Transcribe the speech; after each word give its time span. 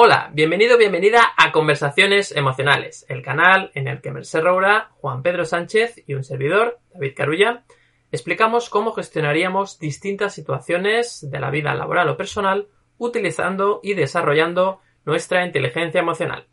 Hola, 0.00 0.30
bienvenido, 0.32 0.78
bienvenida 0.78 1.32
a 1.36 1.50
Conversaciones 1.50 2.30
Emocionales, 2.30 3.04
el 3.08 3.20
canal 3.20 3.72
en 3.74 3.88
el 3.88 4.00
que 4.00 4.12
Merced 4.12 4.42
Roura, 4.42 4.92
Juan 5.00 5.24
Pedro 5.24 5.44
Sánchez 5.44 6.04
y 6.06 6.14
un 6.14 6.22
servidor, 6.22 6.78
David 6.94 7.14
Carulla, 7.16 7.64
explicamos 8.12 8.70
cómo 8.70 8.92
gestionaríamos 8.92 9.80
distintas 9.80 10.34
situaciones 10.34 11.28
de 11.28 11.40
la 11.40 11.50
vida 11.50 11.74
laboral 11.74 12.08
o 12.10 12.16
personal 12.16 12.68
utilizando 12.96 13.80
y 13.82 13.94
desarrollando 13.94 14.78
nuestra 15.04 15.44
inteligencia 15.44 16.00
emocional. 16.00 16.46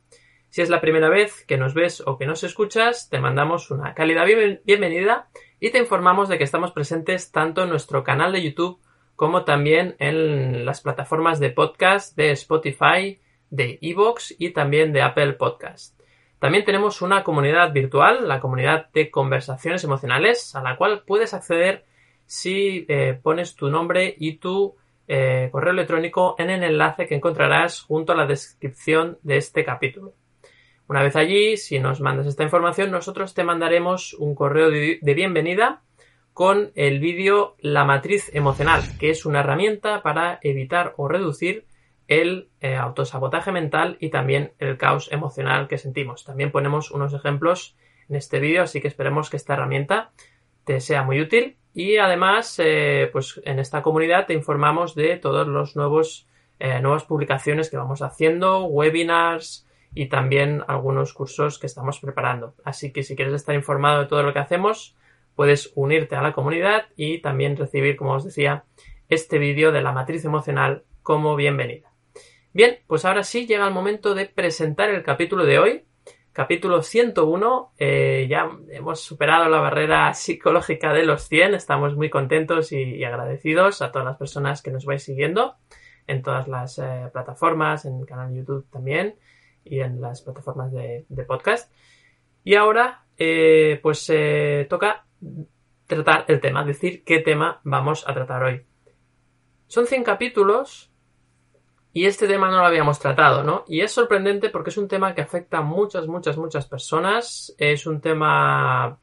Si 0.50 0.64
es 0.64 0.72
la 0.72 0.82
primera 0.82 1.10
vez 1.10 1.46
que 1.46 1.60
nos 1.60 1.76
ves 1.76 2.02
o 2.04 2.18
que 2.18 2.26
nos 2.26 2.44
escuchas, 2.44 3.12
te 3.12 3.20
mandamos 3.20 3.70
una 3.70 3.94
cálida 3.94 4.26
bienvenida 4.26 5.30
y 5.60 5.70
te 5.70 5.78
informamos 5.78 6.30
de 6.30 6.40
que 6.40 6.46
estamos 6.46 6.72
presentes 6.72 7.32
tanto 7.32 7.62
en 7.62 7.70
nuestro 7.70 8.04
canal 8.04 8.32
de 8.32 8.42
YouTube 8.42 8.82
como 9.16 9.44
también 9.44 9.96
en 10.00 10.66
las 10.66 10.82
plataformas 10.82 11.40
de 11.40 11.52
podcast 11.52 12.18
de 12.18 12.32
Spotify, 12.32 13.20
de 13.50 13.80
Evox 13.82 14.36
y 14.38 14.52
también 14.52 14.94
de 14.94 15.02
Apple 15.02 15.34
Podcast. 15.34 16.00
También 16.40 16.66
tenemos 16.66 17.02
una 17.02 17.24
comunidad 17.24 17.72
virtual, 17.72 18.28
la 18.28 18.40
comunidad 18.40 18.90
de 18.92 19.10
conversaciones 19.10 19.84
emocionales, 19.84 20.56
a 20.56 20.62
la 20.62 20.76
cual 20.76 21.04
puedes 21.06 21.34
acceder 21.34 21.86
si 22.26 22.86
eh, 22.90 23.20
pones 23.22 23.56
tu 23.56 23.70
nombre 23.70 24.14
y 24.18 24.38
tu 24.38 24.76
eh, 25.08 25.50
correo 25.52 25.74
electrónico 25.74 26.36
en 26.38 26.50
el 26.50 26.64
enlace 26.64 27.08
que 27.08 27.16
encontrarás 27.16 27.82
junto 27.82 28.14
a 28.14 28.16
la 28.16 28.26
descripción 28.26 29.18
de 29.24 29.38
este 29.38 29.64
capítulo. 29.64 30.14
Una 30.88 31.02
vez 31.02 31.16
allí, 31.16 31.58
si 31.58 31.80
nos 31.80 32.00
mandas 32.02 32.28
esta 32.28 32.44
información, 32.44 32.92
nosotros 32.92 33.34
te 33.34 33.44
mandaremos 33.44 34.14
un 34.14 34.36
correo 34.36 34.70
de 34.70 35.14
bienvenida 35.16 35.82
con 36.36 36.74
el 36.76 37.00
vídeo 37.00 37.56
La 37.60 37.86
matriz 37.86 38.30
emocional, 38.36 38.84
que 39.00 39.10
es 39.10 39.26
una 39.26 39.40
herramienta 39.40 40.04
para 40.04 40.38
evitar 40.44 40.94
o 40.98 41.08
reducir 41.08 41.66
el 42.08 42.50
eh, 42.62 42.76
autosabotaje 42.76 43.52
mental 43.52 43.98
y 44.00 44.10
también 44.10 44.54
el 44.60 44.78
caos 44.78 45.12
emocional 45.12 45.68
que 45.68 45.78
sentimos. 45.78 46.24
También 46.24 46.52
ponemos 46.52 46.92
unos 46.92 47.14
ejemplos 47.14 47.76
en 48.10 48.16
este 48.16 48.40
vídeo, 48.40 48.64
así 48.64 48.82
que 48.82 48.88
esperemos 48.88 49.30
que 49.30 49.38
esta 49.38 49.54
herramienta 49.54 50.12
te 50.64 50.80
sea 50.80 51.04
muy 51.04 51.20
útil 51.22 51.58
y 51.74 51.98
además 51.98 52.60
eh, 52.64 53.10
pues 53.12 53.42
en 53.46 53.60
esta 53.60 53.82
comunidad 53.82 54.28
te 54.28 54.34
informamos 54.34 54.96
de 54.96 55.18
todos 55.18 55.48
los 55.48 55.76
nuevos 55.76 56.28
eh, 56.60 56.80
nuevas 56.80 57.04
publicaciones 57.04 57.70
que 57.70 57.78
vamos 57.78 58.02
haciendo, 58.02 58.66
webinars 58.66 59.68
y 59.94 60.08
también 60.08 60.64
algunos 60.68 61.14
cursos 61.14 61.60
que 61.60 61.68
estamos 61.68 62.00
preparando. 62.00 62.56
Así 62.64 62.94
que 62.94 63.04
si 63.04 63.16
quieres 63.16 63.34
estar 63.34 63.56
informado 63.56 64.02
de 64.02 64.08
todo 64.08 64.24
lo 64.24 64.32
que 64.32 64.40
hacemos, 64.40 64.96
puedes 65.36 65.72
unirte 65.76 66.16
a 66.16 66.22
la 66.22 66.34
comunidad 66.34 66.86
y 66.96 67.20
también 67.20 67.58
recibir, 67.58 67.98
como 67.98 68.14
os 68.14 68.24
decía, 68.24 68.64
este 69.10 69.38
vídeo 69.38 69.72
de 69.72 69.82
la 69.82 69.92
matriz 69.92 70.24
emocional 70.24 70.84
como 71.04 71.36
bienvenida. 71.36 71.95
Bien, 72.56 72.80
pues 72.88 73.04
ahora 73.04 73.26
sí 73.26 73.46
llega 73.46 73.68
el 73.68 73.74
momento 73.74 74.16
de 74.16 74.28
presentar 74.28 74.90
el 74.90 75.04
capítulo 75.04 75.44
de 75.44 75.60
hoy. 75.60 75.84
Capítulo 76.32 76.82
101. 76.84 77.74
Eh, 77.78 78.28
ya 78.30 78.50
hemos 78.70 79.02
superado 79.02 79.50
la 79.50 79.60
barrera 79.60 80.14
psicológica 80.14 80.94
de 80.94 81.04
los 81.04 81.28
100. 81.28 81.54
Estamos 81.54 81.98
muy 81.98 82.10
contentos 82.10 82.72
y, 82.72 83.04
agradecidos 83.04 83.82
a 83.82 83.92
todas 83.92 84.06
las 84.06 84.16
personas 84.16 84.62
que 84.62 84.72
nos 84.72 84.86
vais 84.86 85.04
siguiendo 85.04 85.56
en 86.08 86.22
todas 86.22 86.48
las 86.48 86.80
eh, 86.80 87.10
plataformas, 87.12 87.84
en 87.84 88.00
el 88.00 88.06
canal 88.06 88.32
de 88.32 88.38
YouTube 88.38 88.66
también 88.72 89.16
y 89.66 89.82
en 89.82 90.00
las 90.00 90.22
plataformas 90.22 90.72
de, 90.72 91.06
podcast. 91.28 91.70
Y 92.46 92.56
ahora, 92.56 93.04
eh, 93.18 93.82
pues 93.84 94.10
toca 94.70 95.06
tratar 95.88 96.24
el 96.30 96.40
tema, 96.40 96.64
decir 96.64 97.04
qué 97.04 97.20
tema 97.20 97.60
vamos 97.66 98.08
a 98.08 98.14
tratar 98.14 98.44
hoy. 98.44 98.66
Son 99.68 99.86
100 99.86 100.06
capítulos 100.06 100.95
y 101.96 102.08
este 102.08 102.28
tema 102.28 102.52
no 102.52 102.58
lo 102.58 102.66
habíamos 102.66 103.00
tratado, 103.00 103.42
¿no? 103.42 103.64
Y 103.70 103.80
es 103.80 103.94
sorprendente 103.94 104.50
porque 104.50 104.70
es 104.70 104.78
un 104.78 104.90
tema 104.90 105.16
que 105.16 105.22
afecta 105.22 105.60
a 105.60 105.62
muchas, 105.62 106.08
muchas, 106.08 106.36
muchas 106.36 106.66
personas. 106.68 107.56
Es 107.58 107.88
un 107.88 108.02
tema, 108.02 109.00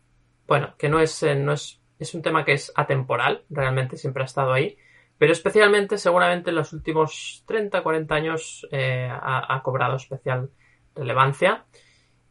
bueno, 0.46 0.74
que 0.76 0.90
no 0.90 1.00
es, 1.00 1.22
eh, 1.22 1.34
no 1.34 1.54
es, 1.54 1.80
es 1.98 2.12
un 2.12 2.20
tema 2.20 2.44
que 2.44 2.52
es 2.52 2.70
atemporal, 2.76 3.44
realmente 3.48 3.96
siempre 3.96 4.22
ha 4.22 4.26
estado 4.26 4.52
ahí. 4.52 4.76
Pero 5.16 5.32
especialmente, 5.32 5.96
seguramente 5.96 6.50
en 6.50 6.56
los 6.56 6.74
últimos 6.74 7.44
30, 7.46 7.82
40 7.82 8.14
años 8.14 8.68
eh, 8.70 9.08
ha, 9.10 9.58
cobrado 9.64 9.96
especial 9.96 10.50
relevancia. 10.94 11.64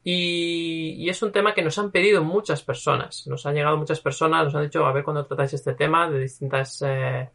Y, 0.03 1.09
es 1.09 1.23
un 1.23 1.31
tema 1.31 1.55
que 1.55 1.63
nos 1.63 1.79
han 1.79 1.89
pedido 1.89 2.23
muchas 2.23 2.61
personas. 2.61 3.25
Nos 3.25 3.47
han 3.47 3.55
llegado 3.55 3.77
muchas 3.77 3.99
personas, 3.99 4.45
nos 4.45 4.53
han 4.53 4.65
dicho, 4.65 4.85
a 4.85 4.93
ver 4.93 5.03
cuándo 5.03 5.25
tratáis 5.25 5.55
este 5.55 5.73
tema 5.73 6.07
de 6.07 6.19
distintas 6.19 6.83
eh, 6.85 7.31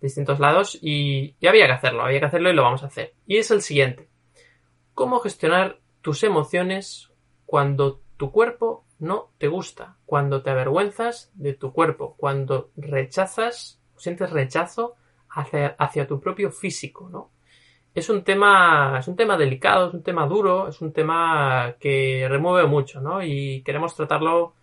distintos 0.00 0.40
lados 0.40 0.78
y, 0.80 1.36
había 1.46 1.66
que 1.66 1.72
hacerlo, 1.72 2.02
había 2.02 2.20
que 2.20 2.26
hacerlo 2.26 2.50
y 2.50 2.54
lo 2.54 2.62
vamos 2.62 2.82
a 2.82 2.86
hacer. 2.86 3.14
Y 3.26 3.38
es 3.38 3.50
el 3.50 3.62
siguiente. 3.62 4.08
¿Cómo 4.94 5.20
gestionar 5.20 5.78
tus 6.00 6.22
emociones 6.24 7.10
cuando 7.46 8.00
tu 8.16 8.32
cuerpo 8.32 8.84
no 8.98 9.30
te 9.38 9.48
gusta? 9.48 9.96
Cuando 10.06 10.42
te 10.42 10.50
avergüenzas 10.50 11.30
de 11.34 11.54
tu 11.54 11.72
cuerpo, 11.72 12.14
cuando 12.16 12.70
rechazas, 12.76 13.80
sientes 13.96 14.30
rechazo 14.30 14.96
hacia, 15.30 15.76
hacia 15.78 16.06
tu 16.06 16.20
propio 16.20 16.50
físico, 16.50 17.08
¿no? 17.10 17.30
Es 17.92 18.08
un 18.08 18.22
tema, 18.22 18.98
es 19.00 19.08
un 19.08 19.16
tema 19.16 19.36
delicado, 19.36 19.88
es 19.88 19.94
un 19.94 20.02
tema 20.02 20.26
duro, 20.26 20.68
es 20.68 20.80
un 20.80 20.92
tema 20.92 21.74
que 21.80 22.26
remueve 22.28 22.68
mucho, 22.68 23.00
¿no? 23.00 23.22
Y 23.22 23.62
queremos 23.62 23.96
tratarlo, 23.96 24.54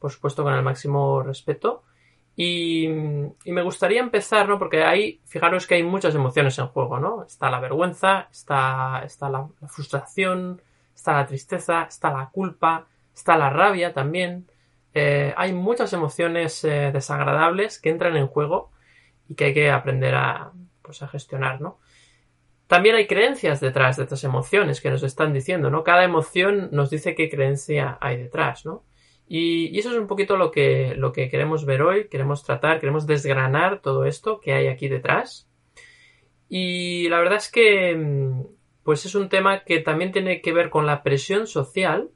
por 0.00 0.10
supuesto, 0.10 0.42
con 0.42 0.52
el 0.52 0.62
máximo 0.62 1.22
respeto 1.22 1.84
y, 2.34 2.88
me 2.88 3.62
gustaría 3.62 4.00
empezar, 4.00 4.48
¿no? 4.48 4.58
Porque 4.58 4.84
ahí, 4.84 5.20
fijaros 5.26 5.66
que 5.66 5.74
hay 5.74 5.82
muchas 5.82 6.14
emociones 6.14 6.58
en 6.58 6.66
juego, 6.68 6.98
¿no? 6.98 7.24
Está 7.24 7.50
la 7.50 7.60
vergüenza, 7.60 8.28
está, 8.30 9.02
está 9.04 9.28
la, 9.28 9.48
frustración, 9.68 10.62
está 10.94 11.12
la 11.14 11.26
tristeza, 11.26 11.84
está 11.84 12.10
la 12.10 12.30
culpa, 12.30 12.86
está 13.14 13.36
la 13.36 13.50
rabia 13.50 13.92
también. 13.92 14.46
Eh, 14.94 15.34
hay 15.36 15.52
muchas 15.52 15.92
emociones 15.92 16.64
eh, 16.64 16.90
desagradables 16.92 17.78
que 17.78 17.90
entran 17.90 18.16
en 18.16 18.26
juego 18.26 18.70
y 19.28 19.34
que 19.34 19.46
hay 19.46 19.54
que 19.54 19.70
aprender 19.70 20.14
a, 20.14 20.52
pues, 20.82 21.02
a 21.02 21.08
gestionar, 21.08 21.60
¿no? 21.60 21.78
También 22.66 22.94
hay 22.94 23.06
creencias 23.06 23.60
detrás 23.60 23.98
de 23.98 24.04
estas 24.04 24.24
emociones 24.24 24.80
que 24.80 24.90
nos 24.90 25.02
están 25.02 25.34
diciendo, 25.34 25.70
¿no? 25.70 25.84
Cada 25.84 26.04
emoción 26.04 26.70
nos 26.72 26.88
dice 26.88 27.14
qué 27.14 27.28
creencia 27.28 27.98
hay 28.00 28.16
detrás, 28.16 28.64
¿no? 28.64 28.84
Y, 29.34 29.78
eso 29.78 29.90
es 29.90 29.96
un 29.96 30.08
poquito 30.08 30.36
lo 30.36 30.50
que, 30.50 30.94
lo 30.94 31.10
que 31.10 31.30
queremos 31.30 31.64
ver 31.64 31.80
hoy, 31.80 32.08
queremos 32.08 32.44
tratar, 32.44 32.80
queremos 32.80 33.06
desgranar 33.06 33.80
todo 33.80 34.04
esto 34.04 34.40
que 34.40 34.52
hay 34.52 34.66
aquí 34.66 34.88
detrás. 34.88 35.48
Y 36.50 37.08
la 37.08 37.18
verdad 37.18 37.38
es 37.38 37.50
que 37.50 37.96
mm, 37.96 38.42
pues 38.82 39.06
es 39.06 39.14
un 39.14 39.30
tema 39.30 39.64
que 39.64 39.78
también 39.78 40.12
tiene 40.12 40.42
que 40.42 40.52
ver 40.52 40.68
con 40.68 40.84
la 40.84 41.02
presión 41.02 41.46
social, 41.46 42.10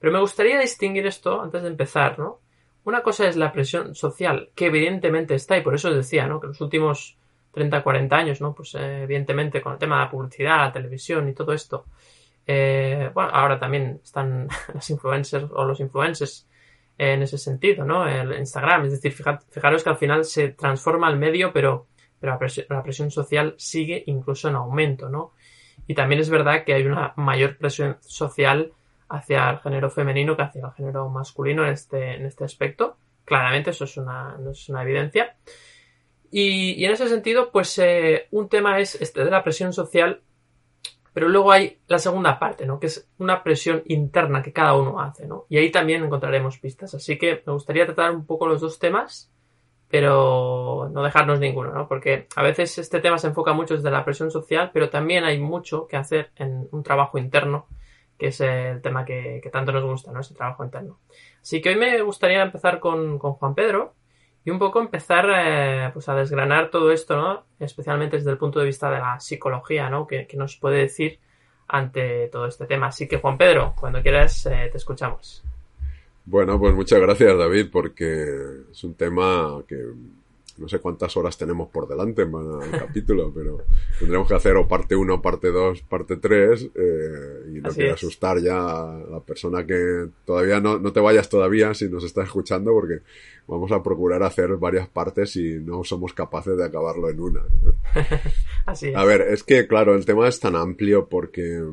pero 0.00 0.12
me 0.12 0.20
gustaría 0.20 0.60
distinguir 0.60 1.06
esto 1.06 1.40
antes 1.40 1.62
de 1.62 1.68
empezar, 1.68 2.18
¿no? 2.18 2.40
Una 2.84 3.02
cosa 3.02 3.26
es 3.26 3.36
la 3.36 3.52
presión 3.52 3.94
social, 3.94 4.50
que 4.54 4.66
evidentemente 4.66 5.34
está, 5.34 5.56
y 5.56 5.62
por 5.62 5.74
eso 5.74 5.88
os 5.88 5.96
decía, 5.96 6.26
¿no? 6.26 6.40
Que 6.40 6.48
los 6.48 6.60
últimos 6.60 7.16
30, 7.52 7.82
40 7.82 8.14
años, 8.14 8.42
¿no? 8.42 8.54
Pues 8.54 8.74
eh, 8.74 9.04
evidentemente 9.04 9.62
con 9.62 9.72
el 9.72 9.78
tema 9.78 9.96
de 9.96 10.04
la 10.04 10.10
publicidad, 10.10 10.58
la 10.58 10.72
televisión 10.72 11.26
y 11.26 11.32
todo 11.32 11.54
esto. 11.54 11.86
Eh, 12.46 13.10
bueno, 13.14 13.30
ahora 13.32 13.58
también 13.58 14.02
están 14.04 14.46
las 14.74 14.90
influencers 14.90 15.46
o 15.50 15.64
los 15.64 15.80
influencers 15.80 16.49
en 17.00 17.22
ese 17.22 17.38
sentido, 17.38 17.82
¿no? 17.86 18.06
El 18.06 18.38
Instagram, 18.38 18.84
es 18.84 18.92
decir, 18.92 19.12
fijaros 19.12 19.82
que 19.82 19.88
al 19.88 19.96
final 19.96 20.22
se 20.26 20.50
transforma 20.50 21.08
el 21.08 21.16
medio, 21.16 21.50
pero, 21.50 21.86
pero 22.20 22.38
la, 22.68 22.82
presión, 22.82 23.10
social 23.10 23.54
sigue 23.56 24.04
incluso 24.06 24.50
en 24.50 24.56
aumento, 24.56 25.08
¿no? 25.08 25.32
Y 25.86 25.94
también 25.94 26.20
es 26.20 26.28
verdad 26.28 26.62
que 26.62 26.74
hay 26.74 26.84
una 26.84 27.14
mayor 27.16 27.56
presión 27.56 27.96
social 28.02 28.74
hacia 29.08 29.48
el 29.48 29.60
género 29.60 29.88
femenino 29.88 30.36
que 30.36 30.42
hacia 30.42 30.66
el 30.66 30.72
género 30.72 31.08
masculino 31.08 31.64
en 31.64 31.72
este, 31.72 32.16
en 32.16 32.26
este 32.26 32.44
aspecto. 32.44 32.98
Claramente 33.24 33.70
eso 33.70 33.84
es 33.84 33.96
una, 33.96 34.36
es 34.50 34.68
una 34.68 34.82
evidencia. 34.82 35.36
Y, 36.30 36.84
en 36.84 36.92
ese 36.92 37.08
sentido, 37.08 37.50
pues 37.50 37.78
eh, 37.78 38.26
un 38.30 38.50
tema 38.50 38.78
es 38.78 39.00
este 39.00 39.24
de 39.24 39.30
la 39.30 39.42
presión 39.42 39.72
social 39.72 40.20
pero 41.20 41.28
luego 41.28 41.52
hay 41.52 41.82
la 41.86 41.98
segunda 41.98 42.38
parte, 42.38 42.64
¿no? 42.64 42.80
Que 42.80 42.86
es 42.86 43.06
una 43.18 43.42
presión 43.42 43.82
interna 43.84 44.42
que 44.42 44.54
cada 44.54 44.72
uno 44.72 45.02
hace, 45.02 45.26
¿no? 45.26 45.44
Y 45.50 45.58
ahí 45.58 45.70
también 45.70 46.02
encontraremos 46.02 46.56
pistas. 46.56 46.94
Así 46.94 47.18
que 47.18 47.42
me 47.44 47.52
gustaría 47.52 47.84
tratar 47.84 48.12
un 48.12 48.24
poco 48.24 48.46
los 48.46 48.62
dos 48.62 48.78
temas, 48.78 49.30
pero 49.90 50.88
no 50.90 51.02
dejarnos 51.02 51.38
ninguno, 51.38 51.74
¿no? 51.74 51.88
Porque 51.88 52.26
a 52.36 52.42
veces 52.42 52.78
este 52.78 53.00
tema 53.00 53.18
se 53.18 53.26
enfoca 53.26 53.52
mucho 53.52 53.74
desde 53.74 53.90
la 53.90 54.02
presión 54.02 54.30
social, 54.30 54.70
pero 54.72 54.88
también 54.88 55.24
hay 55.24 55.38
mucho 55.38 55.86
que 55.86 55.98
hacer 55.98 56.30
en 56.36 56.66
un 56.72 56.82
trabajo 56.82 57.18
interno, 57.18 57.66
que 58.16 58.28
es 58.28 58.40
el 58.40 58.80
tema 58.80 59.04
que, 59.04 59.42
tanto 59.52 59.72
nos 59.72 59.84
gusta, 59.84 60.12
¿no? 60.12 60.20
Ese 60.20 60.34
trabajo 60.34 60.64
interno. 60.64 61.00
Así 61.42 61.60
que 61.60 61.68
hoy 61.68 61.76
me 61.76 62.00
gustaría 62.00 62.40
empezar 62.40 62.80
con, 62.80 63.18
con 63.18 63.34
Juan 63.34 63.54
Pedro, 63.54 63.92
y 64.44 64.50
un 64.50 64.58
poco 64.58 64.80
empezar 64.80 65.26
eh, 65.34 65.90
pues 65.92 66.08
a 66.08 66.14
desgranar 66.14 66.70
todo 66.70 66.90
esto, 66.92 67.16
¿no? 67.16 67.44
Especialmente 67.58 68.16
desde 68.16 68.30
el 68.30 68.38
punto 68.38 68.58
de 68.58 68.66
vista 68.66 68.90
de 68.90 68.98
la 68.98 69.20
psicología, 69.20 69.90
¿no? 69.90 70.06
Que, 70.06 70.26
nos 70.34 70.56
puede 70.56 70.78
decir 70.78 71.18
ante 71.68 72.28
todo 72.28 72.46
este 72.46 72.66
tema. 72.66 72.88
Así 72.88 73.06
que 73.06 73.18
Juan 73.18 73.36
Pedro, 73.36 73.74
cuando 73.78 74.02
quieras 74.02 74.46
eh, 74.46 74.68
te 74.70 74.78
escuchamos. 74.78 75.44
Bueno, 76.24 76.58
pues 76.58 76.74
muchas 76.74 77.00
gracias 77.00 77.36
David 77.36 77.68
porque 77.72 78.26
es 78.70 78.84
un 78.84 78.94
tema 78.94 79.62
que 79.66 79.76
no 80.60 80.68
sé 80.68 80.78
cuántas 80.78 81.16
horas 81.16 81.36
tenemos 81.38 81.68
por 81.70 81.88
delante 81.88 82.26
para 82.26 82.64
el 82.64 82.70
capítulo, 82.70 83.32
pero 83.34 83.64
tendremos 83.98 84.28
que 84.28 84.34
hacer 84.34 84.56
o 84.56 84.68
parte 84.68 84.94
1, 84.94 85.22
parte 85.22 85.48
2, 85.48 85.82
parte 85.82 86.16
3, 86.16 86.70
eh, 86.74 87.52
y 87.54 87.60
no 87.60 87.70
quiero 87.70 87.94
asustar 87.94 88.40
ya 88.40 88.58
a 88.58 88.98
la 89.10 89.20
persona 89.20 89.66
que 89.66 90.08
todavía 90.24 90.60
no, 90.60 90.78
no 90.78 90.92
te 90.92 91.00
vayas 91.00 91.28
todavía 91.28 91.72
si 91.74 91.88
nos 91.88 92.04
está 92.04 92.22
escuchando, 92.22 92.72
porque 92.72 93.00
vamos 93.46 93.72
a 93.72 93.82
procurar 93.82 94.22
hacer 94.22 94.56
varias 94.56 94.88
partes 94.88 95.34
y 95.36 95.54
no 95.54 95.82
somos 95.82 96.12
capaces 96.12 96.56
de 96.56 96.64
acabarlo 96.64 97.08
en 97.08 97.20
una. 97.20 97.42
Así 98.66 98.88
es. 98.88 98.96
A 98.96 99.04
ver, 99.04 99.22
es 99.22 99.42
que 99.42 99.66
claro, 99.66 99.94
el 99.94 100.04
tema 100.04 100.28
es 100.28 100.38
tan 100.38 100.54
amplio 100.54 101.08
porque, 101.08 101.64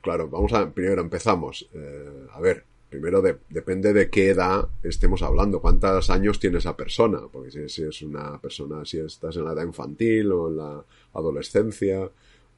claro, 0.00 0.28
vamos 0.28 0.52
a, 0.54 0.70
primero 0.70 1.02
empezamos, 1.02 1.68
eh, 1.74 2.26
a 2.32 2.40
ver, 2.40 2.64
primero 2.90 3.22
depende 3.48 3.92
de 3.92 4.10
qué 4.10 4.30
edad 4.30 4.68
estemos 4.82 5.22
hablando, 5.22 5.60
cuántos 5.60 6.10
años 6.10 6.40
tiene 6.40 6.58
esa 6.58 6.76
persona, 6.76 7.20
porque 7.32 7.68
si, 7.68 7.84
es 7.84 8.02
una 8.02 8.38
persona, 8.40 8.84
si 8.84 8.98
estás 8.98 9.36
en 9.36 9.44
la 9.44 9.52
edad 9.52 9.64
infantil 9.64 10.32
o 10.32 10.48
en 10.48 10.56
la 10.56 10.84
adolescencia, 11.14 12.10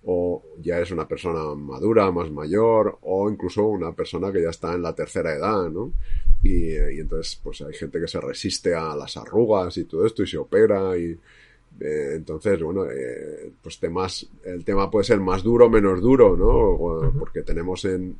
o 0.04 0.42
ya 0.60 0.80
es 0.80 0.90
una 0.90 1.06
persona 1.06 1.54
madura, 1.54 2.10
más 2.10 2.30
mayor, 2.30 2.98
o 3.02 3.30
incluso 3.30 3.66
una 3.66 3.92
persona 3.92 4.32
que 4.32 4.42
ya 4.42 4.48
está 4.48 4.74
en 4.74 4.82
la 4.82 4.94
tercera 4.94 5.34
edad, 5.34 5.68
¿no? 5.68 5.92
Y, 6.42 6.74
entonces, 6.74 7.38
pues 7.42 7.60
hay 7.60 7.74
gente 7.74 8.00
que 8.00 8.08
se 8.08 8.20
resiste 8.20 8.74
a 8.74 8.96
las 8.96 9.16
arrugas 9.16 9.76
y 9.76 9.84
todo 9.84 10.06
esto 10.06 10.22
y 10.22 10.26
se 10.26 10.38
opera 10.38 10.96
y 10.96 11.16
eh, 11.80 12.12
entonces, 12.16 12.60
bueno, 12.62 12.84
eh, 12.90 13.52
pues 13.62 13.78
temas, 13.78 14.26
el 14.44 14.64
tema 14.64 14.90
puede 14.90 15.04
ser 15.04 15.20
más 15.20 15.42
duro 15.42 15.66
o 15.66 15.70
menos 15.70 16.00
duro, 16.00 16.36
¿no? 16.36 17.12
Porque 17.18 17.42
tenemos 17.42 17.84
en, 17.84 18.16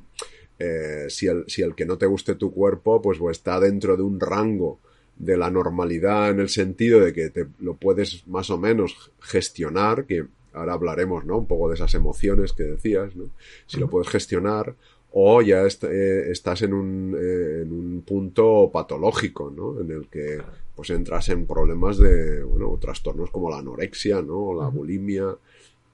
eh, 0.59 1.07
si, 1.09 1.27
el, 1.27 1.45
si 1.49 1.63
el 1.63 1.75
que 1.75 1.87
no 1.87 1.99
te 1.99 2.07
guste 2.07 2.35
tu 2.35 2.53
cuerpo, 2.53 3.01
pues, 3.03 3.19
pues, 3.19 3.39
está 3.39 3.59
dentro 3.61 3.97
de 3.97 4.03
un 4.03 4.21
rango 4.21 4.81
de 5.17 5.37
la 5.37 5.51
normalidad 5.51 6.31
en 6.31 6.41
el 6.41 6.49
sentido 6.49 7.01
de 7.01 7.13
que 7.13 7.31
te 7.31 7.47
lo 7.61 7.75
puedes 7.75 8.27
más 8.27 8.51
o 8.51 8.59
menos 8.59 9.13
gestionar, 9.21 10.05
que 10.07 10.27
ahora 10.53 10.75
hablaremos, 10.75 11.25
¿no? 11.25 11.39
Un 11.39 11.47
poco 11.47 11.69
de 11.69 11.75
esas 11.75 11.95
emociones 11.95 12.53
que 12.53 12.65
decías, 12.65 13.15
¿no? 13.17 13.31
Si 13.67 13.79
lo 13.79 13.89
puedes 13.89 14.09
gestionar 14.09 14.75
o 15.13 15.43
ya 15.43 15.63
eh, 15.67 16.31
estás 16.31 16.63
en 16.63 16.73
un, 16.73 17.17
eh, 17.19 17.63
en 17.63 17.73
un 17.73 18.03
punto 18.03 18.71
patológico, 18.73 19.53
¿no? 19.55 19.81
En 19.81 19.91
el 19.91 20.09
que 20.09 20.39
pues 20.75 20.89
entras 20.91 21.29
en 21.29 21.47
problemas 21.47 21.99
de, 21.99 22.43
bueno, 22.43 22.77
trastornos 22.81 23.31
como 23.31 23.51
la 23.51 23.59
anorexia, 23.59 24.23
¿no? 24.23 24.39
O 24.39 24.61
la 24.61 24.69
bulimia, 24.69 25.37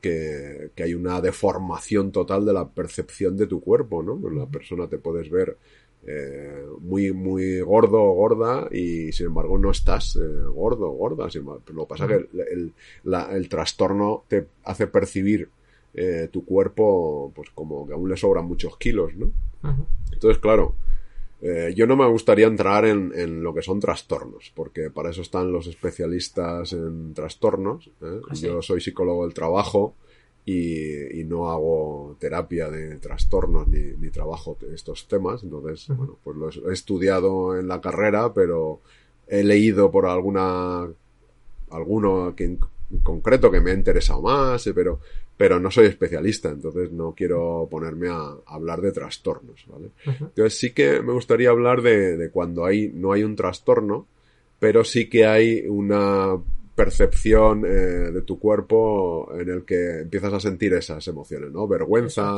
que, 0.00 0.71
que, 0.75 0.83
hay 0.83 0.95
una 0.95 1.21
deformación 1.21 2.12
total 2.12 2.45
de 2.45 2.53
la 2.53 2.69
percepción 2.69 3.37
de 3.37 3.47
tu 3.47 3.61
cuerpo, 3.61 4.03
¿no? 4.03 4.19
La 4.31 4.47
persona 4.47 4.89
te 4.89 4.99
puedes 4.99 5.31
ver 5.31 5.56
eh, 6.06 6.65
muy, 6.81 7.12
muy 7.12 7.61
gordo 7.61 8.00
o 8.00 8.15
gorda 8.15 8.69
y 8.71 9.12
sin 9.12 9.27
embargo 9.27 9.59
no 9.59 9.71
estás 9.71 10.17
eh, 10.17 10.45
gordo 10.55 10.91
o 10.91 10.93
gorda. 10.93 11.29
Sin 11.29 11.45
lo 11.45 11.61
que 11.61 11.87
pasa 11.89 12.05
es 12.05 12.11
que 12.11 12.43
el, 12.53 12.73
el, 13.05 13.49
trastorno 13.49 14.25
te 14.29 14.47
hace 14.65 14.87
percibir 14.87 15.50
eh, 15.95 16.29
tu 16.31 16.44
cuerpo 16.44 17.33
pues 17.35 17.51
como 17.51 17.87
que 17.87 17.94
aún 17.94 18.09
le 18.09 18.17
sobran 18.17 18.47
muchos 18.47 18.77
kilos, 18.79 19.15
¿no? 19.17 19.31
Entonces, 20.12 20.39
claro, 20.39 20.77
eh, 21.40 21.73
yo 21.76 21.87
no 21.87 21.96
me 21.96 22.06
gustaría 22.06 22.46
entrar 22.46 22.85
en, 22.85 23.12
en, 23.14 23.43
lo 23.43 23.55
que 23.55 23.62
son 23.62 23.79
trastornos, 23.79 24.52
porque 24.55 24.90
para 24.90 25.11
eso 25.11 25.23
están 25.23 25.52
los 25.52 25.69
especialistas 25.69 26.73
en 26.73 27.14
trastornos. 27.14 27.88
¿eh? 28.02 28.20
Ah, 28.29 28.35
yo 28.35 28.61
soy 28.61 28.81
psicólogo 28.81 29.25
del 29.25 29.35
trabajo 29.35 29.94
y, 30.44 31.20
y, 31.20 31.25
no 31.25 31.50
hago 31.50 32.17
terapia 32.19 32.69
de 32.70 32.96
trastornos 32.96 33.69
ni, 33.69 33.93
ni 33.99 34.11
trabajo 34.11 34.56
estos 34.75 35.06
temas. 35.06 35.44
Entonces, 35.44 35.87
bueno, 35.96 36.19
pues 36.25 36.37
lo 36.37 36.70
he 36.70 36.73
estudiado 36.73 37.56
en 37.56 37.69
la 37.69 37.81
carrera, 37.81 38.32
pero 38.32 38.81
he 39.29 39.44
leído 39.44 39.93
por 39.93 40.06
alguna 40.06 40.88
alguno 41.70 42.34
que 42.34 42.56
en 42.90 42.99
concreto 43.00 43.50
que 43.50 43.61
me 43.61 43.70
ha 43.70 43.75
interesado 43.75 44.23
más, 44.23 44.67
eh, 44.67 44.75
pero 44.75 45.00
pero 45.37 45.61
no 45.61 45.70
soy 45.70 45.87
especialista, 45.87 46.49
entonces 46.49 46.90
no 46.90 47.14
quiero 47.17 47.69
ponerme 47.70 48.08
a, 48.08 48.38
hablar 48.46 48.81
de 48.81 48.90
trastornos, 48.90 49.64
¿vale? 49.69 49.90
Entonces 50.05 50.58
sí 50.58 50.73
que 50.73 51.00
me 51.00 51.12
gustaría 51.12 51.50
hablar 51.50 51.81
de, 51.81 52.17
de, 52.17 52.31
cuando 52.31 52.64
hay, 52.64 52.90
no 52.93 53.12
hay 53.12 53.23
un 53.23 53.37
trastorno, 53.37 54.08
pero 54.58 54.82
sí 54.82 55.08
que 55.08 55.26
hay 55.26 55.64
una 55.69 56.37
percepción 56.79 57.65
eh, 57.67 58.13
de 58.13 58.23
tu 58.23 58.39
cuerpo 58.39 59.33
en 59.37 59.49
el 59.49 59.65
que 59.65 60.03
empiezas 60.03 60.33
a 60.33 60.39
sentir 60.39 60.73
esas 60.75 61.09
emociones, 61.09 61.51
¿no? 61.51 61.67
Vergüenza. 61.67 62.37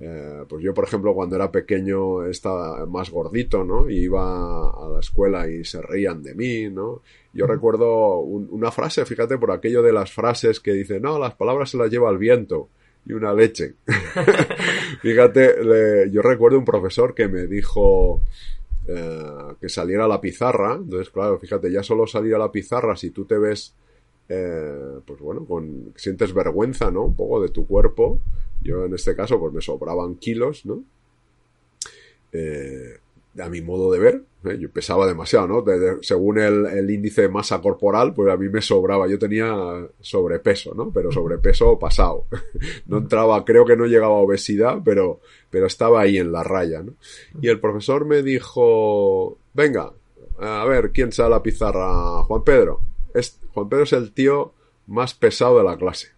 Eh, 0.00 0.42
pues 0.48 0.64
yo, 0.64 0.74
por 0.74 0.82
ejemplo, 0.82 1.14
cuando 1.14 1.36
era 1.36 1.52
pequeño 1.52 2.24
estaba 2.24 2.84
más 2.86 3.08
gordito, 3.08 3.62
¿no? 3.62 3.88
Y 3.88 3.98
iba 3.98 4.68
a 4.68 4.88
la 4.92 4.98
escuela 4.98 5.48
y 5.48 5.64
se 5.64 5.80
reían 5.80 6.24
de 6.24 6.34
mí, 6.34 6.68
¿no? 6.68 7.02
Yo 7.32 7.46
recuerdo 7.46 8.18
una 8.18 8.72
frase, 8.72 9.04
fíjate, 9.04 9.38
por 9.38 9.52
aquello 9.52 9.80
de 9.80 9.92
las 9.92 10.10
frases 10.10 10.58
que 10.58 10.72
dice, 10.72 10.98
no, 10.98 11.16
las 11.16 11.36
palabras 11.36 11.70
se 11.70 11.76
las 11.76 11.88
lleva 11.88 12.10
el 12.10 12.18
viento 12.18 12.70
y 13.06 13.12
una 13.12 13.32
leche. 13.32 13.76
fíjate, 15.02 16.10
yo 16.10 16.20
recuerdo 16.20 16.58
un 16.58 16.64
profesor 16.64 17.14
que 17.14 17.28
me 17.28 17.46
dijo, 17.46 18.24
eh, 18.90 19.54
que 19.60 19.68
saliera 19.68 20.06
a 20.06 20.08
la 20.08 20.18
pizarra. 20.18 20.76
Entonces, 20.76 21.10
claro, 21.10 21.38
fíjate, 21.38 21.70
ya 21.70 21.82
solo 21.82 22.06
salir 22.06 22.34
a 22.34 22.38
la 22.38 22.50
pizarra 22.50 22.96
si 22.96 23.10
tú 23.10 23.26
te 23.26 23.36
ves, 23.36 23.74
eh, 24.30 25.00
pues 25.04 25.20
bueno, 25.20 25.44
con, 25.44 25.92
sientes 25.94 26.32
vergüenza, 26.32 26.90
¿no? 26.90 27.04
Un 27.04 27.14
poco 27.14 27.42
de 27.42 27.50
tu 27.50 27.66
cuerpo. 27.66 28.18
Yo 28.62 28.86
en 28.86 28.94
este 28.94 29.14
caso, 29.14 29.38
pues 29.38 29.52
me 29.52 29.60
sobraban 29.60 30.14
kilos, 30.14 30.64
¿no? 30.64 30.82
Eh, 32.32 32.98
a 33.38 33.48
mi 33.48 33.60
modo 33.60 33.92
de 33.92 33.98
ver, 33.98 34.22
¿eh? 34.44 34.58
yo 34.58 34.70
pesaba 34.70 35.06
demasiado, 35.06 35.46
¿no? 35.46 35.64
según 36.02 36.38
el, 36.38 36.90
índice 36.90 37.22
de 37.22 37.28
masa 37.28 37.60
corporal, 37.60 38.14
pues 38.14 38.32
a 38.32 38.36
mí 38.36 38.48
me 38.48 38.60
sobraba, 38.60 39.08
yo 39.08 39.18
tenía 39.18 39.54
sobrepeso, 40.00 40.74
¿no? 40.74 40.90
Pero 40.90 41.12
sobrepeso 41.12 41.78
pasado. 41.78 42.26
no 42.86 42.98
entraba, 42.98 43.44
creo 43.44 43.64
que 43.64 43.76
no 43.76 43.86
llegaba 43.86 44.14
a 44.14 44.18
obesidad, 44.18 44.78
pero, 44.84 45.20
pero 45.50 45.66
estaba 45.66 46.00
ahí 46.00 46.18
en 46.18 46.32
la 46.32 46.42
raya, 46.42 46.82
¿no? 46.82 46.94
Y 47.40 47.48
el 47.48 47.60
profesor 47.60 48.04
me 48.06 48.22
dijo, 48.22 49.38
venga, 49.54 49.92
a 50.38 50.64
ver, 50.64 50.92
¿quién 50.92 51.12
sale 51.12 51.26
a 51.26 51.30
la 51.38 51.42
pizarra? 51.42 52.22
Juan 52.24 52.44
Pedro. 52.44 52.80
Es, 53.14 53.40
Juan 53.52 53.68
Pedro 53.68 53.84
es 53.84 53.92
el 53.92 54.12
tío 54.12 54.52
más 54.86 55.14
pesado 55.14 55.58
de 55.58 55.64
la 55.64 55.76
clase. 55.76 56.08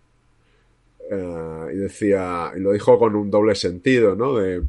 Eh, 1.11 1.67
y 1.75 1.77
decía, 1.77 2.53
y 2.57 2.61
lo 2.61 2.73
dijo 2.73 2.99
con 2.99 3.17
un 3.17 3.31
doble 3.31 3.55
sentido, 3.55 4.15
¿no? 4.15 4.35
De, 4.37 4.63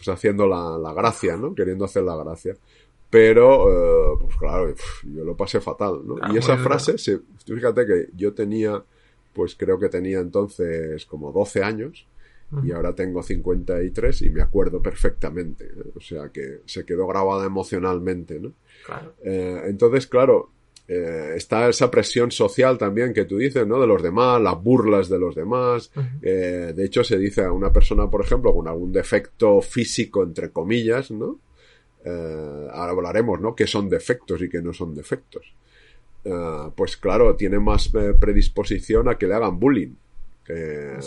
pues 0.00 0.08
haciendo 0.08 0.46
la, 0.46 0.78
la 0.78 0.94
gracia, 0.94 1.36
¿no? 1.36 1.54
Queriendo 1.54 1.84
hacer 1.84 2.04
la 2.04 2.16
gracia. 2.16 2.56
Pero, 3.10 3.68
eh, 3.68 4.18
pues 4.20 4.36
claro, 4.36 4.72
yo 5.12 5.24
lo 5.24 5.36
pasé 5.36 5.60
fatal, 5.60 6.00
¿no? 6.06 6.16
y 6.32 6.38
esa 6.38 6.56
frase, 6.56 6.94
fíjate 7.44 7.84
que 7.84 8.08
yo 8.14 8.32
tenía, 8.32 8.82
pues 9.34 9.56
creo 9.56 9.78
que 9.78 9.88
tenía 9.88 10.20
entonces 10.20 11.04
como 11.06 11.32
12 11.32 11.62
años 11.62 12.06
y 12.64 12.72
ahora 12.72 12.94
tengo 12.94 13.22
53 13.22 14.22
y 14.22 14.30
me 14.30 14.42
acuerdo 14.42 14.82
perfectamente. 14.82 15.66
¿eh? 15.66 15.92
O 15.94 16.00
sea 16.00 16.30
que 16.30 16.62
se 16.66 16.84
quedó 16.84 17.06
grabada 17.06 17.46
emocionalmente, 17.46 18.40
¿no? 18.40 18.52
Claro. 18.84 19.14
Eh, 19.22 19.62
entonces, 19.66 20.08
claro, 20.08 20.50
eh, 20.92 21.34
está 21.36 21.68
esa 21.68 21.88
presión 21.88 22.32
social 22.32 22.76
también 22.76 23.14
que 23.14 23.24
tú 23.24 23.38
dices, 23.38 23.64
¿no? 23.64 23.80
De 23.80 23.86
los 23.86 24.02
demás, 24.02 24.42
las 24.42 24.60
burlas 24.60 25.08
de 25.08 25.20
los 25.20 25.36
demás. 25.36 25.92
eh, 26.20 26.72
de 26.74 26.84
hecho, 26.84 27.04
se 27.04 27.16
dice 27.16 27.44
a 27.44 27.52
una 27.52 27.72
persona, 27.72 28.10
por 28.10 28.24
ejemplo, 28.24 28.52
con 28.52 28.66
algún 28.66 28.90
defecto 28.90 29.60
físico, 29.60 30.24
entre 30.24 30.50
comillas, 30.50 31.12
¿no? 31.12 31.38
Eh, 32.04 32.68
ahora 32.72 32.90
hablaremos, 32.90 33.40
¿no? 33.40 33.54
Que 33.54 33.68
son 33.68 33.88
defectos 33.88 34.42
y 34.42 34.48
que 34.48 34.60
no 34.60 34.72
son 34.72 34.92
defectos. 34.92 35.54
Eh, 36.24 36.70
pues 36.74 36.96
claro, 36.96 37.36
tiene 37.36 37.60
más 37.60 37.92
predisposición 38.18 39.08
a 39.08 39.16
que 39.16 39.28
le 39.28 39.34
hagan 39.34 39.60
bullying 39.60 39.94
en, 40.48 40.98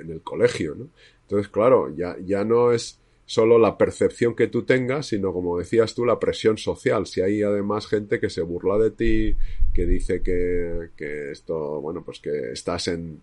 en, 0.00 0.10
el 0.10 0.20
colegio, 0.22 0.74
¿no? 0.74 0.88
Entonces, 1.22 1.48
claro, 1.48 1.94
ya, 1.94 2.16
ya 2.24 2.42
no 2.42 2.72
es 2.72 2.98
solo 3.30 3.60
la 3.60 3.78
percepción 3.78 4.34
que 4.34 4.48
tú 4.48 4.64
tengas, 4.64 5.06
sino 5.06 5.32
como 5.32 5.56
decías 5.56 5.94
tú, 5.94 6.04
la 6.04 6.18
presión 6.18 6.58
social. 6.58 7.06
Si 7.06 7.20
hay 7.20 7.44
además 7.44 7.86
gente 7.86 8.18
que 8.18 8.28
se 8.28 8.42
burla 8.42 8.76
de 8.76 8.90
ti, 8.90 9.36
que 9.72 9.86
dice 9.86 10.20
que, 10.20 10.88
que 10.96 11.30
esto, 11.30 11.80
bueno, 11.80 12.02
pues 12.04 12.18
que 12.18 12.50
estás 12.50 12.88
en 12.88 13.22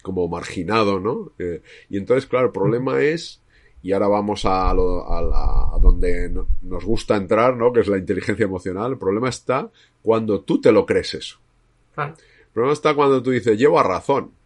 como 0.00 0.28
marginado, 0.28 0.98
¿no? 0.98 1.32
Eh, 1.38 1.60
y 1.90 1.98
entonces, 1.98 2.24
claro, 2.24 2.46
el 2.46 2.52
problema 2.52 3.02
es, 3.02 3.42
y 3.82 3.92
ahora 3.92 4.08
vamos 4.08 4.46
a, 4.46 4.72
lo, 4.72 5.06
a, 5.06 5.74
a, 5.74 5.78
donde 5.78 6.32
nos 6.62 6.84
gusta 6.86 7.14
entrar, 7.16 7.54
¿no? 7.54 7.70
Que 7.70 7.80
es 7.80 7.88
la 7.88 7.98
inteligencia 7.98 8.44
emocional. 8.44 8.92
El 8.92 8.98
problema 8.98 9.28
está 9.28 9.70
cuando 10.00 10.40
tú 10.40 10.58
te 10.58 10.72
lo 10.72 10.86
crees 10.86 11.12
eso. 11.12 11.38
El 11.98 12.14
problema 12.54 12.72
está 12.72 12.94
cuando 12.94 13.22
tú 13.22 13.30
dices, 13.30 13.58
llevo 13.58 13.78
a 13.78 13.82
razón. 13.82 14.37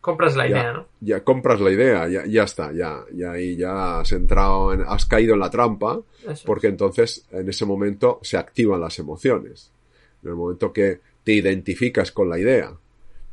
Compras 0.00 0.34
la 0.36 0.48
ya, 0.48 0.50
idea, 0.50 0.72
¿no? 0.72 0.86
Ya 1.00 1.24
compras 1.24 1.60
la 1.60 1.70
idea, 1.70 2.08
ya, 2.08 2.24
ya 2.26 2.44
está, 2.44 2.72
ya, 2.72 3.04
ya 3.12 3.32
ahí 3.32 3.56
ya 3.56 4.00
has 4.00 4.12
entrado, 4.12 4.72
en, 4.72 4.82
has 4.86 5.04
caído 5.04 5.34
en 5.34 5.40
la 5.40 5.50
trampa, 5.50 6.00
Eso. 6.26 6.44
porque 6.46 6.68
entonces 6.68 7.26
en 7.30 7.48
ese 7.48 7.66
momento 7.66 8.18
se 8.22 8.38
activan 8.38 8.80
las 8.80 8.98
emociones. 8.98 9.70
En 10.22 10.30
el 10.30 10.36
momento 10.36 10.72
que 10.72 11.00
te 11.22 11.32
identificas 11.32 12.12
con 12.12 12.30
la 12.30 12.38
idea, 12.38 12.72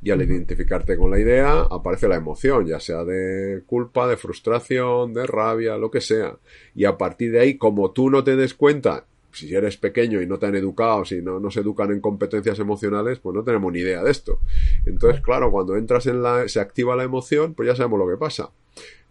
y 0.01 0.11
al 0.11 0.21
identificarte 0.21 0.95
con 0.95 1.09
la 1.09 1.19
idea 1.19 1.61
aparece 1.61 2.07
la 2.07 2.15
emoción, 2.15 2.67
ya 2.67 2.79
sea 2.79 3.03
de 3.03 3.63
culpa, 3.65 4.07
de 4.07 4.17
frustración, 4.17 5.13
de 5.13 5.25
rabia, 5.25 5.77
lo 5.77 5.89
que 5.89 6.01
sea. 6.01 6.37
Y 6.75 6.85
a 6.85 6.97
partir 6.97 7.31
de 7.31 7.39
ahí, 7.39 7.57
como 7.57 7.91
tú 7.91 8.09
no 8.09 8.23
te 8.23 8.35
des 8.35 8.53
cuenta 8.53 9.05
si 9.31 9.53
eres 9.53 9.77
pequeño 9.77 10.21
y 10.21 10.27
no 10.27 10.39
te 10.39 10.47
han 10.47 10.55
educado, 10.55 11.05
si 11.05 11.21
no 11.21 11.39
nos 11.39 11.55
educan 11.57 11.91
en 11.91 11.99
competencias 11.99 12.59
emocionales, 12.59 13.19
pues 13.19 13.35
no 13.35 13.43
tenemos 13.43 13.71
ni 13.71 13.79
idea 13.79 14.03
de 14.03 14.11
esto. 14.11 14.39
Entonces, 14.85 15.21
claro, 15.21 15.51
cuando 15.51 15.75
entras 15.75 16.07
en 16.07 16.23
la, 16.23 16.47
se 16.47 16.59
activa 16.59 16.95
la 16.95 17.03
emoción, 17.03 17.53
pues 17.53 17.67
ya 17.67 17.75
sabemos 17.75 17.99
lo 17.99 18.07
que 18.07 18.17
pasa. 18.17 18.49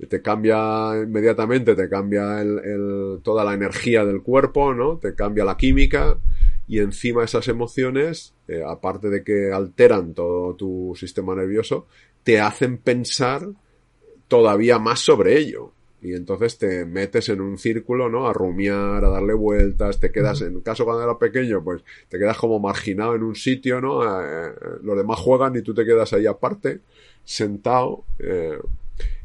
Te 0.09 0.23
cambia 0.23 0.93
inmediatamente, 1.03 1.75
te 1.75 1.89
cambia 1.89 2.41
el, 2.41 3.21
toda 3.23 3.45
la 3.45 3.55
energía 3.55 4.05
del 4.05 4.23
cuerpo, 4.23 4.75
¿no? 4.75 4.99
Te 4.99 5.15
cambia 5.15 5.45
la 5.45 5.57
química 5.57 6.19
y 6.69 6.81
encima 6.81 7.25
esas 7.25 7.49
emociones, 7.49 8.35
eh, 8.49 8.63
aparte 8.67 9.09
de 9.09 9.23
que 9.23 9.53
alteran 9.53 10.15
todo 10.15 10.55
tu 10.55 10.95
sistema 10.97 11.35
nervioso, 11.35 11.87
te 12.25 12.41
hacen 12.41 12.79
pensar 12.79 13.49
todavía 14.29 14.79
más 14.79 15.01
sobre 15.01 15.39
ello. 15.39 15.73
Y 16.03 16.15
entonces 16.15 16.59
te 16.59 16.85
metes 16.85 17.29
en 17.31 17.41
un 17.41 17.59
círculo, 17.59 18.09
¿no? 18.09 18.29
A 18.29 18.33
rumiar, 18.33 19.05
a 19.05 19.09
darle 19.09 19.33
vueltas, 19.33 19.99
te 19.99 20.13
quedas, 20.13 20.43
en 20.43 20.61
caso 20.61 20.85
cuando 20.85 21.03
era 21.03 21.19
pequeño, 21.19 21.65
pues 21.65 21.83
te 22.09 22.19
quedas 22.19 22.37
como 22.37 22.59
marginado 22.59 23.15
en 23.15 23.23
un 23.23 23.35
sitio, 23.35 23.81
¿no? 23.81 24.03
Eh, 24.05 24.53
los 24.83 24.97
demás 24.97 25.19
juegan 25.19 25.57
y 25.57 25.63
tú 25.63 25.75
te 25.75 25.85
quedas 25.85 26.13
ahí 26.13 26.27
aparte, 26.27 26.81
sentado, 27.25 28.05
eh, 28.19 28.59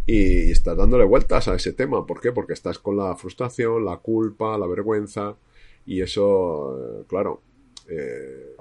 y 0.05 0.51
estás 0.51 0.77
dándole 0.77 1.03
vueltas 1.05 1.47
a 1.47 1.55
ese 1.55 1.73
tema. 1.73 2.05
¿Por 2.05 2.21
qué? 2.21 2.31
Porque 2.31 2.53
estás 2.53 2.79
con 2.79 2.97
la 2.97 3.15
frustración, 3.15 3.85
la 3.85 3.97
culpa, 3.97 4.57
la 4.57 4.67
vergüenza, 4.67 5.35
y 5.85 6.01
eso, 6.01 6.77
eh, 6.77 7.03
claro, 7.07 7.41
eh, 7.89 8.55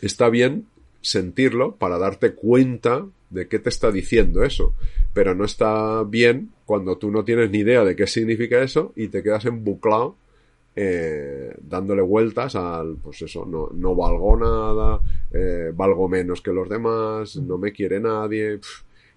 está 0.00 0.28
bien 0.28 0.66
sentirlo 1.00 1.76
para 1.76 1.98
darte 1.98 2.34
cuenta 2.34 3.06
de 3.30 3.48
qué 3.48 3.58
te 3.58 3.68
está 3.68 3.90
diciendo 3.90 4.44
eso. 4.44 4.74
Pero 5.12 5.34
no 5.34 5.44
está 5.44 6.02
bien 6.04 6.50
cuando 6.64 6.96
tú 6.96 7.10
no 7.10 7.24
tienes 7.24 7.50
ni 7.50 7.58
idea 7.58 7.84
de 7.84 7.94
qué 7.94 8.06
significa 8.06 8.62
eso 8.62 8.92
y 8.96 9.08
te 9.08 9.22
quedas 9.22 9.44
embuclado 9.44 10.16
eh, 10.74 11.54
dándole 11.60 12.02
vueltas 12.02 12.56
al, 12.56 12.96
pues 12.96 13.22
eso, 13.22 13.44
no, 13.44 13.68
no 13.74 13.94
valgo 13.94 14.36
nada, 14.36 15.00
eh, 15.30 15.70
valgo 15.74 16.08
menos 16.08 16.40
que 16.40 16.52
los 16.52 16.68
demás, 16.68 17.36
no 17.36 17.58
me 17.58 17.72
quiere 17.72 18.00
nadie. 18.00 18.58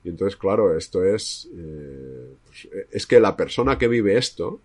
Y 0.04 0.10
entonces, 0.10 0.36
claro, 0.38 0.76
esto 0.78 1.04
es, 1.04 1.50
eh, 1.56 2.34
pues, 2.46 2.68
es 2.92 3.08
que 3.08 3.20
la 3.20 3.36
persona 3.36 3.78
que 3.78 3.88
vive 3.88 4.18
esto, 4.18 4.60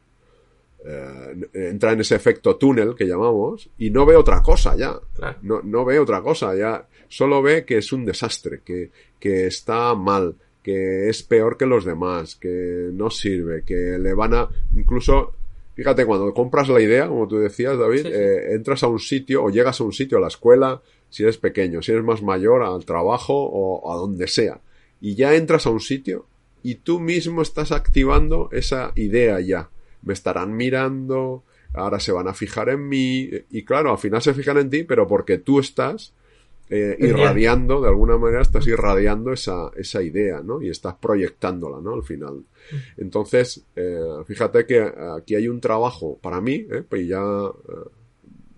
eh, 0.84 1.48
entra 1.52 1.92
en 1.92 2.00
ese 2.00 2.16
efecto 2.16 2.56
túnel 2.56 2.94
que 2.94 3.06
llamamos 3.06 3.68
y 3.78 3.90
no 3.90 4.06
ve 4.06 4.16
otra 4.16 4.42
cosa 4.42 4.76
ya. 4.76 4.98
No, 5.42 5.60
no 5.62 5.84
ve 5.84 5.98
otra 5.98 6.22
cosa 6.22 6.54
ya. 6.54 6.86
Solo 7.08 7.42
ve 7.42 7.64
que 7.64 7.78
es 7.78 7.92
un 7.92 8.04
desastre, 8.04 8.60
que, 8.64 8.90
que 9.18 9.46
está 9.46 9.94
mal, 9.94 10.34
que 10.70 11.08
es 11.08 11.24
peor 11.24 11.56
que 11.56 11.66
los 11.66 11.84
demás, 11.84 12.36
que 12.36 12.90
no 12.92 13.10
sirve, 13.10 13.64
que 13.64 13.98
le 13.98 14.14
van 14.14 14.34
a... 14.34 14.48
Incluso, 14.76 15.32
fíjate, 15.74 16.06
cuando 16.06 16.32
compras 16.32 16.68
la 16.68 16.80
idea, 16.80 17.08
como 17.08 17.26
tú 17.26 17.38
decías, 17.38 17.76
David, 17.76 18.06
eh, 18.06 18.54
entras 18.54 18.84
a 18.84 18.86
un 18.86 19.00
sitio 19.00 19.42
o 19.42 19.50
llegas 19.50 19.80
a 19.80 19.84
un 19.84 19.92
sitio, 19.92 20.18
a 20.18 20.20
la 20.20 20.28
escuela, 20.28 20.80
si 21.08 21.24
eres 21.24 21.38
pequeño, 21.38 21.82
si 21.82 21.90
eres 21.90 22.04
más 22.04 22.22
mayor, 22.22 22.62
al 22.62 22.84
trabajo 22.84 23.34
o 23.34 23.92
a 23.92 23.96
donde 23.96 24.28
sea. 24.28 24.60
Y 25.00 25.16
ya 25.16 25.34
entras 25.34 25.66
a 25.66 25.70
un 25.70 25.80
sitio 25.80 26.26
y 26.62 26.76
tú 26.76 27.00
mismo 27.00 27.42
estás 27.42 27.72
activando 27.72 28.48
esa 28.52 28.92
idea 28.94 29.40
ya 29.40 29.70
me 30.02 30.12
estarán 30.12 30.56
mirando, 30.56 31.44
ahora 31.74 32.00
se 32.00 32.12
van 32.12 32.28
a 32.28 32.34
fijar 32.34 32.68
en 32.68 32.88
mí, 32.88 33.28
y 33.50 33.64
claro, 33.64 33.90
al 33.90 33.98
final 33.98 34.22
se 34.22 34.34
fijan 34.34 34.58
en 34.58 34.70
ti, 34.70 34.84
pero 34.84 35.06
porque 35.06 35.38
tú 35.38 35.58
estás 35.58 36.14
eh, 36.70 36.96
irradiando, 37.00 37.80
de 37.80 37.88
alguna 37.88 38.16
manera 38.16 38.42
estás 38.42 38.64
irradiando 38.68 39.32
esa, 39.32 39.72
esa 39.76 40.02
idea, 40.02 40.40
¿no? 40.40 40.62
Y 40.62 40.70
estás 40.70 40.94
proyectándola, 40.94 41.80
¿no? 41.80 41.94
Al 41.94 42.04
final. 42.04 42.44
Entonces, 42.96 43.64
eh, 43.74 44.00
fíjate 44.24 44.66
que 44.66 44.80
aquí 45.16 45.34
hay 45.34 45.48
un 45.48 45.60
trabajo, 45.60 46.18
para 46.22 46.40
mí, 46.40 46.66
¿eh? 46.70 46.84
pues 46.88 47.08
ya 47.08 47.20
eh, 47.20 47.90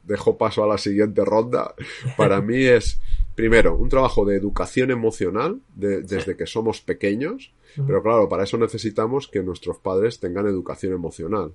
dejo 0.05 0.37
paso 0.37 0.63
a 0.63 0.67
la 0.67 0.77
siguiente 0.77 1.25
ronda, 1.25 1.75
para 2.19 2.43
mí 2.43 2.63
es, 2.63 3.01
primero, 3.35 3.77
un 3.77 3.89
trabajo 3.89 4.27
de 4.27 4.37
educación 4.37 4.91
emocional 4.91 5.61
desde 5.75 6.37
que 6.37 6.47
somos 6.47 6.83
pequeños, 6.83 7.55
pero 7.87 8.03
claro, 8.03 8.29
para 8.29 8.45
eso 8.45 8.59
necesitamos 8.59 9.27
que 9.27 9.43
nuestros 9.43 9.79
padres 9.79 10.21
tengan 10.21 10.47
educación 10.47 10.93
emocional. 10.93 11.55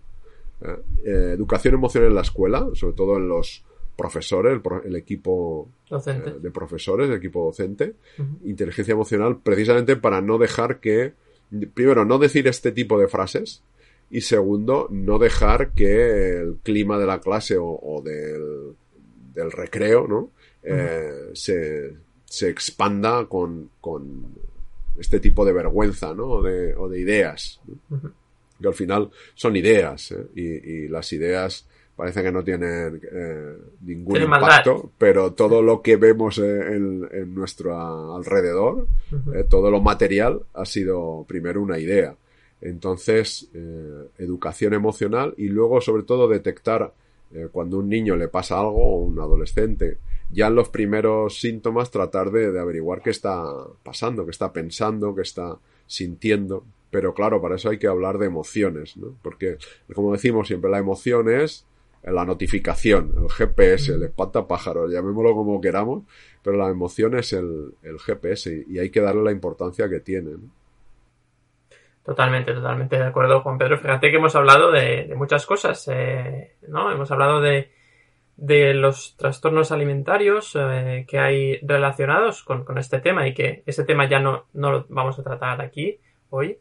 educación 1.06 1.76
emocional 1.76 2.10
en 2.10 2.16
la 2.16 2.22
escuela, 2.22 2.68
sobre 2.74 2.96
todo 2.96 3.18
en 3.18 3.28
los 3.28 3.64
profesores, 3.98 4.62
el, 4.86 4.96
equipo 4.96 5.68
eh, 5.92 6.34
de 6.40 6.52
profesores, 6.52 7.10
el 7.10 7.16
equipo 7.16 7.46
docente. 7.46 7.96
Inteligencia 8.46 8.94
emocional, 8.94 9.40
precisamente 9.44 9.96
para 9.98 10.22
no 10.22 10.38
dejar 10.38 10.80
que, 10.80 11.14
primero, 11.74 12.06
no 12.06 12.20
decir 12.20 12.48
este 12.48 12.72
tipo 12.72 13.00
de 13.00 13.08
frases, 13.08 13.64
y 14.10 14.22
segundo, 14.22 14.88
no 14.90 15.20
dejar 15.20 15.72
que 15.74 16.38
el 16.40 16.58
clima 16.64 16.98
de 16.98 17.06
la 17.06 17.20
clase 17.20 17.58
o, 17.60 18.02
del, 18.06 18.76
del, 19.34 19.52
recreo, 19.52 20.08
¿no? 20.08 20.32
se, 21.34 21.94
se 22.24 22.50
expanda 22.50 23.26
con, 23.26 23.70
con 23.82 24.28
este 24.98 25.20
tipo 25.20 25.46
de 25.46 25.54
vergüenza, 25.54 26.14
¿no? 26.14 26.26
O 26.26 26.42
de, 26.42 26.76
o 26.76 26.90
de 26.90 27.00
ideas. 27.00 27.62
Que 28.60 28.68
al 28.68 28.74
final 28.74 29.10
son 29.36 29.56
ideas, 29.56 30.12
¿eh? 30.12 30.26
y, 30.36 30.88
las 30.88 31.14
ideas 31.14 31.68
parece 31.98 32.24
que 32.24 32.32
no 32.32 32.44
tienen 32.44 33.02
eh, 33.12 33.58
ningún 33.82 34.22
impacto, 34.22 34.92
pero 34.98 35.34
todo 35.34 35.62
lo 35.62 35.82
que 35.82 35.98
vemos 35.98 36.38
en, 36.38 37.06
en 37.12 37.36
nuestro 37.36 38.16
alrededor, 38.16 38.88
eh, 39.34 39.44
todo 39.50 39.70
lo 39.70 39.82
material, 39.82 40.44
ha 40.54 40.66
sido 40.66 41.26
primero 41.28 41.62
una 41.62 41.80
idea. 41.80 42.16
Entonces, 42.62 43.50
eh, 43.54 44.08
educación 44.20 44.74
emocional 44.74 45.34
y 45.38 45.50
luego, 45.50 45.82
sobre 45.82 46.04
todo, 46.04 46.28
detectar 46.28 46.94
eh, 47.34 47.50
cuando 47.52 47.80
un 47.80 47.90
niño 47.90 48.16
le 48.16 48.30
pasa 48.30 48.60
algo 48.60 48.96
o 48.96 49.00
un 49.00 49.20
adolescente 49.20 49.98
ya 50.30 50.48
en 50.48 50.56
los 50.56 50.70
primeros 50.70 51.40
síntomas 51.40 51.90
tratar 51.92 52.32
de, 52.32 52.60
averiguar 52.60 53.02
qué 53.02 53.12
está 53.12 53.44
pasando, 53.84 54.26
qué 54.26 54.32
está 54.32 54.52
pensando, 54.52 55.16
qué 55.16 55.22
está 55.22 55.58
sintiendo. 55.86 56.64
Pero 56.92 57.14
claro, 57.14 57.42
para 57.42 57.56
eso 57.56 57.70
hay 57.70 57.78
que 57.78 57.88
hablar 57.88 58.18
de 58.18 58.26
emociones, 58.26 58.98
¿no? 58.98 59.16
Porque, 59.22 59.58
como 59.94 60.14
decimos 60.14 60.48
siempre, 60.48 60.70
la 60.70 60.80
emoción 60.80 61.30
es 61.30 61.66
la 62.04 62.26
notificación, 62.26 63.14
el 63.18 63.30
GPS, 63.30 63.94
el 63.94 64.04
espantapájaros, 64.04 64.92
llamémoslo 64.92 65.34
como 65.34 65.60
queramos, 65.60 66.04
pero 66.42 66.58
la 66.58 66.70
emoción 66.70 67.18
es 67.18 67.34
el, 67.34 67.74
GPS 68.06 68.66
y 68.68 68.80
hay 68.80 68.90
que 68.90 69.02
darle 69.02 69.24
la 69.24 69.32
importancia 69.32 69.90
que 69.90 70.00
tiene. 70.00 70.32
Totalmente, 72.04 72.54
totalmente 72.54 72.98
de 72.98 73.04
acuerdo, 73.04 73.42
Juan 73.42 73.58
Pedro. 73.58 73.78
Fíjate 73.80 74.10
que 74.10 74.18
hemos 74.18 74.36
hablado 74.36 74.72
de, 74.72 75.14
muchas 75.18 75.46
cosas, 75.46 75.90
eh, 75.92 76.56
¿no? 76.70 76.90
Hemos 76.90 77.12
hablado 77.12 77.42
de, 77.42 77.70
de 78.38 78.76
los 78.76 79.18
trastornos 79.18 79.72
alimentarios 79.72 80.56
eh, 80.56 81.06
que 81.08 81.20
hay 81.20 81.60
relacionados 81.64 82.44
con, 82.44 82.78
este 82.78 83.00
tema 83.00 83.28
y 83.28 83.34
que 83.34 83.64
este 83.66 83.84
tema 83.84 84.08
ya 84.08 84.20
no, 84.20 84.46
no 84.54 84.72
lo 84.72 84.86
vamos 84.90 85.18
a 85.20 85.24
tratar 85.24 85.60
aquí 85.60 86.00
hoy. 86.30 86.60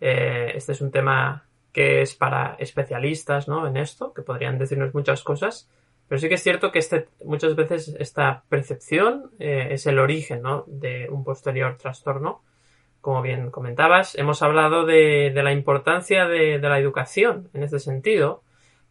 Eh, 0.00 0.52
este 0.54 0.72
es 0.72 0.80
un 0.80 0.92
tema 0.92 1.45
que 1.76 2.00
es 2.00 2.14
para 2.14 2.56
especialistas 2.58 3.48
¿no? 3.48 3.66
en 3.66 3.76
esto, 3.76 4.14
que 4.14 4.22
podrían 4.22 4.56
decirnos 4.56 4.94
muchas 4.94 5.22
cosas, 5.22 5.70
pero 6.08 6.18
sí 6.18 6.26
que 6.30 6.36
es 6.36 6.42
cierto 6.42 6.72
que 6.72 6.78
este, 6.78 7.08
muchas 7.22 7.54
veces 7.54 7.94
esta 7.98 8.44
percepción 8.48 9.30
eh, 9.38 9.68
es 9.72 9.86
el 9.86 9.98
origen 9.98 10.40
¿no? 10.40 10.64
de 10.68 11.06
un 11.10 11.22
posterior 11.22 11.76
trastorno. 11.76 12.40
Como 13.02 13.20
bien 13.20 13.50
comentabas, 13.50 14.14
hemos 14.14 14.40
hablado 14.40 14.86
de, 14.86 15.30
la 15.34 15.52
importancia 15.52 16.26
de, 16.26 16.58
de 16.58 16.68
la 16.70 16.78
educación 16.78 17.50
en 17.52 17.62
este 17.62 17.78
sentido, 17.78 18.42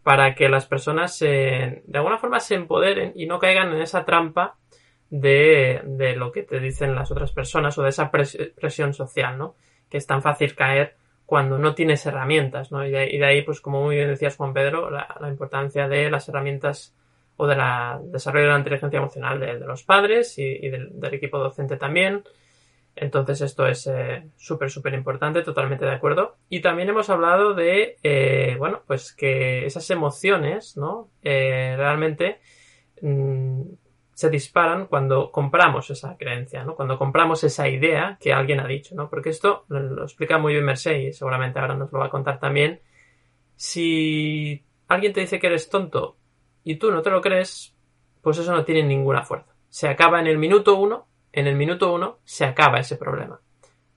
para 0.03 0.35
que 0.35 0.47
las 0.47 0.67
personas 0.67 1.17
de 1.19 1.81
alguna 1.91 2.19
forma 2.19 2.39
se 2.39 2.53
empoderen 2.53 3.13
y 3.15 3.25
no 3.25 3.39
caigan 3.39 3.73
en 3.73 3.81
esa 3.81 4.05
trampa 4.05 4.57
de, 5.09 5.81
de 5.85 6.15
lo 6.15 6.31
que 6.31 6.43
te 6.43 6.59
dicen 6.59 6.93
las 6.93 7.09
otras 7.09 7.31
personas 7.31 7.75
o 7.79 7.81
de 7.81 7.89
esa 7.89 8.11
presión 8.11 8.93
social, 8.93 9.39
¿no? 9.39 9.55
Que 9.89 9.97
es 9.97 10.05
tan 10.05 10.21
fácil 10.21 10.53
caer 10.53 10.95
cuando 11.25 11.57
no 11.57 11.73
tienes 11.73 12.05
herramientas, 12.05 12.71
¿no? 12.71 12.85
Y 12.85 12.91
de, 12.91 13.25
ahí, 13.25 13.41
pues 13.41 13.61
como 13.61 13.81
muy 13.81 13.95
bien 13.95 14.07
decías 14.07 14.35
Juan 14.35 14.53
Pedro, 14.53 14.89
la, 14.89 15.07
importancia 15.27 15.87
de 15.87 16.09
las 16.09 16.29
herramientas 16.29 16.95
o 17.37 17.47
del 17.47 17.59
desarrollo 18.11 18.45
de 18.45 18.51
la 18.51 18.57
inteligencia 18.59 18.97
emocional 18.97 19.39
de, 19.39 19.59
los 19.59 19.83
padres 19.83 20.37
y, 20.37 20.69
del, 20.69 20.91
equipo 21.11 21.39
docente 21.39 21.77
también, 21.77 22.23
entonces 22.95 23.41
esto 23.41 23.67
es 23.67 23.87
eh, 23.87 24.23
súper, 24.37 24.69
súper 24.71 24.93
importante, 24.93 25.41
totalmente 25.41 25.83
de 25.83 25.91
acuerdo. 25.91 26.37
Y 26.47 26.61
también 26.61 26.89
hemos 26.89 27.09
hablado 27.09 27.53
de, 27.53 27.97
eh, 28.03 28.55
bueno, 28.57 28.83
pues 28.87 29.11
que 29.13 29.65
esas 29.65 29.89
emociones, 29.89 30.77
¿no? 30.77 31.09
Eh, 31.21 31.73
realmente 31.75 32.39
mm, 33.01 33.63
se 34.15 34.29
disparan 34.29 34.87
cuando 34.87 35.29
compramos 35.29 35.89
esa 35.89 36.17
creencia, 36.17 36.63
¿no? 36.63 36.75
Cuando 36.75 36.97
compramos 36.97 37.43
esa 37.43 37.67
idea 37.67 38.17
que 38.19 38.33
alguien 38.33 38.61
ha 38.61 38.67
dicho, 38.67 38.95
¿no? 38.95 39.09
Porque 39.09 39.29
esto 39.29 39.65
lo 39.67 40.03
explica 40.03 40.37
muy 40.37 40.53
bien 40.53 40.65
Mercedes 40.65 41.03
y 41.03 41.13
seguramente 41.13 41.59
ahora 41.59 41.75
nos 41.75 41.91
lo 41.91 41.99
va 41.99 42.05
a 42.05 42.09
contar 42.09 42.39
también. 42.39 42.81
Si 43.55 44.63
alguien 44.87 45.11
te 45.11 45.19
dice 45.19 45.37
que 45.37 45.47
eres 45.47 45.69
tonto 45.69 46.17
y 46.63 46.77
tú 46.77 46.91
no 46.91 47.01
te 47.01 47.09
lo 47.09 47.21
crees, 47.21 47.75
pues 48.21 48.37
eso 48.37 48.53
no 48.53 48.63
tiene 48.63 48.83
ninguna 48.83 49.23
fuerza. 49.23 49.53
Se 49.69 49.89
acaba 49.89 50.19
en 50.19 50.27
el 50.27 50.37
minuto 50.37 50.75
uno 50.75 51.07
en 51.33 51.47
el 51.47 51.55
minuto 51.55 51.93
uno 51.93 52.19
se 52.23 52.45
acaba 52.45 52.79
ese 52.79 52.95
problema. 52.95 53.41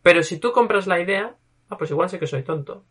Pero 0.02 0.24
si 0.24 0.38
tú 0.38 0.50
compras 0.50 0.88
la 0.88 1.00
idea, 1.00 1.36
ah, 1.68 1.78
pues 1.78 1.92
igual 1.92 2.10
sé 2.10 2.18
que 2.18 2.26
soy 2.26 2.42
tonto. 2.42 2.84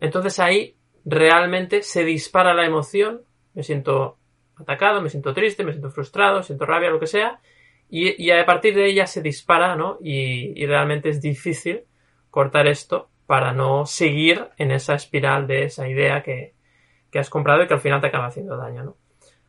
Entonces 0.00 0.40
ahí 0.40 0.78
realmente 1.04 1.82
se 1.82 2.02
dispara 2.02 2.54
la 2.54 2.64
emoción 2.64 3.22
me 3.54 3.62
siento 3.62 4.18
atacado, 4.58 5.00
me 5.00 5.10
siento 5.10 5.34
triste, 5.34 5.64
me 5.64 5.72
siento 5.72 5.90
frustrado, 5.90 6.42
siento 6.42 6.66
rabia, 6.66 6.90
lo 6.90 7.00
que 7.00 7.06
sea, 7.06 7.40
y, 7.88 8.30
a 8.30 8.44
partir 8.44 8.74
de 8.74 8.86
ella 8.86 9.06
se 9.06 9.22
dispara, 9.22 9.76
¿no? 9.76 9.98
Y, 10.00 10.66
realmente 10.66 11.10
es 11.10 11.20
difícil 11.20 11.84
cortar 12.30 12.66
esto 12.66 13.08
para 13.26 13.52
no 13.52 13.86
seguir 13.86 14.48
en 14.58 14.70
esa 14.70 14.94
espiral 14.94 15.46
de 15.46 15.64
esa 15.64 15.88
idea 15.88 16.22
que, 16.22 16.54
que 17.10 17.18
has 17.18 17.30
comprado 17.30 17.62
y 17.62 17.68
que 17.68 17.74
al 17.74 17.80
final 17.80 18.00
te 18.00 18.08
acaba 18.08 18.26
haciendo 18.26 18.56
daño, 18.56 18.84
¿no? 18.84 18.96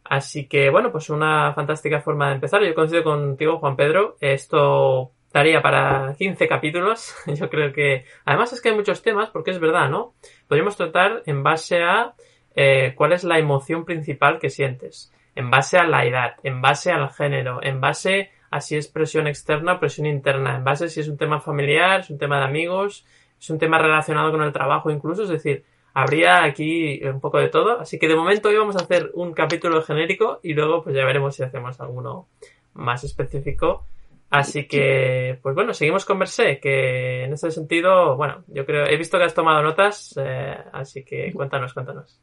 Así 0.04 0.48
que, 0.48 0.70
bueno, 0.70 0.92
pues 0.92 1.10
una 1.10 1.54
fantástica 1.54 2.00
forma 2.00 2.30
de 2.30 2.36
empezar. 2.36 2.64
Yo 2.64 2.76
coincido 2.76 3.04
contigo, 3.04 3.58
Juan 3.58 3.76
Pedro. 3.76 4.18
Esto 4.20 5.12
daría 5.34 5.62
para 5.64 6.16
15 6.16 6.48
capítulos. 6.48 7.16
Yo 7.28 7.50
creo 7.50 7.74
que, 7.74 8.06
además 8.24 8.54
es 8.54 8.62
que 8.62 8.70
hay 8.70 8.76
muchos 8.76 9.02
temas, 9.02 9.32
porque 9.32 9.52
es 9.52 9.60
verdad, 9.60 9.90
¿no? 9.90 10.14
Podríamos 10.48 10.78
tratar 10.78 11.24
en 11.26 11.42
base 11.42 11.82
a 11.82 12.14
eh, 12.56 12.94
cuál 12.96 13.14
es 13.14 13.24
la 13.24 13.38
emoción 13.38 13.86
principal 13.86 14.40
que 14.40 14.50
sientes, 14.50 15.12
en 15.36 15.50
base 15.50 15.78
a 15.78 15.86
la 15.86 16.06
edad, 16.06 16.36
en 16.44 16.62
base 16.62 16.92
al 16.92 17.10
género, 17.12 17.60
en 17.62 17.82
base 17.82 18.32
a 18.52 18.62
si 18.62 18.78
es 18.78 18.88
presión 18.88 19.28
externa 19.28 19.74
o 19.74 19.80
presión 19.80 20.08
interna, 20.08 20.56
en 20.56 20.64
base 20.64 20.86
a 20.86 20.88
si 20.88 21.02
es 21.02 21.08
un 21.08 21.18
tema 21.18 21.42
familiar, 21.42 22.00
es 22.02 22.10
un 22.10 22.18
tema 22.18 22.40
de 22.40 22.46
amigos, 22.46 23.06
es 23.40 23.50
un 23.50 23.60
tema 23.60 23.78
relacionado 23.78 24.32
con 24.32 24.42
el 24.42 24.54
trabajo 24.54 24.90
incluso, 24.90 25.24
es 25.24 25.30
decir, 25.30 25.66
habría 25.94 26.44
aquí 26.44 27.02
un 27.04 27.20
poco 27.20 27.40
de 27.40 27.50
todo. 27.50 27.80
Así 27.80 27.98
que 27.98 28.08
de 28.08 28.16
momento 28.16 28.50
hoy 28.50 28.58
vamos 28.58 28.76
a 28.76 28.84
hacer 28.84 29.12
un 29.14 29.34
capítulo 29.34 29.82
genérico 29.82 30.40
y 30.44 30.54
luego 30.54 30.84
pues 30.84 30.96
ya 30.96 31.06
veremos 31.06 31.36
si 31.36 31.44
hacemos 31.44 31.80
alguno 31.82 32.28
más 32.74 33.04
específico. 33.04 33.86
Así 34.30 34.68
que, 34.68 35.40
pues 35.42 35.56
bueno, 35.56 35.74
seguimos 35.74 36.04
con 36.04 36.20
Versé, 36.20 36.60
que 36.60 37.24
en 37.24 37.34
ese 37.34 37.52
sentido, 37.52 38.18
bueno, 38.18 38.44
yo 38.48 38.66
creo, 38.66 38.86
he 38.86 38.98
visto 38.98 39.18
que 39.18 39.24
has 39.24 39.34
tomado 39.34 39.62
notas, 39.62 40.14
eh, 40.18 40.58
así 40.74 41.06
que 41.06 41.32
cuéntanos, 41.32 41.74
cuéntanos. 41.74 42.20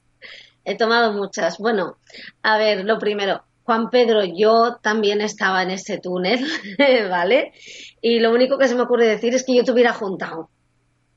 He 0.65 0.77
tomado 0.77 1.13
muchas. 1.13 1.59
Bueno, 1.59 1.97
a 2.43 2.59
ver, 2.59 2.85
lo 2.85 2.99
primero, 2.99 3.43
Juan 3.65 3.91
Pedro, 3.91 4.25
yo 4.25 4.79
también 4.83 5.21
estaba 5.21 5.63
en 5.63 5.71
ese 5.71 5.99
túnel, 5.99 6.45
¿vale? 7.11 7.53
Y 8.01 8.21
lo 8.21 8.33
único 8.33 8.59
que 8.59 8.69
se 8.69 8.75
me 8.75 8.83
ocurre 8.83 9.07
decir 9.07 9.35
es 9.35 9.45
que 9.45 9.57
yo 9.57 9.65
te 9.65 9.73
hubiera 9.73 9.93
juntado. 9.93 10.51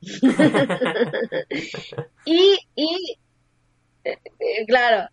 y, 2.24 2.58
y 2.74 3.18
eh, 4.04 4.18
eh, 4.38 4.66
claro, 4.66 5.08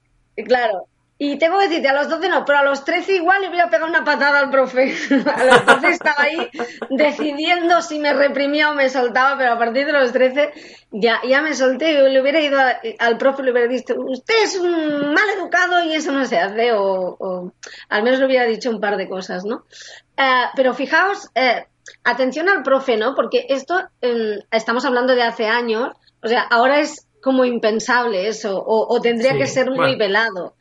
claro. 0.45 0.87
Y 1.17 1.37
tengo 1.37 1.59
que 1.59 1.67
decirte, 1.67 1.87
a 1.87 1.93
los 1.93 2.09
12 2.09 2.27
no, 2.27 2.43
pero 2.43 2.59
a 2.59 2.63
los 2.63 2.83
13 2.83 3.15
igual 3.15 3.41
le 3.41 3.49
hubiera 3.49 3.69
pegado 3.69 3.87
una 3.87 4.03
patada 4.03 4.39
al 4.39 4.49
profe. 4.49 4.95
A 5.35 5.43
los 5.45 5.65
12 5.65 5.89
estaba 5.89 6.23
ahí 6.23 6.49
decidiendo 6.89 7.81
si 7.81 7.99
me 7.99 8.13
reprimía 8.13 8.71
o 8.71 8.73
me 8.73 8.89
soltaba, 8.89 9.37
pero 9.37 9.53
a 9.53 9.57
partir 9.57 9.85
de 9.85 9.93
los 9.93 10.11
13 10.11 10.51
ya, 10.91 11.21
ya 11.27 11.41
me 11.41 11.53
solté 11.53 11.91
y 11.91 12.09
le 12.09 12.21
hubiera 12.21 12.41
ido 12.41 12.59
al 12.99 13.17
profe 13.17 13.41
y 13.41 13.45
le 13.45 13.51
hubiera 13.51 13.67
dicho, 13.67 13.95
usted 13.95 14.43
es 14.43 14.55
un 14.57 15.13
mal 15.13 15.29
educado 15.37 15.83
y 15.83 15.93
eso 15.93 16.11
no 16.11 16.25
se 16.25 16.39
hace, 16.39 16.71
o, 16.73 17.53
al 17.89 18.03
menos 18.03 18.19
le 18.19 18.25
hubiera 18.25 18.45
dicho 18.45 18.69
un 18.69 18.81
par 18.81 18.97
de 18.97 19.07
cosas, 19.07 19.45
¿no? 19.45 19.65
Eh, 20.17 20.45
pero 20.55 20.73
fijaos, 20.73 21.29
atención 22.03 22.49
al 22.49 22.63
profe, 22.63 22.97
¿no? 22.97 23.15
Porque 23.15 23.45
esto 23.49 23.81
em, 24.01 24.39
estamos 24.51 24.85
hablando 24.85 25.15
de 25.15 25.23
hace 25.23 25.47
años, 25.47 25.89
o 26.21 26.27
sea, 26.27 26.41
ahora 26.41 26.79
es 26.79 27.07
como 27.23 27.45
impensable 27.45 28.27
eso, 28.27 28.61
o, 28.65 28.99
tendría 29.01 29.37
que 29.37 29.47
ser 29.47 29.71
muy 29.71 29.95
velado. 29.95 30.55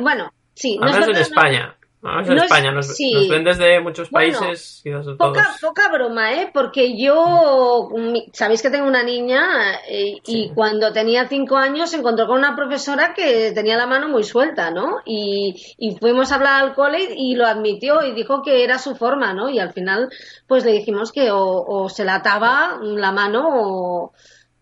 bueno, 0.00 0.32
sí. 0.54 0.78
No 0.78 0.88
es 0.88 1.08
en 1.08 1.16
España. 1.16 1.76
Vamos 2.00 2.28
en 2.28 2.36
España, 2.36 2.70
nos, 2.70 2.98
ven 3.30 3.44
desde 3.44 3.80
muchos 3.80 4.10
países. 4.10 4.82
poca, 5.16 5.56
poca 5.58 5.88
broma, 5.88 6.34
¿eh? 6.34 6.50
Porque 6.52 6.98
yo, 7.02 7.88
sabéis 8.34 8.60
que 8.60 8.68
tengo 8.68 8.86
una 8.86 9.02
niña 9.02 9.76
eh, 9.88 10.18
y 10.26 10.50
cuando 10.50 10.92
tenía 10.92 11.26
cinco 11.28 11.56
años 11.56 11.90
se 11.90 11.96
encontró 11.96 12.26
con 12.26 12.36
una 12.36 12.54
profesora 12.54 13.14
que 13.14 13.52
tenía 13.52 13.78
la 13.78 13.86
mano 13.86 14.10
muy 14.10 14.22
suelta, 14.22 14.70
¿no? 14.70 14.98
Y, 15.06 15.74
y 15.78 15.96
fuimos 15.96 16.30
a 16.30 16.34
hablar 16.34 16.62
al 16.62 16.74
cole 16.74 17.08
y 17.16 17.36
lo 17.36 17.46
admitió 17.46 18.02
y 18.02 18.12
dijo 18.12 18.42
que 18.42 18.62
era 18.64 18.76
su 18.76 18.96
forma, 18.96 19.32
¿no? 19.32 19.48
Y 19.48 19.58
al 19.58 19.72
final, 19.72 20.10
pues 20.46 20.66
le 20.66 20.72
dijimos 20.72 21.10
que 21.10 21.30
o, 21.30 21.64
o 21.66 21.88
se 21.88 22.04
la 22.04 22.16
ataba 22.16 22.78
la 22.82 23.12
mano 23.12 23.48
o 23.48 24.12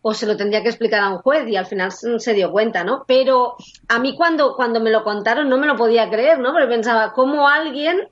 o 0.03 0.15
se 0.15 0.27
lo 0.27 0.37
tendría 0.37 0.63
que 0.63 0.69
explicar 0.69 1.01
a 1.01 1.11
un 1.11 1.19
juez 1.19 1.49
y 1.49 1.57
al 1.57 1.67
final 1.67 1.93
se 1.93 2.35
dio 2.35 2.51
cuenta, 2.51 2.83
¿no? 2.83 3.05
Pero 3.07 3.55
a 3.89 4.01
mí 4.01 4.17
cuando, 4.17 4.55
cuando 4.57 4.81
me 4.81 4.91
lo 4.91 5.05
contaron 5.05 5.49
no 5.49 5.59
me 5.59 5.67
lo 5.69 5.77
podía 5.77 6.11
creer, 6.11 6.41
¿no? 6.41 6.53
Porque 6.53 6.67
pensaba, 6.67 7.13
¿cómo 7.13 7.49
alguien 7.49 8.09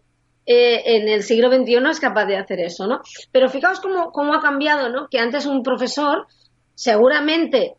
eh, 0.46 0.96
en 0.96 1.08
el 1.08 1.24
siglo 1.24 1.50
XXI 1.50 1.90
es 1.90 2.00
capaz 2.00 2.26
de 2.26 2.36
hacer 2.36 2.60
eso, 2.60 2.86
¿no? 2.86 3.00
Pero 3.32 3.48
fijaos 3.48 3.80
cómo, 3.80 4.12
cómo 4.12 4.34
ha 4.34 4.40
cambiado, 4.40 4.88
¿no? 4.88 5.08
Que 5.08 5.18
antes 5.18 5.46
un 5.46 5.64
profesor, 5.64 6.28
seguramente, 6.74 7.74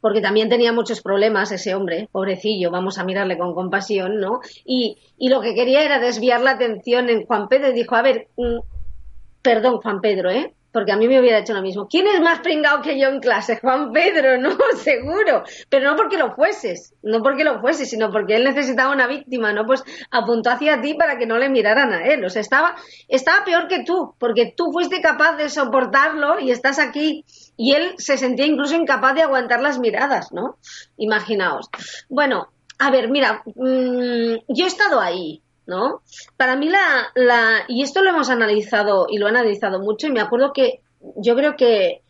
porque 0.00 0.20
también 0.20 0.48
tenía 0.48 0.72
muchos 0.72 1.00
problemas 1.00 1.52
ese 1.52 1.76
hombre, 1.76 2.08
pobrecillo, 2.10 2.72
vamos 2.72 2.98
a 2.98 3.04
mirarle 3.04 3.38
con 3.38 3.54
compasión, 3.54 4.18
¿no? 4.18 4.40
Y, 4.64 4.98
y 5.16 5.28
lo 5.28 5.40
que 5.40 5.54
quería 5.54 5.82
era 5.84 6.00
desviar 6.00 6.40
la 6.40 6.52
atención 6.52 7.08
en 7.08 7.24
Juan 7.24 7.48
Pedro 7.48 7.70
y 7.70 7.74
dijo, 7.74 7.94
a 7.94 8.02
ver, 8.02 8.28
mm, 8.36 8.58
perdón, 9.42 9.78
Juan 9.78 10.00
Pedro, 10.00 10.30
¿eh? 10.30 10.54
Porque 10.74 10.90
a 10.90 10.96
mí 10.96 11.06
me 11.06 11.20
hubiera 11.20 11.38
hecho 11.38 11.54
lo 11.54 11.62
mismo. 11.62 11.86
¿Quién 11.86 12.08
es 12.08 12.20
más 12.20 12.40
pringado 12.40 12.82
que 12.82 12.98
yo 12.98 13.08
en 13.08 13.20
clase? 13.20 13.58
Juan 13.62 13.92
Pedro, 13.92 14.36
no, 14.38 14.58
seguro. 14.76 15.44
Pero 15.70 15.88
no 15.88 15.96
porque 15.96 16.18
lo 16.18 16.34
fueses, 16.34 16.92
no 17.00 17.22
porque 17.22 17.44
lo 17.44 17.60
fueses, 17.60 17.88
sino 17.88 18.10
porque 18.10 18.34
él 18.34 18.44
necesitaba 18.44 18.92
una 18.92 19.06
víctima, 19.06 19.52
¿no? 19.52 19.66
Pues 19.66 19.84
apuntó 20.10 20.50
hacia 20.50 20.80
ti 20.80 20.94
para 20.94 21.16
que 21.16 21.26
no 21.26 21.38
le 21.38 21.48
miraran 21.48 21.92
a 21.92 22.04
él. 22.04 22.24
O 22.24 22.28
sea, 22.28 22.42
estaba, 22.42 22.74
estaba 23.06 23.44
peor 23.44 23.68
que 23.68 23.84
tú, 23.84 24.16
porque 24.18 24.52
tú 24.56 24.72
fuiste 24.72 25.00
capaz 25.00 25.36
de 25.36 25.48
soportarlo 25.48 26.40
y 26.40 26.50
estás 26.50 26.80
aquí. 26.80 27.24
Y 27.56 27.74
él 27.74 27.94
se 27.98 28.18
sentía 28.18 28.46
incluso 28.46 28.74
incapaz 28.74 29.14
de 29.14 29.22
aguantar 29.22 29.62
las 29.62 29.78
miradas, 29.78 30.32
¿no? 30.32 30.58
Imaginaos. 30.96 31.70
Bueno, 32.08 32.48
a 32.80 32.90
ver, 32.90 33.08
mira, 33.08 33.44
mm, 33.46 34.42
yo 34.48 34.64
he 34.64 34.66
estado 34.66 35.00
ahí, 35.00 35.43
¿no? 35.66 36.02
Para 36.36 36.56
mí 36.56 36.68
la, 36.68 37.08
la, 37.14 37.64
y 37.68 37.82
esto 37.82 38.02
lo 38.02 38.10
hemos 38.10 38.30
analizado 38.30 39.06
y 39.08 39.18
lo 39.18 39.26
he 39.26 39.30
analizado 39.30 39.80
mucho 39.80 40.06
y 40.06 40.12
me 40.12 40.20
acuerdo 40.20 40.52
que 40.52 40.80
yo 41.16 41.34
creo 41.34 41.56
que 41.56 42.02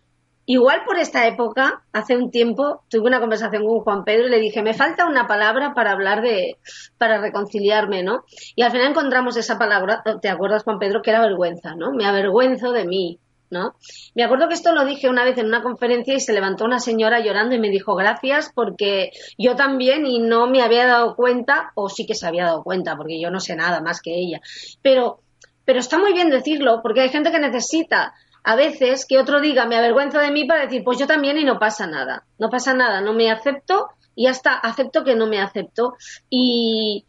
igual 0.46 0.82
por 0.84 0.98
esta 0.98 1.26
época, 1.26 1.82
hace 1.92 2.16
un 2.16 2.30
tiempo, 2.30 2.82
tuve 2.88 3.06
una 3.06 3.20
conversación 3.20 3.64
con 3.64 3.80
Juan 3.80 4.04
Pedro 4.04 4.26
y 4.26 4.30
le 4.30 4.40
dije, 4.40 4.62
me 4.62 4.74
falta 4.74 5.06
una 5.06 5.26
palabra 5.26 5.72
para 5.74 5.92
hablar 5.92 6.22
de, 6.22 6.58
para 6.98 7.20
reconciliarme, 7.20 8.02
¿no? 8.02 8.24
Y 8.54 8.62
al 8.62 8.70
final 8.70 8.90
encontramos 8.90 9.36
esa 9.36 9.58
palabra, 9.58 10.02
¿te 10.20 10.28
acuerdas 10.28 10.64
Juan 10.64 10.78
Pedro? 10.78 11.02
Que 11.02 11.10
era 11.10 11.20
vergüenza, 11.20 11.74
¿no? 11.74 11.92
Me 11.92 12.06
avergüenzo 12.06 12.72
de 12.72 12.84
mí, 12.84 13.18
¿no? 13.54 13.76
Me 14.14 14.24
acuerdo 14.24 14.48
que 14.48 14.54
esto 14.54 14.72
lo 14.72 14.84
dije 14.84 15.08
una 15.08 15.24
vez 15.24 15.38
en 15.38 15.46
una 15.46 15.62
conferencia 15.62 16.12
y 16.12 16.20
se 16.20 16.32
levantó 16.32 16.64
una 16.64 16.80
señora 16.80 17.20
llorando 17.20 17.54
y 17.54 17.60
me 17.60 17.70
dijo 17.70 17.94
gracias 17.94 18.50
porque 18.52 19.12
yo 19.38 19.54
también 19.54 20.04
y 20.04 20.18
no 20.18 20.48
me 20.48 20.60
había 20.60 20.86
dado 20.86 21.14
cuenta, 21.14 21.70
o 21.74 21.88
sí 21.88 22.04
que 22.04 22.14
se 22.14 22.26
había 22.26 22.44
dado 22.44 22.64
cuenta, 22.64 22.96
porque 22.96 23.20
yo 23.20 23.30
no 23.30 23.40
sé 23.40 23.54
nada 23.54 23.80
más 23.80 24.02
que 24.02 24.14
ella. 24.14 24.40
Pero, 24.82 25.20
pero 25.64 25.78
está 25.78 25.98
muy 25.98 26.12
bien 26.12 26.28
decirlo, 26.28 26.80
porque 26.82 27.00
hay 27.00 27.08
gente 27.08 27.30
que 27.30 27.38
necesita 27.38 28.12
a 28.42 28.56
veces 28.56 29.06
que 29.06 29.18
otro 29.18 29.40
diga 29.40 29.64
me 29.64 29.76
avergüenza 29.76 30.20
de 30.20 30.30
mí 30.30 30.44
para 30.44 30.64
decir 30.64 30.84
pues 30.84 30.98
yo 30.98 31.06
también 31.06 31.38
y 31.38 31.44
no 31.44 31.58
pasa 31.58 31.86
nada. 31.86 32.26
No 32.38 32.50
pasa 32.50 32.74
nada, 32.74 33.00
no 33.00 33.14
me 33.14 33.30
acepto 33.30 33.88
y 34.14 34.26
hasta 34.26 34.52
acepto 34.52 35.04
que 35.04 35.14
no 35.14 35.26
me 35.26 35.40
acepto. 35.40 35.94
Y, 36.28 37.06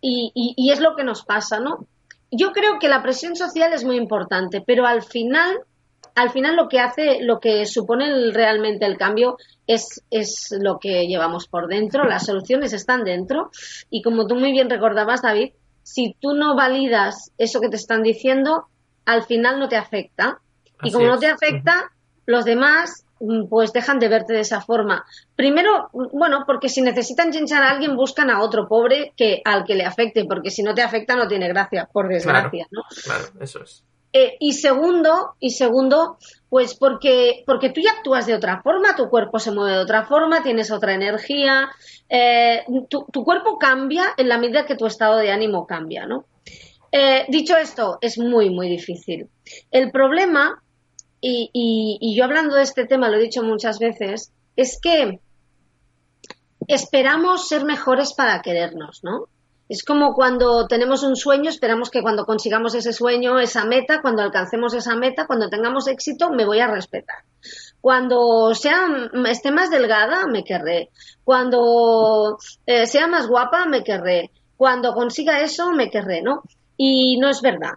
y 0.00 0.70
es 0.70 0.80
lo 0.80 0.94
que 0.94 1.04
nos 1.04 1.24
pasa, 1.24 1.58
¿no? 1.60 1.86
Yo 2.30 2.52
creo 2.52 2.78
que 2.78 2.88
la 2.88 3.02
presión 3.02 3.36
social 3.36 3.72
es 3.72 3.84
muy 3.84 3.96
importante, 3.96 4.60
pero 4.60 4.86
al 4.86 5.02
final 5.02 5.60
al 6.18 6.30
final 6.30 6.56
lo 6.56 6.68
que 6.68 6.80
hace, 6.80 7.22
lo 7.22 7.38
que 7.38 7.64
supone 7.64 8.32
realmente 8.32 8.84
el 8.86 8.98
cambio 8.98 9.36
es, 9.68 10.02
es 10.10 10.48
lo 10.50 10.80
que 10.80 11.06
llevamos 11.06 11.46
por 11.46 11.68
dentro, 11.68 12.08
las 12.08 12.26
soluciones 12.26 12.72
están 12.72 13.04
dentro 13.04 13.52
y 13.88 14.02
como 14.02 14.26
tú 14.26 14.34
muy 14.34 14.50
bien 14.50 14.68
recordabas, 14.68 15.22
David, 15.22 15.52
si 15.84 16.16
tú 16.20 16.32
no 16.34 16.56
validas 16.56 17.30
eso 17.38 17.60
que 17.60 17.68
te 17.68 17.76
están 17.76 18.02
diciendo, 18.02 18.66
al 19.04 19.22
final 19.22 19.60
no 19.60 19.68
te 19.68 19.76
afecta. 19.76 20.40
y 20.82 20.90
como 20.90 21.06
no 21.06 21.18
te 21.20 21.28
afecta, 21.28 21.92
los 22.26 22.44
demás 22.44 23.04
mm, 23.20 23.46
pues 23.48 23.72
dejan 23.72 24.00
de 24.00 24.08
verte 24.08 24.32
de 24.32 24.40
esa 24.40 24.60
forma. 24.60 25.04
Primero, 25.36 25.88
bueno, 25.92 26.42
porque 26.46 26.68
si 26.68 26.82
necesitan 26.82 27.30
chinchar 27.30 27.62
a 27.62 27.70
alguien, 27.70 27.94
buscan 27.94 28.28
a 28.28 28.42
otro 28.42 28.66
pobre 28.66 29.12
que 29.16 29.40
al 29.44 29.64
que 29.64 29.76
le 29.76 29.84
afecte, 29.84 30.24
porque 30.24 30.50
si 30.50 30.64
no 30.64 30.74
te 30.74 30.82
afecta 30.82 31.14
no 31.14 31.28
tiene 31.28 31.46
gracia, 31.46 31.88
por 31.92 32.08
desgracia, 32.08 32.66
¿no? 32.72 32.82
Claro, 33.04 33.24
eso 33.40 33.62
es. 33.62 33.84
Eh, 34.12 34.36
y 34.40 34.54
segundo, 34.54 35.34
y 35.38 35.50
segundo, 35.50 36.16
pues 36.48 36.74
porque, 36.74 37.42
porque 37.46 37.70
tú 37.70 37.80
ya 37.82 37.90
actúas 37.90 38.26
de 38.26 38.34
otra 38.34 38.62
forma, 38.62 38.96
tu 38.96 39.10
cuerpo 39.10 39.38
se 39.38 39.50
mueve 39.50 39.76
de 39.76 39.82
otra 39.82 40.06
forma, 40.06 40.42
tienes 40.42 40.70
otra 40.70 40.94
energía, 40.94 41.68
eh, 42.08 42.64
tu, 42.88 43.24
cuerpo 43.24 43.58
cambia 43.58 44.14
en 44.16 44.28
la 44.28 44.38
medida 44.38 44.64
que 44.64 44.76
tu 44.76 44.86
estado 44.86 45.18
de 45.18 45.30
ánimo 45.30 45.66
cambia, 45.66 46.06
¿no? 46.06 46.24
Eh, 46.90 47.26
dicho 47.28 47.56
esto, 47.58 47.98
es 48.00 48.18
muy, 48.18 48.48
muy 48.48 48.70
difícil. 48.70 49.28
El 49.70 49.90
problema, 49.90 50.62
y, 51.20 51.50
y 51.52 52.16
yo 52.16 52.24
hablando 52.24 52.54
de 52.54 52.62
este 52.62 52.86
tema, 52.86 53.10
lo 53.10 53.18
he 53.18 53.22
dicho 53.22 53.42
muchas 53.42 53.78
veces, 53.78 54.32
es 54.56 54.80
que 54.80 55.20
esperamos 56.66 57.46
ser 57.46 57.64
mejores 57.64 58.14
para 58.14 58.40
querernos, 58.40 59.00
¿no? 59.02 59.28
Es 59.68 59.84
como 59.84 60.14
cuando 60.14 60.66
tenemos 60.66 61.02
un 61.02 61.14
sueño, 61.14 61.50
esperamos 61.50 61.90
que 61.90 62.00
cuando 62.00 62.24
consigamos 62.24 62.74
ese 62.74 62.94
sueño, 62.94 63.38
esa 63.38 63.66
meta, 63.66 64.00
cuando 64.00 64.22
alcancemos 64.22 64.72
esa 64.72 64.96
meta, 64.96 65.26
cuando 65.26 65.50
tengamos 65.50 65.86
éxito, 65.88 66.30
me 66.30 66.46
voy 66.46 66.60
a 66.60 66.68
respetar. 66.68 67.18
Cuando 67.80 68.54
sea, 68.54 68.86
esté 69.28 69.50
más 69.52 69.70
delgada, 69.70 70.26
me 70.26 70.42
querré. 70.42 70.88
Cuando 71.22 72.38
eh, 72.64 72.86
sea 72.86 73.06
más 73.08 73.28
guapa, 73.28 73.66
me 73.66 73.84
querré. 73.84 74.30
Cuando 74.56 74.94
consiga 74.94 75.40
eso, 75.40 75.70
me 75.72 75.90
querré, 75.90 76.22
¿no? 76.22 76.42
Y 76.78 77.18
no 77.18 77.28
es 77.28 77.42
verdad. 77.42 77.74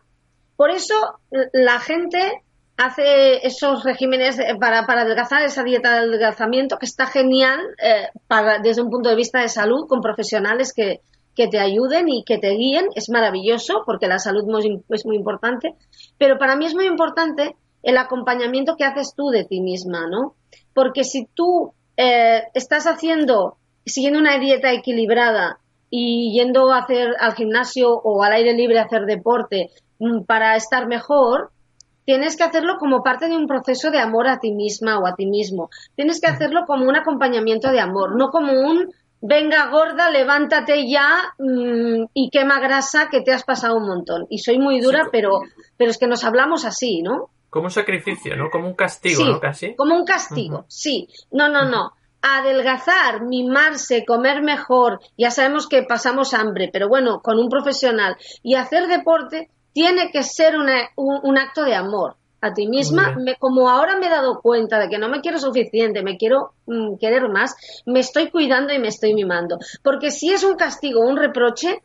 Por 0.55 0.71
eso 0.71 1.19
la 1.51 1.79
gente 1.79 2.43
hace 2.77 3.45
esos 3.45 3.83
regímenes 3.83 4.37
para, 4.59 4.85
para 4.85 5.01
adelgazar, 5.01 5.43
esa 5.43 5.63
dieta 5.63 5.91
de 5.91 5.97
adelgazamiento, 5.99 6.77
que 6.77 6.85
está 6.85 7.05
genial 7.05 7.59
eh, 7.83 8.07
desde 8.63 8.81
un 8.81 8.89
punto 8.89 9.09
de 9.09 9.15
vista 9.15 9.41
de 9.41 9.49
salud, 9.49 9.87
con 9.87 10.01
profesionales 10.01 10.73
que, 10.73 11.01
que 11.41 11.47
te 11.47 11.59
ayuden 11.59 12.07
y 12.07 12.23
que 12.23 12.37
te 12.37 12.51
guíen. 12.51 12.89
Es 12.93 13.09
maravilloso 13.09 13.81
porque 13.83 14.07
la 14.07 14.19
salud 14.19 14.43
es 14.89 15.05
muy 15.07 15.15
importante. 15.15 15.73
Pero 16.19 16.37
para 16.37 16.55
mí 16.55 16.67
es 16.67 16.75
muy 16.75 16.85
importante 16.85 17.55
el 17.81 17.97
acompañamiento 17.97 18.75
que 18.75 18.83
haces 18.83 19.15
tú 19.15 19.29
de 19.29 19.43
ti 19.43 19.59
misma, 19.59 20.07
¿no? 20.07 20.35
Porque 20.75 21.03
si 21.03 21.25
tú 21.33 21.73
eh, 21.97 22.43
estás 22.53 22.85
haciendo, 22.85 23.57
siguiendo 23.87 24.19
una 24.19 24.37
dieta 24.37 24.71
equilibrada 24.71 25.57
y 25.89 26.31
yendo 26.31 26.71
a 26.71 26.79
hacer 26.79 27.15
al 27.19 27.33
gimnasio 27.33 27.91
o 27.91 28.23
al 28.23 28.33
aire 28.33 28.53
libre 28.53 28.77
a 28.77 28.83
hacer 28.83 29.05
deporte 29.05 29.71
mm, 29.97 30.25
para 30.25 30.55
estar 30.55 30.87
mejor, 30.87 31.49
tienes 32.05 32.37
que 32.37 32.43
hacerlo 32.43 32.77
como 32.77 33.01
parte 33.01 33.29
de 33.29 33.35
un 33.35 33.47
proceso 33.47 33.89
de 33.89 33.99
amor 33.99 34.27
a 34.27 34.39
ti 34.39 34.51
misma 34.51 34.99
o 34.99 35.07
a 35.07 35.15
ti 35.15 35.25
mismo. 35.25 35.71
Tienes 35.95 36.21
que 36.21 36.27
hacerlo 36.27 36.65
como 36.67 36.87
un 36.87 36.95
acompañamiento 36.95 37.71
de 37.71 37.79
amor, 37.79 38.15
no 38.15 38.29
como 38.29 38.53
un 38.53 38.91
venga 39.21 39.67
gorda, 39.67 40.09
levántate 40.09 40.89
ya 40.89 41.33
mm, 41.37 42.05
y 42.13 42.29
quema 42.29 42.59
grasa 42.59 43.07
que 43.09 43.21
te 43.21 43.31
has 43.31 43.43
pasado 43.43 43.77
un 43.77 43.87
montón. 43.87 44.25
Y 44.29 44.39
soy 44.39 44.57
muy 44.59 44.81
dura, 44.81 45.09
pero, 45.11 45.41
pero 45.77 45.91
es 45.91 45.97
que 45.97 46.07
nos 46.07 46.23
hablamos 46.23 46.65
así, 46.65 47.01
¿no? 47.01 47.29
Como 47.49 47.65
un 47.65 47.71
sacrificio, 47.71 48.35
¿no? 48.35 48.49
Como 48.49 48.67
un 48.67 48.75
castigo, 48.75 49.25
¿no? 49.25 49.39
Casi. 49.39 49.75
Como 49.75 49.95
un 49.95 50.05
castigo, 50.05 50.65
sí. 50.67 51.07
No, 51.31 51.49
no, 51.49 51.65
no. 51.65 51.91
Adelgazar, 52.21 53.23
mimarse, 53.25 54.05
comer 54.05 54.41
mejor, 54.41 54.99
ya 55.17 55.31
sabemos 55.31 55.67
que 55.67 55.83
pasamos 55.83 56.33
hambre, 56.33 56.69
pero 56.71 56.87
bueno, 56.87 57.19
con 57.21 57.39
un 57.39 57.49
profesional 57.49 58.15
y 58.43 58.55
hacer 58.55 58.87
deporte 58.87 59.49
tiene 59.73 60.11
que 60.11 60.23
ser 60.23 60.55
un, 60.55 61.37
acto 61.37 61.63
de 61.63 61.75
amor 61.75 62.15
a 62.41 62.53
ti 62.53 62.67
misma. 62.67 63.15
como 63.39 63.69
ahora 63.69 63.97
me 63.97 64.07
he 64.07 64.09
dado 64.09 64.41
cuenta 64.41 64.79
de 64.79 64.89
que 64.89 64.97
no 64.97 65.09
me 65.09 65.21
quiero 65.21 65.39
suficiente, 65.39 66.01
me 66.01 66.17
quiero 66.17 66.53
mm, 66.65 66.97
querer 66.99 67.29
más, 67.29 67.55
me 67.85 67.99
estoy 67.99 68.29
cuidando 68.29 68.73
y 68.73 68.79
me 68.79 68.87
estoy 68.87 69.13
mimando. 69.13 69.59
Porque 69.83 70.11
si 70.11 70.31
es 70.31 70.43
un 70.43 70.55
castigo, 70.55 71.01
un 71.01 71.17
reproche, 71.17 71.83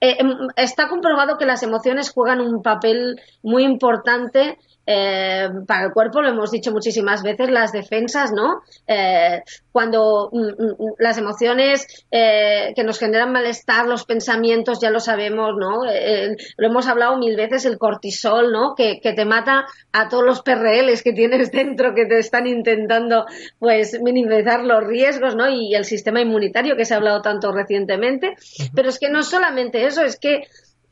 eh, 0.00 0.16
em, 0.18 0.48
está 0.56 0.88
comprobado 0.88 1.38
que 1.38 1.46
las 1.46 1.62
emociones 1.62 2.10
juegan 2.10 2.40
un 2.40 2.62
papel 2.62 3.20
muy 3.42 3.64
importante 3.64 4.58
eh, 4.86 5.48
para 5.66 5.86
el 5.86 5.92
cuerpo, 5.92 6.20
lo 6.20 6.28
hemos 6.28 6.50
dicho 6.50 6.70
muchísimas 6.70 7.22
veces, 7.22 7.50
las 7.50 7.72
defensas, 7.72 8.32
¿no? 8.32 8.62
Eh, 8.86 9.42
cuando 9.72 10.28
mm, 10.30 10.62
mm, 10.62 10.70
mm, 10.78 10.92
las 10.98 11.16
emociones 11.16 11.86
eh, 12.10 12.72
que 12.76 12.84
nos 12.84 12.98
generan 12.98 13.32
malestar, 13.32 13.86
los 13.86 14.04
pensamientos, 14.04 14.80
ya 14.80 14.90
lo 14.90 15.00
sabemos, 15.00 15.54
¿no? 15.58 15.84
Eh, 15.90 16.36
lo 16.56 16.66
hemos 16.66 16.86
hablado 16.86 17.16
mil 17.16 17.34
veces, 17.36 17.64
el 17.64 17.78
cortisol, 17.78 18.52
¿no? 18.52 18.74
Que, 18.74 19.00
que, 19.00 19.14
te 19.14 19.24
mata 19.24 19.66
a 19.92 20.08
todos 20.08 20.24
los 20.24 20.42
PRLs 20.42 21.02
que 21.02 21.12
tienes 21.12 21.50
dentro 21.52 21.94
que 21.94 22.04
te 22.04 22.18
están 22.18 22.46
intentando, 22.46 23.26
pues, 23.58 23.98
minimizar 24.02 24.64
los 24.64 24.84
riesgos, 24.84 25.34
¿no? 25.34 25.48
Y 25.48 25.74
el 25.74 25.84
sistema 25.84 26.20
inmunitario 26.20 26.76
que 26.76 26.84
se 26.84 26.94
ha 26.94 26.98
hablado 26.98 27.22
tanto 27.22 27.52
recientemente. 27.52 28.34
Pero 28.74 28.90
es 28.90 28.98
que 28.98 29.08
no 29.08 29.22
solamente 29.22 29.86
eso, 29.86 30.02
es 30.02 30.18
que 30.18 30.42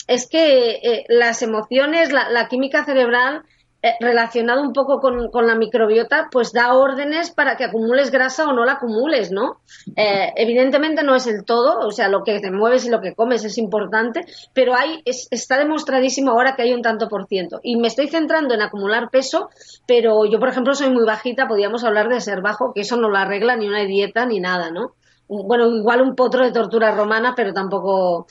es 0.08 0.28
que 0.28 1.04
las 1.08 1.42
emociones, 1.42 2.10
la, 2.12 2.28
la 2.28 2.48
química 2.48 2.84
cerebral 2.84 3.44
eh, 3.44 3.61
relacionado 3.98 4.62
un 4.62 4.72
poco 4.72 5.00
con, 5.00 5.46
la 5.46 5.56
microbiota, 5.56 6.28
pues 6.30 6.52
da 6.52 6.74
órdenes 6.74 7.32
para 7.32 7.56
que 7.56 7.64
acumules 7.64 8.12
grasa 8.12 8.46
o 8.48 8.52
no 8.52 8.64
la 8.64 8.74
acumules, 8.74 9.32
¿no? 9.32 9.60
Eh, 9.96 10.32
evidentemente 10.36 11.02
no 11.02 11.16
es 11.16 11.26
el 11.26 11.44
todo, 11.44 11.80
o 11.80 11.90
sea, 11.90 12.08
lo 12.08 12.22
que 12.22 12.38
te 12.38 12.52
mueves 12.52 12.86
y 12.86 12.90
lo 12.90 13.00
que 13.00 13.14
comes 13.14 13.44
es 13.44 13.58
importante, 13.58 14.24
pero 14.52 14.74
hay, 14.76 15.02
está 15.04 15.58
demostradísimo 15.58 16.30
ahora 16.30 16.54
que 16.54 16.62
hay 16.62 16.72
un 16.72 16.82
tanto 16.82 17.08
por 17.08 17.26
ciento. 17.26 17.58
Y 17.64 17.76
me 17.76 17.88
estoy 17.88 18.06
centrando 18.06 18.54
en 18.54 18.62
acumular 18.62 19.10
peso, 19.10 19.50
pero 19.86 20.26
yo, 20.26 20.38
por 20.38 20.48
ejemplo, 20.48 20.74
soy 20.74 20.90
muy 20.90 21.04
bajita, 21.04 21.48
podríamos 21.48 21.82
hablar 21.82 22.08
de 22.08 22.20
ser 22.20 22.40
bajo, 22.40 22.72
que 22.72 22.82
eso 22.82 22.96
no 22.96 23.08
lo 23.08 23.18
arregla 23.18 23.56
ni 23.56 23.66
una 23.66 23.84
dieta 23.84 24.26
ni 24.26 24.38
nada, 24.38 24.70
¿no? 24.70 24.94
Bueno, 25.26 25.66
igual 25.66 26.02
un 26.02 26.14
potro 26.14 26.44
de 26.44 26.52
tortura 26.52 26.94
romana, 26.94 27.32
pero 27.34 27.52
tampoco, 27.52 28.26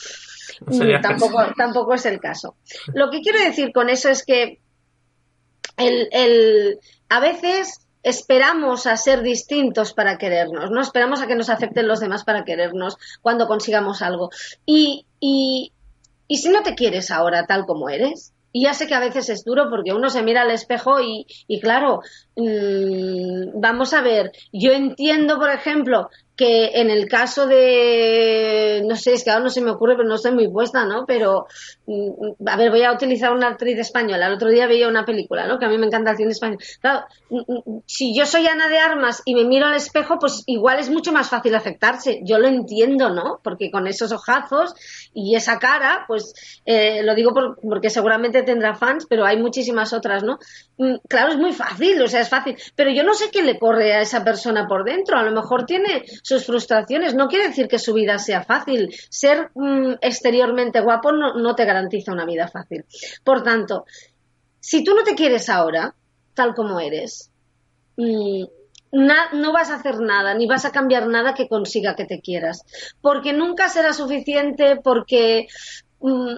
tampoco, 1.01 1.43
tampoco 1.57 1.93
es 1.95 2.05
el 2.05 2.19
caso. 2.21 2.55
Lo 2.93 3.09
que 3.09 3.19
quiero 3.19 3.39
decir 3.39 3.73
con 3.73 3.89
eso 3.89 4.07
es 4.07 4.23
que 4.23 4.60
el, 5.77 6.09
el, 6.11 6.79
a 7.09 7.19
veces 7.19 7.87
esperamos 8.03 8.87
a 8.87 8.97
ser 8.97 9.21
distintos 9.21 9.93
para 9.93 10.17
querernos, 10.17 10.71
¿no? 10.71 10.81
Esperamos 10.81 11.21
a 11.21 11.27
que 11.27 11.35
nos 11.35 11.49
afecten 11.49 11.87
los 11.87 11.99
demás 11.99 12.23
para 12.23 12.43
querernos 12.43 12.97
cuando 13.21 13.47
consigamos 13.47 14.01
algo. 14.01 14.29
Y, 14.65 15.05
y, 15.19 15.71
y 16.27 16.37
si 16.37 16.49
no 16.49 16.63
te 16.63 16.75
quieres 16.75 17.11
ahora 17.11 17.45
tal 17.45 17.65
como 17.65 17.89
eres, 17.89 18.33
y 18.53 18.63
ya 18.63 18.73
sé 18.73 18.87
que 18.87 18.95
a 18.95 18.99
veces 18.99 19.29
es 19.29 19.43
duro 19.45 19.69
porque 19.69 19.93
uno 19.93 20.09
se 20.09 20.23
mira 20.23 20.41
al 20.41 20.51
espejo 20.51 20.99
y, 20.99 21.25
y 21.47 21.61
claro, 21.61 22.01
mmm, 22.35 23.59
vamos 23.59 23.93
a 23.93 24.01
ver, 24.01 24.31
yo 24.51 24.71
entiendo, 24.71 25.37
por 25.39 25.49
ejemplo, 25.49 26.09
que 26.41 26.71
en 26.81 26.89
el 26.89 27.07
caso 27.07 27.45
de, 27.45 28.83
no 28.87 28.95
sé, 28.95 29.13
es 29.13 29.23
que 29.23 29.29
ahora 29.29 29.43
no 29.43 29.49
se 29.51 29.61
me 29.61 29.69
ocurre, 29.69 29.95
pero 29.95 30.09
no 30.09 30.15
estoy 30.15 30.31
muy 30.31 30.47
puesta, 30.49 30.85
¿no? 30.85 31.05
Pero, 31.05 31.45
mm, 31.85 32.47
a 32.47 32.57
ver, 32.57 32.71
voy 32.71 32.81
a 32.81 32.93
utilizar 32.93 33.31
una 33.31 33.49
actriz 33.49 33.77
española. 33.77 34.25
El 34.25 34.33
otro 34.33 34.49
día 34.49 34.65
veía 34.65 34.87
una 34.87 35.05
película, 35.05 35.45
¿no? 35.45 35.59
Que 35.59 35.65
a 35.65 35.69
mí 35.69 35.77
me 35.77 35.85
encanta 35.85 36.09
el 36.09 36.17
cine 36.17 36.31
español. 36.31 36.57
Claro, 36.79 37.05
mm, 37.29 37.37
mm, 37.37 37.81
si 37.85 38.15
yo 38.17 38.25
soy 38.25 38.47
Ana 38.47 38.69
de 38.69 38.79
Armas 38.79 39.21
y 39.25 39.35
me 39.35 39.45
miro 39.45 39.67
al 39.67 39.75
espejo, 39.75 40.17
pues 40.19 40.41
igual 40.47 40.79
es 40.79 40.89
mucho 40.89 41.11
más 41.11 41.29
fácil 41.29 41.53
afectarse. 41.53 42.21
Yo 42.23 42.39
lo 42.39 42.47
entiendo, 42.47 43.11
¿no? 43.11 43.39
Porque 43.43 43.69
con 43.69 43.85
esos 43.85 44.11
ojazos 44.11 44.73
y 45.13 45.35
esa 45.35 45.59
cara, 45.59 46.05
pues, 46.07 46.33
eh, 46.65 47.03
lo 47.03 47.13
digo 47.13 47.33
porque 47.61 47.91
seguramente 47.91 48.41
tendrá 48.41 48.73
fans, 48.73 49.05
pero 49.07 49.25
hay 49.25 49.37
muchísimas 49.37 49.93
otras, 49.93 50.23
¿no? 50.23 50.39
Claro, 51.07 51.33
es 51.33 51.37
muy 51.37 51.53
fácil, 51.53 52.01
o 52.01 52.07
sea, 52.07 52.20
es 52.21 52.29
fácil. 52.29 52.55
Pero 52.75 52.91
yo 52.91 53.03
no 53.03 53.13
sé 53.13 53.29
qué 53.31 53.43
le 53.43 53.59
corre 53.59 53.93
a 53.93 54.01
esa 54.01 54.23
persona 54.23 54.67
por 54.67 54.83
dentro. 54.83 55.17
A 55.17 55.23
lo 55.23 55.31
mejor 55.31 55.65
tiene 55.65 56.03
sus 56.23 56.45
frustraciones. 56.45 57.15
No 57.15 57.27
quiere 57.27 57.47
decir 57.47 57.67
que 57.67 57.79
su 57.79 57.93
vida 57.93 58.17
sea 58.19 58.43
fácil. 58.43 58.93
Ser 59.09 59.51
mm, 59.53 59.93
exteriormente 60.01 60.81
guapo 60.81 61.11
no, 61.11 61.55
te 61.55 61.65
garantiza 61.65 62.11
una 62.11 62.25
vida 62.25 62.47
fácil. 62.47 62.85
Por 63.23 63.43
tanto, 63.43 63.85
si 64.59 64.83
tú 64.83 64.93
no 64.93 65.03
te 65.03 65.15
quieres 65.15 65.49
ahora, 65.49 65.95
tal 66.33 66.53
como 66.53 66.79
eres, 66.79 67.31
mm, 67.97 68.43
no 68.93 69.53
vas 69.53 69.69
a 69.69 69.75
hacer 69.75 69.99
nada, 69.99 70.33
ni 70.33 70.47
vas 70.47 70.65
a 70.65 70.71
cambiar 70.71 71.07
nada 71.07 71.33
que 71.33 71.47
consiga 71.47 71.95
que 71.95 72.05
te 72.05 72.21
quieras. 72.21 72.63
Porque 73.01 73.33
nunca 73.33 73.69
será 73.69 73.93
suficiente, 73.93 74.77
porque. 74.83 75.47
Mm, 75.99 76.35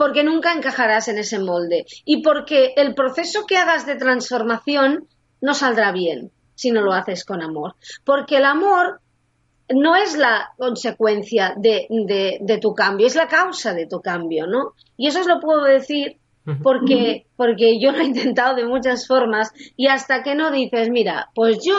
porque 0.00 0.24
nunca 0.24 0.54
encajarás 0.54 1.08
en 1.08 1.18
ese 1.18 1.38
molde 1.38 1.84
y 2.06 2.22
porque 2.22 2.72
el 2.76 2.94
proceso 2.94 3.44
que 3.46 3.58
hagas 3.58 3.84
de 3.84 3.96
transformación 3.96 5.06
no 5.40 5.54
saldrá 5.54 5.92
bien 5.92 6.30
si 6.54 6.70
no 6.70 6.82
lo 6.82 6.92
haces 6.92 7.24
con 7.24 7.42
amor. 7.42 7.74
Porque 8.04 8.36
el 8.36 8.44
amor 8.44 9.00
no 9.72 9.96
es 9.96 10.16
la 10.16 10.52
consecuencia 10.58 11.54
de, 11.56 11.86
de, 12.40 12.58
tu 12.58 12.74
cambio, 12.74 13.06
es 13.06 13.14
la 13.14 13.28
causa 13.28 13.72
de 13.72 13.86
tu 13.86 14.00
cambio, 14.00 14.46
¿no? 14.46 14.74
Y 14.96 15.06
eso 15.06 15.20
os 15.20 15.26
lo 15.26 15.40
puedo 15.40 15.64
decir 15.64 16.18
porque, 16.62 17.26
porque 17.36 17.80
yo 17.80 17.92
lo 17.92 18.00
he 18.00 18.04
intentado 18.04 18.56
de 18.56 18.64
muchas 18.64 19.06
formas 19.06 19.52
y 19.76 19.86
hasta 19.86 20.22
que 20.22 20.34
no 20.34 20.50
dices, 20.50 20.90
mira, 20.90 21.30
pues 21.34 21.64
yo 21.64 21.78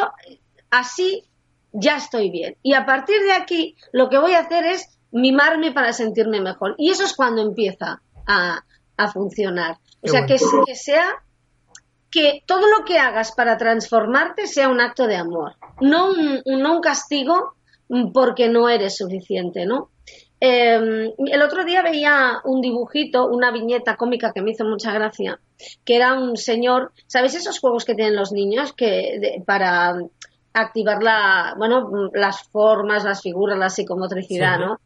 así 0.70 1.26
ya 1.74 1.98
estoy 1.98 2.30
bien. 2.30 2.58
Y 2.64 2.74
a 2.74 2.86
partir 2.86 3.22
de 3.22 3.34
aquí 3.34 3.76
lo 3.92 4.10
que 4.10 4.18
voy 4.18 4.34
a 4.34 4.40
hacer 4.40 4.66
es 4.66 4.98
mimarme 5.12 5.72
para 5.72 5.94
sentirme 5.94 6.42
mejor. 6.42 6.76
Y 6.78 6.90
eso 6.90 7.04
es 7.04 7.14
cuando 7.14 7.42
empieza 7.42 8.02
a, 8.26 8.64
a 8.98 9.12
funcionar. 9.12 9.78
o 10.02 10.08
sea, 10.08 10.26
que, 10.26 10.38
que 10.66 10.76
sea 10.76 11.24
que 12.12 12.44
todo 12.46 12.68
lo 12.68 12.84
que 12.86 13.00
hagas 13.00 13.32
para 13.32 13.58
transformarte 13.58 14.46
sea 14.46 14.70
un 14.70 14.82
acto 14.82 15.08
de 15.08 15.16
amor, 15.16 15.56
no 15.80 16.10
un, 16.10 16.42
no 16.46 16.76
un 16.76 16.82
castigo 16.82 17.56
porque 18.14 18.50
no 18.50 18.70
eres 18.70 18.98
suficiente, 18.98 19.66
¿no? 19.66 19.90
Em, 20.40 21.12
el 21.18 21.42
otro 21.42 21.64
día 21.64 21.84
veía 21.84 22.42
un 22.44 22.62
dibujito, 22.62 23.28
una 23.28 23.52
viñeta 23.52 23.96
cómica 23.96 24.32
que 24.34 24.42
me 24.42 24.52
hizo 24.52 24.66
mucha 24.66 24.92
gracia, 24.92 25.40
que 25.86 25.96
era 25.96 26.14
un 26.14 26.36
señor, 26.36 26.94
¿sabéis 27.06 27.36
esos 27.36 27.60
juegos 27.60 27.86
que 27.86 27.94
tienen 27.94 28.16
los 28.16 28.32
niños 28.32 28.74
que 28.74 29.44
para 29.46 29.96
activar 30.54 31.04
la, 31.04 31.54
bueno, 31.58 32.10
las 32.14 32.44
formas, 32.50 33.04
las 33.04 33.22
figuras, 33.22 33.58
la 33.58 33.70
psicomotricidad, 33.70 34.60
¿no? 34.60 34.80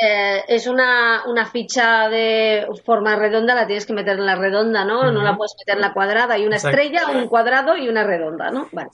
Eh, 0.00 0.44
es 0.46 0.68
una, 0.68 1.24
una, 1.26 1.46
ficha 1.46 2.08
de 2.08 2.66
forma 2.84 3.16
redonda, 3.16 3.54
la 3.56 3.66
tienes 3.66 3.84
que 3.84 3.92
meter 3.92 4.16
en 4.16 4.26
la 4.26 4.36
redonda, 4.36 4.84
¿no? 4.84 5.10
No 5.10 5.22
la 5.22 5.36
puedes 5.36 5.56
meter 5.58 5.74
en 5.74 5.80
la 5.80 5.92
cuadrada. 5.92 6.34
Hay 6.34 6.46
una 6.46 6.56
estrella, 6.56 7.08
un 7.12 7.26
cuadrado 7.26 7.76
y 7.76 7.88
una 7.88 8.04
redonda, 8.04 8.50
¿no? 8.52 8.68
Vale. 8.70 8.90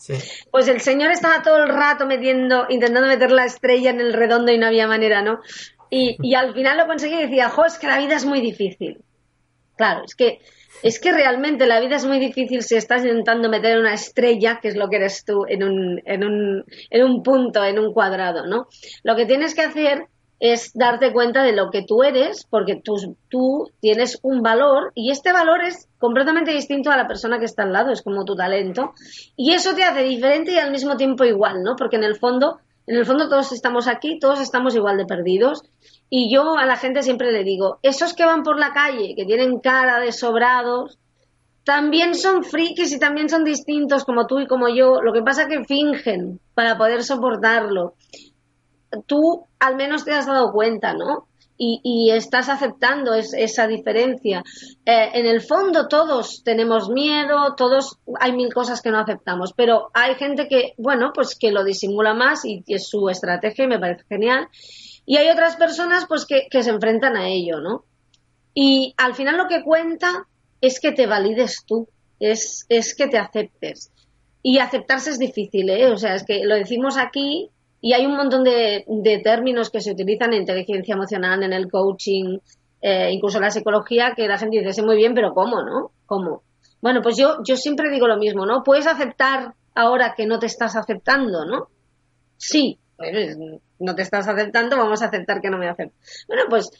Pues 0.50 0.68
el 0.68 0.80
señor 0.80 1.10
estaba 1.10 1.42
todo 1.42 1.58
el 1.58 1.68
rato 1.68 2.06
metiendo, 2.06 2.66
intentando 2.70 3.08
meter 3.08 3.32
la 3.32 3.44
estrella 3.44 3.90
en 3.90 4.00
el 4.00 4.14
redondo 4.14 4.50
y 4.50 4.56
no 4.56 4.66
había 4.66 4.86
manera, 4.86 5.20
¿no? 5.20 5.40
Y, 5.90 6.16
y 6.22 6.34
al 6.34 6.54
final 6.54 6.78
lo 6.78 6.86
conseguí 6.86 7.16
y 7.16 7.22
decía, 7.24 7.50
jo, 7.50 7.66
es 7.66 7.78
que 7.78 7.86
la 7.86 7.98
vida 7.98 8.16
es 8.16 8.24
muy 8.24 8.40
difícil. 8.40 9.04
Claro, 9.76 10.04
es 10.04 10.14
que 10.14 10.38
Es 10.82 11.00
que 11.00 11.12
realmente 11.12 11.66
la 11.66 11.80
vida 11.80 11.96
es 11.96 12.04
muy 12.04 12.18
difícil 12.18 12.62
si 12.62 12.76
estás 12.76 13.04
intentando 13.04 13.48
meter 13.48 13.78
una 13.78 13.94
estrella, 13.94 14.58
que 14.60 14.68
es 14.68 14.76
lo 14.76 14.88
que 14.88 14.96
eres 14.96 15.24
tú, 15.24 15.44
en 15.48 15.64
un, 15.64 16.00
en 16.04 16.24
un, 16.24 16.64
en 16.90 17.04
un 17.04 17.22
punto, 17.22 17.64
en 17.64 17.78
un 17.78 17.92
cuadrado, 17.92 18.46
¿no? 18.46 18.68
Lo 19.02 19.16
que 19.16 19.26
tienes 19.26 19.54
que 19.54 19.62
hacer 19.62 20.08
es 20.40 20.72
darte 20.74 21.12
cuenta 21.12 21.42
de 21.42 21.52
lo 21.52 21.70
que 21.70 21.82
tú 21.82 22.02
eres, 22.02 22.46
porque 22.48 22.76
tú, 22.76 23.16
tú 23.28 23.70
tienes 23.80 24.18
un 24.22 24.42
valor 24.42 24.92
y 24.94 25.10
este 25.10 25.32
valor 25.32 25.62
es 25.64 25.88
completamente 25.98 26.52
distinto 26.52 26.90
a 26.90 26.96
la 26.96 27.06
persona 27.06 27.38
que 27.38 27.44
está 27.44 27.62
al 27.62 27.72
lado, 27.72 27.92
es 27.92 28.02
como 28.02 28.24
tu 28.24 28.36
talento. 28.36 28.92
Y 29.36 29.52
eso 29.52 29.74
te 29.74 29.84
hace 29.84 30.02
diferente 30.02 30.52
y 30.52 30.58
al 30.58 30.70
mismo 30.70 30.96
tiempo 30.96 31.24
igual, 31.24 31.62
¿no? 31.62 31.76
Porque 31.76 31.96
en 31.96 32.04
el 32.04 32.16
fondo, 32.16 32.58
en 32.86 32.96
el 32.96 33.06
fondo 33.06 33.28
todos 33.28 33.52
estamos 33.52 33.88
aquí, 33.88 34.18
todos 34.18 34.40
estamos 34.40 34.74
igual 34.74 34.96
de 34.98 35.06
perdidos. 35.06 35.62
Y 36.10 36.32
yo 36.32 36.58
a 36.58 36.66
la 36.66 36.76
gente 36.76 37.02
siempre 37.02 37.32
le 37.32 37.44
digo, 37.44 37.78
esos 37.82 38.14
que 38.14 38.26
van 38.26 38.42
por 38.42 38.58
la 38.58 38.72
calle, 38.72 39.14
que 39.16 39.24
tienen 39.24 39.60
cara 39.60 40.00
de 40.00 40.12
sobrados, 40.12 40.98
también 41.64 42.14
son 42.14 42.44
frikis 42.44 42.92
y 42.92 42.98
también 42.98 43.30
son 43.30 43.42
distintos 43.42 44.04
como 44.04 44.26
tú 44.26 44.40
y 44.40 44.46
como 44.46 44.68
yo. 44.68 45.00
Lo 45.00 45.12
que 45.12 45.22
pasa 45.22 45.42
es 45.44 45.48
que 45.48 45.64
fingen 45.64 46.38
para 46.54 46.76
poder 46.76 47.02
soportarlo 47.02 47.94
tú 49.06 49.46
al 49.58 49.76
menos 49.76 50.04
te 50.04 50.12
has 50.12 50.26
dado 50.26 50.52
cuenta, 50.52 50.94
¿no? 50.94 51.28
Y, 51.56 52.10
estás 52.10 52.48
aceptando 52.48 53.14
esa 53.14 53.68
diferencia. 53.68 54.42
Eh, 54.84 55.10
en 55.14 55.24
el 55.24 55.40
fondo 55.40 55.86
todos 55.86 56.42
tenemos 56.44 56.88
miedo, 56.88 57.54
todos 57.56 57.98
hay 58.18 58.32
mil 58.32 58.52
cosas 58.52 58.82
que 58.82 58.90
no 58.90 58.98
aceptamos, 58.98 59.52
pero 59.56 59.88
hay 59.94 60.16
gente 60.16 60.48
que, 60.48 60.74
bueno, 60.78 61.12
pues 61.14 61.36
que 61.38 61.52
lo 61.52 61.62
disimula 61.62 62.12
más 62.12 62.44
y, 62.44 62.64
es 62.66 62.88
su 62.88 63.08
estrategia 63.08 63.64
y 63.64 63.68
me 63.68 63.78
parece 63.78 64.04
genial. 64.08 64.48
Y 65.06 65.16
hay 65.16 65.28
otras 65.28 65.54
personas 65.54 66.06
pues 66.08 66.26
que, 66.26 66.48
se 66.62 66.70
enfrentan 66.70 67.16
a 67.16 67.28
ello, 67.28 67.60
¿no? 67.60 67.84
Y 68.52 68.94
al 68.96 69.14
final 69.14 69.36
lo 69.36 69.46
que 69.46 69.62
cuenta 69.62 70.26
es 70.60 70.80
que 70.80 70.92
te 70.92 71.06
valides 71.06 71.64
tú, 71.66 71.88
es, 72.18 72.66
es 72.68 72.96
que 72.96 73.06
te 73.06 73.18
aceptes. 73.18 73.92
Y 74.42 74.58
aceptarse 74.58 75.10
es 75.10 75.18
difícil, 75.18 75.70
¿eh? 75.70 75.86
O 75.90 75.96
sea, 75.96 76.14
es 76.14 76.24
que 76.24 76.44
lo 76.44 76.56
decimos 76.56 76.96
aquí 76.98 77.50
y 77.84 77.92
hay 77.92 78.06
un 78.06 78.16
montón 78.16 78.44
de, 78.44 79.20
términos 79.22 79.68
que 79.68 79.82
se 79.82 79.92
utilizan 79.92 80.32
en 80.32 80.40
inteligencia 80.40 80.94
emocional, 80.94 81.42
en 81.42 81.52
el 81.52 81.70
coaching, 81.70 82.38
eh, 82.80 83.10
incluso 83.12 83.36
en 83.36 83.42
la 83.42 83.50
psicología, 83.50 84.14
que 84.16 84.26
la 84.26 84.38
gente 84.38 84.56
dice, 84.56 84.72
sé 84.72 84.82
muy 84.82 84.96
bien, 84.96 85.12
pero 85.12 85.34
¿cómo, 85.34 85.62
no? 85.62 85.90
¿Cómo? 86.06 86.44
Bueno, 86.80 87.02
pues 87.02 87.18
yo, 87.18 87.42
yo 87.46 87.58
siempre 87.58 87.90
digo 87.90 88.08
lo 88.08 88.16
mismo, 88.16 88.46
¿no? 88.46 88.62
Puedes 88.62 88.86
aceptar 88.86 89.52
ahora 89.74 90.14
que 90.16 90.24
no 90.24 90.38
te 90.38 90.46
estás 90.46 90.76
aceptando, 90.76 91.44
¿no? 91.44 91.68
Sí, 92.38 92.78
pues 92.96 93.36
no 93.78 93.94
te 93.94 94.00
estás 94.00 94.26
aceptando, 94.28 94.78
vamos 94.78 95.02
a 95.02 95.08
aceptar 95.08 95.42
que 95.42 95.50
no 95.50 95.58
me 95.58 95.68
acepto. 95.68 95.94
Bueno, 96.26 96.44
pues, 96.48 96.70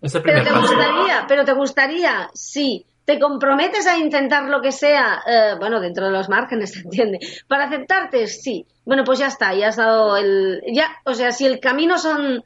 pero 0.00 0.44
te 0.44 0.50
gustaría, 0.50 1.26
pero 1.28 1.44
te 1.44 1.52
gustaría, 1.52 2.30
sí, 2.32 2.86
te 3.04 3.18
comprometes 3.18 3.86
a 3.86 3.98
intentar 3.98 4.48
lo 4.48 4.60
que 4.60 4.72
sea, 4.72 5.22
eh, 5.26 5.54
bueno, 5.58 5.80
dentro 5.80 6.06
de 6.06 6.12
los 6.12 6.28
márgenes, 6.28 6.72
¿se 6.74 6.80
entiende? 6.80 7.18
Para 7.46 7.64
aceptarte, 7.64 8.26
sí. 8.26 8.66
Bueno, 8.84 9.04
pues 9.04 9.18
ya 9.18 9.26
está, 9.26 9.54
ya 9.54 9.68
has 9.68 9.76
dado 9.76 10.16
el, 10.16 10.62
ya, 10.72 10.88
o 11.04 11.14
sea, 11.14 11.32
si 11.32 11.46
el 11.46 11.60
camino 11.60 11.98
son 11.98 12.42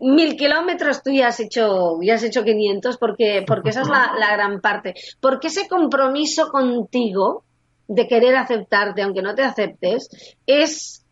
mil 0.00 0.36
kilómetros, 0.36 1.02
tú 1.02 1.10
ya 1.12 1.28
has 1.28 1.40
hecho, 1.40 1.98
ya 2.02 2.14
has 2.14 2.22
hecho 2.22 2.44
500, 2.44 2.98
porque, 2.98 3.44
porque 3.46 3.70
esa 3.70 3.82
es 3.82 3.88
la, 3.88 4.12
la 4.18 4.32
gran 4.32 4.60
parte. 4.60 4.94
Porque 5.20 5.48
ese 5.48 5.68
compromiso 5.68 6.48
contigo 6.48 7.44
de 7.86 8.06
querer 8.08 8.36
aceptarte, 8.36 9.02
aunque 9.02 9.22
no 9.22 9.34
te 9.34 9.42
aceptes, 9.42 10.08
es 10.46 11.04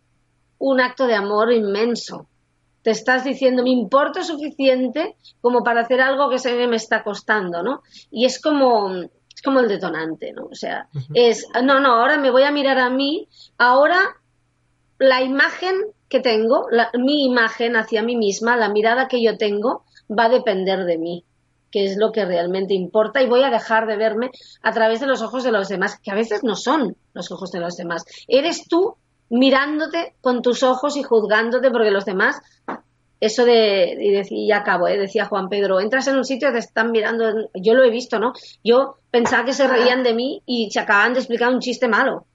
un 0.58 0.80
acto 0.80 1.06
de 1.06 1.14
amor 1.14 1.52
inmenso 1.52 2.28
te 2.82 2.90
estás 2.90 3.24
diciendo, 3.24 3.62
me 3.62 3.70
importa 3.70 4.24
suficiente 4.24 5.16
como 5.40 5.62
para 5.62 5.82
hacer 5.82 6.00
algo 6.00 6.28
que 6.30 6.38
se 6.38 6.66
me 6.66 6.76
está 6.76 7.02
costando, 7.02 7.62
¿no? 7.62 7.82
Y 8.10 8.24
es 8.24 8.40
como, 8.40 8.92
es 8.92 9.42
como 9.44 9.60
el 9.60 9.68
detonante, 9.68 10.32
¿no? 10.32 10.46
O 10.46 10.54
sea, 10.54 10.88
es, 11.14 11.46
no, 11.62 11.80
no, 11.80 11.94
ahora 11.94 12.18
me 12.18 12.30
voy 12.30 12.42
a 12.42 12.50
mirar 12.50 12.78
a 12.78 12.90
mí, 12.90 13.28
ahora 13.58 14.00
la 14.98 15.22
imagen 15.22 15.74
que 16.08 16.20
tengo, 16.20 16.66
mi 16.98 17.24
imagen 17.24 17.76
hacia 17.76 18.02
mí 18.02 18.16
misma, 18.16 18.56
la 18.56 18.68
mirada 18.68 19.08
que 19.08 19.22
yo 19.22 19.38
tengo, 19.38 19.84
va 20.10 20.24
a 20.24 20.28
depender 20.28 20.84
de 20.84 20.98
mí 20.98 21.24
que 21.72 21.86
es 21.86 21.96
lo 21.96 22.12
que 22.12 22.24
realmente 22.24 22.74
importa 22.74 23.22
y 23.22 23.26
voy 23.26 23.42
a 23.42 23.50
dejar 23.50 23.86
de 23.86 23.96
verme 23.96 24.30
a 24.62 24.72
través 24.72 25.00
de 25.00 25.06
los 25.06 25.22
ojos 25.22 25.42
de 25.42 25.50
los 25.50 25.68
demás, 25.68 25.98
que 25.98 26.10
a 26.10 26.14
veces 26.14 26.44
no 26.44 26.54
son 26.54 26.96
los 27.14 27.32
ojos 27.32 27.50
de 27.50 27.60
los 27.60 27.76
demás. 27.76 28.04
Eres 28.28 28.68
tú 28.68 28.96
mirándote 29.32 30.14
con 30.20 30.42
tus 30.42 30.62
ojos 30.62 30.96
y 30.96 31.02
juzgándote 31.02 31.70
porque 31.70 31.90
los 31.90 32.04
demás 32.04 32.40
eso 33.18 33.44
de, 33.44 33.96
y, 34.00 34.10
decía, 34.10 34.38
y 34.38 34.52
acabo, 34.52 34.88
¿eh? 34.88 34.98
decía 34.98 35.26
Juan 35.26 35.48
Pedro, 35.48 35.80
entras 35.80 36.08
en 36.08 36.16
un 36.16 36.24
sitio 36.24 36.50
te 36.50 36.58
están 36.58 36.90
mirando, 36.90 37.48
yo 37.54 37.74
lo 37.74 37.84
he 37.84 37.90
visto, 37.90 38.18
¿no? 38.18 38.32
Yo 38.64 38.98
pensaba 39.12 39.44
que 39.44 39.52
se 39.52 39.68
reían 39.68 40.02
de 40.02 40.12
mí 40.12 40.42
y 40.44 40.70
se 40.72 40.80
acaban 40.80 41.12
de 41.14 41.20
explicar 41.20 41.52
un 41.52 41.60
chiste 41.60 41.86
malo. 41.86 42.26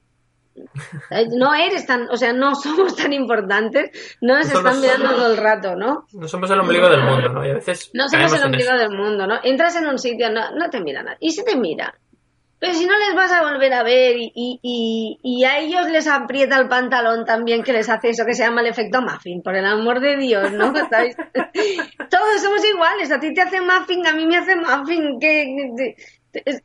Eh, 1.11 1.27
no 1.35 1.53
eres 1.53 1.85
tan, 1.85 2.09
o 2.09 2.15
sea, 2.15 2.31
no 2.31 2.55
somos 2.63 2.95
tan 2.95 3.11
importantes, 3.11 4.17
no 4.21 4.37
nos 4.37 4.47
están 4.47 4.79
mirando 4.79 5.09
todo 5.09 5.31
el 5.33 5.37
rato, 5.37 5.75
¿no? 5.75 6.07
No 6.13 6.27
somos 6.27 6.49
el 6.49 6.59
ombligo 6.61 6.89
del 6.89 7.03
mundo, 7.03 7.29
¿no? 7.29 7.45
Y 7.45 7.51
a 7.51 7.55
veces 7.55 7.91
no 7.93 8.07
somos 8.07 8.33
el 8.33 8.43
ombligo 8.43 8.73
del 8.73 8.89
mundo, 8.89 9.27
¿no? 9.27 9.35
Entras 9.43 9.75
en 9.75 9.87
un 9.87 9.99
sitio, 9.99 10.31
no, 10.31 10.51
no 10.51 10.69
te 10.69 10.79
mira 10.79 11.03
nadie. 11.03 11.17
Y 11.19 11.31
si 11.31 11.43
te 11.43 11.57
mira, 11.57 11.93
pero 12.59 12.73
si 12.73 12.85
no 12.85 12.97
les 12.97 13.15
vas 13.15 13.31
a 13.31 13.43
volver 13.43 13.73
a 13.73 13.83
ver 13.83 14.15
y, 14.17 14.31
y, 14.33 15.19
y, 15.21 15.43
a 15.43 15.59
ellos 15.59 15.89
les 15.91 16.07
aprieta 16.07 16.57
el 16.57 16.67
pantalón 16.67 17.23
también 17.23 17.63
que 17.63 17.71
les 17.71 17.87
hace 17.87 18.09
eso 18.09 18.25
que 18.25 18.33
se 18.33 18.43
llama 18.43 18.61
el 18.61 18.67
efecto 18.67 19.01
muffin, 19.01 19.43
por 19.43 19.55
el 19.55 19.65
amor 19.65 19.99
de 19.99 20.17
Dios, 20.17 20.51
¿no? 20.53 20.73
Todos 22.09 22.41
somos 22.41 22.65
iguales, 22.65 23.11
a 23.11 23.19
ti 23.19 23.33
te 23.33 23.41
hace 23.41 23.61
muffin, 23.61 24.07
a 24.07 24.13
mí 24.13 24.25
me 24.25 24.37
hace 24.37 24.55
muffin, 24.55 25.19
que 25.19 25.95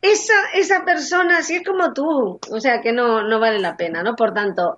esa, 0.00 0.35
esa 0.55 0.85
persona 0.85 1.42
sí 1.42 1.57
es 1.57 1.64
como 1.64 1.92
tú, 1.92 2.40
o 2.50 2.61
sea 2.61 2.81
que 2.81 2.92
no, 2.92 3.22
no 3.22 3.38
vale 3.38 3.59
la 3.59 3.76
pena, 3.76 4.02
¿no? 4.02 4.16
Por 4.16 4.33
tanto, 4.33 4.76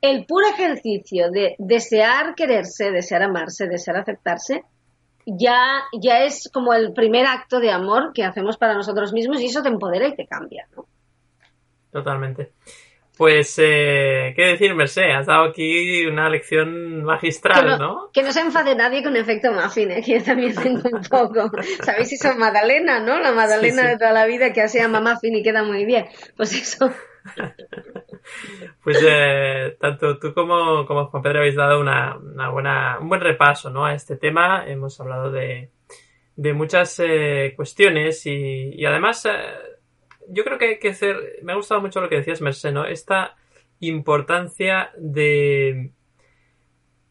el 0.00 0.26
puro 0.26 0.46
ejercicio 0.48 1.30
de 1.30 1.56
desear 1.58 2.34
quererse, 2.34 2.90
desear 2.90 3.22
amarse, 3.22 3.66
desear 3.66 3.96
aceptarse, 3.96 4.64
ya, 5.26 5.82
ya 6.00 6.24
es 6.24 6.50
como 6.52 6.72
el 6.74 6.92
primer 6.92 7.26
acto 7.26 7.60
de 7.60 7.70
amor 7.70 8.12
que 8.12 8.24
hacemos 8.24 8.56
para 8.56 8.74
nosotros 8.74 9.12
mismos 9.12 9.40
y 9.40 9.46
eso 9.46 9.62
te 9.62 9.68
empodera 9.68 10.06
y 10.08 10.14
te 10.14 10.26
cambia, 10.26 10.66
¿no? 10.76 10.86
Totalmente. 11.90 12.52
Pues, 13.20 13.58
eh, 13.58 14.32
¿qué 14.34 14.46
decir, 14.46 14.74
Merced? 14.74 15.10
Has 15.10 15.26
dado 15.26 15.44
aquí 15.44 16.06
una 16.06 16.30
lección 16.30 17.04
magistral, 17.04 17.78
¿no? 17.78 18.08
Que 18.14 18.22
no 18.22 18.32
se 18.32 18.40
enfade 18.40 18.74
nadie 18.74 19.02
con 19.02 19.14
efecto 19.14 19.52
muffin, 19.52 19.90
¿eh? 19.90 20.02
que 20.02 20.18
yo 20.18 20.24
también 20.24 20.54
tengo 20.54 20.88
un 20.90 21.02
poco. 21.02 21.50
¿Sabéis 21.82 22.14
eso? 22.14 22.34
Magdalena, 22.38 22.98
¿no? 23.00 23.20
La 23.20 23.32
Magdalena 23.32 23.86
de 23.86 23.98
toda 23.98 24.12
la 24.12 24.24
vida 24.24 24.54
que 24.54 24.66
se 24.68 24.78
llama 24.78 25.02
muffin 25.02 25.36
y 25.36 25.42
queda 25.42 25.62
muy 25.62 25.84
bien. 25.84 26.06
Pues 26.34 26.54
eso. 26.54 26.90
pues 28.84 29.04
eh, 29.06 29.76
tanto 29.78 30.18
tú 30.18 30.32
como, 30.32 30.86
como, 30.86 31.08
Juan 31.08 31.22
Pedro 31.22 31.40
habéis 31.40 31.56
dado 31.56 31.78
una, 31.78 32.16
buena, 32.50 33.00
un 33.02 33.10
buen 33.10 33.20
repaso 33.20 33.68
¿no? 33.68 33.84
a 33.84 33.92
este 33.92 34.16
tema. 34.16 34.64
Hemos 34.66 34.98
hablado 34.98 35.30
de, 35.30 35.68
de 36.36 36.52
muchas 36.54 36.98
eh, 37.00 37.52
cuestiones 37.54 38.24
y, 38.24 38.72
y 38.74 38.86
además 38.86 39.26
eh, 39.26 39.30
yo 40.28 40.44
creo 40.44 40.58
que 40.58 40.66
hay 40.66 40.78
que 40.78 40.90
hacer, 40.90 41.40
me 41.42 41.52
ha 41.52 41.56
gustado 41.56 41.80
mucho 41.80 42.00
lo 42.00 42.08
que 42.08 42.16
decías, 42.16 42.40
Merced, 42.40 42.72
¿no? 42.72 42.84
Esta 42.84 43.36
importancia 43.80 44.90
de, 44.96 45.92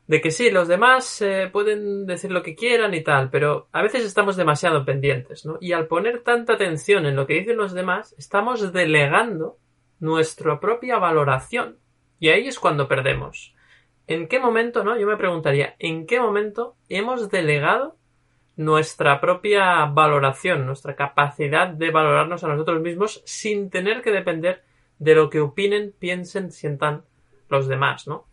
de 0.08 0.22
que 0.22 0.32
sí, 0.32 0.52
los 0.52 0.68
demás 0.68 1.24
pueden 1.52 2.06
decir 2.06 2.32
lo 2.32 2.44
que 2.44 2.56
quieran 2.56 2.94
y 2.94 3.02
tal, 3.02 3.30
pero 3.30 3.68
a 3.72 3.82
veces 3.82 4.06
estamos 4.06 4.36
demasiado 4.36 4.86
pendientes, 4.86 5.46
¿no? 5.46 5.58
Y 5.62 5.74
al 5.74 5.88
poner 5.88 6.22
tanta 6.22 6.54
atención 6.54 7.06
en 7.06 7.16
lo 7.16 7.28
que 7.28 7.36
dicen 7.36 7.58
los 7.58 7.74
demás, 7.74 8.16
estamos 8.18 8.74
delegando 8.74 9.58
nuestra 10.00 10.60
propia 10.60 10.98
valoración. 10.98 11.78
Y 12.20 12.30
ahí 12.30 12.48
es 12.48 12.60
cuando 12.60 12.88
perdemos. 12.88 13.56
¿En 14.08 14.28
qué 14.28 14.40
momento, 14.40 14.84
no? 14.84 15.00
Yo 15.00 15.06
me 15.06 15.18
preguntaría, 15.18 15.76
¿en 15.78 16.08
qué 16.08 16.20
momento 16.20 16.76
hemos 16.90 17.30
delegado 17.30 17.99
nuestra 18.60 19.20
propia 19.20 19.86
valoración, 19.86 20.66
nuestra 20.66 20.96
capacidad 20.96 21.68
de 21.68 21.92
valorarnos 21.92 22.44
a 22.44 22.48
nosotros 22.48 22.82
mismos 22.82 23.22
sin 23.26 23.70
tener 23.70 24.02
que 24.02 24.12
depender 24.12 24.64
de 24.98 25.16
lo 25.16 25.30
que 25.30 25.40
opinen, 25.40 25.94
piensen, 25.98 26.52
sientan 26.52 27.04
los 27.50 27.68
demás, 27.68 28.08
¿no? 28.08 28.28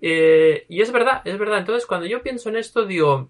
Eh, 0.00 0.66
y 0.68 0.80
es 0.80 0.90
verdad, 0.90 1.22
es 1.24 1.38
verdad. 1.38 1.58
Entonces, 1.58 1.86
cuando 1.86 2.06
yo 2.06 2.22
pienso 2.22 2.48
en 2.48 2.56
esto, 2.56 2.86
digo, 2.86 3.28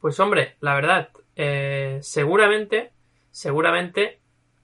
pues 0.00 0.18
hombre, 0.20 0.56
la 0.60 0.74
verdad, 0.74 1.08
eh, 1.36 1.98
seguramente, 2.02 2.90
seguramente 3.30 4.18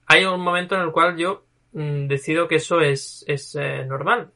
hay 0.05 0.25
un 0.25 0.41
momento 0.41 0.75
en 0.75 0.81
el 0.81 0.91
cual 0.91 1.17
yo 1.17 1.45
Mm, 1.71 2.07
decido 2.07 2.47
que 2.47 2.55
eso 2.55 2.81
es, 2.81 3.23
es 3.27 3.55
eh, 3.55 3.85
normal. 3.85 4.31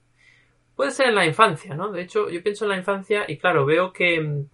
Puede 0.75 0.91
ser 0.91 1.07
en 1.07 1.15
la 1.15 1.25
infancia, 1.25 1.75
¿no? 1.75 1.91
De 1.91 2.01
hecho, 2.01 2.29
yo 2.29 2.41
pienso 2.43 2.65
en 2.65 2.69
la 2.69 2.77
infancia 2.77 3.25
y 3.27 3.37
claro, 3.37 3.65
veo 3.65 3.93
que 3.93 4.19
mm, 4.21 4.49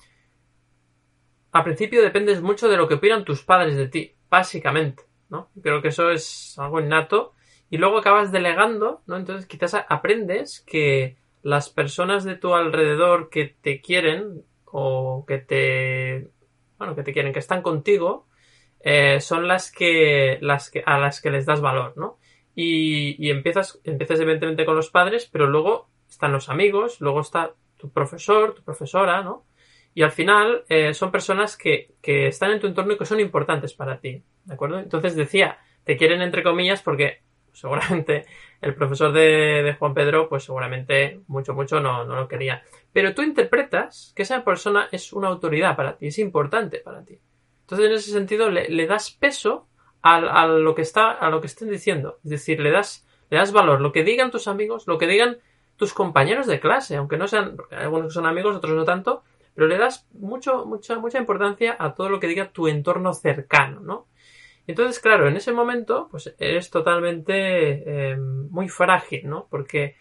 al 1.52 1.64
principio 1.64 2.02
dependes 2.02 2.42
mucho 2.42 2.70
de 2.70 2.78
lo 2.78 2.88
que 2.88 2.96
opinan 2.96 3.26
tus 3.26 3.44
padres 3.44 3.76
de 3.76 3.88
ti, 3.88 4.16
básicamente, 4.30 5.04
¿no? 5.30 5.50
Creo 5.62 5.82
que 5.82 5.90
eso 5.90 6.12
es 6.12 6.58
algo 6.58 6.80
innato 6.80 7.34
y 7.70 7.78
luego 7.78 7.98
acabas 7.98 8.32
delegando, 8.32 9.02
¿no? 9.08 9.18
Entonces 9.18 9.46
quizás 9.46 9.76
aprendes 9.88 10.64
que 10.68 11.18
las 11.42 11.70
personas 11.70 12.24
de 12.24 12.36
tu 12.36 12.54
alrededor 12.54 13.30
que 13.30 13.56
te 13.62 13.82
quieren 13.82 14.44
o 14.66 15.26
que 15.28 15.40
te, 15.40 16.30
bueno, 16.78 16.96
que 16.96 17.04
te 17.04 17.14
quieren, 17.14 17.34
que 17.34 17.40
están 17.40 17.62
contigo, 17.62 18.28
eh, 18.82 19.20
son 19.20 19.48
las 19.48 19.72
que, 19.72 20.38
las 20.42 20.70
que, 20.70 20.84
a 20.86 21.00
las 21.00 21.22
que 21.22 21.32
les 21.32 21.46
das 21.46 21.62
valor, 21.62 21.94
¿no? 21.98 22.18
Y, 22.56 23.16
y 23.26 23.32
empiezas, 23.32 23.80
empiezas 23.84 24.20
evidentemente 24.20 24.66
con 24.66 24.76
los 24.76 24.90
padres, 24.90 25.28
pero 25.32 25.48
luego 25.48 25.90
están 26.10 26.32
los 26.32 26.50
amigos, 26.50 27.02
luego 27.02 27.22
está 27.22 27.54
tu 27.78 27.90
profesor, 27.90 28.54
tu 28.54 28.64
profesora, 28.64 29.22
¿no? 29.24 29.46
Y 29.93 30.04
al 30.04 30.12
final 30.12 30.63
eh, 30.69 30.93
son 30.93 31.12
personas 31.12 31.58
que, 31.58 31.95
que 32.02 32.28
están 32.28 32.52
en 32.52 32.60
tu 32.60 32.67
entorno 32.67 32.93
y 32.93 32.97
que 32.97 33.06
son 33.06 33.19
importantes 33.19 33.73
para 33.73 33.99
ti, 33.99 34.23
¿de 34.45 34.54
acuerdo? 34.54 34.80
Entonces 34.80 35.15
decía, 35.15 35.60
te 35.84 35.97
quieren 35.97 36.21
entre 36.21 36.43
comillas 36.43 36.82
porque 36.82 37.21
seguramente 37.54 38.25
el 38.62 38.75
profesor 38.75 39.12
de, 39.12 39.63
de, 39.63 39.73
Juan 39.73 39.93
Pedro, 39.93 40.30
pues 40.30 40.43
seguramente 40.43 41.21
mucho, 41.28 41.54
mucho 41.54 41.80
no, 41.80 42.06
no, 42.06 42.15
lo 42.15 42.28
quería. 42.28 42.63
Pero 42.93 43.13
tú 43.13 43.21
interpretas 43.21 44.13
que 44.15 44.23
esa 44.23 44.43
persona 44.43 44.88
es 44.91 45.13
una 45.13 45.28
autoridad 45.28 45.75
para 45.75 45.97
ti, 45.97 46.08
es 46.08 46.19
importante 46.19 46.80
para 46.80 47.04
ti. 47.04 47.19
Entonces, 47.62 47.88
en 47.88 47.93
ese 47.93 48.12
sentido, 48.12 48.49
le, 48.49 48.69
le 48.69 48.88
das 48.88 49.12
peso 49.12 49.67
a, 50.02 50.15
a, 50.15 50.47
lo 50.47 50.75
que 50.75 50.82
está, 50.82 51.12
a 51.12 51.30
lo 51.30 51.41
que 51.41 51.47
estén 51.47 51.69
diciendo. 51.69 52.19
Es 52.23 52.32
decir, 52.32 52.60
le 52.60 52.71
das, 52.71 53.06
le 53.30 53.38
das 53.38 53.52
valor. 53.52 53.82
Lo 53.82 53.91
que 53.91 54.04
digan 54.04 54.32
tus 54.32 54.47
amigos, 54.47 54.88
lo 54.88 54.97
que 54.97 55.08
digan 55.08 55.38
tus 55.78 55.93
compañeros 55.93 56.47
de 56.47 56.60
clase, 56.60 56.97
aunque 56.97 57.17
no 57.17 57.28
sean, 57.28 57.58
algunos 57.71 58.13
son 58.13 58.25
amigos, 58.25 58.56
otros 58.56 58.73
no 58.73 58.84
tanto, 58.84 59.23
pero 59.54 59.68
le 59.68 59.78
das 59.78 60.08
mucho, 60.14 60.66
mucha, 60.66 60.98
mucha 61.00 61.20
importancia 61.20 61.76
a 61.78 61.94
todo 61.94 62.10
lo 62.10 62.20
que 62.20 62.28
diga 62.28 62.52
tu 62.52 62.68
entorno 62.68 63.14
cercano, 63.14 63.80
¿no? 63.82 64.08
Entonces, 64.68 65.00
claro, 65.00 65.28
en 65.28 65.36
ese 65.36 65.52
momento, 65.52 66.08
pues 66.12 66.36
eres 66.38 66.70
totalmente 66.70 67.32
eh, 68.12 68.18
muy 68.18 68.70
frágil, 68.70 69.28
¿no? 69.28 69.48
Porque 69.50 69.96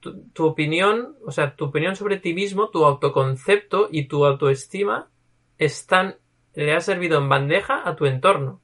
tu, 0.00 0.24
tu, 0.28 0.44
opinión, 0.44 1.16
o 1.24 1.30
sea, 1.30 1.56
tu 1.56 1.66
opinión 1.66 1.96
sobre 1.96 2.18
ti 2.18 2.34
mismo, 2.34 2.68
tu 2.70 2.84
autoconcepto 2.84 3.88
y 3.90 4.08
tu 4.08 4.26
autoestima 4.26 5.10
están, 5.56 6.16
le 6.54 6.74
ha 6.74 6.80
servido 6.80 7.18
en 7.18 7.28
bandeja 7.28 7.88
a 7.88 7.96
tu 7.96 8.06
entorno. 8.06 8.60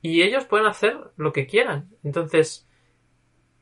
Y 0.00 0.22
ellos 0.22 0.44
pueden 0.44 0.66
hacer 0.66 0.96
lo 1.16 1.32
que 1.32 1.46
quieran. 1.46 1.90
Entonces, 2.04 2.67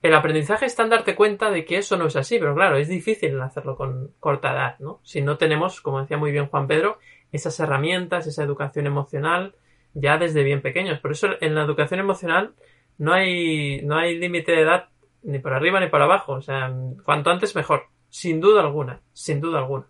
el 0.07 0.14
aprendizaje 0.14 0.66
está 0.66 0.83
en 0.83 0.90
darte 0.90 1.14
cuenta 1.14 1.51
de 1.51 1.64
que 1.64 1.79
eso 1.79 1.97
no 1.97 2.07
es 2.07 2.16
así, 2.16 2.38
pero 2.38 2.55
claro, 2.55 2.77
es 2.77 2.88
difícil 2.88 3.40
hacerlo 3.40 3.77
con 3.77 4.12
corta 4.21 4.53
edad, 4.53 4.79
¿no? 4.79 5.01
Si 5.03 5.21
no 5.21 5.37
tenemos, 5.37 5.81
como 5.81 6.01
decía 6.01 6.16
muy 6.16 6.33
bien 6.33 6.47
Juan 6.47 6.66
Pedro, 6.66 6.99
esas 7.33 7.59
herramientas, 7.61 8.27
esa 8.27 8.42
educación 8.42 8.87
emocional, 8.87 9.55
ya 9.95 10.19
desde 10.19 10.45
bien 10.45 10.62
pequeños. 10.62 11.01
Por 11.01 11.12
eso 11.12 11.29
en 11.40 11.55
la 11.55 11.62
educación 11.62 12.01
emocional 12.01 12.55
no 12.99 13.12
hay, 13.12 13.83
no 13.83 13.97
hay 13.97 14.19
límite 14.19 14.53
de 14.53 14.62
edad 14.62 14.88
ni 15.23 15.38
por 15.38 15.53
arriba 15.53 15.81
ni 15.81 15.88
por 15.88 16.03
abajo. 16.03 16.33
O 16.33 16.42
sea, 16.42 16.73
cuanto 17.05 17.31
antes 17.31 17.57
mejor. 17.57 17.85
Sin 18.09 18.40
duda 18.40 18.61
alguna. 18.61 19.01
Sin 19.12 19.40
duda 19.40 19.59
alguna. 19.59 19.87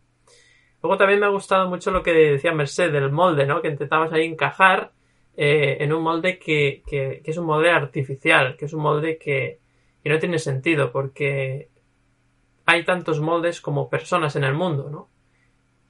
Luego 0.82 0.96
también 0.96 1.20
me 1.20 1.26
ha 1.26 1.30
gustado 1.30 1.68
mucho 1.68 1.90
lo 1.90 2.02
que 2.02 2.12
decía 2.12 2.52
Merced 2.52 2.92
del 2.92 3.10
molde, 3.10 3.46
¿no? 3.46 3.60
Que 3.60 3.68
intentabas 3.68 4.12
ahí 4.12 4.24
encajar 4.24 4.92
eh, 5.36 5.78
en 5.80 5.92
un 5.92 6.02
molde 6.02 6.38
que, 6.38 6.82
que, 6.86 7.22
es 7.24 7.36
un 7.36 7.46
molde 7.46 7.70
artificial, 7.70 8.56
que 8.56 8.66
es 8.66 8.72
un 8.72 8.82
molde 8.82 9.18
que, 9.18 9.58
que 10.06 10.12
no 10.12 10.20
tiene 10.20 10.38
sentido 10.38 10.92
porque 10.92 11.68
hay 12.64 12.84
tantos 12.84 13.18
moldes 13.18 13.60
como 13.60 13.90
personas 13.90 14.36
en 14.36 14.44
el 14.44 14.54
mundo, 14.54 14.88
¿no? 14.88 15.08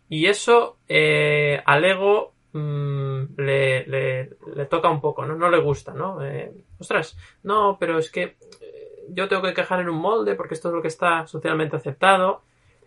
Y 0.09 0.25
eso 0.25 0.79
eh, 0.89 1.61
al 1.67 1.85
ego 1.85 2.33
mmm, 2.55 3.25
le, 3.37 3.87
le, 3.87 4.31
le, 4.55 4.65
toca 4.71 4.89
un 4.89 5.03
poco, 5.03 5.27
¿no? 5.27 5.37
No 5.37 5.51
le 5.51 5.61
gusta, 5.61 5.93
¿no? 5.93 6.25
Eh, 6.25 6.51
ostras, 6.79 7.15
no, 7.43 7.77
pero 7.79 7.99
es 7.99 8.11
que 8.11 8.23
eh, 8.23 9.05
yo 9.11 9.29
tengo 9.29 9.43
que 9.43 9.51
encajar 9.51 9.81
en 9.81 9.91
un 9.91 9.99
molde 9.99 10.35
porque 10.35 10.55
esto 10.55 10.69
es 10.69 10.75
lo 10.77 10.81
que 10.81 10.89
está 10.89 11.27
socialmente 11.27 11.77
aceptado 11.77 12.41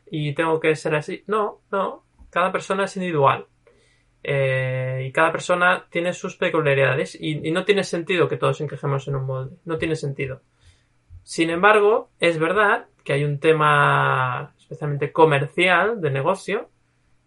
y 0.10 0.34
tengo 0.34 0.60
que 0.60 0.76
ser 0.76 0.96
así. 0.96 1.24
No, 1.28 1.60
no, 1.72 2.06
cada 2.32 2.52
persona 2.52 2.86
es 2.86 2.96
individual. 2.96 3.46
Eh, 4.24 5.04
y 5.06 5.12
cada 5.12 5.32
persona 5.32 5.86
tiene 5.92 6.12
sus 6.12 6.38
peculiaridades 6.38 7.14
y, 7.14 7.48
y, 7.48 7.52
no 7.52 7.66
tiene 7.66 7.84
sentido 7.84 8.28
que 8.28 8.36
todos 8.36 8.62
encajemos 8.62 9.08
en 9.08 9.16
un 9.16 9.28
molde. 9.28 9.58
No 9.66 9.78
tiene 9.78 9.96
sentido. 9.96 10.42
Sin 11.30 11.52
embargo, 11.52 12.10
es 12.20 12.40
verdad 12.40 12.88
que 13.04 13.14
hay 13.14 13.24
un 13.24 13.40
tema 13.40 14.56
especialmente 14.58 15.12
comercial 15.12 16.02
de 16.02 16.10
negocio 16.10 16.72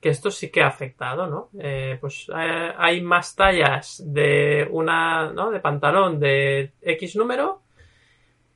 que 0.01 0.09
esto 0.09 0.33
sí 0.33 0.51
que 0.51 0.61
ha 0.61 0.67
afectado, 0.67 1.29
¿no? 1.29 1.51
Eh, 1.61 1.99
pues 2.01 2.29
eh, 2.37 2.73
hay 2.77 3.01
más 3.01 3.37
tallas 3.37 4.03
de 4.05 4.67
una, 4.73 5.31
¿no? 5.33 5.53
De 5.53 5.61
pantalón 5.61 6.19
de 6.19 6.73
X 6.81 7.15
número 7.15 7.63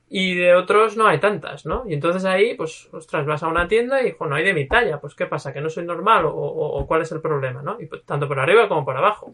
y 0.09 0.35
de 0.35 0.53
otros 0.53 0.97
no 0.97 1.07
hay 1.07 1.21
tantas, 1.21 1.65
¿no? 1.65 1.85
Y 1.87 1.93
entonces 1.93 2.25
ahí, 2.25 2.55
pues, 2.55 2.89
ostras, 2.91 3.25
vas 3.25 3.41
a 3.41 3.47
una 3.47 3.69
tienda 3.69 4.03
y, 4.03 4.17
no 4.19 4.35
hay 4.35 4.43
de 4.43 4.53
mi 4.53 4.67
talla, 4.67 4.99
pues, 4.99 5.15
¿qué 5.15 5.27
pasa? 5.27 5.53
¿Que 5.53 5.61
no 5.61 5.69
soy 5.69 5.85
normal? 5.85 6.25
¿O, 6.25 6.31
o, 6.33 6.85
cuál 6.85 7.03
es 7.03 7.11
el 7.13 7.21
problema, 7.21 7.61
no? 7.61 7.79
Y 7.79 7.85
pues, 7.85 8.03
tanto 8.03 8.27
por 8.27 8.37
arriba 8.37 8.67
como 8.67 8.83
por 8.83 8.97
abajo. 8.97 9.33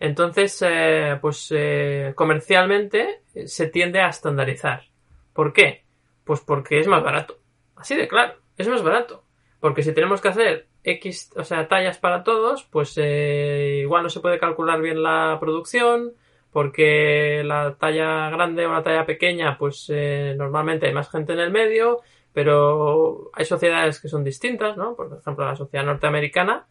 Entonces, 0.00 0.62
eh, 0.66 1.18
pues, 1.20 1.52
eh, 1.54 2.12
comercialmente 2.14 3.22
se 3.46 3.68
tiende 3.68 4.00
a 4.00 4.08
estandarizar. 4.08 4.84
¿Por 5.32 5.52
qué? 5.52 5.84
Pues 6.24 6.40
porque 6.40 6.80
es 6.80 6.86
más 6.86 7.02
barato. 7.02 7.38
Así 7.76 7.96
de 7.96 8.08
claro, 8.08 8.34
es 8.56 8.68
más 8.68 8.82
barato. 8.82 9.24
Porque 9.60 9.82
si 9.82 9.92
tenemos 9.92 10.20
que 10.20 10.28
hacer 10.28 10.68
X, 10.84 11.30
o 11.36 11.44
sea, 11.44 11.68
tallas 11.68 11.98
para 11.98 12.22
todos, 12.22 12.64
pues 12.64 12.94
eh, 12.96 13.80
igual 13.82 14.04
no 14.04 14.08
se 14.08 14.20
puede 14.20 14.38
calcular 14.38 14.80
bien 14.80 15.02
la 15.02 15.36
producción, 15.40 16.12
porque 16.52 17.42
la 17.44 17.76
talla 17.76 18.30
grande 18.30 18.66
o 18.66 18.72
la 18.72 18.82
talla 18.82 19.04
pequeña, 19.04 19.58
pues 19.58 19.86
eh, 19.90 20.34
normalmente 20.36 20.86
hay 20.86 20.94
más 20.94 21.10
gente 21.10 21.32
en 21.32 21.40
el 21.40 21.50
medio, 21.50 22.00
pero 22.32 23.30
hay 23.34 23.44
sociedades 23.44 24.00
que 24.00 24.08
son 24.08 24.24
distintas, 24.24 24.76
¿no? 24.76 24.94
Por 24.94 25.18
ejemplo, 25.20 25.44
la 25.44 25.56
sociedad 25.56 25.84
norteamericana 25.84 26.66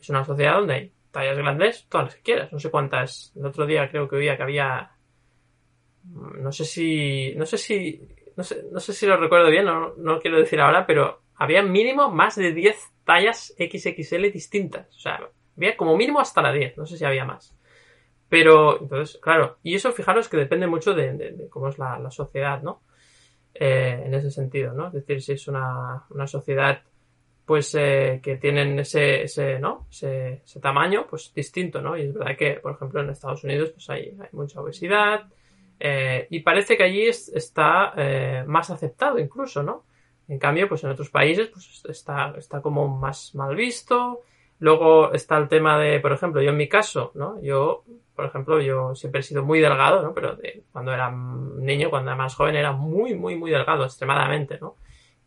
es 0.00 0.08
una 0.08 0.24
sociedad 0.24 0.54
donde 0.54 0.74
hay 0.74 0.92
tallas 1.10 1.36
grandes, 1.36 1.86
todas 1.88 2.06
las 2.06 2.16
que 2.16 2.22
quieras, 2.22 2.52
no 2.52 2.58
sé 2.58 2.70
cuántas. 2.70 3.32
El 3.36 3.46
otro 3.46 3.66
día 3.66 3.90
creo 3.90 4.08
que 4.08 4.16
oía 4.16 4.36
que 4.36 4.42
había, 4.42 4.92
no 6.04 6.52
sé 6.52 6.64
si, 6.64 7.34
no 7.36 7.46
sé 7.46 7.58
si, 7.58 8.08
no 8.36 8.44
sé, 8.44 8.64
no 8.70 8.80
sé 8.80 8.92
si 8.92 9.06
lo 9.06 9.16
recuerdo 9.16 9.50
bien, 9.50 9.64
no, 9.64 9.94
no 9.96 10.14
lo 10.14 10.20
quiero 10.20 10.38
decir 10.38 10.60
ahora, 10.60 10.86
pero 10.86 11.22
había 11.36 11.62
mínimo 11.62 12.10
más 12.10 12.36
de 12.36 12.52
10 12.52 12.76
tallas 13.04 13.54
XXL 13.58 14.30
distintas. 14.32 14.88
O 14.96 15.00
sea, 15.00 15.20
había 15.56 15.76
como 15.76 15.96
mínimo 15.96 16.20
hasta 16.20 16.42
la 16.42 16.52
10, 16.52 16.76
no 16.76 16.86
sé 16.86 16.96
si 16.96 17.04
había 17.04 17.24
más. 17.24 17.56
Pero, 18.28 18.80
entonces, 18.80 19.18
claro, 19.20 19.58
y 19.62 19.74
eso 19.74 19.90
fijaros 19.92 20.28
que 20.28 20.36
depende 20.36 20.66
mucho 20.66 20.94
de, 20.94 21.14
de, 21.14 21.32
de 21.32 21.48
cómo 21.48 21.68
es 21.68 21.78
la, 21.78 21.98
la 21.98 22.10
sociedad, 22.10 22.62
¿no? 22.62 22.82
Eh, 23.52 24.04
en 24.06 24.14
ese 24.14 24.30
sentido, 24.30 24.72
¿no? 24.72 24.86
Es 24.86 24.92
decir, 24.92 25.20
si 25.20 25.32
es 25.32 25.48
una, 25.48 26.04
una 26.10 26.26
sociedad, 26.26 26.82
pues, 27.50 27.74
eh, 27.74 28.20
que 28.22 28.36
tienen 28.36 28.78
ese, 28.78 29.24
ese 29.24 29.58
¿no? 29.58 29.88
Ese, 29.90 30.42
ese, 30.44 30.60
tamaño, 30.60 31.08
pues, 31.10 31.32
distinto, 31.34 31.82
¿no? 31.82 31.96
Y 31.96 32.02
es 32.02 32.14
verdad 32.14 32.36
que, 32.36 32.52
por 32.62 32.74
ejemplo, 32.74 33.00
en 33.00 33.10
Estados 33.10 33.42
Unidos, 33.42 33.70
pues, 33.72 33.90
hay, 33.90 34.16
hay 34.20 34.28
mucha 34.30 34.60
obesidad, 34.60 35.24
eh, 35.80 36.28
y 36.30 36.38
parece 36.40 36.76
que 36.76 36.84
allí 36.84 37.08
es, 37.08 37.28
está 37.28 37.92
eh, 37.96 38.44
más 38.46 38.70
aceptado 38.70 39.18
incluso, 39.18 39.64
¿no? 39.64 39.82
En 40.28 40.38
cambio, 40.38 40.68
pues 40.68 40.84
en 40.84 40.90
otros 40.90 41.10
países 41.10 41.48
pues 41.48 41.82
está, 41.88 42.34
está 42.38 42.62
como 42.62 42.86
más 42.86 43.34
mal 43.34 43.56
visto. 43.56 44.20
Luego 44.60 45.12
está 45.12 45.36
el 45.36 45.48
tema 45.48 45.76
de, 45.76 45.98
por 45.98 46.12
ejemplo, 46.12 46.40
yo 46.40 46.50
en 46.50 46.56
mi 46.56 46.68
caso, 46.68 47.10
¿no? 47.16 47.42
Yo, 47.42 47.82
por 48.14 48.26
ejemplo, 48.26 48.60
yo 48.60 48.94
siempre 48.94 49.22
he 49.22 49.24
sido 49.24 49.42
muy 49.42 49.58
delgado, 49.58 50.02
¿no? 50.02 50.14
Pero 50.14 50.36
de, 50.36 50.62
cuando 50.70 50.92
era 50.92 51.10
niño, 51.10 51.90
cuando 51.90 52.12
era 52.12 52.16
más 52.16 52.36
joven, 52.36 52.54
era 52.54 52.70
muy, 52.70 53.16
muy, 53.16 53.34
muy 53.34 53.50
delgado, 53.50 53.84
extremadamente, 53.84 54.56
¿no? 54.60 54.76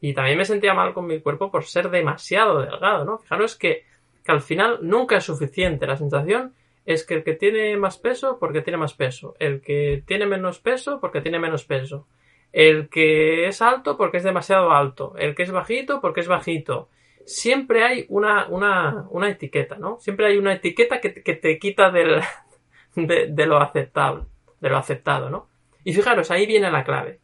Y 0.04 0.14
también 0.14 0.38
me 0.38 0.46
sentía 0.46 0.74
mal 0.74 0.94
con 0.94 1.08
mi 1.08 1.22
cuerpo 1.22 1.50
por 1.50 1.64
ser 1.64 1.90
demasiado 1.90 2.60
delgado, 2.60 3.06
¿no? 3.06 3.20
Fijaros 3.20 3.56
que, 3.56 3.86
que 4.24 4.32
al 4.32 4.42
final 4.42 4.80
nunca 4.82 5.18
es 5.18 5.24
suficiente. 5.24 5.88
La 5.88 5.96
sensación 5.96 6.54
es 6.86 7.06
que 7.06 7.14
el 7.14 7.24
que 7.24 7.34
tiene 7.34 7.78
más 7.78 7.98
peso 7.98 8.38
porque 8.40 8.62
tiene 8.62 8.78
más 8.78 8.94
peso. 8.94 9.36
El 9.40 9.62
que 9.62 10.04
tiene 10.06 10.26
menos 10.26 10.60
peso 10.60 11.00
porque 11.00 11.22
tiene 11.22 11.40
menos 11.40 11.64
peso 11.64 12.06
el 12.54 12.88
que 12.88 13.48
es 13.48 13.62
alto 13.62 13.98
porque 13.98 14.18
es 14.18 14.24
demasiado 14.24 14.72
alto, 14.72 15.16
el 15.18 15.36
que 15.36 15.44
es 15.44 15.52
bajito 15.52 16.00
porque 16.00 16.22
es 16.22 16.28
bajito. 16.28 16.88
Siempre 17.26 17.84
hay 17.84 18.06
una, 18.10 18.48
una, 18.48 19.08
una 19.10 19.30
etiqueta, 19.30 19.78
¿no? 19.78 19.98
Siempre 20.00 20.28
hay 20.28 20.38
una 20.38 20.54
etiqueta 20.54 21.02
que, 21.02 21.14
que 21.14 21.34
te 21.34 21.58
quita 21.58 21.90
del, 21.90 22.22
de, 22.96 23.28
de, 23.28 23.46
lo 23.48 23.58
aceptable, 23.58 24.26
de 24.62 24.70
lo 24.70 24.78
aceptado, 24.78 25.30
¿no? 25.30 25.50
Y 25.84 25.94
fijaros, 25.94 26.30
ahí 26.32 26.46
viene 26.46 26.72
la 26.72 26.84
clave. 26.84 27.20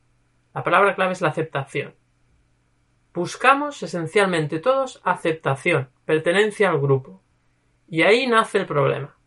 La 0.54 0.64
palabra 0.64 0.96
clave 0.96 1.14
es 1.14 1.22
la 1.22 1.30
aceptación. 1.30 1.94
Buscamos 3.14 3.82
esencialmente 3.82 4.60
todos 4.60 5.02
aceptación, 5.04 5.90
pertenencia 6.06 6.70
al 6.70 6.80
grupo. 6.80 7.22
Y 7.88 8.04
ahí 8.04 8.28
nace 8.28 8.60
el 8.60 8.66
problema. 8.66 9.18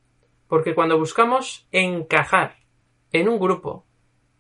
Porque 0.47 0.75
cuando 0.75 0.99
buscamos 0.99 1.67
encajar 1.73 2.57
en 3.11 3.29
un 3.29 3.39
grupo, 3.39 3.85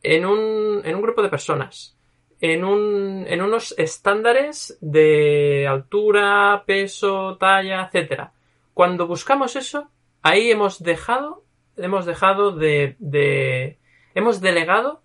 en 0.02 0.26
un, 0.26 0.82
en 0.84 0.94
un 0.94 1.02
grupo 1.02 1.22
de 1.22 1.28
personas, 1.28 1.98
en, 2.40 2.64
un, 2.64 3.24
en 3.28 3.40
unos 3.40 3.74
estándares 3.78 4.78
de 4.80 5.66
altura, 5.68 6.64
peso, 6.66 7.36
talla, 7.38 7.84
etcétera. 7.84 8.32
Cuando 8.74 9.06
buscamos 9.06 9.56
eso, 9.56 9.90
ahí 10.22 10.50
hemos 10.50 10.82
dejado, 10.82 11.44
hemos 11.76 12.06
dejado 12.06 12.52
de, 12.52 12.96
de 12.98 13.78
hemos 14.14 14.40
delegado 14.40 15.01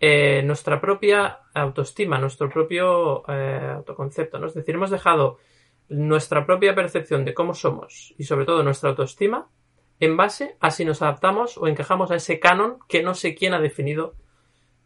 eh, 0.00 0.42
nuestra 0.42 0.80
propia 0.80 1.40
autoestima, 1.54 2.18
nuestro 2.18 2.48
propio 2.50 3.22
eh, 3.28 3.72
autoconcepto, 3.76 4.38
¿no? 4.38 4.46
Es 4.46 4.54
decir, 4.54 4.74
hemos 4.74 4.90
dejado 4.90 5.38
nuestra 5.88 6.44
propia 6.44 6.74
percepción 6.74 7.24
de 7.24 7.34
cómo 7.34 7.54
somos 7.54 8.14
y 8.18 8.24
sobre 8.24 8.44
todo 8.44 8.62
nuestra 8.62 8.90
autoestima 8.90 9.48
en 10.00 10.16
base 10.16 10.56
a 10.60 10.70
si 10.70 10.84
nos 10.84 11.02
adaptamos 11.02 11.56
o 11.56 11.68
encajamos 11.68 12.10
a 12.10 12.16
ese 12.16 12.40
canon 12.40 12.78
que 12.88 13.02
no 13.02 13.14
sé 13.14 13.34
quién 13.34 13.54
ha 13.54 13.60
definido 13.60 14.14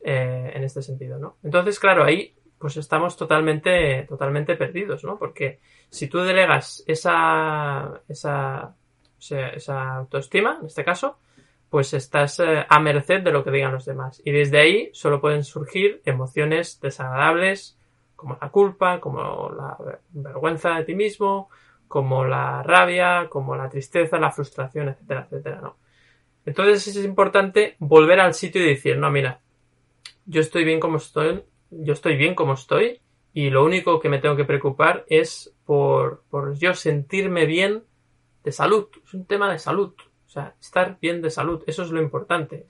eh, 0.01 0.53
en 0.55 0.65
este 0.65 0.83
sentido, 0.83 1.19
¿no? 1.19 1.37
Entonces, 1.43 1.79
claro, 1.79 2.05
ahí 2.05 2.35
pues 2.59 2.77
estamos 2.77 3.17
totalmente, 3.17 4.05
totalmente 4.09 4.57
perdidos, 4.57 5.05
¿no? 5.05 5.19
Porque 5.19 5.61
si 5.89 6.09
tú 6.09 6.19
delegas 6.19 6.83
esa, 6.87 8.03
esa, 8.09 8.75
esa 9.19 9.95
autoestima, 9.97 10.59
en 10.61 10.67
este 10.67 10.85
caso, 10.85 11.19
pues 11.71 11.93
estás 11.95 12.41
eh, 12.41 12.65
a 12.69 12.81
merced 12.81 13.23
de 13.23 13.33
lo 13.33 13.45
que 13.45 13.51
digan 13.51 13.73
los 13.73 13.85
demás. 13.85 14.23
Y 14.25 14.33
desde 14.33 14.59
ahí 14.59 14.91
solo 14.93 15.21
pueden 15.21 15.45
surgir 15.45 16.03
emociones 16.05 16.81
desagradables, 16.81 17.79
como 18.17 18.37
la 18.41 18.49
culpa, 18.49 19.01
como 19.01 19.51
la 19.51 19.77
vergüenza 20.11 20.75
de 20.75 20.85
ti 20.85 20.95
mismo, 20.95 21.49
como 21.87 22.25
la 22.25 22.63
rabia, 22.63 23.29
como 23.29 23.57
la 23.57 23.69
tristeza, 23.69 24.19
la 24.19 24.31
frustración, 24.31 24.89
etcétera, 24.89 25.27
etcétera, 25.31 25.61
¿no? 25.61 25.77
Entonces 26.45 26.97
es 26.97 27.05
importante 27.05 27.77
volver 27.79 28.21
al 28.21 28.35
sitio 28.35 28.63
y 28.63 28.69
decir, 28.71 28.97
no, 28.97 29.11
mira, 29.11 29.41
yo 30.25 30.41
estoy 30.41 30.65
bien 30.65 30.81
como 30.81 30.97
estoy, 30.97 31.45
yo 31.71 31.93
estoy 31.93 32.17
bien 32.17 32.35
como 32.35 32.55
estoy 32.55 33.01
y 33.35 33.51
lo 33.51 33.65
único 33.65 34.01
que 34.01 34.09
me 34.09 34.19
tengo 34.19 34.35
que 34.35 34.45
preocupar 34.45 35.05
es 35.09 35.55
por, 35.65 36.23
por 36.31 36.59
yo 36.59 36.75
sentirme 36.75 37.47
bien 37.47 37.85
de 38.45 38.53
salud. 38.53 38.89
Es 39.05 39.15
un 39.15 39.27
tema 39.27 39.53
de 39.53 39.59
salud. 39.59 39.93
O 40.29 40.31
sea, 40.31 40.55
estar 40.61 40.99
bien 41.01 41.23
de 41.23 41.31
salud. 41.31 41.65
Eso 41.67 41.83
es 41.83 41.91
lo 41.91 42.03
importante. 42.03 42.67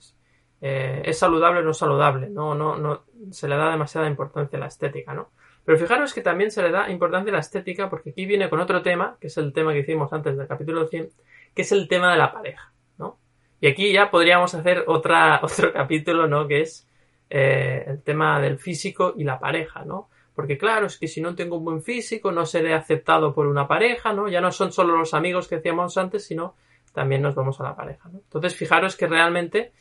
Eh, 0.61 1.01
es 1.03 1.19
saludable 1.19 1.59
o 1.59 1.63
no 1.63 1.73
saludable. 1.73 2.29
No, 2.29 2.55
no, 2.55 2.77
no 2.77 3.03
se 3.31 3.49
le 3.49 3.57
da 3.57 3.69
demasiada 3.69 4.07
importancia 4.07 4.55
a 4.57 4.61
la 4.61 4.67
estética, 4.67 5.13
¿no? 5.13 5.31
Pero 5.65 5.77
fijaros 5.77 6.13
que 6.13 6.21
también 6.21 6.51
se 6.51 6.63
le 6.63 6.71
da 6.71 6.89
importancia 6.89 7.31
a 7.31 7.33
la 7.33 7.41
estética 7.41 7.89
porque 7.89 8.11
aquí 8.11 8.25
viene 8.25 8.49
con 8.49 8.61
otro 8.61 8.81
tema, 8.81 9.17
que 9.19 9.27
es 9.27 9.37
el 9.37 9.51
tema 9.51 9.73
que 9.73 9.79
hicimos 9.79 10.11
antes 10.13 10.37
del 10.37 10.47
capítulo 10.47 10.87
100, 10.87 11.09
que 11.53 11.61
es 11.61 11.71
el 11.73 11.89
tema 11.89 12.11
de 12.11 12.17
la 12.17 12.31
pareja, 12.31 12.71
¿no? 12.97 13.19
Y 13.59 13.67
aquí 13.67 13.91
ya 13.91 14.09
podríamos 14.09 14.55
hacer 14.55 14.85
otra, 14.87 15.39
otro 15.43 15.73
capítulo, 15.73 16.27
¿no? 16.27 16.47
Que 16.47 16.61
es 16.61 16.87
eh, 17.29 17.83
el 17.85 18.01
tema 18.01 18.39
del 18.39 18.57
físico 18.57 19.13
y 19.17 19.25
la 19.25 19.37
pareja, 19.37 19.83
¿no? 19.83 20.09
Porque 20.33 20.57
claro, 20.57 20.87
es 20.87 20.97
que 20.97 21.09
si 21.09 21.19
no 21.19 21.35
tengo 21.35 21.57
un 21.57 21.65
buen 21.65 21.83
físico, 21.83 22.31
no 22.31 22.45
seré 22.45 22.73
aceptado 22.73 23.35
por 23.35 23.47
una 23.47 23.67
pareja, 23.67 24.13
¿no? 24.13 24.29
Ya 24.29 24.39
no 24.39 24.53
son 24.53 24.71
solo 24.71 24.95
los 24.95 25.13
amigos 25.13 25.49
que 25.49 25.57
decíamos 25.57 25.97
antes, 25.97 26.25
sino 26.25 26.55
también 26.99 27.21
nos 27.21 27.33
vamos 27.33 27.57
a 27.61 27.63
la 27.63 27.77
pareja, 27.77 28.09
¿no? 28.09 28.19
Entonces, 28.19 28.53
fijaros 28.57 28.97
que 28.97 29.07
realmente 29.07 29.71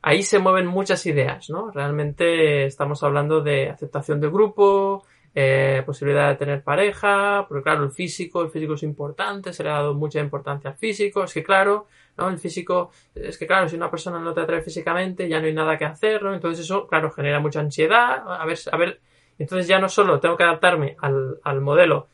ahí 0.00 0.22
se 0.22 0.38
mueven 0.38 0.66
muchas 0.66 1.04
ideas, 1.04 1.50
¿no? 1.50 1.70
Realmente 1.70 2.64
estamos 2.64 3.02
hablando 3.02 3.42
de 3.42 3.68
aceptación 3.68 4.22
de 4.22 4.30
grupo, 4.30 5.04
eh, 5.34 5.82
posibilidad 5.84 6.30
de 6.30 6.36
tener 6.36 6.64
pareja, 6.64 7.44
porque 7.46 7.62
claro, 7.62 7.84
el 7.84 7.90
físico, 7.90 8.40
el 8.40 8.48
físico 8.48 8.72
es 8.72 8.84
importante, 8.84 9.52
se 9.52 9.62
le 9.62 9.68
ha 9.68 9.74
dado 9.74 9.92
mucha 9.92 10.18
importancia 10.18 10.70
al 10.70 10.78
físico, 10.78 11.24
es 11.24 11.34
que 11.34 11.42
claro, 11.42 11.88
¿no? 12.16 12.30
El 12.30 12.38
físico, 12.38 12.90
es 13.14 13.36
que 13.36 13.46
claro, 13.46 13.68
si 13.68 13.76
una 13.76 13.90
persona 13.90 14.18
no 14.18 14.32
te 14.32 14.40
atrae 14.40 14.62
físicamente, 14.62 15.28
ya 15.28 15.40
no 15.40 15.48
hay 15.48 15.52
nada 15.52 15.76
que 15.76 15.84
hacer, 15.84 16.22
¿no? 16.22 16.32
Entonces 16.32 16.64
eso, 16.64 16.86
claro, 16.86 17.10
genera 17.10 17.38
mucha 17.38 17.60
ansiedad, 17.60 18.24
a 18.26 18.46
ver, 18.46 18.58
a 18.72 18.76
ver, 18.78 18.98
entonces 19.38 19.68
ya 19.68 19.78
no 19.78 19.90
solo 19.90 20.20
tengo 20.20 20.38
que 20.38 20.44
adaptarme 20.44 20.96
al, 21.02 21.38
al 21.44 21.60
modelo 21.60 22.08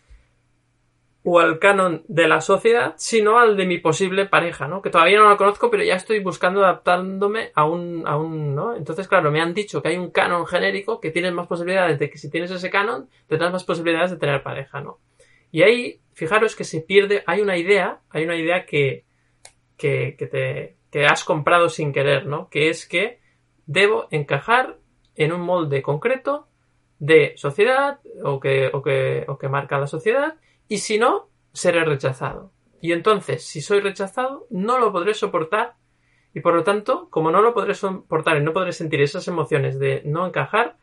o 1.25 1.41
al 1.41 1.59
canon 1.59 2.05
de 2.09 2.29
la 2.29 2.41
sociedad, 2.41 2.95
sino 2.97 3.39
al 3.39 3.57
de 3.57 3.67
mi 3.67 3.79
posible 3.79 4.27
pareja, 4.27 4.69
¿no? 4.69 4.81
Que 4.81 4.91
todavía 4.91 5.19
no 5.19 5.29
lo 5.29 5.37
conozco, 5.37 5.71
pero 5.71 5.83
ya 5.83 5.95
estoy 5.95 6.21
buscando 6.21 6.65
adaptándome 6.65 7.51
a 7.55 7.67
un, 7.67 8.07
a 8.07 8.17
un, 8.17 8.55
¿no? 8.55 8.77
Entonces, 8.77 9.09
claro, 9.09 9.31
me 9.31 9.41
han 9.41 9.53
dicho 9.53 9.83
que 9.83 9.89
hay 9.89 9.97
un 9.97 10.11
canon 10.11 10.47
genérico 10.47 11.01
que 11.01 11.11
tienes 11.11 11.33
más 11.33 11.47
posibilidades 11.47 11.99
de 11.99 12.09
que 12.09 12.19
si 12.19 12.31
tienes 12.31 12.51
ese 12.51 12.71
canon, 12.71 13.09
tendrás 13.27 13.53
más 13.53 13.65
posibilidades 13.65 14.13
de 14.13 14.17
tener 14.17 14.43
pareja, 14.43 14.81
¿no? 14.81 15.01
Y 15.51 15.63
ahí, 15.63 16.01
fijaros 16.15 16.55
que 16.55 16.65
se 16.65 16.81
pierde, 16.81 17.25
hay 17.27 17.41
una 17.41 17.57
idea, 17.57 18.01
hay 18.11 18.25
una 18.25 18.37
idea 18.37 18.65
que, 18.65 19.05
que, 19.77 20.15
que 20.19 20.27
te, 20.27 20.77
que 20.91 21.07
has 21.07 21.25
comprado 21.25 21.69
sin 21.69 21.93
querer, 21.93 22.27
¿no? 22.27 22.49
Que 22.49 22.71
es 22.71 22.87
que 22.87 23.21
debo 23.67 24.09
encajar 24.11 24.79
en 25.15 25.33
un 25.33 25.41
molde 25.41 25.83
concreto 25.83 26.49
de 26.99 27.35
sociedad 27.37 28.01
o 28.25 28.41
que, 28.41 28.71
o 28.73 28.83
que, 28.83 29.25
o 29.29 29.39
que 29.39 29.49
marca 29.49 29.79
la 29.79 29.87
sociedad 29.87 30.37
y 30.69 30.79
si 30.79 30.99
no, 30.99 31.29
seré 31.53 31.85
rechazado. 31.85 32.53
Y 32.81 32.93
entonces, 32.93 33.45
si 33.45 33.61
soy 33.61 33.81
rechazado, 33.81 34.47
no 34.51 34.79
lo 34.79 34.93
podré 34.93 35.15
soportar 35.15 35.75
y 36.35 36.41
por 36.41 36.55
lo 36.55 36.63
tanto, 36.63 37.09
como 37.11 37.31
no 37.31 37.43
lo 37.43 37.55
podré 37.55 37.75
soportar 37.75 38.37
y 38.37 38.45
no 38.45 38.53
podré 38.53 38.73
sentir 38.73 39.01
esas 39.01 39.27
emociones 39.29 39.79
de 39.79 40.03
no 40.05 40.27
encajar, 40.27 40.77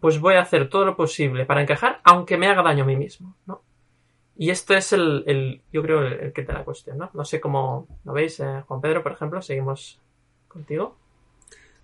pues 0.00 0.20
voy 0.20 0.34
a 0.34 0.42
hacer 0.42 0.68
todo 0.68 0.84
lo 0.84 0.96
posible 0.96 1.44
para 1.44 1.62
encajar, 1.62 2.00
aunque 2.04 2.36
me 2.36 2.46
haga 2.46 2.62
daño 2.62 2.84
a 2.84 2.86
mí 2.86 2.96
mismo, 2.96 3.34
¿no? 3.46 3.62
Y 4.36 4.50
esto 4.50 4.74
es 4.74 4.92
el, 4.92 5.24
el 5.26 5.62
yo 5.72 5.82
creo, 5.82 6.02
el, 6.02 6.32
que 6.32 6.42
te 6.42 6.52
la 6.52 6.64
cuestión, 6.64 6.98
¿no? 6.98 7.10
No 7.12 7.24
sé 7.24 7.40
cómo 7.40 7.86
lo 8.04 8.12
veis, 8.12 8.40
eh, 8.40 8.62
Juan 8.66 8.80
Pedro, 8.80 9.02
por 9.02 9.12
ejemplo, 9.12 9.42
seguimos 9.42 10.00
contigo. 10.48 10.96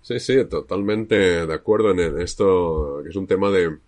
Sí, 0.00 0.18
sí, 0.20 0.44
totalmente 0.46 1.46
de 1.46 1.54
acuerdo 1.54 1.90
en 1.90 2.20
esto, 2.20 3.00
que 3.02 3.10
es 3.10 3.16
un 3.16 3.26
tema 3.26 3.50
de, 3.50 3.78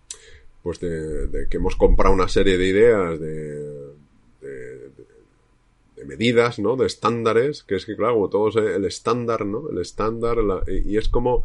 pues 0.63 0.81
de, 0.81 1.47
que 1.51 1.57
hemos 1.57 1.77
comprado 1.77 2.15
una 2.15 2.29
serie 2.29 2.59
de 2.59 2.67
ideas, 2.67 3.21
de, 3.21 3.91
de, 4.41 6.05
medidas, 6.07 6.59
¿no? 6.59 6.77
De 6.77 6.87
estándares, 6.87 7.63
que 7.63 7.77
es 7.77 7.85
que, 7.85 7.95
claro, 7.95 8.27
todo 8.29 8.49
es 8.49 8.57
el 8.57 8.85
estándar, 8.87 9.45
¿no? 9.45 9.69
El 9.71 9.79
estándar, 9.79 10.39
y 10.67 10.97
es 10.97 11.09
como 11.09 11.45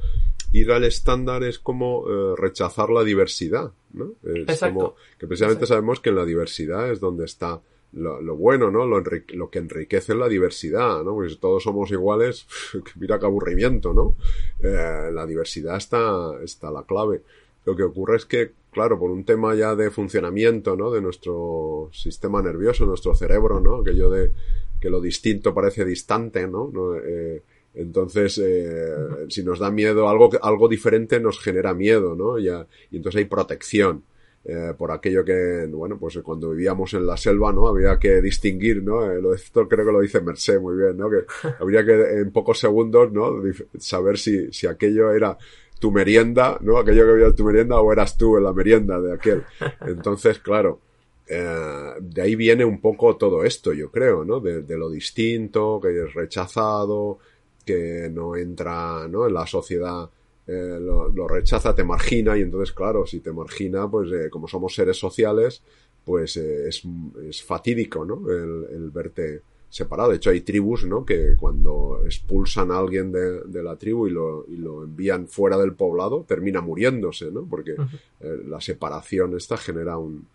ir 0.54 0.72
al 0.72 0.86
estándar 0.86 1.44
es 1.44 1.60
como 1.60 2.06
eh, 2.08 2.36
rechazar 2.38 2.90
la 2.90 3.04
diversidad, 3.04 3.72
¿no? 3.94 4.14
Es 4.24 4.60
como 4.62 4.96
que 5.20 5.28
precisamente 5.28 5.66
sabemos 5.66 6.00
que 6.00 6.10
en 6.10 6.16
la 6.16 6.26
diversidad 6.26 6.90
es 6.92 7.00
donde 7.00 7.26
está 7.26 7.62
lo, 7.92 8.36
bueno, 8.36 8.72
¿no? 8.72 8.86
Lo, 8.86 9.02
lo, 9.02 9.50
que 9.50 9.60
enriquece 9.60 10.16
la 10.16 10.28
diversidad, 10.28 11.04
¿no? 11.04 11.14
Porque 11.14 11.30
si 11.30 11.38
todos 11.38 11.64
somos 11.64 11.92
iguales, 11.92 12.46
mira 12.96 13.20
qué 13.20 13.26
aburrimiento, 13.26 13.94
¿no? 13.94 14.16
Eh, 14.60 15.10
la 15.14 15.26
diversidad 15.26 15.78
está, 15.78 16.34
está 16.44 16.72
la 16.72 16.84
clave. 16.84 17.22
Lo 17.66 17.76
que 17.76 17.84
ocurre 17.84 18.18
es 18.18 18.26
que, 18.26 18.52
claro, 18.76 19.00
por 19.00 19.10
un 19.10 19.24
tema 19.24 19.56
ya 19.56 19.74
de 19.74 19.90
funcionamiento, 19.90 20.76
¿no? 20.76 20.92
De 20.92 21.00
nuestro 21.00 21.90
sistema 21.94 22.42
nervioso, 22.42 22.86
nuestro 22.86 23.16
cerebro, 23.16 23.62
¿no? 23.62 23.78
Aquello 23.78 24.10
de 24.10 24.34
que 24.82 24.90
lo 24.90 25.00
distinto 25.00 25.54
parece 25.54 25.86
distante, 25.86 26.46
¿no? 26.46 26.70
Eh, 27.02 27.42
entonces, 27.74 28.38
eh, 28.44 28.94
si 29.30 29.46
nos 29.46 29.60
da 29.60 29.72
miedo, 29.72 30.10
algo, 30.10 30.30
algo 30.42 30.68
diferente 30.68 31.22
nos 31.22 31.40
genera 31.40 31.74
miedo, 31.74 32.16
¿no? 32.16 32.38
Ya, 32.38 32.68
y 32.92 32.98
entonces 32.98 33.20
hay 33.20 33.26
protección. 33.26 34.04
Eh, 34.48 34.74
por 34.78 34.92
aquello 34.92 35.26
que, 35.26 35.66
bueno, 35.72 35.98
pues 35.98 36.20
cuando 36.20 36.52
vivíamos 36.52 36.94
en 36.94 37.08
la 37.08 37.18
selva, 37.18 37.52
¿no? 37.52 37.68
Había 37.68 37.98
que 37.98 38.22
distinguir, 38.22 38.84
¿no? 38.84 39.10
Eh, 39.12 39.20
esto 39.34 39.68
creo 39.68 39.86
que 39.86 39.92
lo 39.92 40.02
dice 40.02 40.22
Mercé 40.22 40.60
muy 40.60 40.76
bien, 40.76 40.98
¿no? 40.98 41.10
Que 41.10 41.26
habría 41.60 41.84
que 41.84 42.20
en 42.20 42.32
pocos 42.32 42.60
segundos, 42.60 43.12
¿no? 43.12 43.42
Saber 43.80 44.20
si, 44.20 44.52
si 44.54 44.68
aquello 44.68 45.12
era 45.12 45.36
tu 45.80 45.92
merienda, 45.92 46.58
¿no? 46.62 46.78
Aquello 46.78 47.06
que 47.06 47.12
había 47.12 47.26
en 47.28 47.36
tu 47.36 47.44
merienda 47.44 47.80
o 47.80 47.92
eras 47.92 48.18
tú 48.18 48.38
en 48.38 48.44
la 48.44 48.54
merienda 48.54 49.00
de 49.00 49.14
aquel. 49.14 49.44
Entonces, 49.88 50.40
claro, 50.40 50.80
eh, 51.28 51.94
de 52.00 52.22
ahí 52.22 52.36
viene 52.36 52.66
un 52.66 52.80
poco 52.80 53.18
todo 53.18 53.44
esto, 53.44 53.74
yo 53.74 53.92
creo, 53.92 54.24
¿no? 54.24 54.40
De, 54.40 54.78
lo 54.78 54.90
distinto, 54.90 55.80
que 55.82 56.04
es 56.04 56.14
rechazado, 56.14 57.20
que 57.66 58.10
no 58.12 58.36
entra, 58.36 59.08
¿no? 59.08 59.28
En 59.28 59.34
la 59.34 59.48
sociedad 59.48 60.10
eh, 60.48 60.78
lo, 60.80 61.28
rechaza, 61.28 61.74
te 61.74 61.84
margina 61.84 62.38
y 62.38 62.42
entonces, 62.42 62.74
claro, 62.74 63.06
si 63.06 63.20
te 63.20 63.32
margina, 63.32 63.90
pues 63.90 64.12
eh, 64.12 64.30
como 64.30 64.48
somos 64.48 64.76
seres 64.76 64.98
sociales, 64.98 65.62
pues 66.04 66.38
es, 66.38 66.84
es, 67.28 67.44
fatídico, 67.44 68.06
¿no? 68.06 68.30
El, 68.30 68.68
el 68.72 68.90
verte 68.92 69.42
separado. 69.76 70.12
De 70.12 70.16
hecho, 70.16 70.30
hay 70.30 70.40
tribus, 70.40 70.86
¿no? 70.86 71.04
Que 71.04 71.36
cuando 71.38 72.00
expulsan 72.06 72.72
a 72.72 72.78
alguien 72.78 73.12
de, 73.12 73.42
de 73.42 73.62
la 73.62 73.76
tribu 73.76 74.08
y 74.08 74.12
lo, 74.12 74.46
y 74.48 74.56
lo, 74.56 74.86
envían 74.86 75.28
fuera 75.28 75.58
del 75.58 75.74
poblado, 75.74 76.24
termina 76.26 76.62
muriéndose, 76.62 77.30
¿no? 77.30 77.46
Porque 77.46 77.74
eh, 77.74 78.38
la 78.48 78.62
separación 78.62 79.36
esta 79.36 79.58
genera 79.58 79.98
un, 79.98 80.28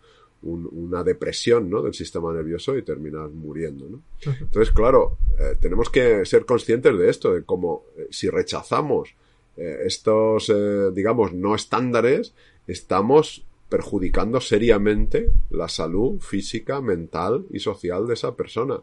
un, 0.43 0.69
una 0.71 1.03
depresión, 1.03 1.71
¿no? 1.71 1.81
Del 1.81 1.95
sistema 1.95 2.31
nervioso 2.31 2.77
y 2.77 2.83
terminas 2.83 3.31
muriendo, 3.31 3.89
¿no? 3.89 4.01
Entonces, 4.23 4.71
claro, 4.71 5.17
eh, 5.39 5.55
tenemos 5.59 5.89
que 5.89 6.23
ser 6.23 6.45
conscientes 6.45 6.95
de 6.95 7.09
esto, 7.09 7.33
de 7.33 7.43
cómo 7.43 7.85
eh, 7.97 8.09
si 8.11 8.29
rechazamos 8.29 9.15
estos, 9.57 10.51
digamos, 10.93 11.33
no 11.33 11.53
estándares, 11.53 12.33
estamos 12.67 13.45
perjudicando 13.69 14.39
seriamente 14.39 15.29
la 15.49 15.67
salud 15.67 16.19
física, 16.19 16.81
mental 16.81 17.45
y 17.51 17.59
social 17.59 18.07
de 18.07 18.13
esa 18.13 18.35
persona. 18.35 18.79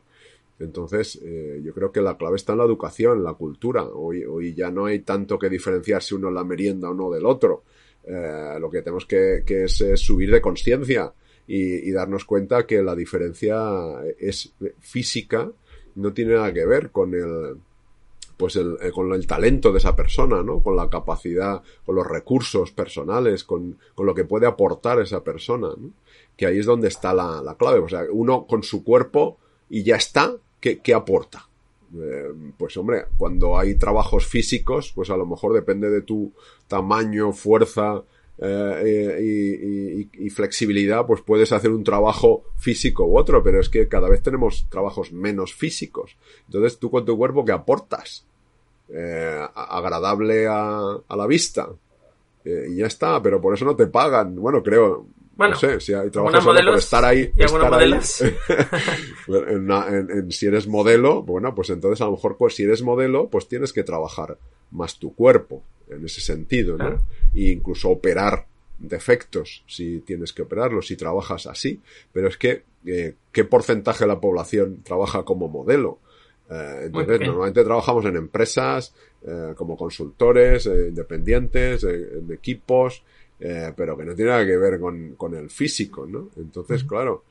Entonces, 0.58 1.18
eh, 1.22 1.60
yo 1.62 1.72
creo 1.72 1.92
que 1.92 2.00
la 2.00 2.16
clave 2.16 2.36
está 2.36 2.52
en 2.52 2.58
la 2.58 2.64
educación, 2.64 3.18
en 3.18 3.24
la 3.24 3.34
cultura. 3.34 3.84
Hoy, 3.84 4.54
ya 4.54 4.70
no 4.70 4.86
hay 4.86 5.00
tanto 5.00 5.38
que 5.38 5.48
diferenciar 5.48 6.02
si 6.02 6.14
uno 6.14 6.28
es 6.28 6.34
la 6.34 6.44
merienda 6.44 6.90
o 6.90 6.94
no 6.94 7.10
del 7.10 7.26
otro. 7.26 7.64
Eh, 8.04 8.56
lo 8.60 8.70
que 8.70 8.82
tenemos 8.82 9.06
que, 9.06 9.44
es, 9.46 9.82
subir 9.96 10.30
de 10.30 10.40
conciencia 10.40 11.12
y, 11.46 11.88
y, 11.88 11.92
darnos 11.92 12.24
cuenta 12.24 12.66
que 12.66 12.82
la 12.82 12.96
diferencia 12.96 13.56
es 14.18 14.52
física, 14.80 15.50
no 15.94 16.12
tiene 16.12 16.34
nada 16.34 16.52
que 16.52 16.66
ver 16.66 16.90
con 16.90 17.14
el, 17.14 17.58
pues 18.38 18.54
el, 18.56 18.78
eh, 18.80 18.92
con 18.92 19.12
el 19.12 19.26
talento 19.26 19.72
de 19.72 19.78
esa 19.78 19.94
persona, 19.94 20.42
¿no? 20.42 20.62
Con 20.62 20.76
la 20.76 20.88
capacidad, 20.88 21.60
con 21.84 21.96
los 21.96 22.06
recursos 22.06 22.70
personales, 22.70 23.44
con, 23.44 23.78
con 23.94 24.06
lo 24.06 24.14
que 24.14 24.24
puede 24.24 24.46
aportar 24.46 25.00
esa 25.00 25.22
persona, 25.22 25.68
¿no? 25.76 25.90
Que 26.36 26.46
ahí 26.46 26.60
es 26.60 26.66
donde 26.66 26.88
está 26.88 27.12
la, 27.12 27.42
la 27.42 27.56
clave. 27.56 27.80
O 27.80 27.88
sea, 27.88 28.04
uno 28.10 28.46
con 28.46 28.62
su 28.62 28.84
cuerpo 28.84 29.38
y 29.68 29.82
ya 29.82 29.96
está, 29.96 30.36
¿qué, 30.60 30.78
qué 30.78 30.94
aporta? 30.94 31.48
Eh, 31.96 32.32
pues 32.56 32.76
hombre, 32.76 33.06
cuando 33.16 33.58
hay 33.58 33.74
trabajos 33.76 34.26
físicos, 34.26 34.92
pues 34.94 35.10
a 35.10 35.16
lo 35.16 35.26
mejor 35.26 35.54
depende 35.54 35.88
de 35.90 36.02
tu 36.02 36.32
tamaño, 36.66 37.32
fuerza 37.32 38.02
eh, 38.40 40.04
y, 40.12 40.30
flexibilidad, 40.30 41.06
pues 41.06 41.22
puedes 41.22 41.50
hacer 41.52 41.70
un 41.70 41.82
trabajo 41.82 42.44
físico 42.56 43.04
u 43.04 43.18
otro, 43.18 43.42
pero 43.42 43.60
es 43.60 43.68
que 43.68 43.88
cada 43.88 44.08
vez 44.08 44.22
tenemos 44.22 44.66
trabajos 44.68 45.12
menos 45.12 45.54
físicos. 45.54 46.16
Entonces 46.46 46.78
tú 46.78 46.90
con 46.90 47.04
tu 47.04 47.16
cuerpo, 47.16 47.44
¿qué 47.44 47.52
aportas? 47.52 48.26
Eh, 48.90 49.46
agradable 49.54 50.46
a, 50.46 50.98
a, 51.08 51.16
la 51.16 51.26
vista. 51.26 51.68
y 52.44 52.76
ya 52.76 52.86
está, 52.86 53.20
pero 53.22 53.40
por 53.40 53.54
eso 53.54 53.64
no 53.64 53.74
te 53.76 53.86
pagan. 53.86 54.36
Bueno, 54.36 54.62
creo, 54.62 55.06
bueno, 55.38 55.54
no 55.54 55.60
sé, 55.60 55.78
si 55.78 55.94
hay 55.94 56.10
trabajos 56.10 56.44
por 56.44 56.76
estar 56.76 57.04
ahí. 57.04 57.30
Estar 57.36 57.72
ahí 57.74 57.92
en, 59.28 60.32
si 60.32 60.46
eres 60.46 60.66
modelo, 60.66 61.22
bueno, 61.22 61.54
pues 61.54 61.70
entonces 61.70 62.00
a 62.00 62.06
lo 62.06 62.10
mejor 62.10 62.36
pues 62.36 62.56
si 62.56 62.64
eres 62.64 62.82
modelo, 62.82 63.28
pues 63.28 63.46
tienes 63.46 63.72
que 63.72 63.84
trabajar 63.84 64.36
más 64.72 64.98
tu 64.98 65.14
cuerpo 65.14 65.62
en 65.88 66.04
ese 66.04 66.20
sentido, 66.20 66.76
¿no? 66.76 67.04
E 67.32 67.52
incluso 67.52 67.88
operar 67.88 68.46
defectos 68.80 69.62
si 69.68 70.00
tienes 70.00 70.32
que 70.32 70.42
operarlos, 70.42 70.88
si 70.88 70.96
trabajas 70.96 71.46
así. 71.46 71.80
Pero 72.12 72.26
es 72.26 72.36
que, 72.36 72.64
eh, 72.84 73.14
¿qué 73.30 73.44
porcentaje 73.44 74.04
de 74.04 74.08
la 74.08 74.20
población 74.20 74.82
trabaja 74.82 75.22
como 75.22 75.46
modelo? 75.46 76.00
Eh, 76.50 76.82
entonces, 76.86 77.20
normalmente 77.20 77.62
trabajamos 77.62 78.04
en 78.06 78.16
empresas, 78.16 78.92
eh, 79.22 79.52
como 79.56 79.76
consultores, 79.76 80.66
independientes, 80.66 81.84
en 81.84 82.32
equipos, 82.32 83.04
eh, 83.40 83.72
pero 83.76 83.96
que 83.96 84.04
no 84.04 84.14
tiene 84.14 84.30
nada 84.30 84.46
que 84.46 84.56
ver 84.56 84.80
con, 84.80 85.14
con 85.16 85.34
el 85.34 85.50
físico, 85.50 86.06
¿no? 86.06 86.30
Entonces, 86.36 86.84
claro, 86.84 87.24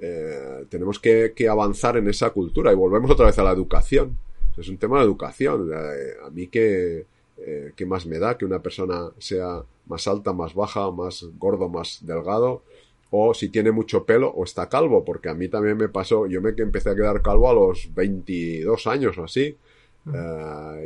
eh, 0.00 0.66
tenemos 0.68 0.98
que, 0.98 1.32
que, 1.34 1.48
avanzar 1.48 1.96
en 1.96 2.08
esa 2.08 2.30
cultura 2.30 2.72
y 2.72 2.74
volvemos 2.74 3.10
otra 3.10 3.26
vez 3.26 3.38
a 3.38 3.44
la 3.44 3.52
educación. 3.52 4.18
Es 4.56 4.68
un 4.68 4.78
tema 4.78 4.98
de 4.98 5.04
educación. 5.04 5.70
Eh, 5.72 6.14
a 6.24 6.30
mí 6.30 6.48
que, 6.48 7.06
eh, 7.38 7.72
¿qué 7.76 7.86
más 7.86 8.06
me 8.06 8.18
da 8.18 8.36
que 8.36 8.44
una 8.44 8.60
persona 8.60 9.10
sea 9.18 9.62
más 9.86 10.06
alta, 10.08 10.32
más 10.32 10.54
baja, 10.54 10.90
más 10.90 11.26
gordo, 11.38 11.68
más 11.68 12.00
delgado? 12.02 12.62
O 13.10 13.32
si 13.34 13.48
tiene 13.48 13.70
mucho 13.70 14.04
pelo 14.04 14.28
o 14.30 14.44
está 14.44 14.68
calvo, 14.68 15.04
porque 15.04 15.28
a 15.28 15.34
mí 15.34 15.48
también 15.48 15.76
me 15.76 15.88
pasó, 15.88 16.26
yo 16.26 16.40
me 16.42 16.50
empecé 16.50 16.90
a 16.90 16.96
quedar 16.96 17.22
calvo 17.22 17.48
a 17.48 17.54
los 17.54 17.94
22 17.94 18.86
años 18.88 19.16
o 19.18 19.24
así. 19.24 19.56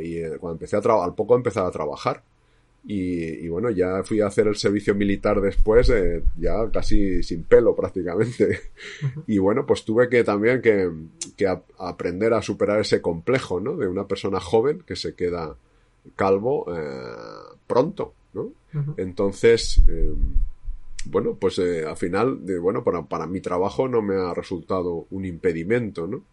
y 0.01 0.21
cuando 0.37 0.51
empecé 0.51 0.77
a 0.77 0.81
trabajar, 0.81 1.09
al 1.09 1.15
poco 1.15 1.35
empezar 1.35 1.65
a 1.65 1.71
trabajar. 1.71 2.23
Y, 2.85 3.47
bueno, 3.49 3.69
ya 3.69 4.03
fui 4.03 4.21
a 4.21 4.27
hacer 4.27 4.47
el 4.47 4.55
servicio 4.55 4.95
militar 4.95 5.41
después, 5.41 5.89
eh, 5.89 6.23
ya 6.37 6.69
casi 6.71 7.21
sin 7.23 7.43
pelo 7.43 7.75
prácticamente. 7.75 8.59
Y 9.27 9.37
bueno, 9.37 9.65
pues 9.65 9.83
tuve 9.83 10.09
que 10.09 10.23
también 10.23 10.61
que, 10.61 10.89
que 11.35 11.47
aprender 11.77 12.33
a 12.33 12.41
superar 12.41 12.79
ese 12.79 13.01
complejo, 13.01 13.59
¿no? 13.59 13.75
De 13.75 13.87
una 13.87 14.07
persona 14.07 14.39
joven 14.39 14.81
que 14.85 14.95
se 14.95 15.13
queda 15.13 15.55
calvo 16.15 16.65
eh, 16.73 17.57
pronto, 17.67 18.13
¿no? 18.33 18.51
Entonces, 18.97 19.81
eh, 19.87 20.13
bueno, 21.05 21.35
pues 21.39 21.59
al 21.59 21.97
final, 21.97 22.45
de, 22.45 22.59
bueno, 22.59 22.83
para, 22.83 23.03
para 23.03 23.27
mi 23.27 23.41
trabajo 23.41 23.87
no 23.87 24.01
me 24.01 24.15
ha 24.15 24.33
resultado 24.33 25.07
un 25.09 25.25
impedimento, 25.25 26.07
¿no? 26.07 26.23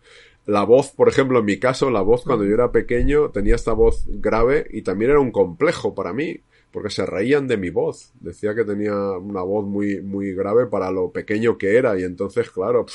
La 0.46 0.64
voz, 0.64 0.90
por 0.90 1.08
ejemplo, 1.08 1.40
en 1.40 1.44
mi 1.44 1.58
caso, 1.58 1.90
la 1.90 2.02
voz 2.02 2.22
cuando 2.22 2.44
yo 2.44 2.54
era 2.54 2.70
pequeño 2.70 3.30
tenía 3.30 3.56
esta 3.56 3.72
voz 3.72 4.04
grave 4.06 4.66
y 4.70 4.82
también 4.82 5.10
era 5.10 5.20
un 5.20 5.32
complejo 5.32 5.92
para 5.92 6.12
mí, 6.12 6.38
porque 6.70 6.90
se 6.90 7.04
reían 7.04 7.48
de 7.48 7.56
mi 7.56 7.70
voz. 7.70 8.12
Decía 8.20 8.54
que 8.54 8.64
tenía 8.64 8.94
una 8.94 9.42
voz 9.42 9.66
muy, 9.66 10.00
muy 10.02 10.32
grave 10.34 10.66
para 10.66 10.92
lo 10.92 11.10
pequeño 11.10 11.58
que 11.58 11.76
era 11.76 11.98
y 11.98 12.04
entonces, 12.04 12.48
claro, 12.50 12.86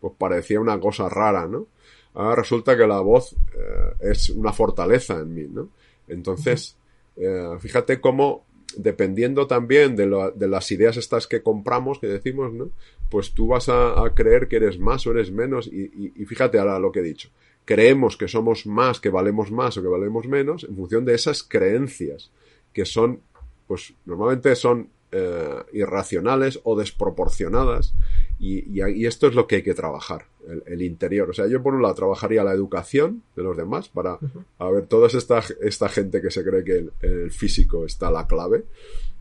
pues 0.00 0.12
parecía 0.16 0.60
una 0.60 0.78
cosa 0.78 1.08
rara, 1.08 1.48
¿no? 1.48 1.66
Ahora 2.14 2.36
resulta 2.36 2.76
que 2.76 2.86
la 2.86 3.00
voz 3.00 3.32
eh, 3.32 3.94
es 4.00 4.30
una 4.30 4.52
fortaleza 4.52 5.18
en 5.18 5.34
mí, 5.34 5.48
¿no? 5.50 5.70
Entonces, 6.06 6.76
eh, 7.16 7.56
fíjate 7.58 8.00
cómo 8.00 8.44
dependiendo 8.78 9.46
también 9.46 9.96
de, 9.96 10.06
lo, 10.06 10.30
de, 10.30 10.48
las 10.48 10.70
ideas 10.70 10.96
estas 10.96 11.26
que 11.26 11.42
compramos, 11.42 11.98
que 11.98 12.06
decimos, 12.06 12.52
¿no? 12.52 12.70
Pues 13.10 13.32
tú 13.32 13.48
vas 13.48 13.68
a, 13.68 13.94
creer 14.14 14.48
que 14.48 14.56
eres 14.56 14.78
más 14.78 15.06
o 15.06 15.10
eres 15.10 15.30
menos 15.30 15.66
y, 15.66 15.88
fíjate 16.26 16.58
ahora 16.58 16.78
lo 16.78 16.92
que 16.92 17.00
he 17.00 17.02
dicho. 17.02 17.30
Creemos 17.64 18.16
que 18.16 18.28
somos 18.28 18.66
más, 18.66 19.00
que 19.00 19.10
valemos 19.10 19.50
más 19.50 19.76
o 19.76 19.82
que 19.82 19.88
valemos 19.88 20.26
menos 20.26 20.64
en 20.64 20.74
función 20.74 21.04
de 21.04 21.14
esas 21.14 21.42
creencias 21.42 22.30
que 22.72 22.84
son, 22.84 23.20
pues 23.66 23.94
normalmente 24.06 24.54
son 24.56 24.88
eh, 25.12 25.62
irracionales 25.74 26.60
o 26.64 26.74
desproporcionadas 26.74 27.92
y, 28.38 28.80
esto 29.06 29.26
es 29.26 29.34
lo 29.34 29.46
que 29.46 29.56
hay 29.56 29.62
que 29.62 29.74
trabajar, 29.74 30.24
el, 30.66 30.82
interior. 30.82 31.30
O 31.30 31.32
sea, 31.32 31.46
yo 31.46 31.62
por 31.62 31.74
un 31.74 31.82
lado 31.82 31.94
trabajaría 31.94 32.44
la 32.44 32.52
educación 32.52 33.22
de 33.36 33.42
los 33.42 33.56
demás 33.56 33.88
para, 33.88 34.18
a 34.58 34.70
ver, 34.70 34.86
toda 34.86 35.06
esta, 35.06 35.42
esta 35.60 35.88
gente 35.88 36.20
que 36.20 36.30
se 36.30 36.44
cree 36.44 36.64
que 36.64 36.86
el, 37.00 37.30
físico 37.30 37.84
está 37.84 38.10
la 38.10 38.26
clave. 38.26 38.64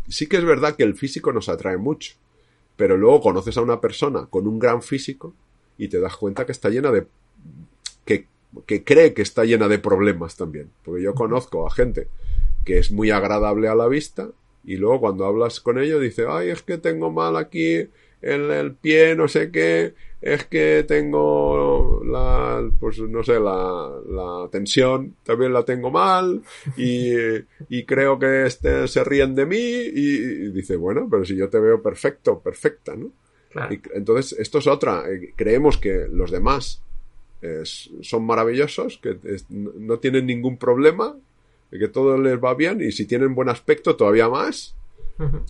Sí 0.08 0.28
que 0.28 0.38
es 0.38 0.46
verdad 0.46 0.76
que 0.76 0.84
el 0.84 0.96
físico 0.96 1.32
nos 1.32 1.50
atrae 1.50 1.78
mucho, 1.78 2.16
pero 2.76 2.98
luego 2.98 3.22
conoces 3.22 3.58
a 3.58 3.62
una 3.62 3.80
persona 3.80 4.26
con 4.30 4.48
un 4.48 4.60
gran 4.60 4.82
físico 4.82 5.34
y 5.78 5.88
te 5.88 6.00
das 6.00 6.16
cuenta 6.16 6.46
que 6.46 6.52
está 6.52 6.70
llena 6.70 6.92
de, 6.92 7.06
que, 8.06 8.28
que 8.66 8.84
cree 8.84 9.14
que 9.14 9.22
está 9.22 9.46
llena 9.46 9.68
de 9.68 9.80
problemas 9.80 10.36
también. 10.36 10.70
Porque 10.84 11.04
yo 11.04 11.14
conozco 11.14 11.66
a 11.68 11.72
gente 11.72 12.08
que 12.66 12.78
es 12.78 12.92
muy 12.92 13.12
agradable 13.12 13.68
a 13.68 13.76
la 13.76 13.88
vista 13.88 14.30
y 14.64 14.78
luego 14.78 15.00
cuando 15.00 15.26
hablas 15.26 15.60
con 15.60 15.80
ellos 15.80 16.02
dice, 16.02 16.26
ay, 16.28 16.50
es 16.50 16.62
que 16.62 16.78
tengo 16.78 17.12
mal 17.12 17.36
aquí 17.36 17.88
en 18.22 18.52
el 18.52 18.76
pie, 18.76 19.16
no 19.16 19.28
sé 19.28 19.52
qué, 19.52 19.94
es 20.22 20.46
que 20.46 20.86
tengo 20.88 22.02
la, 22.06 22.70
pues 22.80 23.00
no 23.00 23.24
sé, 23.24 23.40
la, 23.40 23.90
la 24.08 24.48
tensión 24.52 25.16
también 25.24 25.52
la 25.52 25.66
tengo 25.66 25.90
mal 25.90 26.44
y, 26.78 27.14
y 27.70 27.84
creo 27.86 28.20
que 28.20 28.46
este, 28.46 28.88
se 28.88 29.04
ríen 29.04 29.34
de 29.34 29.46
mí 29.48 29.58
y, 29.58 30.52
dice, 30.52 30.76
bueno, 30.76 31.08
pero 31.10 31.26
si 31.26 31.36
yo 31.36 31.50
te 31.50 31.60
veo 31.60 31.82
perfecto, 31.82 32.40
perfecta, 32.40 32.96
¿no? 32.96 33.12
entonces, 33.94 34.40
esto 34.40 34.60
es 34.60 34.68
otra. 34.68 35.04
Eh, 35.12 35.34
creemos 35.36 35.78
que 35.78 36.08
los 36.10 36.32
demás 36.32 36.82
son 38.02 38.24
maravillosos, 38.24 39.00
que 39.00 39.18
no 39.50 39.98
tienen 39.98 40.28
ningún 40.28 40.58
problema, 40.58 41.18
que 41.72 41.88
todo 41.88 42.18
les 42.18 42.38
va 42.38 42.54
bien 42.54 42.82
y 42.82 42.92
si 42.92 43.06
tienen 43.06 43.34
buen 43.34 43.50
aspecto 43.50 43.96
todavía 43.96 44.30
más 44.30 44.76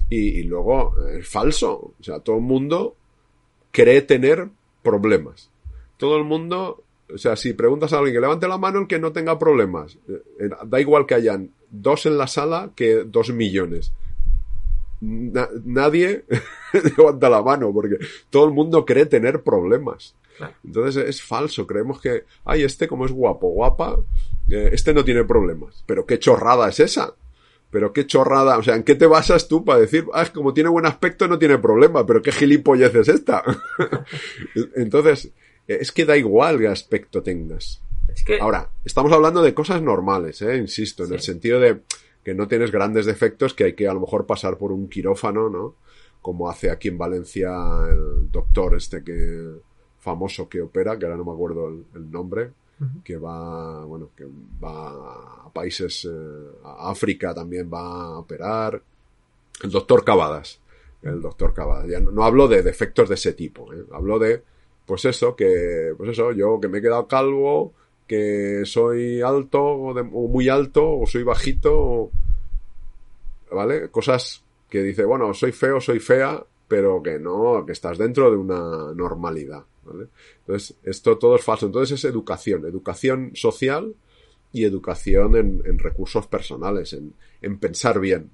y, 0.09 0.43
luego 0.43 0.95
es 1.07 1.27
falso. 1.27 1.93
O 1.99 2.03
sea, 2.03 2.19
todo 2.19 2.37
el 2.37 2.41
mundo 2.41 2.95
cree 3.71 4.01
tener 4.01 4.49
problemas. 4.83 5.49
Todo 5.97 6.17
el 6.17 6.23
mundo, 6.23 6.83
o 7.13 7.17
sea, 7.17 7.35
si 7.35 7.53
preguntas 7.53 7.93
a 7.93 7.97
alguien 7.97 8.15
que 8.15 8.21
levante 8.21 8.47
la 8.47 8.57
mano 8.57 8.79
el 8.79 8.87
que 8.87 8.99
no 8.99 9.11
tenga 9.11 9.37
problemas, 9.37 9.97
eh, 10.07 10.49
da 10.65 10.79
igual 10.79 11.05
que 11.05 11.15
hayan 11.15 11.51
dos 11.69 12.05
en 12.05 12.17
la 12.17 12.27
sala 12.27 12.71
que 12.75 13.03
dos 13.05 13.31
millones. 13.31 13.93
nadie 15.01 16.25
levanta 16.97 17.29
la 17.29 17.41
mano 17.41 17.71
porque 17.73 17.97
todo 18.29 18.45
el 18.45 18.51
mundo 18.51 18.85
cree 18.85 19.05
tener 19.05 19.43
problemas. 19.43 20.15
Entonces 20.63 21.07
es 21.07 21.21
falso, 21.21 21.67
creemos 21.67 22.01
que, 22.01 22.25
ay, 22.45 22.63
este 22.63 22.87
como 22.87 23.05
es 23.05 23.11
guapo, 23.11 23.49
guapa, 23.49 23.99
eh, 24.49 24.69
este 24.73 24.93
no 24.93 25.03
tiene 25.03 25.23
problemas. 25.23 25.83
Pero 25.85 26.05
qué 26.05 26.19
chorrada 26.19 26.69
es 26.69 26.79
esa. 26.79 27.13
Pero 27.71 27.93
qué 27.93 28.05
chorrada, 28.05 28.57
o 28.57 28.63
sea, 28.63 28.75
¿en 28.75 28.83
qué 28.83 28.95
te 28.95 29.07
basas 29.07 29.47
tú 29.47 29.63
para 29.63 29.79
decir, 29.79 30.05
ah, 30.13 30.25
como 30.33 30.53
tiene 30.53 30.69
buen 30.69 30.85
aspecto 30.85 31.27
no 31.27 31.39
tiene 31.39 31.57
problema, 31.57 32.05
pero 32.05 32.21
qué 32.21 32.31
gilipollez 32.31 32.93
es 32.93 33.07
esta? 33.07 33.43
Entonces, 34.75 35.31
es 35.67 35.91
que 35.91 36.05
da 36.05 36.17
igual 36.17 36.59
qué 36.59 36.67
aspecto 36.67 37.23
tengas. 37.23 37.81
Ahora, 38.41 38.69
estamos 38.83 39.11
hablando 39.13 39.41
de 39.41 39.53
cosas 39.53 39.81
normales, 39.81 40.41
¿eh? 40.41 40.57
insisto, 40.57 41.05
en 41.05 41.13
el 41.13 41.21
sentido 41.21 41.61
de 41.61 41.79
que 42.23 42.33
no 42.33 42.47
tienes 42.47 42.71
grandes 42.71 43.05
defectos 43.05 43.53
que 43.53 43.63
hay 43.63 43.73
que 43.73 43.87
a 43.87 43.93
lo 43.93 44.01
mejor 44.01 44.25
pasar 44.25 44.57
por 44.57 44.73
un 44.73 44.89
quirófano, 44.89 45.49
¿no? 45.49 45.75
Como 46.21 46.49
hace 46.49 46.69
aquí 46.69 46.89
en 46.89 46.97
Valencia 46.97 47.49
el 47.89 48.29
doctor 48.29 48.75
este 48.75 49.03
que 49.03 49.49
famoso 49.97 50.49
que 50.49 50.61
opera, 50.61 50.99
que 50.99 51.05
ahora 51.05 51.17
no 51.17 51.25
me 51.25 51.31
acuerdo 51.31 51.69
el 51.69 52.11
nombre, 52.11 52.51
que 53.03 53.17
va, 53.17 53.85
bueno, 53.85 54.09
que 54.15 54.25
va 54.63 55.45
a 55.45 55.53
países, 55.53 56.05
eh, 56.05 56.51
a 56.63 56.89
África 56.89 57.33
también 57.33 57.69
va 57.71 58.05
a 58.05 58.19
operar. 58.19 58.81
El 59.63 59.71
doctor 59.71 60.03
Cavadas. 60.03 60.59
El 61.01 61.21
doctor 61.21 61.53
Cavadas. 61.53 61.87
Ya 61.87 61.99
no, 61.99 62.23
hablo 62.23 62.47
de 62.47 62.63
defectos 62.63 63.09
de 63.09 63.15
ese 63.15 63.33
tipo, 63.33 63.71
¿eh? 63.73 63.85
hablo 63.91 64.17
de, 64.19 64.43
pues 64.85 65.05
eso, 65.05 65.35
que, 65.35 65.93
pues 65.97 66.11
eso, 66.11 66.31
yo 66.31 66.59
que 66.59 66.67
me 66.67 66.79
he 66.79 66.81
quedado 66.81 67.07
calvo, 67.07 67.73
que 68.07 68.63
soy 68.65 69.21
alto 69.21 69.63
o, 69.63 70.27
muy 70.27 70.49
alto 70.49 70.99
o 70.99 71.05
soy 71.05 71.23
bajito, 71.23 72.11
¿vale? 73.51 73.89
Cosas 73.89 74.43
que 74.69 74.81
dice, 74.81 75.05
bueno, 75.05 75.33
soy 75.33 75.51
feo, 75.51 75.79
soy 75.79 75.99
fea, 75.99 76.43
pero 76.67 77.01
que 77.03 77.19
no, 77.19 77.65
que 77.65 77.73
estás 77.73 77.97
dentro 77.97 78.31
de 78.31 78.37
una 78.37 78.93
normalidad. 78.93 79.63
Entonces, 79.85 80.75
esto 80.83 81.17
todo 81.17 81.35
es 81.35 81.43
falso. 81.43 81.65
Entonces 81.65 81.99
es 81.99 82.05
educación, 82.05 82.65
educación 82.65 83.31
social 83.35 83.95
y 84.53 84.65
educación 84.65 85.35
en, 85.35 85.79
recursos 85.79 86.27
personales, 86.27 86.93
en, 86.93 87.57
pensar 87.57 87.99
bien. 87.99 88.29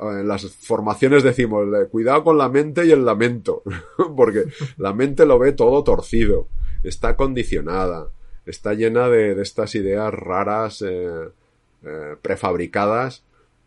En 0.00 0.28
las 0.28 0.50
formaciones 0.52 1.22
decimos, 1.22 1.66
cuidado 1.90 2.24
con 2.24 2.38
la 2.38 2.48
mente 2.48 2.86
y 2.86 2.90
el 2.90 3.04
lamento, 3.04 3.62
porque 4.16 4.44
la 4.76 4.92
mente 4.92 5.24
lo 5.24 5.38
ve 5.38 5.52
todo 5.52 5.82
torcido, 5.82 6.48
está 6.82 7.16
condicionada, 7.16 8.08
está 8.44 8.74
llena 8.74 9.08
de, 9.08 9.40
estas 9.40 9.74
ideas 9.74 10.12
raras, 10.12 10.82
eh, 10.82 11.28
eh, 11.84 12.16
prefabricadas, 12.20 13.24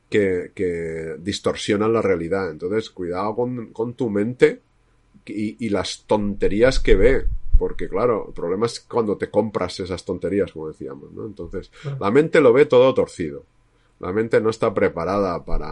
que, 0.09 1.15
distorsionan 1.19 1.91
la 1.91 2.01
realidad. 2.01 2.51
Entonces, 2.51 2.89
cuidado 2.89 3.35
con 3.35 3.93
tu 3.95 4.09
mente 4.09 4.61
y, 5.25 5.65
y, 5.65 5.69
las 5.69 6.03
tonterías 6.05 6.79
que 6.79 6.95
ve. 6.95 7.25
Porque, 7.57 7.87
claro, 7.87 8.25
el 8.27 8.33
problema 8.33 8.65
es 8.65 8.81
cuando 8.81 9.17
te 9.17 9.29
compras 9.29 9.79
esas 9.79 10.03
tonterías, 10.03 10.51
como 10.51 10.67
decíamos, 10.67 11.11
¿no? 11.13 11.25
Entonces, 11.25 11.71
la 11.99 12.11
mente 12.11 12.41
lo 12.41 12.51
ve 12.51 12.65
todo 12.65 12.93
torcido. 12.93 13.43
La 13.99 14.11
mente 14.11 14.41
no 14.41 14.49
está 14.49 14.73
preparada 14.73 15.45
para, 15.45 15.71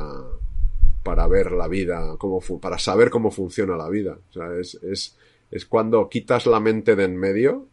para 1.03 1.27
ver 1.27 1.51
la 1.51 1.67
vida, 1.67 2.15
cómo 2.17 2.39
para 2.61 2.79
saber 2.79 3.09
cómo 3.09 3.31
funciona 3.31 3.75
la 3.75 3.89
vida. 3.89 4.17
O 4.29 4.33
sea, 4.33 4.55
es, 4.57 4.75
es, 4.75 5.17
es 5.51 5.65
cuando 5.65 6.07
quitas 6.07 6.45
la 6.45 6.61
mente 6.61 6.95
de 6.95 7.03
en 7.03 7.17
medio 7.17 7.67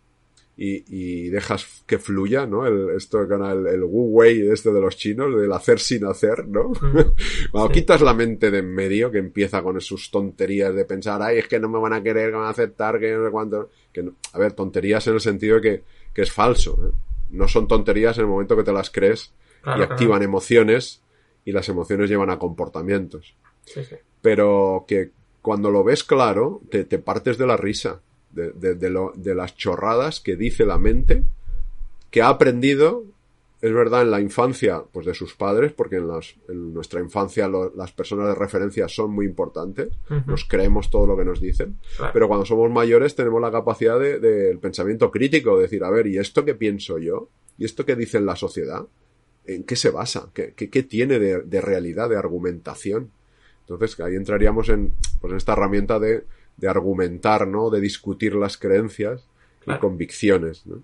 y, 0.63 0.85
y 0.89 1.31
dejas 1.31 1.85
que 1.87 1.99
fluya, 1.99 2.45
¿no? 2.45 2.67
El, 2.67 2.91
esto 2.95 3.23
el, 3.23 3.67
el 3.67 3.83
Wu 3.83 4.11
Wei 4.11 4.47
este 4.51 4.71
de 4.71 4.79
los 4.79 4.95
chinos, 4.95 5.35
del 5.35 5.51
hacer 5.55 5.81
sin 5.81 6.05
hacer, 6.05 6.47
¿no? 6.47 6.69
Mm, 6.69 7.15
cuando 7.51 7.73
quitas 7.73 8.03
la 8.03 8.13
mente 8.13 8.51
de 8.51 8.59
en 8.59 8.75
medio, 8.75 9.11
que 9.11 9.17
empieza 9.17 9.63
con 9.63 9.81
sus 9.81 10.11
tonterías 10.11 10.75
de 10.75 10.85
pensar, 10.85 11.23
ay, 11.23 11.39
es 11.39 11.49
que 11.49 11.59
no 11.59 11.71
me 11.71 11.79
van 11.79 11.95
a 11.95 12.03
querer, 12.03 12.29
que 12.29 12.37
van 12.37 12.47
a 12.47 12.51
aceptar, 12.51 13.01
que 13.01 13.11
no 13.11 13.25
sé 13.25 13.31
cuánto. 13.31 13.71
Que 13.91 14.03
no. 14.03 14.17
A 14.35 14.39
ver, 14.39 14.53
tonterías 14.53 15.07
en 15.07 15.15
el 15.15 15.21
sentido 15.23 15.57
de 15.57 15.63
que, 15.63 15.85
que 16.13 16.21
es 16.21 16.31
falso, 16.31 16.79
¿eh? 16.89 16.93
No 17.31 17.49
son 17.49 17.67
tonterías 17.67 18.19
en 18.19 18.25
el 18.25 18.29
momento 18.29 18.55
que 18.55 18.65
te 18.65 18.73
las 18.73 18.91
crees 18.91 19.33
claro, 19.63 19.81
y 19.81 19.85
activan 19.85 20.19
claro. 20.19 20.25
emociones 20.25 21.01
y 21.43 21.53
las 21.53 21.71
emociones 21.71 22.11
llevan 22.11 22.29
a 22.29 22.39
comportamientos. 22.39 23.35
Sí, 23.65 23.83
sí. 23.83 23.97
Pero 24.21 24.85
que 24.87 25.13
cuando 25.41 25.71
lo 25.71 25.83
ves 25.85 26.05
claro, 26.05 26.61
te, 26.71 26.85
te 26.85 26.99
partes 26.99 27.39
de 27.39 27.47
la 27.47 27.57
risa, 27.57 28.03
de, 28.31 28.53
de, 28.53 28.75
de, 28.75 28.91
lo, 28.91 29.13
de, 29.17 29.35
las 29.35 29.57
chorradas 29.57 30.21
que 30.21 30.37
dice 30.37 30.65
la 30.65 30.79
mente, 30.79 31.25
que 32.11 32.23
ha 32.23 32.29
aprendido, 32.29 33.05
es 33.61 33.73
verdad, 33.73 34.03
en 34.03 34.11
la 34.11 34.21
infancia, 34.21 34.83
pues 34.93 35.07
de 35.07 35.15
sus 35.15 35.35
padres, 35.35 35.73
porque 35.73 35.97
en, 35.97 36.09
las, 36.09 36.35
en 36.49 36.73
nuestra 36.73 37.01
infancia 37.01 37.47
lo, 37.49 37.75
las 37.75 37.93
personas 37.93 38.29
de 38.29 38.35
referencia 38.35 38.89
son 38.89 39.13
muy 39.13 39.27
importantes, 39.27 39.89
uh 40.09 40.15
-huh. 40.15 40.27
nos 40.27 40.45
creemos 40.45 40.91
todo 40.91 41.07
lo 41.07 41.17
que 41.17 41.25
nos 41.25 41.41
dicen, 41.41 41.79
claro. 41.97 42.13
pero 42.13 42.29
cuando 42.29 42.47
somos 42.47 42.71
mayores 42.71 43.15
tenemos 43.15 43.41
la 43.41 43.51
capacidad 43.51 43.99
del 43.99 44.21
de, 44.21 44.59
pensamiento 44.61 45.11
crítico, 45.11 45.57
de 45.57 45.63
decir, 45.65 45.85
a 45.85 45.91
ver, 45.91 46.07
¿y 46.07 46.19
esto 46.19 46.45
qué 46.45 46.55
pienso 46.55 46.99
yo? 46.99 47.29
¿Y 47.59 47.65
esto 47.65 47.85
qué 47.85 47.97
dice 47.97 48.19
en 48.19 48.27
la 48.27 48.37
sociedad? 48.37 48.87
¿En 49.45 49.65
qué 49.65 49.77
se 49.77 49.91
basa? 49.91 50.31
¿Qué, 50.33 50.55
qué, 50.55 50.71
qué 50.71 50.83
tiene 50.83 51.19
de, 51.19 51.43
de, 51.43 51.61
realidad, 51.61 52.09
de 52.09 52.17
argumentación? 52.17 53.11
Entonces 53.69 54.01
ahí 54.01 54.15
entraríamos 54.17 54.69
en, 54.69 54.95
pues, 55.21 55.33
en 55.33 55.37
esta 55.37 55.53
herramienta 55.53 55.99
de, 55.99 56.25
de, 56.61 56.69
argumentar, 56.69 57.47
¿no? 57.47 57.71
De 57.71 57.81
discutir 57.81 58.35
las 58.35 58.57
creencias 58.57 59.29
claro. 59.61 59.79
y 59.79 59.81
convicciones, 59.81 60.67
¿no? 60.67 60.83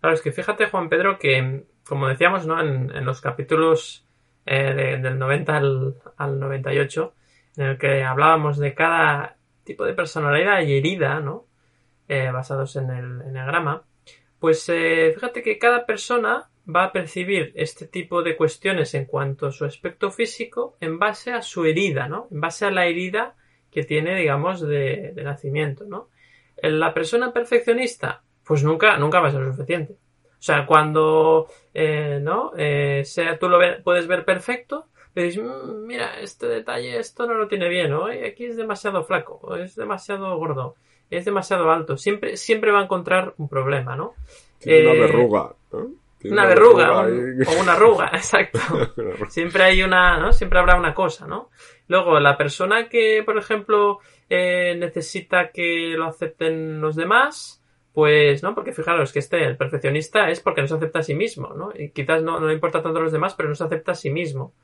Claro, 0.00 0.14
es 0.14 0.22
que 0.22 0.32
fíjate, 0.32 0.66
Juan 0.66 0.88
Pedro, 0.88 1.18
que 1.18 1.64
como 1.84 2.08
decíamos, 2.08 2.46
¿no? 2.46 2.60
En, 2.60 2.94
en 2.94 3.04
los 3.04 3.20
capítulos 3.20 4.06
eh, 4.46 4.74
de, 4.74 4.98
del 4.98 5.18
90 5.18 5.56
al, 5.56 5.94
al 6.16 6.40
98, 6.40 7.14
en 7.56 7.64
el 7.64 7.78
que 7.78 8.02
hablábamos 8.02 8.58
de 8.58 8.74
cada 8.74 9.36
tipo 9.64 9.84
de 9.84 9.94
personalidad 9.94 10.62
y 10.62 10.76
herida, 10.76 11.20
¿no? 11.20 11.46
Eh, 12.08 12.30
basados 12.32 12.76
en 12.76 12.90
el 12.90 13.22
enneagrama, 13.22 13.84
pues 14.38 14.68
eh, 14.68 15.12
fíjate 15.14 15.42
que 15.42 15.58
cada 15.58 15.86
persona 15.86 16.50
va 16.68 16.84
a 16.84 16.92
percibir 16.92 17.52
este 17.54 17.86
tipo 17.86 18.22
de 18.22 18.36
cuestiones 18.36 18.94
en 18.94 19.06
cuanto 19.06 19.46
a 19.46 19.52
su 19.52 19.64
aspecto 19.64 20.10
físico 20.10 20.76
en 20.80 20.98
base 20.98 21.32
a 21.32 21.42
su 21.42 21.64
herida, 21.64 22.08
¿no? 22.08 22.28
En 22.30 22.40
base 22.40 22.66
a 22.66 22.70
la 22.70 22.86
herida 22.86 23.36
que 23.72 23.82
tiene, 23.82 24.14
digamos, 24.14 24.60
de, 24.60 25.12
de 25.14 25.22
nacimiento, 25.24 25.84
¿no? 25.84 26.10
La 26.62 26.94
persona 26.94 27.32
perfeccionista, 27.32 28.22
pues 28.44 28.62
nunca, 28.62 28.96
nunca 28.98 29.20
va 29.20 29.28
a 29.28 29.32
ser 29.32 29.44
suficiente. 29.46 29.94
O 29.94 30.44
sea, 30.44 30.66
cuando, 30.66 31.48
eh, 31.72 32.20
¿no? 32.22 32.52
Eh, 32.56 33.02
sea, 33.04 33.38
tú 33.38 33.48
lo 33.48 33.58
ve, 33.58 33.80
puedes 33.82 34.06
ver 34.06 34.24
perfecto, 34.24 34.86
le 35.14 35.24
dices, 35.24 35.42
mmm, 35.42 35.86
mira, 35.86 36.20
este 36.20 36.46
detalle, 36.46 36.98
esto 36.98 37.26
no 37.26 37.34
lo 37.34 37.48
tiene 37.48 37.68
bien, 37.68 37.90
¿no? 37.90 38.06
Aquí 38.06 38.44
es 38.44 38.56
demasiado 38.56 39.04
flaco, 39.04 39.40
o 39.42 39.56
es 39.56 39.74
demasiado 39.74 40.36
gordo, 40.36 40.74
es 41.10 41.24
demasiado 41.24 41.70
alto. 41.70 41.96
Siempre, 41.96 42.36
siempre 42.36 42.72
va 42.72 42.80
a 42.80 42.84
encontrar 42.84 43.34
un 43.38 43.48
problema, 43.48 43.96
¿no? 43.96 44.14
Tiene 44.58 44.90
una 44.90 45.00
verruga, 45.00 45.54
¿no? 45.72 46.02
una 46.24 46.46
verruga, 46.46 47.00
un, 47.02 47.42
o 47.46 47.60
una 47.60 47.72
arruga, 47.72 48.10
exacto. 48.14 48.58
Siempre 49.28 49.64
hay 49.64 49.82
una, 49.82 50.18
¿no? 50.18 50.32
Siempre 50.32 50.58
habrá 50.58 50.76
una 50.76 50.94
cosa, 50.94 51.26
¿no? 51.26 51.50
Luego, 51.92 52.18
la 52.20 52.38
persona 52.38 52.88
que, 52.88 53.22
por 53.22 53.36
ejemplo, 53.36 53.98
eh, 54.30 54.74
necesita 54.78 55.50
que 55.50 55.92
lo 55.94 56.06
acepten 56.06 56.80
los 56.80 56.96
demás, 56.96 57.62
pues, 57.92 58.42
¿no? 58.42 58.54
Porque 58.54 58.72
fijaros 58.72 59.12
que 59.12 59.18
este, 59.18 59.44
el 59.44 59.58
perfeccionista 59.58 60.30
es 60.30 60.40
porque 60.40 60.62
no 60.62 60.68
se 60.68 60.74
acepta 60.76 61.00
a 61.00 61.02
sí 61.02 61.14
mismo, 61.14 61.52
¿no? 61.54 61.70
Y 61.78 61.90
quizás 61.90 62.22
no, 62.22 62.40
no 62.40 62.46
le 62.46 62.54
importa 62.54 62.82
tanto 62.82 62.98
a 62.98 63.02
los 63.02 63.12
demás, 63.12 63.34
pero 63.34 63.50
no 63.50 63.54
se 63.54 63.64
acepta 63.64 63.92
a 63.92 63.94
sí 63.94 64.08
mismo. 64.08 64.54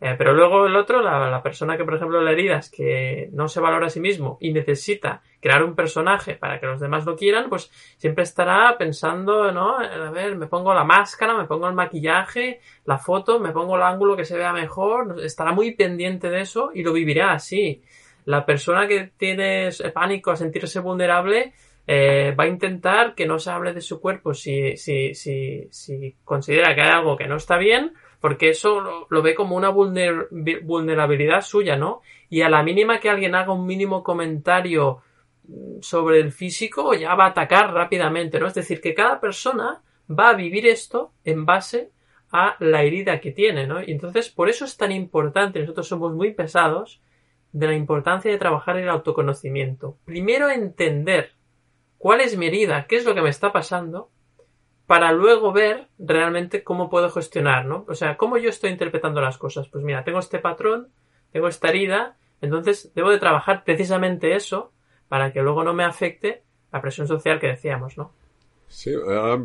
Eh, 0.00 0.16
pero 0.18 0.34
luego 0.34 0.66
el 0.66 0.76
otro, 0.76 1.00
la, 1.00 1.30
la, 1.30 1.42
persona 1.42 1.76
que, 1.76 1.84
por 1.84 1.94
ejemplo, 1.94 2.20
la 2.20 2.32
herida 2.32 2.58
es 2.58 2.68
que 2.68 3.30
no 3.32 3.48
se 3.48 3.60
valora 3.60 3.86
a 3.86 3.90
sí 3.90 4.00
mismo 4.00 4.36
y 4.40 4.52
necesita 4.52 5.22
crear 5.40 5.62
un 5.62 5.74
personaje 5.74 6.34
para 6.34 6.58
que 6.58 6.66
los 6.66 6.80
demás 6.80 7.06
lo 7.06 7.16
quieran, 7.16 7.48
pues 7.48 7.70
siempre 7.96 8.24
estará 8.24 8.76
pensando, 8.76 9.52
¿no? 9.52 9.78
A 9.78 10.10
ver, 10.10 10.36
me 10.36 10.46
pongo 10.46 10.74
la 10.74 10.84
máscara, 10.84 11.36
me 11.36 11.46
pongo 11.46 11.68
el 11.68 11.74
maquillaje, 11.74 12.60
la 12.84 12.98
foto, 12.98 13.38
me 13.38 13.52
pongo 13.52 13.76
el 13.76 13.82
ángulo 13.82 14.16
que 14.16 14.24
se 14.24 14.36
vea 14.36 14.52
mejor, 14.52 15.16
estará 15.22 15.52
muy 15.52 15.74
pendiente 15.74 16.28
de 16.28 16.40
eso 16.40 16.70
y 16.74 16.82
lo 16.82 16.92
vivirá 16.92 17.32
así. 17.32 17.82
La 18.24 18.44
persona 18.44 18.88
que 18.88 19.12
tiene 19.16 19.70
pánico 19.94 20.32
a 20.32 20.36
sentirse 20.36 20.80
vulnerable, 20.80 21.52
eh, 21.86 22.34
va 22.38 22.44
a 22.44 22.48
intentar 22.48 23.14
que 23.14 23.26
no 23.26 23.38
se 23.38 23.50
hable 23.50 23.74
de 23.74 23.82
su 23.82 24.00
cuerpo 24.00 24.32
si, 24.32 24.76
si, 24.76 25.14
si, 25.14 25.68
si 25.70 26.16
considera 26.24 26.74
que 26.74 26.80
hay 26.80 26.90
algo 26.90 27.16
que 27.16 27.26
no 27.26 27.36
está 27.36 27.58
bien, 27.58 27.92
porque 28.24 28.48
eso 28.48 29.06
lo, 29.10 29.22
ve 29.22 29.34
como 29.34 29.54
una 29.54 29.68
vulner, 29.68 30.28
vulnerabilidad 30.62 31.42
suya, 31.42 31.76
¿no? 31.76 32.00
Y 32.30 32.40
a 32.40 32.48
la 32.48 32.62
mínima 32.62 32.98
que 32.98 33.10
alguien 33.10 33.34
haga 33.34 33.52
un 33.52 33.66
mínimo 33.66 34.02
comentario 34.02 35.02
sobre 35.82 36.20
el 36.20 36.32
físico, 36.32 36.94
ya 36.94 37.14
va 37.16 37.26
a 37.26 37.28
atacar 37.28 37.74
rápidamente, 37.74 38.40
¿no? 38.40 38.46
Es 38.46 38.54
decir, 38.54 38.80
que 38.80 38.94
cada 38.94 39.20
persona 39.20 39.82
va 40.08 40.30
a 40.30 40.32
vivir 40.32 40.66
esto 40.66 41.12
en 41.22 41.44
base 41.44 41.90
a 42.32 42.56
la 42.60 42.82
herida 42.82 43.20
que 43.20 43.30
tiene, 43.30 43.66
¿no? 43.66 43.82
Y 43.82 43.92
entonces, 43.92 44.30
por 44.30 44.48
eso 44.48 44.64
es 44.64 44.78
tan 44.78 44.90
importante, 44.90 45.60
nosotros 45.60 45.86
somos 45.86 46.14
muy 46.14 46.32
pesados, 46.32 47.02
de 47.52 47.66
la 47.66 47.74
importancia 47.74 48.30
de 48.30 48.38
trabajar 48.38 48.78
el 48.78 48.88
autoconocimiento. 48.88 49.98
Primero 50.06 50.48
entender 50.48 51.32
cuál 51.98 52.22
es 52.22 52.38
mi 52.38 52.46
herida, 52.46 52.86
qué 52.86 52.96
es 52.96 53.04
lo 53.04 53.14
que 53.14 53.20
me 53.20 53.28
está 53.28 53.52
pasando, 53.52 54.08
para 54.86 55.12
luego 55.12 55.52
ver 55.52 55.88
realmente 55.98 56.62
cómo 56.62 56.90
puedo 56.90 57.10
gestionar, 57.10 57.64
¿no? 57.66 57.84
O 57.88 57.94
sea, 57.94 58.16
cómo 58.16 58.36
yo 58.36 58.50
estoy 58.50 58.70
interpretando 58.70 59.20
las 59.20 59.38
cosas. 59.38 59.68
Pues 59.68 59.82
mira, 59.84 60.04
tengo 60.04 60.18
este 60.18 60.38
patrón, 60.38 60.88
tengo 61.32 61.48
esta 61.48 61.68
herida, 61.68 62.16
entonces 62.40 62.92
debo 62.94 63.10
de 63.10 63.18
trabajar 63.18 63.64
precisamente 63.64 64.34
eso 64.34 64.72
para 65.08 65.32
que 65.32 65.42
luego 65.42 65.64
no 65.64 65.72
me 65.72 65.84
afecte 65.84 66.42
la 66.72 66.82
presión 66.82 67.06
social 67.06 67.40
que 67.40 67.48
decíamos, 67.48 67.96
¿no? 67.96 68.12
Sí, 68.66 68.92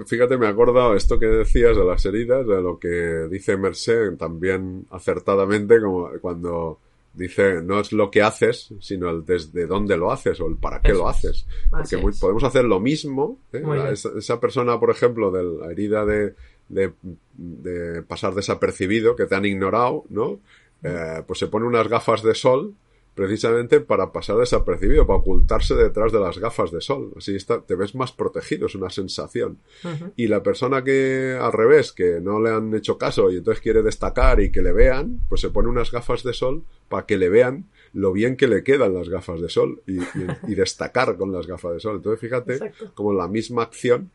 fíjate, 0.07 0.37
me 0.37 0.47
he 0.47 0.49
acordado 0.49 0.95
esto 0.95 1.19
que 1.19 1.27
decías 1.27 1.77
de 1.77 1.83
las 1.83 2.03
heridas, 2.05 2.47
de 2.47 2.61
lo 2.61 2.79
que 2.79 3.27
dice 3.29 3.57
Merced 3.57 4.17
también 4.17 4.87
acertadamente, 4.89 5.79
como 5.79 6.09
cuando 6.21 6.79
dice 7.19 7.61
no 7.61 7.79
es 7.79 7.91
lo 7.91 8.09
que 8.09 8.21
haces, 8.21 8.73
sino 8.79 9.09
el 9.09 9.25
desde 9.25 9.67
dónde 9.67 9.97
lo 9.97 10.11
haces 10.11 10.39
o 10.39 10.47
el 10.47 10.55
para 10.55 10.81
qué 10.81 10.91
Eso 10.91 10.99
lo 10.99 11.09
haces. 11.09 11.45
Porque 11.69 11.97
muy, 11.97 12.13
podemos 12.13 12.43
hacer 12.43 12.65
lo 12.65 12.79
mismo. 12.79 13.39
¿eh? 13.53 13.63
Esa, 13.91 14.09
esa, 14.17 14.39
persona, 14.39 14.79
por 14.79 14.89
ejemplo, 14.89 15.29
de 15.29 15.43
la 15.43 15.71
herida 15.71 16.05
de, 16.05 16.33
de, 16.69 16.93
de, 17.33 18.01
pasar 18.03 18.33
desapercibido, 18.33 19.15
que 19.15 19.25
te 19.25 19.35
han 19.35 19.45
ignorado, 19.45 20.05
¿no? 20.09 20.39
Eh, 20.81 21.21
pues 21.27 21.39
se 21.39 21.47
pone 21.47 21.67
unas 21.67 21.87
gafas 21.89 22.23
de 22.23 22.33
sol 22.33 22.73
precisamente 23.19 23.81
para 23.81 24.13
pasar 24.13 24.37
desapercibido, 24.37 25.05
para 25.05 25.19
ocultarse 25.19 25.75
detrás 25.75 26.13
de 26.13 26.21
las 26.21 26.37
gafas 26.37 26.71
de 26.71 26.79
sol. 26.79 27.11
Así 27.17 27.35
está, 27.35 27.59
te 27.59 27.75
ves 27.75 27.93
más 27.93 28.13
protegido, 28.13 28.67
es 28.67 28.75
una 28.75 28.89
sensación. 28.89 29.57
Uh 29.83 29.87
-huh. 29.89 30.13
Y 30.15 30.27
la 30.27 30.41
persona 30.41 30.85
que 30.85 31.37
al 31.37 31.51
revés, 31.51 31.91
que 31.91 32.21
no 32.21 32.39
le 32.39 32.49
han 32.49 32.73
hecho 32.73 32.97
caso 32.97 33.29
y 33.29 33.35
entonces 33.35 33.61
quiere 33.61 33.83
destacar 33.83 34.39
y 34.39 34.53
que 34.53 34.61
le 34.61 34.71
vean, 34.71 35.19
pues 35.27 35.41
se 35.41 35.49
pone 35.49 35.67
unas 35.67 35.91
gafas 35.91 36.23
de 36.23 36.31
sol 36.31 36.63
para 36.87 37.05
que 37.05 37.17
le 37.17 37.27
vean 37.27 37.65
lo 37.91 38.13
bien 38.13 38.37
que 38.37 38.47
le 38.47 38.63
quedan 38.63 38.93
las 38.93 39.09
gafas 39.09 39.41
de 39.41 39.49
sol 39.49 39.81
y, 39.85 39.97
y, 39.99 40.27
y 40.47 40.55
destacar 40.55 41.17
con 41.17 41.33
las 41.33 41.45
gafas 41.45 41.73
de 41.73 41.79
sol. 41.81 41.97
Entonces 41.97 42.21
fíjate 42.21 42.53
Exacto. 42.53 42.93
como 42.95 43.11
la 43.11 43.27
misma 43.27 43.63
acción, 43.63 44.11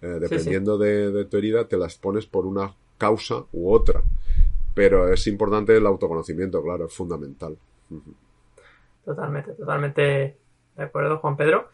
eh, 0.00 0.16
dependiendo 0.18 0.78
sí, 0.78 0.84
sí. 0.84 0.88
De, 0.88 1.12
de 1.12 1.24
tu 1.26 1.36
herida, 1.36 1.68
te 1.68 1.76
las 1.76 1.98
pones 1.98 2.24
por 2.24 2.46
una 2.46 2.74
causa 2.96 3.44
u 3.52 3.70
otra. 3.70 4.02
Pero 4.74 5.12
es 5.12 5.26
importante 5.26 5.76
el 5.76 5.84
autoconocimiento, 5.86 6.62
claro, 6.62 6.86
es 6.86 6.94
fundamental. 6.94 7.58
Uh 7.90 7.96
-huh. 7.96 8.25
Totalmente, 9.06 9.52
totalmente 9.52 10.02
de 10.74 10.82
acuerdo, 10.82 11.18
Juan 11.18 11.36
Pedro. 11.36 11.70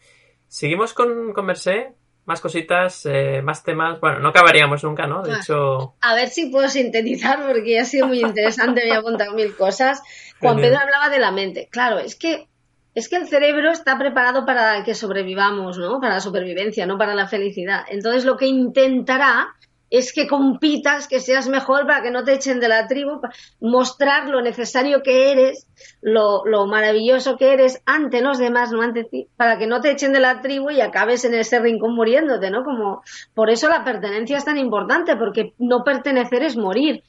Seguimos 0.47 0.93
con, 0.93 1.33
con 1.33 1.47
Mercé, 1.47 1.95
más 2.25 2.39
cositas, 2.41 3.07
eh, 3.07 3.41
más 3.41 3.63
temas. 3.63 3.99
Bueno, 3.99 4.19
no 4.19 4.29
acabaríamos 4.29 4.83
nunca, 4.83 5.07
¿no? 5.07 5.23
De 5.23 5.33
hecho. 5.33 5.95
A 5.99 6.13
ver 6.13 6.29
si 6.29 6.51
puedo 6.51 6.69
sintetizar, 6.69 7.45
porque 7.47 7.79
ha 7.79 7.85
sido 7.85 8.07
muy 8.07 8.21
interesante, 8.21 8.85
me 8.85 8.95
ha 8.95 9.01
contado 9.01 9.33
mil 9.33 9.55
cosas. 9.55 10.03
Juan 10.39 10.57
Pedro 10.57 10.77
hablaba 10.77 11.09
de 11.09 11.19
la 11.19 11.31
mente. 11.31 11.67
Claro, 11.71 11.97
es 11.97 12.15
que 12.15 12.47
es 12.93 13.09
que 13.09 13.15
el 13.15 13.27
cerebro 13.27 13.71
está 13.71 13.97
preparado 13.97 14.45
para 14.45 14.83
que 14.83 14.93
sobrevivamos, 14.93 15.79
¿no? 15.79 15.99
Para 15.99 16.13
la 16.13 16.19
supervivencia, 16.19 16.85
no 16.85 16.99
para 16.99 17.15
la 17.15 17.27
felicidad. 17.27 17.83
Entonces 17.89 18.25
lo 18.25 18.37
que 18.37 18.45
intentará 18.45 19.55
es 19.93 20.11
que 20.11 20.27
compitas, 20.27 21.07
que 21.07 21.19
seas 21.19 21.47
mejor 21.47 21.85
para 21.85 22.01
que 22.01 22.09
no 22.09 22.23
te 22.23 22.33
echen 22.33 22.59
de 22.59 22.67
la 22.67 22.87
tribu, 22.87 23.21
mostrar 23.61 24.27
lo 24.27 24.41
necesario 24.41 25.03
que 25.03 25.31
eres, 25.31 25.67
lo, 26.01 26.43
maravilloso 26.65 27.37
que 27.37 27.53
eres 27.53 27.79
ante 27.85 28.21
los 28.21 28.39
demás, 28.39 28.71
no 28.71 28.81
ante 28.81 29.03
ti, 29.03 29.27
para 29.37 29.59
que 29.59 29.67
no 29.67 29.81
te 29.81 29.91
echen 29.91 30.11
de 30.11 30.19
la 30.19 30.41
tribu 30.41 30.71
y 30.71 30.81
acabes 30.81 31.25
en 31.25 31.35
ese 31.35 31.59
rincón 31.59 31.93
muriéndote, 31.93 32.49
¿no? 32.49 32.63
Como, 32.63 33.03
por 33.35 33.51
eso 33.51 33.69
la 33.69 33.83
pertenencia 33.83 34.37
es 34.37 34.45
tan 34.45 34.57
importante, 34.57 35.15
porque 35.15 35.53
no 35.59 35.83
pertenecer 35.83 36.41
es 36.41 36.57
morir. 36.57 37.03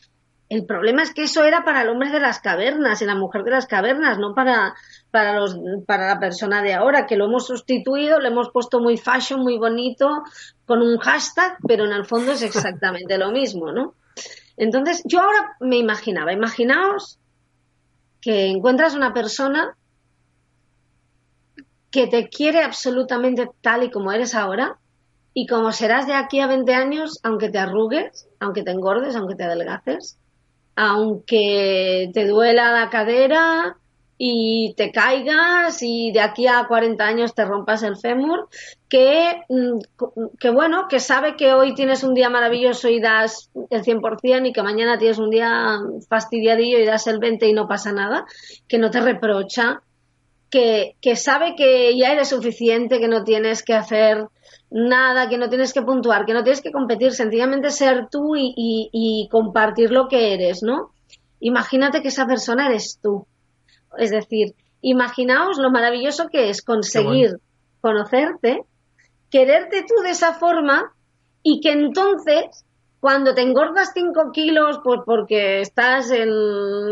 El 0.49 0.67
problema 0.67 1.03
es 1.03 1.15
que 1.15 1.23
eso 1.23 1.43
era 1.43 1.65
para 1.65 1.83
el 1.83 1.89
hombre 1.89 2.11
de 2.11 2.21
las 2.21 2.39
cavernas 2.39 3.01
y 3.01 3.07
la 3.07 3.15
mujer 3.15 3.45
de 3.45 3.53
las 3.53 3.67
cavernas, 3.67 4.19
no 4.19 4.35
para, 4.35 4.75
para, 5.11 5.39
los, 5.39 5.57
para 5.87 6.07
la 6.07 6.21
persona 6.21 6.63
de 6.63 6.75
ahora, 6.75 7.07
que 7.07 7.17
lo 7.17 7.25
hemos 7.25 7.47
sustituido, 7.47 8.21
lo 8.21 8.29
hemos 8.29 8.51
puesto 8.51 8.79
muy 8.79 8.99
fashion, 8.99 9.41
muy 9.41 9.59
bonito, 9.59 10.23
con 10.67 10.83
un 10.83 10.99
hashtag, 10.99 11.57
pero 11.67 11.87
en 11.87 11.93
el 11.93 12.05
fondo 12.05 12.33
es 12.33 12.43
exactamente 12.43 13.17
lo 13.17 13.31
mismo, 13.31 13.73
¿no? 13.73 13.95
Entonces, 14.57 15.03
yo 15.05 15.21
ahora 15.21 15.57
me 15.61 15.79
imaginaba, 15.79 16.33
imaginaos 16.33 17.19
que 18.21 18.47
encuentras 18.47 18.95
una 18.95 19.13
persona 19.13 19.77
que 21.91 22.07
te 22.07 22.29
quiere 22.29 22.63
absolutamente 22.63 23.49
tal 23.61 23.85
y 23.85 23.91
como 23.91 24.13
eres 24.13 24.35
ahora, 24.35 24.79
y 25.33 25.47
como 25.47 25.73
serás 25.73 26.07
de 26.07 26.15
aquí 26.15 26.39
a 26.41 26.47
20 26.47 26.75
años, 26.75 27.19
aunque 27.23 27.49
te 27.49 27.59
arrugues, 27.59 28.29
aunque 28.39 28.63
te 28.63 28.71
engordes, 28.71 29.17
aunque 29.17 29.35
te 29.35 29.45
adelgaces, 29.45 30.19
aunque 30.77 32.11
te 32.13 32.27
duela 32.27 32.73
la 32.73 32.91
cadera 32.91 33.77
y 34.17 34.75
te 34.77 34.93
caigas 34.93 35.83
y 35.83 36.13
de 36.13 36.21
aquí 36.21 36.47
a 36.47 36.67
40 36.69 37.05
años 37.05 37.35
te 37.35 37.45
rompas 37.45 37.83
el 37.83 37.97
fémur, 37.97 38.49
que, 38.89 39.43
mm, 39.49 39.79
que 40.39 40.51
bueno, 40.51 40.87
que 40.89 41.01
sabe 41.01 41.37
que 41.37 41.53
hoy 41.53 41.75
tienes 41.75 42.05
un 42.05 42.15
día 42.15 42.31
maravilloso 42.31 42.89
y 42.89 43.01
das 43.01 43.51
el 43.71 43.83
100% 43.83 44.49
y 44.49 44.53
que 44.53 44.63
mañana 44.63 44.99
tienes 44.99 45.19
un 45.19 45.31
día 45.31 45.79
fastidiadillo 46.09 46.79
y 46.79 46.85
das 46.85 47.07
el 47.07 47.19
20% 47.19 47.47
y 47.49 47.53
no 47.53 47.67
pasa 47.67 47.93
nada, 47.93 48.25
que 48.69 48.79
no 48.79 48.91
te 48.91 49.01
reprocha, 49.01 49.83
que, 50.49 50.95
que 51.01 51.17
sabe 51.17 51.57
que 51.57 51.97
ya 51.99 52.13
eres 52.13 52.29
suficiente, 52.29 53.01
que 53.01 53.09
no 53.09 53.25
tienes 53.25 53.65
que 53.65 53.75
hacer 53.75 54.29
nada, 54.71 55.29
que 55.29 55.39
no 55.39 55.49
tienes 55.49 55.73
que 55.73 55.83
puntuar, 55.83 56.27
que 56.27 56.35
no 56.35 56.43
tienes 56.43 56.61
que 56.61 56.73
competir, 56.73 57.13
sencillamente 57.13 57.71
ser 57.71 58.09
tú 58.11 58.35
y, 58.37 59.29
compartir 59.31 59.91
lo 59.91 60.09
que 60.09 60.35
eres, 60.35 60.63
¿no? 60.63 60.93
Imagínate 61.41 62.03
que 62.03 62.09
esa 62.09 62.27
persona 62.27 62.67
eres 62.67 62.99
tú. 63.03 63.27
Es 63.99 64.11
decir, 64.11 64.55
imaginaos 64.81 65.59
lo 65.59 65.71
maravilloso 65.71 66.29
que 66.29 66.51
es 66.51 66.63
conseguir 66.63 67.39
conocerte, 67.81 68.63
quererte 69.31 69.85
tú 69.87 70.03
de 70.03 70.11
esa 70.11 70.35
forma 70.35 70.93
y 71.43 71.61
que 71.61 71.73
entonces, 71.73 72.65
cuando 73.01 73.35
te 73.35 73.43
engordas 73.43 73.93
5 73.95 74.33
kilos, 74.33 74.81
pues 74.83 75.01
porque 75.05 75.61
estás 75.61 76.11
en, 76.11 76.31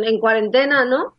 en 0.04 0.20
cuarentena, 0.20 0.84
¿no? 0.84 1.14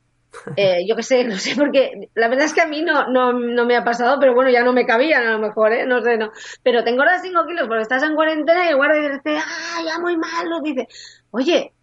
Eh, 0.55 0.85
yo 0.87 0.95
qué 0.95 1.03
sé, 1.03 1.23
no 1.23 1.37
sé, 1.37 1.55
porque 1.55 2.09
la 2.15 2.27
verdad 2.27 2.45
es 2.45 2.53
que 2.53 2.61
a 2.61 2.67
mí 2.67 2.81
no, 2.81 3.07
no, 3.07 3.33
no, 3.33 3.65
me 3.65 3.75
ha 3.75 3.83
pasado, 3.83 4.19
pero 4.19 4.33
bueno, 4.33 4.49
ya 4.49 4.63
no 4.63 4.73
me 4.73 4.85
cabían 4.85 5.25
a 5.25 5.33
lo 5.33 5.39
mejor, 5.39 5.71
¿eh? 5.73 5.85
No 5.85 6.01
sé, 6.01 6.17
no. 6.17 6.31
Pero 6.63 6.83
tengo 6.83 7.01
ahora 7.01 7.19
5 7.19 7.45
kilos 7.45 7.67
porque 7.67 7.83
estás 7.83 8.03
en 8.03 8.15
cuarentena 8.15 8.65
y 8.65 8.69
el 8.69 8.75
guardia 8.75 9.09
dice, 9.09 9.37
ah, 9.37 9.81
ya 9.85 9.99
muy 9.99 10.17
malo, 10.17 10.59
dice, 10.61 10.87
oye, 11.31 11.73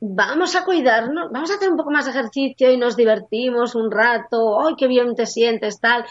vamos 0.00 0.54
a 0.54 0.64
cuidarnos, 0.64 1.30
vamos 1.32 1.50
a 1.50 1.54
hacer 1.54 1.70
un 1.70 1.76
poco 1.76 1.90
más 1.90 2.04
de 2.04 2.12
ejercicio 2.12 2.70
y 2.70 2.76
nos 2.76 2.96
divertimos 2.96 3.74
un 3.74 3.90
rato, 3.90 4.60
ay, 4.60 4.74
qué 4.76 4.86
bien 4.86 5.14
te 5.14 5.26
sientes, 5.26 5.80
tal. 5.80 6.04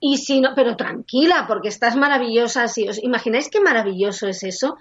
Y 0.00 0.18
si 0.18 0.40
no, 0.40 0.50
pero 0.54 0.76
tranquila, 0.76 1.44
porque 1.48 1.68
estás 1.68 1.96
maravillosa. 1.96 2.68
Si 2.68 2.88
os 2.88 3.02
imagináis 3.02 3.50
qué 3.50 3.60
maravilloso 3.60 4.28
es 4.28 4.44
eso, 4.44 4.76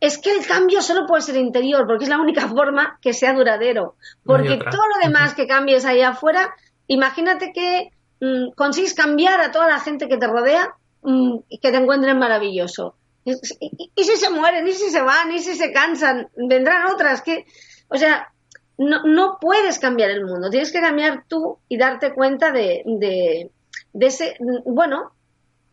es 0.00 0.18
que 0.18 0.32
el 0.32 0.46
cambio 0.46 0.80
solo 0.80 1.06
puede 1.06 1.22
ser 1.22 1.36
interior, 1.36 1.86
porque 1.86 2.04
es 2.04 2.10
la 2.10 2.20
única 2.20 2.48
forma 2.48 2.98
que 3.02 3.12
sea 3.12 3.32
duradero. 3.32 3.96
Porque 4.24 4.56
todo 4.56 4.82
lo 4.94 5.06
demás 5.06 5.34
que 5.34 5.46
cambies 5.46 5.84
ahí 5.84 6.02
afuera, 6.02 6.54
imagínate 6.86 7.52
que 7.52 7.90
mm, 8.20 8.52
consigues 8.54 8.94
cambiar 8.94 9.40
a 9.40 9.50
toda 9.50 9.68
la 9.68 9.80
gente 9.80 10.08
que 10.08 10.16
te 10.16 10.26
rodea 10.26 10.74
mm, 11.02 11.38
y 11.48 11.58
que 11.58 11.70
te 11.70 11.76
encuentren 11.76 12.18
maravilloso. 12.18 12.94
Y, 13.24 14.04
si 14.04 14.16
se 14.16 14.30
mueren, 14.30 14.66
y 14.66 14.72
si 14.72 14.88
se 14.88 15.02
van, 15.02 15.30
y 15.32 15.40
si 15.40 15.54
se 15.54 15.70
cansan, 15.70 16.28
vendrán 16.36 16.86
otras 16.86 17.20
que, 17.20 17.44
o 17.88 17.98
sea, 17.98 18.32
no, 18.78 19.02
no 19.04 19.36
puedes 19.38 19.78
cambiar 19.78 20.10
el 20.10 20.24
mundo, 20.24 20.48
tienes 20.48 20.72
que 20.72 20.80
cambiar 20.80 21.24
tú 21.28 21.58
y 21.68 21.76
darte 21.76 22.14
cuenta 22.14 22.52
de, 22.52 22.82
de, 22.86 23.50
de 23.92 24.06
ese, 24.06 24.36
bueno, 24.64 25.12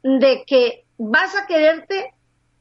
de 0.04 0.44
que 0.46 0.84
vas 0.98 1.36
a 1.38 1.46
quererte 1.46 2.15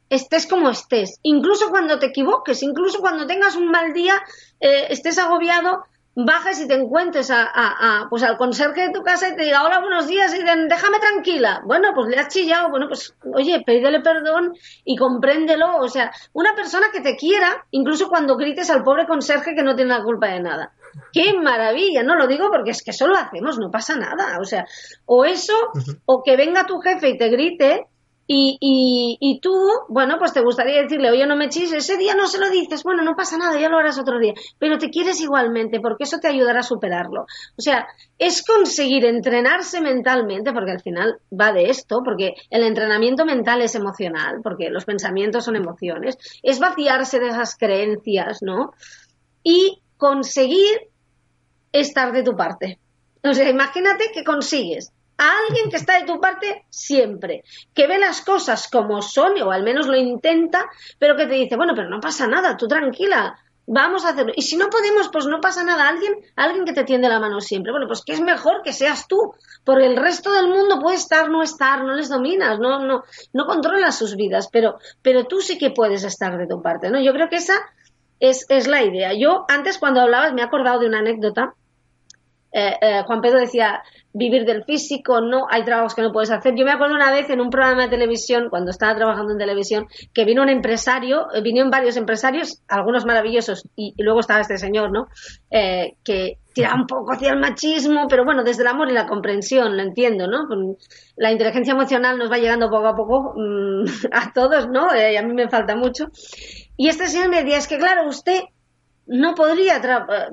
estés 0.09 0.47
como 0.47 0.71
estés, 0.71 1.19
incluso 1.23 1.71
cuando 1.71 1.99
te 1.99 2.07
equivoques, 2.07 2.63
incluso 2.63 3.01
cuando 3.01 3.27
tengas 3.27 3.57
un 3.57 3.71
mal 3.71 3.93
día, 3.93 4.15
eh, 4.61 4.87
estés 4.91 5.19
agobiado, 5.19 5.85
bajas 6.17 6.61
y 6.61 6.69
te 6.69 6.75
encuentres 6.75 7.31
a, 7.31 8.07
pues 8.09 8.23
al 8.23 8.37
conserje 8.37 8.83
de 8.83 8.93
tu 8.93 9.03
casa 9.03 9.29
y 9.29 9.37
te 9.37 9.45
diga 9.45 9.65
hola, 9.65 9.81
buenos 9.81 10.07
días 10.07 10.35
y 10.35 10.43
den, 10.43 10.69
déjame 10.69 10.99
tranquila. 11.01 11.63
Bueno, 11.67 11.89
pues 11.95 12.09
le 12.09 12.19
has 12.19 12.29
chillado, 12.29 12.71
bueno, 12.71 12.87
pues 12.89 13.15
oye, 13.35 13.63
pídele 13.65 14.01
perdón 14.01 14.55
y 14.85 14.97
compréndelo. 14.97 15.79
O 15.79 15.89
sea, 15.89 16.13
una 16.33 16.55
persona 16.55 16.87
que 16.93 17.01
te 17.01 17.17
quiera, 17.17 17.67
incluso 17.71 18.09
cuando 18.09 18.37
grites 18.37 18.71
al 18.71 18.85
pobre 18.85 19.07
conserje 19.07 19.55
que 19.55 19.63
no 19.63 19.75
tiene 19.75 19.97
la 19.97 20.05
culpa 20.05 20.29
de 20.29 20.41
nada. 20.41 20.73
¡Qué 21.13 21.35
maravilla! 21.35 22.05
No 22.05 22.15
lo 22.15 22.29
digo 22.29 22.49
porque 22.51 22.71
es 22.71 22.83
que 22.83 22.93
eso 22.93 23.09
lo 23.09 23.17
hacemos, 23.17 23.59
no 23.59 23.71
pasa 23.71 23.97
nada. 23.97 24.39
O 24.41 24.45
sea, 24.45 24.65
o 25.07 25.25
eso, 25.25 25.55
o 26.05 26.23
que 26.23 26.37
venga 26.37 26.67
tu 26.67 26.79
jefe 26.79 27.09
y 27.09 27.19
te 27.19 27.29
grite 27.29 27.87
y, 28.27 28.57
y, 28.59 29.19
y, 29.21 29.41
tú, 29.41 29.53
bueno, 29.89 30.17
pues 30.19 30.33
te 30.33 30.41
gustaría 30.41 30.83
decirle, 30.83 31.11
oye, 31.11 31.27
no 31.27 31.37
me 31.37 31.47
eches, 31.47 31.73
ese 31.73 31.99
día 31.99 32.15
no 32.15 32.27
se 32.27 32.39
lo 32.39 32.49
dices, 32.49 32.83
bueno, 32.83 33.03
no 33.03 33.15
pasa 33.15 33.37
nada, 33.37 33.61
ya 33.61 33.69
lo 33.69 33.79
harás 33.79 33.99
otro 33.99 34.19
día, 34.19 34.33
pero 34.59 34.79
te 34.79 34.89
quieres 34.89 35.21
igualmente 35.21 35.79
porque 35.81 36.05
eso 36.05 36.19
te 36.19 36.29
ayudará 36.29 36.61
a 36.61 36.63
superarlo. 36.63 37.27
O 37.57 37.61
sea, 37.61 37.87
es 38.19 38.43
conseguir 38.43 39.05
entrenarse 39.05 39.83
mentalmente, 39.83 40.53
porque 40.53 40.71
al 40.71 40.81
final 40.81 41.19
va 41.39 41.53
de 41.53 41.69
esto, 41.69 42.01
porque 42.03 42.35
el 42.49 42.63
entrenamiento 42.63 43.27
mental 43.27 43.61
es 43.61 43.75
emocional, 43.75 44.41
porque 44.43 44.71
los 44.71 44.87
pensamientos 44.87 45.45
son 45.45 45.57
emociones, 45.57 46.17
es 46.43 46.59
vaciarse 46.59 47.19
de 47.19 47.29
esas 47.29 47.57
creencias, 47.57 48.39
¿no? 48.41 48.73
Y 49.43 49.83
conseguir 49.99 50.89
estar 51.73 52.13
de 52.13 52.23
tu 52.23 52.35
parte. 52.37 52.79
O 53.23 53.35
sea, 53.35 53.51
imagínate 53.51 54.11
que 54.15 54.25
consigues 54.25 54.93
a 55.19 55.31
alguien 55.47 55.71
que 55.71 55.77
está 55.77 55.99
de 55.99 56.07
tu 56.07 56.21
parte 56.21 56.65
siempre, 56.71 57.45
que 57.75 57.87
ve 57.87 57.99
las 57.99 58.21
cosas 58.23 58.69
como 58.69 59.03
son, 59.03 59.41
o 59.43 59.51
al 59.51 59.63
menos 59.63 59.87
lo 59.87 59.97
intenta, 59.97 60.67
pero 60.99 61.17
que 61.17 61.27
te 61.27 61.35
dice, 61.35 61.57
bueno, 61.57 61.75
pero 61.75 61.89
no 61.89 62.01
pasa 62.01 62.27
nada, 62.27 62.57
tú 62.57 62.67
tranquila, 62.67 63.39
vamos 63.67 64.05
a 64.05 64.11
hacerlo. 64.11 64.33
Y 64.37 64.43
si 64.43 64.57
no 64.57 64.69
podemos, 64.69 65.09
pues 65.09 65.27
no 65.27 65.41
pasa 65.41 65.65
nada, 65.65 65.89
alguien, 65.89 66.15
alguien 66.37 66.65
que 66.65 66.73
te 66.73 66.85
tiende 66.85 67.09
la 67.09 67.21
mano 67.21 67.41
siempre. 67.41 67.73
Bueno, 67.73 67.87
pues 67.87 68.03
que 68.05 68.13
es 68.13 68.21
mejor 68.21 68.63
que 68.63 68.73
seas 68.73 69.07
tú, 69.09 69.35
porque 69.65 69.87
el 69.87 69.97
resto 69.97 70.33
del 70.33 70.49
mundo 70.49 70.81
puede 70.81 70.97
estar, 70.97 71.31
no 71.31 71.43
estar, 71.43 71.85
no 71.85 71.95
les 71.95 72.09
dominas, 72.09 72.59
no, 72.59 72.81
no, 72.81 73.05
no 73.33 73.47
controlas 73.47 73.97
sus 73.97 74.17
vidas, 74.17 74.49
pero, 74.53 74.79
pero 75.03 75.25
tú 75.25 75.41
sí 75.41 75.59
que 75.59 75.71
puedes 75.71 76.05
estar 76.05 76.37
de 76.37 76.47
tu 76.47 76.61
parte, 76.63 76.91
¿no? 76.91 77.01
Yo 77.01 77.13
creo 77.13 77.29
que 77.29 77.37
esa 77.37 77.55
es, 78.21 78.47
es 78.49 78.67
la 78.67 78.83
idea. 78.83 79.13
Yo 79.15 79.45
antes 79.49 79.79
cuando 79.79 80.01
hablabas 80.01 80.35
me 80.35 80.43
he 80.43 80.45
acordado 80.45 80.81
de 80.81 80.87
una 80.87 80.99
anécdota 80.99 81.55
eh, 82.57 82.79
eh, 82.81 83.03
Juan 83.05 83.21
Pedro 83.21 83.41
decía 83.41 83.83
vivir 84.13 84.45
del 84.45 84.63
físico, 84.63 85.21
no, 85.21 85.47
hay 85.51 85.65
trabajos 85.65 85.97
que 85.97 86.03
no 86.03 86.13
puedes 86.13 86.31
hacer. 86.31 86.55
Yo 86.57 86.65
me 86.65 86.71
acuerdo 86.71 86.95
una 86.95 87.11
vez 87.11 87.29
en 87.29 87.41
un 87.41 87.51
programa 87.51 87.83
de 87.83 87.89
televisión, 87.89 88.49
cuando 88.49 88.71
estaba 88.71 88.95
trabajando 88.95 89.33
en 89.33 89.39
televisión, 89.39 89.89
que 90.13 90.25
vino 90.25 90.41
un 90.41 90.49
empresario, 90.49 91.27
eh, 91.35 91.43
vinieron 91.43 91.69
varios 91.69 91.97
empresarios, 91.97 92.63
algunos 92.69 93.07
maravillosos, 93.07 93.69
y, 93.75 93.93
luego 93.99 94.21
estaba 94.21 94.41
este 94.41 94.57
señor, 94.57 94.93
¿no? 94.93 95.09
que 95.51 96.39
tira 96.53 96.75
un 96.75 96.87
poco 96.87 97.13
hacia 97.13 97.33
el 97.33 97.41
machismo, 97.41 98.07
pero 98.09 98.25
bueno, 98.25 98.45
desde 98.45 98.63
el 98.63 98.69
amor 98.69 98.89
y 98.89 98.93
la 98.93 99.09
comprensión, 99.09 99.77
lo 99.77 99.83
entiendo, 99.83 100.29
¿no? 100.29 100.47
La 101.17 101.33
inteligencia 101.33 101.73
emocional 101.73 102.19
nos 102.19 102.31
va 102.31 102.39
llegando 102.39 102.71
poco 102.71 102.87
a 102.87 102.95
poco 102.95 103.35
mm, 103.37 103.85
a 104.13 104.33
todos, 104.33 104.69
¿no? 104.69 104.89
y 104.95 105.17
a 105.17 105.23
mí 105.23 105.35
me 105.35 105.49
falta 105.49 105.75
mucho. 105.75 106.07
Y 106.77 106.89
este 106.89 107.09
señor 107.09 107.31
me 107.31 107.43
decía, 107.43 107.59
es 107.59 107.67
que 107.67 107.79
claro, 107.79 108.09
usted 108.09 108.43
no 109.07 109.35
podría 109.35 109.81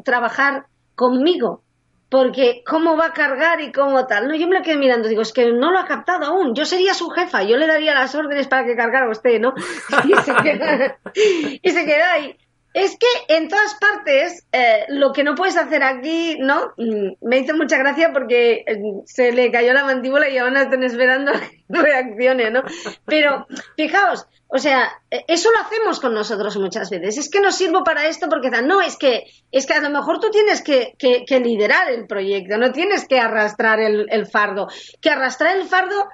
trabajar 0.04 0.66
conmigo 0.96 1.64
porque 2.12 2.62
cómo 2.68 2.98
va 2.98 3.06
a 3.06 3.14
cargar 3.14 3.62
y 3.62 3.72
cómo 3.72 4.06
tal. 4.06 4.28
No, 4.28 4.36
yo 4.36 4.46
me 4.46 4.58
lo 4.58 4.62
quedé 4.62 4.76
mirando, 4.76 5.08
digo, 5.08 5.22
es 5.22 5.32
que 5.32 5.54
no 5.54 5.72
lo 5.72 5.80
ha 5.80 5.86
captado 5.86 6.26
aún. 6.26 6.54
Yo 6.54 6.66
sería 6.66 6.94
su 6.94 7.10
jefa, 7.10 7.44
yo 7.44 7.56
le 7.56 7.68
daría 7.68 7.96
las 7.96 8.14
órdenes 8.14 8.50
para 8.50 8.66
que 8.66 8.76
cargara 8.76 9.10
usted, 9.10 9.40
¿no? 9.40 9.54
Y 10.04 10.14
se 10.22 10.36
queda, 10.36 11.00
y 11.16 11.70
se 11.72 11.86
queda 11.86 12.12
ahí. 12.12 12.38
Es 12.74 12.98
que 12.98 13.34
en 13.34 13.48
todas 13.48 13.76
partes, 13.76 14.46
eh, 14.52 14.86
lo 14.90 15.14
que 15.14 15.24
no 15.24 15.36
puedes 15.36 15.56
hacer 15.56 15.84
aquí, 15.84 16.38
¿no? 16.38 16.74
Mm, 16.76 17.14
me 17.22 17.40
hizo 17.40 17.56
mucha 17.56 17.78
gracia 17.78 18.12
porque 18.12 18.66
eh, 18.68 18.82
se 19.06 19.32
le 19.32 19.50
cayó 19.50 19.72
la 19.72 19.86
mandíbula 19.86 20.28
y 20.28 20.38
ahora 20.38 20.64
están 20.64 20.84
esperando 20.84 21.32
reacciones, 21.70 22.52
¿no? 22.52 22.64
Pero, 23.06 23.48
fijaos, 23.78 24.28
o 24.54 24.60
sea, 24.60 24.92
eh, 25.10 25.24
eso 25.28 25.50
lo 25.52 25.62
hacemos 25.62 26.00
con 26.02 26.14
nosotros 26.14 26.58
muchas 26.58 26.90
veces. 26.90 27.18
Es 27.18 27.30
que 27.30 27.40
no 27.40 27.52
sirvo 27.52 27.84
para 27.84 28.08
esto 28.08 28.28
porque 28.30 28.50
no, 28.62 28.82
es 28.82 28.98
que, 28.98 29.24
es 29.52 29.66
que 29.66 29.74
a 29.74 29.82
lo 29.82 29.90
mejor 29.90 30.20
tú 30.20 30.30
tienes 30.30 30.62
que, 30.62 30.94
que, 31.00 31.40
liderar 31.40 31.90
el 31.90 32.06
proyecto, 32.06 32.58
no 32.58 32.72
tienes 32.72 33.08
que 33.08 33.18
arrastrar 33.18 33.80
el, 33.80 34.08
el 34.10 34.28
fardo. 34.28 34.68
Que 35.00 35.10
arrastrar 35.10 35.56
el 35.56 35.68
fardo 35.68 36.06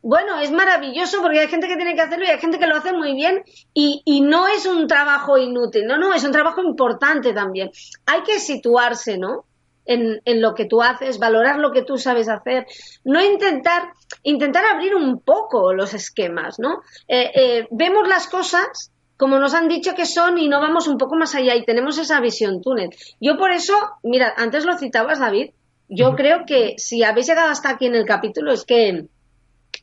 bueno, 0.00 0.40
es 0.40 0.50
maravilloso 0.50 1.22
porque 1.22 1.40
hay 1.40 1.48
gente 1.48 1.68
que 1.68 1.76
tiene 1.76 1.94
que 1.94 2.00
hacerlo 2.00 2.24
y 2.24 2.28
hay 2.28 2.38
gente 2.40 2.58
que 2.58 2.66
lo 2.66 2.76
hace 2.76 2.92
muy 2.92 3.14
bien 3.14 3.44
y, 3.72 4.02
y, 4.04 4.20
no 4.22 4.48
es 4.48 4.66
un 4.66 4.88
trabajo 4.88 5.38
inútil, 5.38 5.86
no, 5.86 5.96
no, 5.96 6.12
es 6.12 6.24
un 6.24 6.32
trabajo 6.32 6.60
importante 6.60 7.32
también. 7.32 7.70
Hay 8.06 8.22
que 8.22 8.40
situarse, 8.40 9.16
¿no? 9.16 9.44
En, 9.84 10.20
en, 10.24 10.40
lo 10.40 10.54
que 10.54 10.64
tú 10.64 10.82
haces, 10.82 11.18
valorar 11.18 11.58
lo 11.58 11.72
que 11.72 11.82
tú 11.82 11.98
sabes 11.98 12.28
hacer, 12.28 12.66
no 13.04 13.22
intentar, 13.22 13.92
intentar 14.22 14.64
abrir 14.64 14.94
un 14.94 15.20
poco 15.20 15.72
los 15.72 15.94
esquemas, 15.94 16.58
¿no? 16.58 16.82
Eh, 17.08 17.30
eh, 17.34 17.68
vemos 17.70 18.08
las 18.08 18.26
cosas 18.26 18.92
como 19.16 19.38
nos 19.38 19.54
han 19.54 19.68
dicho 19.68 19.94
que 19.94 20.04
son 20.04 20.36
y 20.38 20.48
no 20.48 20.60
vamos 20.60 20.88
un 20.88 20.98
poco 20.98 21.14
más 21.14 21.36
allá 21.36 21.54
y 21.54 21.64
tenemos 21.64 21.96
esa 21.98 22.20
visión 22.20 22.60
túnel. 22.60 22.90
Yo 23.20 23.38
por 23.38 23.52
eso, 23.52 23.74
mira, 24.02 24.34
antes 24.36 24.64
lo 24.64 24.76
citabas, 24.76 25.20
David, 25.20 25.50
yo 25.88 26.16
creo 26.16 26.44
que 26.44 26.74
si 26.78 27.04
habéis 27.04 27.28
llegado 27.28 27.48
hasta 27.48 27.70
aquí 27.70 27.86
en 27.86 27.94
el 27.94 28.04
capítulo 28.04 28.52
es 28.52 28.64
que 28.64 29.06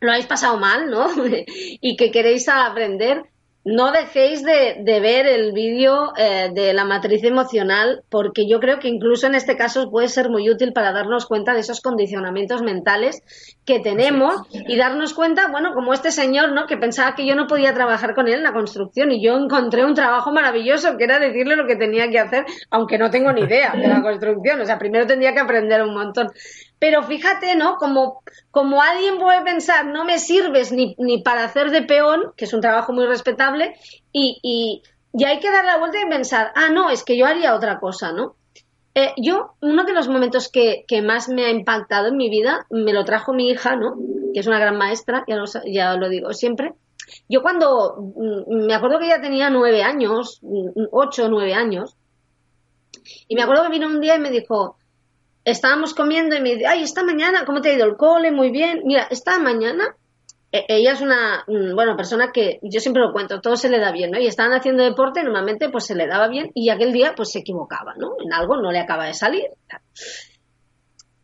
lo 0.01 0.11
habéis 0.11 0.27
pasado 0.27 0.57
mal, 0.57 0.89
¿no? 0.89 1.07
y 1.47 1.95
que 1.95 2.11
queréis 2.11 2.49
aprender, 2.49 3.23
no 3.65 3.91
dejéis 3.91 4.43
de, 4.43 4.81
ver 4.85 5.27
el 5.27 5.51
vídeo 5.51 6.13
eh, 6.17 6.49
de 6.53 6.73
la 6.73 6.85
matriz 6.85 7.23
emocional, 7.23 8.03
porque 8.09 8.47
yo 8.47 8.59
creo 8.59 8.79
que 8.79 8.87
incluso 8.87 9.27
en 9.27 9.35
este 9.35 9.57
caso 9.57 9.91
puede 9.91 10.07
ser 10.07 10.29
muy 10.29 10.49
útil 10.49 10.71
para 10.71 10.93
darnos 10.93 11.25
cuenta 11.25 11.53
de 11.53 11.59
esos 11.59 11.81
condicionamientos 11.81 12.61
mentales 12.61 13.21
que 13.65 13.79
tenemos 13.79 14.41
y 14.51 14.77
darnos 14.77 15.13
cuenta, 15.13 15.49
bueno, 15.49 15.73
como 15.73 15.93
este 15.93 16.11
señor, 16.11 16.53
¿no? 16.53 16.67
Que 16.67 16.77
pensaba 16.77 17.15
que 17.15 17.25
yo 17.25 17.35
no 17.35 17.47
podía 17.47 17.73
trabajar 17.73 18.15
con 18.15 18.27
él 18.27 18.35
en 18.35 18.43
la 18.43 18.53
construcción 18.53 19.11
y 19.11 19.23
yo 19.23 19.37
encontré 19.37 19.85
un 19.85 19.93
trabajo 19.93 20.31
maravilloso 20.31 20.97
que 20.97 21.03
era 21.03 21.19
decirle 21.19 21.55
lo 21.55 21.67
que 21.67 21.75
tenía 21.75 22.09
que 22.09 22.19
hacer, 22.19 22.45
aunque 22.71 22.97
no 22.97 23.09
tengo 23.09 23.31
ni 23.33 23.41
idea 23.41 23.73
de 23.73 23.87
la 23.87 24.01
construcción. 24.01 24.61
O 24.61 24.65
sea, 24.65 24.79
primero 24.79 25.05
tendría 25.05 25.33
que 25.33 25.39
aprender 25.39 25.83
un 25.83 25.93
montón. 25.93 26.31
Pero 26.79 27.03
fíjate, 27.03 27.55
¿no? 27.55 27.75
Como, 27.75 28.23
como 28.51 28.81
alguien 28.81 29.19
puede 29.19 29.41
pensar, 29.43 29.85
no 29.85 30.05
me 30.05 30.17
sirves 30.17 30.71
ni, 30.71 30.95
ni 30.97 31.21
para 31.21 31.43
hacer 31.43 31.71
de 31.71 31.83
peón, 31.83 32.31
que 32.37 32.45
es 32.45 32.53
un 32.53 32.61
trabajo 32.61 32.93
muy 32.93 33.05
respetable, 33.05 33.75
y, 34.13 34.39
y, 34.41 34.81
y 35.13 35.25
hay 35.25 35.39
que 35.39 35.51
dar 35.51 35.65
la 35.65 35.77
vuelta 35.77 36.01
y 36.01 36.09
pensar, 36.09 36.51
ah, 36.55 36.69
no, 36.69 36.89
es 36.89 37.03
que 37.03 37.17
yo 37.17 37.25
haría 37.25 37.55
otra 37.55 37.79
cosa, 37.79 38.13
¿no? 38.13 38.35
Eh, 38.95 39.13
yo, 39.17 39.53
uno 39.61 39.83
de 39.83 39.93
los 39.93 40.07
momentos 40.07 40.49
que, 40.49 40.83
que, 40.87 41.01
más 41.01 41.29
me 41.29 41.45
ha 41.45 41.49
impactado 41.49 42.07
en 42.07 42.17
mi 42.17 42.29
vida, 42.29 42.65
me 42.69 42.93
lo 42.93 43.05
trajo 43.05 43.33
mi 43.33 43.49
hija, 43.49 43.75
¿no? 43.75 43.95
Que 44.33 44.39
es 44.39 44.47
una 44.47 44.59
gran 44.59 44.77
maestra, 44.77 45.23
ya 45.27 45.35
lo, 45.35 45.45
ya 45.65 45.95
lo 45.95 46.09
digo 46.09 46.33
siempre. 46.33 46.73
Yo 47.27 47.41
cuando, 47.41 47.95
mm, 47.97 48.65
me 48.65 48.73
acuerdo 48.73 48.99
que 48.99 49.05
ella 49.05 49.21
tenía 49.21 49.49
nueve 49.49 49.83
años, 49.83 50.39
mm, 50.41 50.85
ocho 50.91 51.25
o 51.25 51.29
nueve 51.29 51.53
años, 51.53 51.95
y 53.27 53.35
me 53.35 53.43
acuerdo 53.43 53.63
que 53.63 53.69
vino 53.69 53.87
un 53.87 54.01
día 54.01 54.15
y 54.15 54.19
me 54.19 54.31
dijo, 54.31 54.77
estábamos 55.43 55.93
comiendo 55.93 56.35
y 56.35 56.41
me 56.41 56.55
dice, 56.55 56.67
ay, 56.67 56.83
esta 56.83 57.03
mañana, 57.03 57.45
¿cómo 57.45 57.61
te 57.61 57.69
ha 57.69 57.73
ido 57.73 57.85
el 57.85 57.97
cole? 57.97 58.31
Muy 58.31 58.51
bien. 58.51 58.81
Mira, 58.85 59.07
esta 59.09 59.39
mañana, 59.39 59.95
e-, 60.51 60.65
ella 60.67 60.93
es 60.93 61.01
una, 61.01 61.43
mm, 61.47 61.75
bueno, 61.75 61.95
persona 61.95 62.31
que 62.31 62.59
yo 62.61 62.79
siempre 62.79 63.03
lo 63.03 63.11
cuento, 63.11 63.41
todo 63.41 63.55
se 63.55 63.69
le 63.69 63.79
da 63.79 63.91
bien, 63.91 64.11
¿no? 64.11 64.19
Y 64.19 64.27
estaban 64.27 64.53
haciendo 64.53 64.83
deporte, 64.83 65.23
normalmente 65.23 65.69
pues 65.69 65.85
se 65.85 65.95
le 65.95 66.07
daba 66.07 66.27
bien 66.27 66.51
y 66.53 66.69
aquel 66.69 66.93
día 66.93 67.13
pues 67.15 67.31
se 67.31 67.39
equivocaba, 67.39 67.93
¿no? 67.95 68.15
En 68.23 68.33
algo 68.33 68.57
no 68.57 68.71
le 68.71 68.79
acaba 68.79 69.05
de 69.05 69.13
salir. 69.13 69.45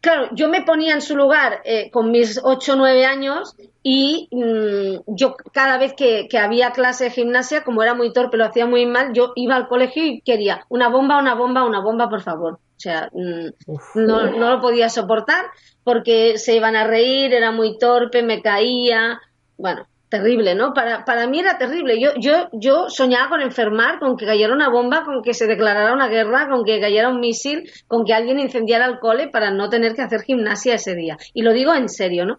Claro, 0.01 0.29
yo 0.33 0.49
me 0.49 0.61
ponía 0.61 0.93
en 0.93 1.01
su 1.01 1.15
lugar 1.15 1.61
eh, 1.65 1.89
con 1.89 2.11
mis 2.11 2.39
8 2.43 2.73
o 2.73 2.75
9 2.75 3.05
años 3.07 3.55
y 3.81 4.27
mm, 4.31 5.15
yo 5.15 5.35
cada 5.51 5.79
vez 5.79 5.93
que, 5.97 6.27
que, 6.29 6.37
había 6.37 6.71
clase 6.71 7.05
de 7.05 7.09
gimnasia, 7.09 7.63
como 7.63 7.81
era 7.81 7.95
muy 7.95 8.13
torpe, 8.13 8.37
lo 8.37 8.45
hacía 8.45 8.67
muy 8.67 8.85
mal, 8.85 9.13
yo 9.13 9.33
iba 9.35 9.55
al 9.55 9.67
colegio 9.67 10.05
y 10.05 10.21
quería 10.21 10.63
una 10.69 10.89
bomba, 10.89 11.17
una 11.17 11.33
bomba, 11.33 11.63
una 11.63 11.81
bomba, 11.81 12.07
por 12.07 12.21
favor. 12.21 12.59
O 12.77 12.79
sea, 12.79 13.09
mm, 13.13 13.49
no, 13.95 14.31
no 14.31 14.49
lo 14.49 14.61
podía 14.61 14.89
soportar 14.89 15.45
porque 15.83 16.37
se 16.37 16.55
iban 16.55 16.75
a 16.75 16.85
reír, 16.85 17.33
era 17.33 17.51
muy 17.51 17.77
torpe, 17.77 18.21
me 18.21 18.41
caía. 18.41 19.19
Bueno, 19.57 19.87
terrible, 20.09 20.55
¿no? 20.55 20.73
Para, 20.73 21.05
para 21.05 21.27
mí 21.27 21.39
era 21.39 21.57
terrible. 21.57 21.99
Yo, 21.99 22.11
yo, 22.17 22.49
yo 22.53 22.89
soñaba 22.89 23.29
con 23.29 23.41
enfermar, 23.41 23.99
con 23.99 24.17
que 24.17 24.25
cayera 24.25 24.53
una 24.53 24.69
bomba, 24.69 25.03
con 25.03 25.21
que 25.21 25.33
se 25.33 25.47
declarara 25.47 25.93
una 25.93 26.07
guerra, 26.07 26.47
con 26.49 26.63
que 26.63 26.79
cayera 26.79 27.09
un 27.09 27.19
misil, 27.19 27.69
con 27.87 28.05
que 28.05 28.13
alguien 28.13 28.39
incendiara 28.39 28.85
el 28.85 28.99
cole 28.99 29.27
para 29.29 29.51
no 29.51 29.69
tener 29.69 29.95
que 29.95 30.01
hacer 30.01 30.21
gimnasia 30.21 30.75
ese 30.75 30.95
día. 30.95 31.17
Y 31.33 31.41
lo 31.41 31.53
digo 31.53 31.73
en 31.73 31.89
serio, 31.89 32.25
¿no? 32.25 32.37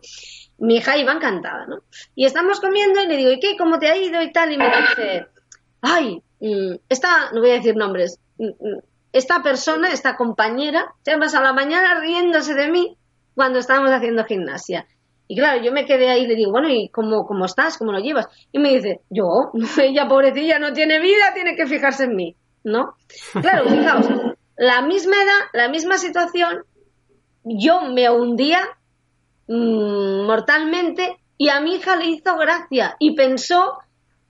Mi 0.58 0.76
hija 0.76 0.96
iba 0.96 1.12
encantada, 1.12 1.66
¿no? 1.66 1.82
Y 2.14 2.24
estamos 2.24 2.60
comiendo 2.60 3.02
y 3.02 3.08
le 3.08 3.16
digo, 3.16 3.30
¿y 3.30 3.40
qué? 3.40 3.56
¿Cómo 3.58 3.78
te 3.78 3.88
ha 3.88 3.96
ido? 3.96 4.22
Y 4.22 4.32
tal. 4.32 4.52
Y 4.52 4.58
me 4.58 4.66
dice, 4.66 5.26
ay, 5.82 6.22
mm, 6.40 6.76
esta, 6.88 7.30
no 7.32 7.40
voy 7.40 7.50
a 7.50 7.54
decir 7.54 7.76
nombres, 7.76 8.18
mm, 8.38 8.78
esta 9.16 9.42
persona, 9.42 9.92
esta 9.92 10.16
compañera, 10.16 10.92
se 11.02 11.12
ha 11.12 11.18
pasado 11.18 11.44
la 11.44 11.52
mañana 11.52 12.00
riéndose 12.00 12.54
de 12.54 12.70
mí 12.70 12.96
cuando 13.34 13.58
estábamos 13.58 13.90
haciendo 13.90 14.24
gimnasia. 14.24 14.86
Y 15.28 15.36
claro, 15.36 15.62
yo 15.62 15.72
me 15.72 15.86
quedé 15.86 16.08
ahí 16.08 16.24
y 16.24 16.26
le 16.26 16.36
digo, 16.36 16.52
bueno, 16.52 16.68
¿y 16.68 16.88
cómo, 16.90 17.26
cómo 17.26 17.46
estás? 17.46 17.78
¿Cómo 17.78 17.92
lo 17.92 17.98
llevas? 17.98 18.28
Y 18.52 18.58
me 18.58 18.70
dice, 18.74 19.00
yo, 19.10 19.50
ella 19.82 20.06
pobrecilla 20.06 20.58
no 20.58 20.72
tiene 20.72 21.00
vida, 21.00 21.32
tiene 21.34 21.56
que 21.56 21.66
fijarse 21.66 22.04
en 22.04 22.16
mí, 22.16 22.36
¿no? 22.64 22.94
Claro, 23.40 23.68
fijaos, 23.68 24.06
la 24.56 24.82
misma 24.82 25.16
edad, 25.16 25.40
la 25.52 25.68
misma 25.68 25.98
situación, 25.98 26.64
yo 27.44 27.82
me 27.82 28.10
hundía 28.10 28.60
mmm, 29.48 30.26
mortalmente 30.26 31.16
y 31.38 31.48
a 31.48 31.60
mi 31.60 31.76
hija 31.76 31.96
le 31.96 32.06
hizo 32.06 32.36
gracia 32.36 32.96
y 32.98 33.14
pensó 33.14 33.78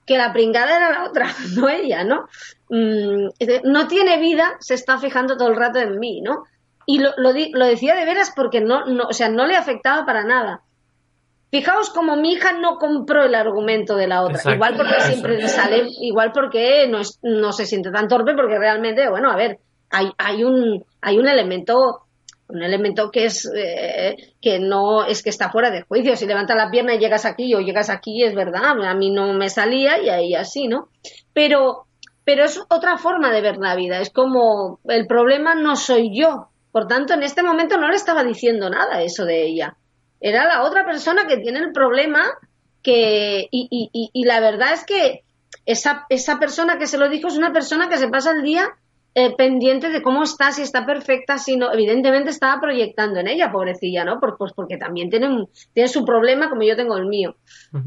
que 0.07 0.17
la 0.17 0.33
pringada 0.33 0.77
era 0.77 0.91
la 0.91 1.05
otra, 1.05 1.27
no 1.57 1.69
ella, 1.69 2.05
¿no? 2.05 2.29
Mm, 2.71 3.29
no 3.65 3.89
tiene 3.89 4.19
vida, 4.19 4.57
se 4.61 4.75
está 4.75 4.99
fijando 4.99 5.37
todo 5.37 5.49
el 5.49 5.57
rato 5.57 5.81
en 5.81 5.99
mí, 5.99 6.21
¿no? 6.23 6.45
Y 6.87 7.01
lo, 7.01 7.11
lo, 7.17 7.33
lo 7.33 7.67
decía 7.67 7.97
de 7.97 8.05
veras 8.05 8.33
porque 8.35 8.61
no, 8.61 8.87
no, 8.87 9.09
o 9.09 9.13
sea, 9.13 9.29
no 9.29 9.47
le 9.47 9.57
afectaba 9.57 10.07
para 10.07 10.25
nada. 10.25 10.63
Fijaos 11.51 11.91
como 11.91 12.17
mi 12.17 12.33
hija 12.33 12.53
no 12.53 12.77
compró 12.77 13.25
el 13.25 13.35
argumento 13.35 13.97
de 13.97 14.07
la 14.07 14.23
otra. 14.23 14.55
igual 14.55 14.75
porque 14.77 15.01
siempre 15.01 15.49
sale, 15.49 15.87
igual 16.01 16.31
porque 16.33 16.87
no, 16.89 17.01
no 17.23 17.53
se 17.53 17.67
siente 17.67 17.91
tan 17.91 18.09
torpe, 18.09 18.35
porque 18.35 18.59
realmente, 18.59 19.09
bueno, 19.09 19.31
a 19.31 19.37
ver, 19.37 19.59
hay, 19.91 20.11
hay, 20.19 20.45
un, 20.45 20.85
hay 21.01 21.19
un 21.19 21.29
elemento 21.29 22.06
un 22.49 22.63
elemento 22.63 23.11
que 23.11 23.25
es 23.25 23.51
eh, 23.55 24.17
que 24.41 24.59
no 24.59 25.05
es 25.05 25.23
que 25.23 25.31
está 25.31 25.51
fuera 25.51 25.71
de 25.71 25.83
juicio. 25.83 26.17
Si 26.17 26.27
levanta 26.27 26.55
la 26.55 26.71
pierna 26.71 26.95
y 26.95 26.99
llegas 26.99 27.25
aquí 27.25 27.55
o 27.55 27.61
llegas 27.61 27.91
aquí, 27.91 28.23
es 28.23 28.35
verdad, 28.35 28.63
a 28.65 28.95
mí 28.95 29.11
no 29.11 29.33
me 29.33 29.49
salía 29.49 30.01
y 30.01 30.09
ahí 30.09 30.35
así, 30.35 30.69
¿no? 30.69 30.89
Pero, 31.33 31.87
pero 32.25 32.45
es 32.45 32.61
otra 32.69 32.99
forma 32.99 33.33
de 33.33 33.41
ver 33.41 33.57
la 33.57 33.75
vida. 33.75 34.01
Es 34.01 34.11
como 34.11 34.81
el 34.85 35.07
problema 35.07 35.55
no 35.55 35.77
soy 35.77 36.17
yo. 36.17 36.49
Por 36.71 36.87
tanto, 36.87 37.15
en 37.15 37.23
este 37.23 37.43
momento 37.43 37.79
no 37.79 37.89
le 37.89 37.97
estaba 37.97 38.23
diciendo 38.23 38.71
nada 38.71 39.03
eso 39.03 39.25
de 39.25 39.45
ella. 39.45 39.77
Era 40.21 40.45
la 40.47 40.63
otra 40.63 40.85
persona 40.85 41.27
que 41.27 41.39
tiene 41.39 41.59
el 41.59 41.73
problema 41.73 42.25
que, 42.83 43.49
y, 43.51 43.69
y, 43.71 44.11
y 44.13 44.25
la 44.25 44.41
verdad 44.41 44.73
es 44.73 44.85
que 44.85 45.25
esa, 45.65 46.07
esa 46.09 46.39
persona 46.39 46.79
que 46.79 46.87
se 46.87 46.99
lo 46.99 47.09
dijo 47.09 47.29
es 47.29 47.37
una 47.37 47.53
persona 47.53 47.89
que 47.89 47.99
se 47.99 48.09
pasa 48.09 48.31
el 48.31 48.43
día 48.43 48.77
eh, 49.19 49.35
pendiente 49.35 49.89
de 49.89 50.03
cómo 50.03 50.25
está, 50.25 50.53
si 50.53 50.61
está 50.61 50.85
perfecta, 50.85 51.39
si 51.39 51.57
no. 51.57 51.73
Evidentemente 51.73 52.29
estaba 52.29 52.61
proyectando 52.61 53.19
en 53.19 53.29
ella, 53.29 53.51
pobrecilla, 53.51 54.05
¿no? 54.05 54.21
Por, 54.21 54.37
pues 54.37 54.53
porque 54.53 54.77
también 54.77 55.09
tiene, 55.09 55.47
tiene 55.73 55.89
su 55.89 56.05
problema 56.05 56.51
como 56.51 56.65
yo 56.65 56.77
tengo 56.77 56.99
el 56.99 57.07
mío. 57.07 57.35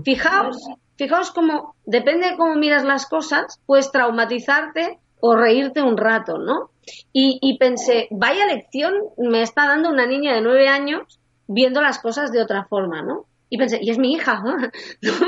Fijaos, 0.04 0.58
fijaos 0.98 1.30
cómo, 1.30 1.76
depende 1.86 2.32
de 2.32 2.36
cómo 2.36 2.56
miras 2.56 2.84
las 2.84 3.06
cosas, 3.06 3.62
puedes 3.68 3.92
traumatizarte 3.92 4.98
o 5.20 5.36
reírte 5.36 5.84
un 5.84 5.98
rato, 5.98 6.40
¿no? 6.40 6.72
Y, 7.14 7.38
y 7.44 7.60
pensé, 7.60 8.08
vaya 8.10 8.48
lección 8.48 8.96
me 9.20 9.44
está 9.44 9.68
dando 9.68 9.92
una 9.92 10.08
niña 10.08 10.34
de 10.34 10.42
nueve 10.42 10.68
años 10.68 11.20
viendo 11.46 11.80
las 11.80 12.00
cosas 12.00 12.32
de 12.32 12.42
otra 12.42 12.66
forma, 12.66 13.04
¿no? 13.04 13.28
Y 13.52 13.60
pensé, 13.60 13.78
y 13.80 13.92
es 13.92 14.00
mi 14.00 14.14
hija, 14.14 14.42
¿no? 14.44 14.58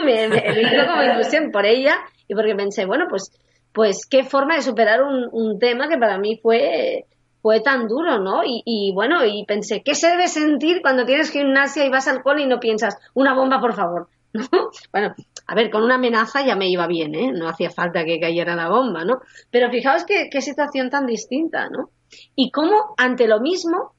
me, 0.04 0.28
me, 0.30 0.30
me 0.30 0.62
hizo 0.64 0.88
como 0.88 1.04
ilusión 1.04 1.52
por 1.52 1.68
ella 1.68 1.96
y 2.28 2.34
porque 2.34 2.56
pensé, 2.56 2.88
bueno, 2.88 3.06
pues 3.08 3.32
pues 3.74 4.06
qué 4.06 4.24
forma 4.24 4.56
de 4.56 4.62
superar 4.62 5.02
un, 5.04 5.60
tema 5.60 5.88
que 5.88 5.98
para 5.98 6.18
mí 6.18 6.40
fue, 6.42 7.06
fue 7.42 7.62
tan 7.62 7.88
duro, 7.88 8.20
¿no? 8.20 8.42
Y, 8.44 8.92
bueno, 8.94 9.26
y 9.26 9.46
pensé, 9.46 9.82
¿qué 9.84 9.96
se 9.96 10.10
debe 10.10 10.28
sentir 10.28 10.82
cuando 10.82 11.06
tienes 11.06 11.32
gimnasia 11.32 11.86
y 11.86 11.90
vas 11.90 12.08
al 12.08 12.22
cole 12.22 12.44
y 12.44 12.48
no 12.48 12.60
piensas, 12.60 12.98
una 13.14 13.34
bomba, 13.34 13.60
por 13.62 13.74
favor? 13.74 14.10
¿No? 14.34 14.48
Bueno, 14.92 15.14
a 15.48 15.56
ver, 15.56 15.70
con 15.70 15.84
una 15.84 15.96
amenaza 15.96 16.46
ya 16.46 16.56
me 16.56 16.70
iba 16.70 16.88
bien, 16.88 17.16
¿eh? 17.16 17.32
No 17.34 17.50
hacía 17.50 17.70
falta 17.70 18.06
que 18.06 18.20
cayera 18.20 18.56
la 18.56 18.70
bomba, 18.70 19.04
¿no? 19.04 19.22
Pero 19.50 19.70
fijaos 19.70 20.06
qué, 20.06 20.30
qué 20.32 20.42
situación 20.42 20.90
tan 20.90 21.06
distinta, 21.06 21.70
¿no? 21.70 21.90
Y 22.36 22.52
cómo 22.52 22.94
ante 22.98 23.28
lo 23.28 23.42
mismo, 23.42 23.94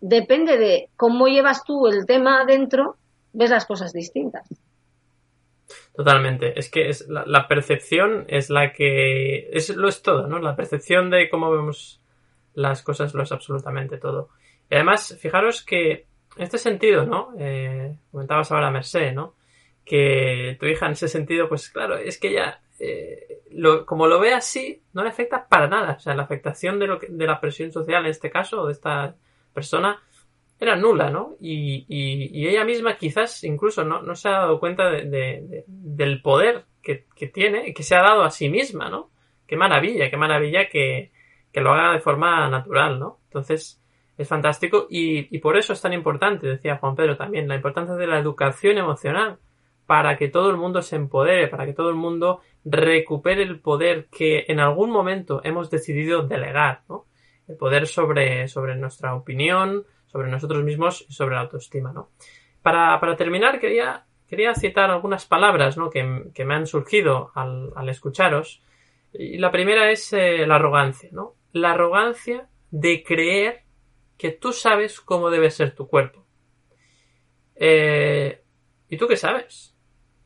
depende 0.00 0.56
de 0.58 0.88
cómo 0.96 1.26
llevas 1.26 1.64
tú 1.64 1.86
el 1.86 2.06
tema 2.06 2.42
adentro, 2.42 2.96
ves 3.32 3.50
las 3.50 3.66
cosas 3.66 3.92
distintas. 3.92 4.48
Totalmente. 5.94 6.58
Es 6.58 6.70
que 6.70 6.88
es 6.88 7.06
la, 7.08 7.48
percepción 7.48 8.24
es 8.28 8.48
la 8.48 8.72
que 8.72 9.50
es 9.52 9.68
lo 9.76 9.88
es 9.88 10.02
todo, 10.02 10.26
¿no? 10.26 10.38
La 10.38 10.56
percepción 10.56 11.10
de 11.10 11.28
cómo 11.28 11.50
vemos 11.50 12.00
las 12.54 12.82
cosas 12.82 13.14
lo 13.14 13.22
es 13.22 13.32
absolutamente 13.32 13.98
todo. 13.98 14.30
Y 14.70 14.76
además, 14.76 15.18
fijaros 15.20 15.62
que 15.62 16.06
en 16.36 16.42
este 16.42 16.56
sentido, 16.56 17.04
¿no? 17.04 17.34
Eh, 17.38 17.94
comentabas 18.10 18.50
ahora 18.52 18.70
Merced, 18.70 19.12
¿no? 19.12 19.34
Que 19.84 20.56
tu 20.58 20.66
hija 20.66 20.86
en 20.86 20.92
ese 20.92 21.08
sentido, 21.08 21.48
pues 21.48 21.68
claro, 21.68 21.96
es 21.96 22.18
que 22.18 22.28
ella, 22.28 22.62
eh, 22.78 23.42
lo, 23.50 23.84
como 23.84 24.06
lo 24.06 24.18
ve 24.18 24.32
así, 24.32 24.82
no 24.94 25.02
le 25.02 25.10
afecta 25.10 25.46
para 25.46 25.68
nada. 25.68 25.96
O 25.98 26.00
sea, 26.00 26.14
la 26.14 26.22
afectación 26.22 26.78
de, 26.78 26.86
lo 26.86 26.98
de 27.06 27.26
la 27.26 27.38
presión 27.38 27.70
social 27.70 28.04
en 28.04 28.10
este 28.10 28.30
caso, 28.30 28.62
o 28.62 28.66
de 28.66 28.72
esta 28.72 29.14
persona, 29.52 30.02
era 30.62 30.76
nula, 30.76 31.10
¿no? 31.10 31.36
Y, 31.40 31.84
y, 31.88 32.46
ella 32.46 32.64
misma 32.64 32.96
quizás 32.96 33.42
incluso 33.42 33.82
no, 33.84 34.00
no 34.00 34.14
se 34.14 34.28
ha 34.28 34.38
dado 34.38 34.60
cuenta 34.60 34.90
de, 34.90 35.64
del 35.66 36.22
poder 36.22 36.66
que, 36.80 37.06
que, 37.16 37.26
tiene, 37.26 37.74
que 37.74 37.82
se 37.82 37.96
ha 37.96 38.02
dado 38.02 38.22
a 38.22 38.30
sí 38.30 38.48
misma, 38.48 38.88
¿no? 38.88 39.10
Qué 39.46 39.56
maravilla, 39.56 40.08
qué 40.08 40.16
maravilla 40.16 40.68
que, 40.68 41.10
que 41.52 41.60
lo 41.60 41.72
haga 41.72 41.94
de 41.94 42.00
forma 42.00 42.48
natural, 42.48 43.00
¿no? 43.00 43.18
Entonces, 43.24 43.82
es 44.16 44.28
fantástico 44.28 44.86
y, 44.88 45.34
y 45.34 45.40
por 45.40 45.56
eso 45.56 45.72
es 45.72 45.80
tan 45.80 45.94
importante, 45.94 46.46
decía 46.46 46.76
Juan 46.76 46.94
Pedro 46.94 47.16
también, 47.16 47.48
la 47.48 47.56
importancia 47.56 47.96
de 47.96 48.06
la 48.06 48.20
educación 48.20 48.78
emocional 48.78 49.38
para 49.84 50.16
que 50.16 50.28
todo 50.28 50.48
el 50.50 50.58
mundo 50.58 50.80
se 50.80 50.94
empodere, 50.94 51.48
para 51.48 51.66
que 51.66 51.72
todo 51.72 51.88
el 51.88 51.96
mundo 51.96 52.40
recupere 52.64 53.42
el 53.42 53.58
poder 53.58 54.06
que 54.06 54.44
en 54.46 54.60
algún 54.60 54.90
momento 54.90 55.40
hemos 55.42 55.70
decidido 55.70 56.22
delegar, 56.22 56.82
¿no? 56.88 57.06
El 57.48 57.56
poder 57.56 57.88
sobre, 57.88 58.46
sobre 58.46 58.76
nuestra 58.76 59.16
opinión, 59.16 59.84
sobre 60.12 60.30
nosotros 60.30 60.62
mismos 60.62 61.04
y 61.08 61.12
sobre 61.12 61.34
la 61.34 61.42
autoestima, 61.42 61.92
¿no? 61.92 62.10
Para, 62.62 63.00
para 63.00 63.16
terminar, 63.16 63.58
quería, 63.58 64.06
quería 64.28 64.54
citar 64.54 64.90
algunas 64.90 65.26
palabras, 65.26 65.76
¿no? 65.76 65.90
Que, 65.90 66.30
que 66.34 66.44
me 66.44 66.54
han 66.54 66.66
surgido 66.66 67.32
al, 67.34 67.72
al, 67.74 67.88
escucharos. 67.88 68.62
Y 69.12 69.38
la 69.38 69.50
primera 69.50 69.90
es 69.90 70.12
eh, 70.12 70.46
la 70.46 70.56
arrogancia, 70.56 71.08
¿no? 71.12 71.34
La 71.52 71.72
arrogancia 71.72 72.48
de 72.70 73.02
creer 73.02 73.62
que 74.16 74.30
tú 74.30 74.52
sabes 74.52 75.00
cómo 75.00 75.30
debe 75.30 75.50
ser 75.50 75.74
tu 75.74 75.88
cuerpo. 75.88 76.24
Eh, 77.56 78.42
¿Y 78.88 78.96
tú 78.96 79.08
qué 79.08 79.16
sabes? 79.16 79.74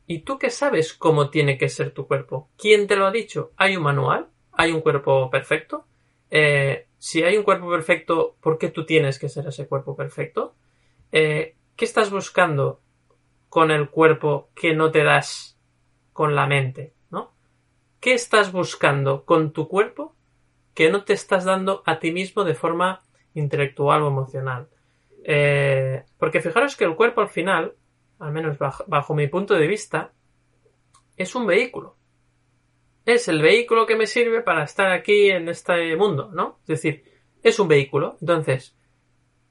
¿Y 0.05 0.19
tú 0.19 0.37
qué 0.37 0.49
sabes 0.49 0.93
cómo 0.93 1.29
tiene 1.29 1.57
que 1.57 1.69
ser 1.69 1.91
tu 1.91 2.07
cuerpo? 2.07 2.49
¿Quién 2.57 2.87
te 2.87 2.95
lo 2.95 3.05
ha 3.05 3.11
dicho? 3.11 3.51
¿Hay 3.57 3.75
un 3.75 3.83
manual? 3.83 4.27
¿Hay 4.53 4.71
un 4.71 4.81
cuerpo 4.81 5.29
perfecto? 5.29 5.85
Eh, 6.29 6.86
si 6.99 7.23
hay 7.23 7.37
un 7.37 7.43
cuerpo 7.43 7.69
perfecto, 7.69 8.35
¿por 8.41 8.57
qué 8.57 8.69
tú 8.69 8.85
tienes 8.85 9.19
que 9.19 9.29
ser 9.29 9.47
ese 9.47 9.67
cuerpo 9.67 9.95
perfecto? 9.95 10.55
Eh, 11.11 11.55
¿Qué 11.75 11.85
estás 11.85 12.09
buscando 12.09 12.81
con 13.49 13.71
el 13.71 13.89
cuerpo 13.89 14.49
que 14.55 14.73
no 14.73 14.91
te 14.91 15.03
das 15.03 15.59
con 16.11 16.35
la 16.35 16.47
mente? 16.47 16.93
¿No? 17.11 17.33
¿Qué 17.99 18.13
estás 18.13 18.51
buscando 18.51 19.25
con 19.25 19.51
tu 19.51 19.67
cuerpo 19.67 20.15
que 20.73 20.89
no 20.89 21.03
te 21.03 21.13
estás 21.13 21.45
dando 21.45 21.83
a 21.85 21.99
ti 21.99 22.11
mismo 22.11 22.43
de 22.43 22.55
forma 22.55 23.03
intelectual 23.35 24.01
o 24.01 24.07
emocional? 24.07 24.69
Eh, 25.23 26.03
porque 26.17 26.41
fijaros 26.41 26.75
que 26.75 26.85
el 26.85 26.95
cuerpo 26.95 27.21
al 27.21 27.29
final, 27.29 27.75
al 28.17 28.31
menos 28.31 28.57
bajo 28.57 29.13
mi 29.13 29.27
punto 29.27 29.53
de 29.53 29.67
vista, 29.67 30.13
es 31.15 31.35
un 31.35 31.45
vehículo 31.45 31.96
es 33.07 33.29
el 33.29 33.41
vehículo 33.41 33.85
que 33.85 33.95
me 33.95 34.05
sirve 34.05 34.41
para 34.41 34.65
estar 34.65 34.91
aquí 34.91 35.29
en 35.29 35.47
este 35.47 35.95
mundo, 35.95 36.29
¿no? 36.33 36.59
Es 36.63 36.67
decir, 36.67 37.05
es 37.41 37.57
un 37.57 37.69
vehículo. 37.69 38.17
Entonces, 38.19 38.77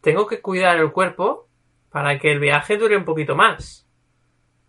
tengo 0.03 0.27
que 0.27 0.43
cuidar 0.43 0.77
el 0.77 0.93
cuerpo 0.93 1.49
para 1.91 2.19
que 2.19 2.33
el 2.33 2.39
viaje 2.39 2.77
dure 2.77 2.99
un 2.99 3.07
poquito 3.07 3.35
más. 3.35 3.89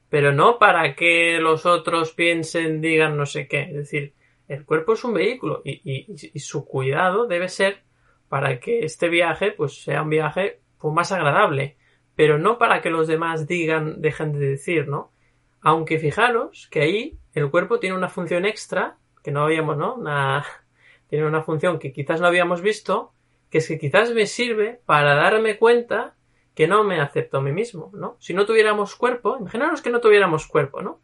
Pero 0.08 0.32
no 0.32 0.58
para 0.58 0.96
que 0.96 1.38
los 1.42 1.66
otros 1.66 2.14
piensen, 2.14 2.80
digan 2.80 3.18
no 3.18 3.26
sé 3.26 3.50
qué. 3.50 3.64
Es 3.64 3.76
decir, 3.76 4.14
el 4.48 4.64
cuerpo 4.64 4.94
es 4.94 5.04
un 5.04 5.16
vehículo 5.16 5.62
y, 5.66 6.40
su 6.40 6.66
cuidado 6.66 7.28
debe 7.28 7.50
ser 7.50 7.84
para 8.30 8.62
que 8.62 8.86
este 8.86 9.10
viaje 9.10 9.52
pues 9.52 9.84
sea 9.84 10.04
un 10.04 10.10
viaje 10.12 10.62
pues, 10.78 10.94
más 10.94 11.12
agradable. 11.12 11.76
Pero 12.16 12.38
no 12.38 12.58
para 12.58 12.82
que 12.82 12.90
los 12.90 13.10
demás 13.10 13.48
digan, 13.48 14.00
dejen 14.00 14.32
de 14.32 14.48
decir, 14.48 14.88
¿no? 14.88 15.12
Aunque 15.60 16.00
fijaros 16.00 16.70
que 16.72 16.80
ahí 16.80 17.20
el 17.38 17.52
cuerpo 17.52 17.80
tiene 17.80 17.96
una 17.96 18.10
función 18.10 18.46
extra 18.46 18.98
que 19.24 19.32
no 19.32 19.44
habíamos, 19.44 19.78
¿no? 19.78 19.98
tiene 21.10 21.26
una 21.26 21.44
función 21.44 21.80
que 21.80 21.94
quizás 21.94 22.20
no 22.20 22.28
habíamos 22.28 22.62
visto, 22.62 23.12
que 23.50 23.60
es 23.60 23.68
que 23.68 23.78
quizás 23.78 24.12
me 24.12 24.26
sirve 24.26 24.82
para 24.86 25.16
darme 25.16 25.58
cuenta 25.58 26.16
que 26.56 26.68
no 26.68 26.84
me 26.84 27.00
acepto 27.00 27.38
a 27.38 27.42
mí 27.42 27.52
mismo, 27.52 27.92
¿no? 27.94 28.18
Si 28.20 28.34
no 28.34 28.46
tuviéramos 28.46 28.96
cuerpo, 28.96 29.38
imaginaros 29.40 29.82
que 29.82 29.92
no 29.92 30.02
tuviéramos 30.02 30.48
cuerpo, 30.48 30.82
¿no? 30.82 31.00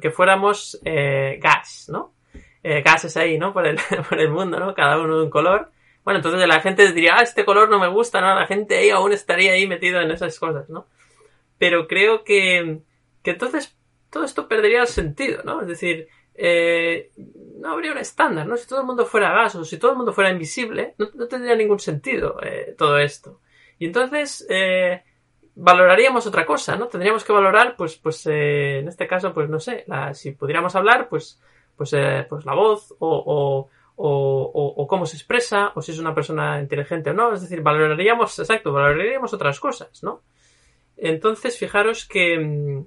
Que 0.00 0.10
fuéramos 0.10 0.80
eh, 0.84 1.38
gas, 1.40 1.86
¿no? 1.88 2.14
Eh, 2.64 2.82
gases 2.82 3.16
ahí, 3.16 3.38
¿no? 3.38 3.52
Por 3.52 3.66
el, 3.66 3.78
por 4.08 4.18
el 4.18 4.30
mundo, 4.30 4.58
¿no? 4.58 4.74
Cada 4.74 4.98
uno 4.98 5.18
de 5.18 5.24
un 5.24 5.30
color. 5.30 5.70
Bueno, 6.02 6.18
entonces 6.18 6.48
la 6.48 6.60
gente 6.60 6.92
diría, 6.92 7.14
ah, 7.16 7.22
este 7.22 7.44
color 7.44 7.68
no 7.68 7.78
me 7.78 7.86
gusta, 7.86 8.20
¿no? 8.20 8.34
La 8.34 8.46
gente 8.46 8.76
ahí 8.76 8.90
aún 8.90 9.12
estaría 9.12 9.52
ahí 9.52 9.68
metido 9.68 10.00
en 10.00 10.10
esas 10.10 10.36
cosas, 10.40 10.68
¿no? 10.68 10.86
Pero 11.58 11.86
creo 11.86 12.24
que, 12.24 12.80
que 13.22 13.30
entonces 13.30 13.77
todo 14.18 14.24
esto 14.24 14.48
perdería 14.48 14.80
el 14.80 14.88
sentido, 14.88 15.44
¿no? 15.44 15.60
Es 15.60 15.68
decir, 15.68 16.08
eh, 16.34 17.12
no 17.60 17.70
habría 17.70 17.92
un 17.92 17.98
estándar, 17.98 18.48
¿no? 18.48 18.56
Si 18.56 18.66
todo 18.66 18.80
el 18.80 18.86
mundo 18.86 19.06
fuera 19.06 19.30
gas 19.30 19.54
o 19.54 19.64
si 19.64 19.78
todo 19.78 19.92
el 19.92 19.96
mundo 19.96 20.12
fuera 20.12 20.32
invisible, 20.32 20.96
no, 20.98 21.28
tendría 21.28 21.54
ningún 21.54 21.78
sentido 21.78 22.36
eh, 22.42 22.74
todo 22.76 22.98
esto. 22.98 23.38
Y 23.78 23.86
entonces 23.86 24.44
eh, 24.50 25.04
valoraríamos 25.54 26.26
otra 26.26 26.44
cosa, 26.44 26.74
¿no? 26.74 26.88
Tendríamos 26.88 27.22
que 27.22 27.32
valorar, 27.32 27.76
pues, 27.76 27.94
pues 27.94 28.26
en 28.26 28.88
este 28.88 29.06
caso, 29.06 29.32
pues 29.32 29.48
no 29.48 29.60
sé, 29.60 29.84
si 30.14 30.32
pudiéramos 30.32 30.74
hablar, 30.74 31.08
pues, 31.08 31.40
pues, 31.76 31.94
pues 32.28 32.44
la 32.44 32.54
voz 32.54 32.92
o, 32.98 33.68
o, 33.94 34.72
o, 34.76 34.86
cómo 34.88 35.06
se 35.06 35.16
expresa, 35.16 35.70
o 35.76 35.80
si 35.80 35.92
es 35.92 36.00
una 36.00 36.12
persona 36.12 36.60
inteligente 36.60 37.10
o 37.10 37.14
no. 37.14 37.32
Es 37.34 37.42
decir, 37.42 37.62
valoraríamos, 37.62 38.36
exacto, 38.36 38.72
valoraríamos 38.72 39.32
otras 39.32 39.60
cosas, 39.60 40.02
¿no? 40.02 40.22
Entonces, 40.96 41.56
fijaros 41.56 42.04
que 42.04 42.36
mm, 42.36 42.84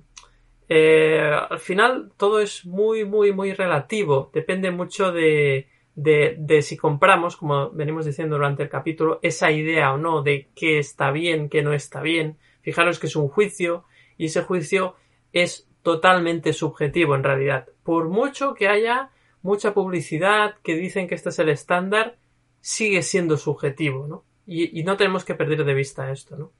eh, 0.73 1.19
al 1.49 1.59
final 1.59 2.13
todo 2.15 2.39
es 2.39 2.65
muy, 2.65 3.03
muy, 3.03 3.33
muy 3.33 3.51
relativo. 3.51 4.31
Depende 4.33 4.71
mucho 4.71 5.11
de, 5.11 5.67
de, 5.95 6.61
si 6.61 6.77
compramos, 6.77 7.35
como 7.35 7.71
venimos 7.71 8.05
diciendo 8.05 8.37
durante 8.37 8.63
el 8.63 8.69
capítulo, 8.69 9.19
esa 9.21 9.51
idea 9.51 9.91
o 9.91 9.97
no 9.97 10.21
de 10.21 10.47
qué 10.55 10.79
está 10.79 11.11
bien, 11.11 11.49
qué 11.49 11.61
no 11.61 11.73
está 11.73 12.01
bien. 12.01 12.37
Fijaros 12.61 12.99
que 12.99 13.07
es 13.07 13.17
un 13.17 13.27
juicio 13.27 13.83
y 14.17 14.27
ese 14.27 14.43
juicio 14.43 14.95
es 15.33 15.67
totalmente 15.83 16.53
subjetivo 16.53 17.15
en 17.15 17.25
realidad. 17.25 17.67
Por 17.83 18.07
mucho 18.07 18.53
que 18.53 18.69
haya 18.69 19.09
mucha 19.41 19.73
publicidad 19.73 20.55
que 20.63 20.77
dicen 20.77 21.09
que 21.09 21.15
este 21.15 21.31
es 21.31 21.39
el 21.39 21.49
estándar, 21.49 22.17
sigue 22.61 23.01
siendo 23.01 23.35
subjetivo, 23.35 24.07
¿no? 24.07 24.23
Y, 24.45 24.79
y 24.79 24.85
no 24.85 24.95
tenemos 24.95 25.25
que 25.25 25.35
perder 25.35 25.65
de 25.65 25.73
vista 25.73 26.11
esto, 26.11 26.37
¿no? 26.37 26.53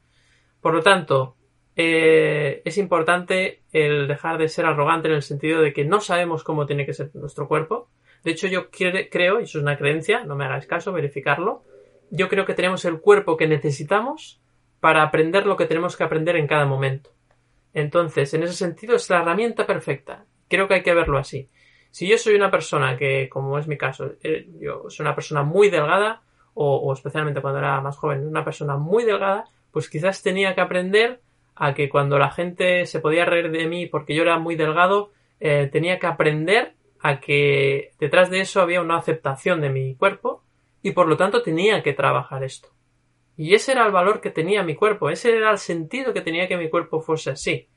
Por 0.59 0.74
lo 0.74 0.82
tanto, 0.82 1.38
eh, 1.76 2.61
es 2.65 2.78
importante 2.78 3.63
el 3.72 4.07
dejar 4.07 4.38
de 4.38 4.49
ser 4.49 4.65
arrogante 4.65 5.07
en 5.07 5.15
el 5.15 5.22
sentido 5.22 5.61
de 5.61 5.74
que 5.74 5.86
no 5.86 6.01
sabemos 6.01 6.43
cómo 6.43 6.65
tiene 6.65 6.86
que 6.86 6.93
ser 6.93 7.11
nuestro 7.13 7.47
cuerpo. 7.47 7.89
De 8.24 8.32
hecho, 8.32 8.47
yo 8.47 8.69
creo, 8.69 9.39
y 9.39 9.43
eso 9.43 9.57
es 9.57 9.63
una 9.63 9.78
creencia, 9.78 10.24
no 10.24 10.36
me 10.36 10.45
hagáis 10.45 10.67
caso, 10.67 10.91
verificarlo, 10.91 11.63
yo 12.11 12.28
creo 12.28 12.45
que 12.45 12.53
tenemos 12.53 12.84
el 12.86 12.99
cuerpo 12.99 13.38
que 13.38 13.47
necesitamos 13.47 14.41
para 14.80 15.01
aprender 15.01 15.45
lo 15.45 15.55
que 15.57 15.65
tenemos 15.65 15.95
que 15.95 16.03
aprender 16.03 16.36
en 16.36 16.47
cada 16.47 16.65
momento. 16.65 17.11
Entonces, 17.74 18.34
en 18.34 18.43
ese 18.43 18.53
sentido, 18.53 18.95
es 18.95 19.09
la 19.09 19.22
herramienta 19.22 19.65
perfecta. 19.65 20.26
Creo 20.49 20.67
que 20.67 20.76
hay 20.76 20.84
que 20.84 20.93
verlo 20.93 21.17
así. 21.17 21.49
Si 21.89 22.07
yo 22.07 22.17
soy 22.17 22.36
una 22.36 22.51
persona 22.51 22.97
que, 22.97 23.30
como 23.30 23.57
es 23.57 23.67
mi 23.67 23.78
caso, 23.78 24.13
eh, 24.24 24.47
yo 24.59 24.89
soy 24.89 25.05
una 25.05 25.15
persona 25.15 25.43
muy 25.43 25.69
delgada, 25.69 26.22
o, 26.53 26.76
o 26.76 26.93
especialmente 26.93 27.41
cuando 27.41 27.59
era 27.59 27.80
más 27.80 27.97
joven, 27.97 28.28
una 28.28 28.43
persona 28.43 28.76
muy 28.76 29.05
delgada, 29.05 29.45
pues 29.72 29.89
quizás 29.89 30.22
tenía 30.22 30.53
que 30.53 30.61
aprender 30.61 31.22
a 31.64 31.76
que 31.76 31.89
cuando 31.89 32.18
la 32.18 32.32
gente 32.32 32.88
se 32.88 32.99
podía 32.99 33.24
reír 33.24 33.51
de 33.51 33.68
mí 33.68 33.86
porque 33.86 34.16
yo 34.16 34.24
era 34.24 34.39
muy 34.39 34.55
delgado, 34.55 35.12
eh, 35.39 35.70
tenía 35.72 35.99
que 35.99 36.07
aprender 36.07 36.74
a 36.99 37.20
que 37.20 37.91
detrás 37.99 38.32
de 38.32 38.41
eso 38.41 38.62
había 38.62 38.82
una 38.82 38.97
aceptación 38.97 39.62
de 39.62 39.70
mi 39.70 39.93
cuerpo 39.93 40.43
y 40.82 40.93
por 40.93 41.07
lo 41.07 41.18
tanto 41.18 41.43
tenía 41.43 41.84
que 41.84 41.93
trabajar 41.93 42.43
esto. 42.43 42.70
Y 43.38 43.53
ese 43.53 43.74
era 43.74 43.86
el 43.86 43.91
valor 43.91 44.22
que 44.22 44.32
tenía 44.32 44.64
mi 44.64 44.74
cuerpo, 44.74 45.12
ese 45.12 45.38
era 45.38 45.51
el 45.51 45.59
sentido 45.59 46.14
que 46.14 46.22
tenía 46.22 46.47
que 46.47 46.57
mi 46.57 46.68
cuerpo 46.68 46.99
fuese 46.99 47.30
así. 47.30 47.68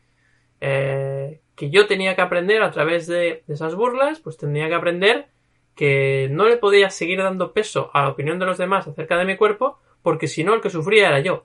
Eh, 0.63 1.43
que 1.55 1.69
yo 1.69 1.87
tenía 1.87 2.17
que 2.17 2.23
aprender 2.23 2.63
a 2.63 2.71
través 2.71 3.07
de, 3.07 3.45
de 3.47 3.55
esas 3.55 3.75
burlas, 3.75 4.19
pues 4.21 4.39
tenía 4.39 4.67
que 4.69 4.77
aprender 4.77 5.27
que 5.75 6.29
no 6.31 6.49
le 6.49 6.57
podía 6.57 6.89
seguir 6.89 7.19
dando 7.19 7.53
peso 7.53 7.91
a 7.93 8.05
la 8.05 8.09
opinión 8.09 8.39
de 8.39 8.47
los 8.47 8.57
demás 8.57 8.89
acerca 8.89 9.19
de 9.19 9.27
mi 9.27 9.37
cuerpo, 9.37 9.79
porque 10.01 10.27
si 10.27 10.43
no 10.43 10.55
el 10.55 10.63
que 10.63 10.71
sufría 10.71 11.09
era 11.09 11.21
yo. 11.21 11.45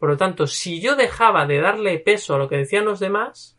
Por 0.00 0.08
lo 0.08 0.16
tanto, 0.16 0.46
si 0.46 0.80
yo 0.80 0.96
dejaba 0.96 1.46
de 1.46 1.60
darle 1.60 1.98
peso 1.98 2.34
a 2.34 2.38
lo 2.38 2.48
que 2.48 2.56
decían 2.56 2.86
los 2.86 3.00
demás, 3.00 3.58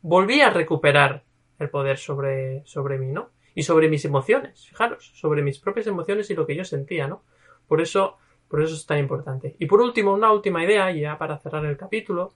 volvía 0.00 0.46
a 0.46 0.50
recuperar 0.50 1.22
el 1.58 1.68
poder 1.68 1.98
sobre, 1.98 2.62
sobre 2.64 2.96
mí, 2.96 3.12
¿no? 3.12 3.28
Y 3.54 3.62
sobre 3.64 3.90
mis 3.90 4.06
emociones, 4.06 4.66
fijaros, 4.66 5.12
sobre 5.14 5.42
mis 5.42 5.58
propias 5.58 5.86
emociones 5.86 6.30
y 6.30 6.34
lo 6.34 6.46
que 6.46 6.56
yo 6.56 6.64
sentía, 6.64 7.06
¿no? 7.06 7.22
Por 7.68 7.82
eso, 7.82 8.16
por 8.48 8.62
eso 8.62 8.74
es 8.74 8.86
tan 8.86 9.00
importante. 9.00 9.54
Y 9.58 9.66
por 9.66 9.82
último, 9.82 10.14
una 10.14 10.32
última 10.32 10.64
idea, 10.64 10.90
ya 10.92 11.18
para 11.18 11.38
cerrar 11.38 11.66
el 11.66 11.76
capítulo, 11.76 12.32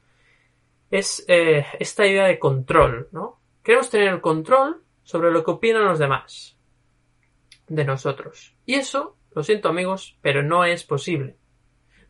es 0.90 1.24
eh, 1.26 1.64
esta 1.80 2.06
idea 2.06 2.26
de 2.26 2.38
control, 2.38 3.08
¿no? 3.10 3.40
Queremos 3.62 3.88
tener 3.88 4.08
el 4.08 4.20
control 4.20 4.82
sobre 5.02 5.32
lo 5.32 5.42
que 5.42 5.52
opinan 5.52 5.86
los 5.86 5.98
demás 5.98 6.58
de 7.68 7.84
nosotros. 7.86 8.54
Y 8.66 8.74
eso, 8.74 9.16
lo 9.34 9.42
siento 9.42 9.70
amigos, 9.70 10.18
pero 10.20 10.42
no 10.42 10.66
es 10.66 10.84
posible. 10.84 11.38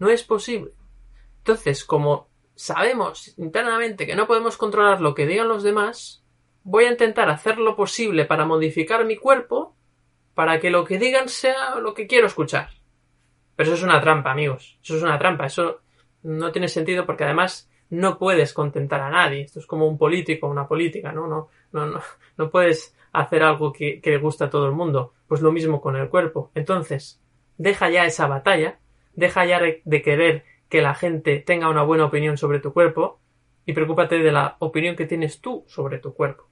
No 0.00 0.10
es 0.10 0.24
posible. 0.24 0.72
Entonces, 1.46 1.84
como 1.84 2.28
sabemos 2.56 3.32
internamente 3.38 4.04
que 4.04 4.16
no 4.16 4.26
podemos 4.26 4.56
controlar 4.56 5.00
lo 5.00 5.14
que 5.14 5.28
digan 5.28 5.46
los 5.46 5.62
demás, 5.62 6.24
voy 6.64 6.86
a 6.86 6.90
intentar 6.90 7.30
hacer 7.30 7.58
lo 7.58 7.76
posible 7.76 8.24
para 8.24 8.44
modificar 8.44 9.04
mi 9.04 9.16
cuerpo 9.16 9.76
para 10.34 10.58
que 10.58 10.70
lo 10.70 10.84
que 10.84 10.98
digan 10.98 11.28
sea 11.28 11.76
lo 11.76 11.94
que 11.94 12.08
quiero 12.08 12.26
escuchar. 12.26 12.70
Pero 13.54 13.68
eso 13.68 13.76
es 13.76 13.84
una 13.84 14.00
trampa, 14.00 14.32
amigos. 14.32 14.76
Eso 14.82 14.96
es 14.96 15.04
una 15.04 15.20
trampa. 15.20 15.46
Eso 15.46 15.82
no 16.24 16.50
tiene 16.50 16.66
sentido 16.66 17.06
porque 17.06 17.22
además 17.22 17.70
no 17.90 18.18
puedes 18.18 18.52
contentar 18.52 19.00
a 19.00 19.10
nadie. 19.10 19.42
Esto 19.42 19.60
es 19.60 19.66
como 19.66 19.86
un 19.86 19.98
político, 19.98 20.48
una 20.48 20.66
política, 20.66 21.12
¿no? 21.12 21.28
No, 21.28 21.48
no, 21.70 21.86
no, 21.86 22.00
no 22.38 22.50
puedes 22.50 22.96
hacer 23.12 23.44
algo 23.44 23.72
que, 23.72 24.00
que 24.00 24.10
le 24.10 24.18
gusta 24.18 24.46
a 24.46 24.50
todo 24.50 24.66
el 24.66 24.72
mundo. 24.72 25.12
Pues 25.28 25.42
lo 25.42 25.52
mismo 25.52 25.80
con 25.80 25.94
el 25.94 26.08
cuerpo. 26.08 26.50
Entonces, 26.56 27.20
deja 27.56 27.88
ya 27.88 28.04
esa 28.04 28.26
batalla, 28.26 28.80
deja 29.14 29.46
ya 29.46 29.60
de 29.60 30.02
querer 30.02 30.55
que 30.76 30.82
la 30.82 30.94
gente 30.94 31.38
tenga 31.38 31.70
una 31.70 31.84
buena 31.84 32.04
opinión 32.04 32.36
sobre 32.36 32.60
tu 32.60 32.74
cuerpo 32.74 33.18
y 33.64 33.72
preocúpate 33.72 34.18
de 34.18 34.30
la 34.30 34.56
opinión 34.58 34.94
que 34.94 35.06
tienes 35.06 35.40
tú 35.40 35.64
sobre 35.66 36.00
tu 36.00 36.12
cuerpo. 36.12 36.50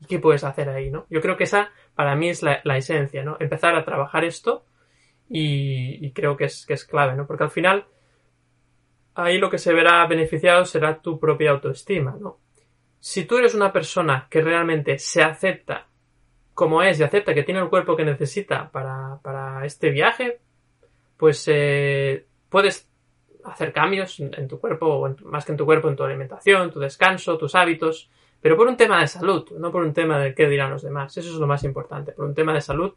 ¿Y 0.00 0.06
qué 0.06 0.18
puedes 0.18 0.44
hacer 0.44 0.70
ahí, 0.70 0.90
no? 0.90 1.04
Yo 1.10 1.20
creo 1.20 1.36
que 1.36 1.44
esa 1.44 1.70
para 1.94 2.16
mí 2.16 2.30
es 2.30 2.42
la, 2.42 2.62
esencia, 2.78 3.22
¿no? 3.22 3.36
Empezar 3.38 3.74
a 3.74 3.84
trabajar 3.84 4.24
esto 4.24 4.64
y, 5.28 6.10
creo 6.12 6.38
que 6.38 6.44
es, 6.44 6.64
que 6.64 6.72
es 6.72 6.86
clave, 6.86 7.16
¿no? 7.16 7.26
Porque 7.26 7.44
al 7.44 7.50
final 7.50 7.84
ahí 9.14 9.36
lo 9.36 9.50
que 9.50 9.58
se 9.58 9.74
verá 9.74 10.06
beneficiado 10.06 10.64
será 10.64 11.02
tu 11.02 11.20
propia 11.20 11.50
autoestima, 11.50 12.16
¿no? 12.18 12.38
Si 12.98 13.26
tú 13.26 13.36
eres 13.36 13.54
una 13.54 13.74
persona 13.74 14.26
que 14.30 14.40
realmente 14.40 14.98
se 14.98 15.22
acepta 15.22 15.86
como 16.54 16.82
es 16.82 16.98
y 16.98 17.02
acepta 17.02 17.34
que 17.34 17.42
tiene 17.42 17.60
el 17.60 17.68
cuerpo 17.68 17.94
que 17.94 18.06
necesita 18.06 18.70
para, 18.70 19.18
para 19.22 19.66
este 19.66 19.90
viaje, 19.90 20.38
pues 21.18 21.44
eh, 21.46 22.24
puedes 22.48 22.89
hacer 23.44 23.72
cambios 23.72 24.20
en, 24.20 24.48
tu 24.48 24.60
cuerpo, 24.60 25.14
más 25.24 25.44
que 25.44 25.52
en 25.52 25.58
tu 25.58 25.64
cuerpo, 25.64 25.88
en 25.88 25.96
tu 25.96 26.04
alimentación, 26.04 26.70
tu 26.70 26.80
descanso, 26.80 27.38
tus 27.38 27.54
hábitos, 27.54 28.10
pero 28.40 28.56
por 28.56 28.66
un 28.66 28.76
tema 28.76 29.00
de 29.00 29.06
salud, 29.06 29.50
no 29.58 29.70
por 29.70 29.82
un 29.82 29.92
tema 29.92 30.18
de 30.18 30.34
qué 30.34 30.48
dirán 30.48 30.70
los 30.70 30.82
demás. 30.82 31.16
Eso 31.16 31.28
es 31.28 31.36
lo 31.36 31.46
más 31.46 31.64
importante, 31.64 32.12
por 32.12 32.24
un 32.24 32.34
tema 32.34 32.54
de 32.54 32.60
salud 32.60 32.94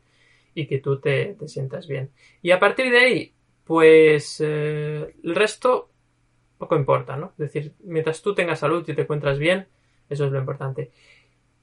y 0.54 0.68
que 0.68 0.80
tú 0.80 1.00
te, 1.00 1.36
sientas 1.48 1.88
bien. 1.88 2.12
Y 2.41 2.52
a 2.52 2.60
partir 2.60 2.91
de 2.91 3.00
ahí, 3.00 3.34
pues 3.64 4.41
eh, 4.44 5.16
el 5.24 5.36
resto 5.36 5.89
poco 6.58 6.76
importa, 6.76 7.18
¿no? 7.18 7.32
Es 7.32 7.38
decir, 7.38 7.74
mientras 7.84 8.22
tú 8.22 8.34
tengas 8.34 8.60
salud 8.60 8.88
y 8.88 8.94
te 8.94 9.02
encuentras 9.02 9.38
bien, 9.38 9.68
eso 10.10 10.26
es 10.26 10.32
lo 10.32 10.39
importante. 10.39 10.91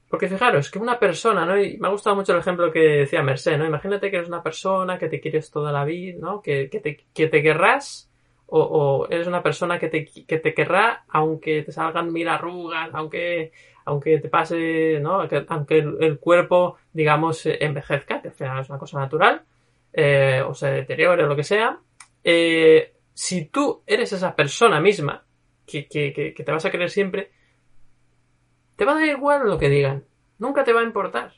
Porque 0.07 0.27
fijaros, 0.27 0.69
que 0.69 0.77
una 0.77 0.99
persona, 0.99 1.45
¿no? 1.45 1.59
Y 1.59 1.77
me 1.77 1.87
ha 1.87 1.91
gustado 1.91 2.15
mucho 2.15 2.33
el 2.33 2.39
ejemplo 2.39 2.71
que 2.71 2.79
decía 2.79 3.23
Merced, 3.23 3.57
¿no? 3.57 3.65
Imagínate 3.65 4.11
que 4.11 4.17
eres 4.17 4.27
una 4.27 4.43
persona 4.43 4.99
que 4.99 5.07
te 5.07 5.21
quieres 5.21 5.49
toda 5.49 5.71
la 5.71 5.85
vida, 5.85 6.17
¿no? 6.19 6.41
Que, 6.41 6.67
te, 6.67 7.05
que 7.13 7.27
te 7.27 7.41
querrás 7.41 8.10
o, 8.53 9.07
eres 9.09 9.27
una 9.27 9.41
persona 9.41 9.79
que 9.79 9.87
te, 9.87 10.05
que 10.05 10.37
te 10.37 10.53
querrá 10.53 11.05
aunque 11.07 11.63
te 11.63 11.71
salgan 11.71 12.11
mil 12.11 12.27
arrugas, 12.27 12.89
aunque, 12.93 13.53
aunque 13.85 14.19
te 14.19 14.27
pase, 14.27 14.99
¿no? 15.01 15.25
aunque 15.47 15.77
el, 15.77 16.19
cuerpo, 16.19 16.77
digamos, 16.91 17.45
envejezca, 17.45 18.21
que 18.21 18.27
al 18.27 18.33
final 18.33 18.59
es 18.59 18.69
una 18.69 18.79
cosa 18.79 18.99
natural, 18.99 19.43
eh, 19.93 20.43
o 20.45 20.53
se 20.53 20.69
deteriore 20.69 21.23
o 21.23 21.27
lo 21.27 21.35
que 21.35 21.43
sea. 21.43 21.79
Eh, 22.23 22.93
si 23.13 23.45
tú 23.45 23.83
eres 23.85 24.11
esa 24.11 24.35
persona 24.35 24.81
misma, 24.81 25.23
que, 25.65 25.87
que, 25.87 26.11
que, 26.13 26.43
te 26.43 26.51
vas 26.51 26.65
a 26.65 26.71
querer 26.71 26.89
siempre, 26.89 27.31
te 28.75 28.83
va 28.83 28.91
a 28.91 28.95
dar 28.95 29.05
igual 29.05 29.47
lo 29.47 29.57
que 29.57 29.69
digan. 29.69 30.03
Nunca 30.39 30.65
te 30.65 30.73
va 30.73 30.81
a 30.81 30.85
importar. 30.85 31.35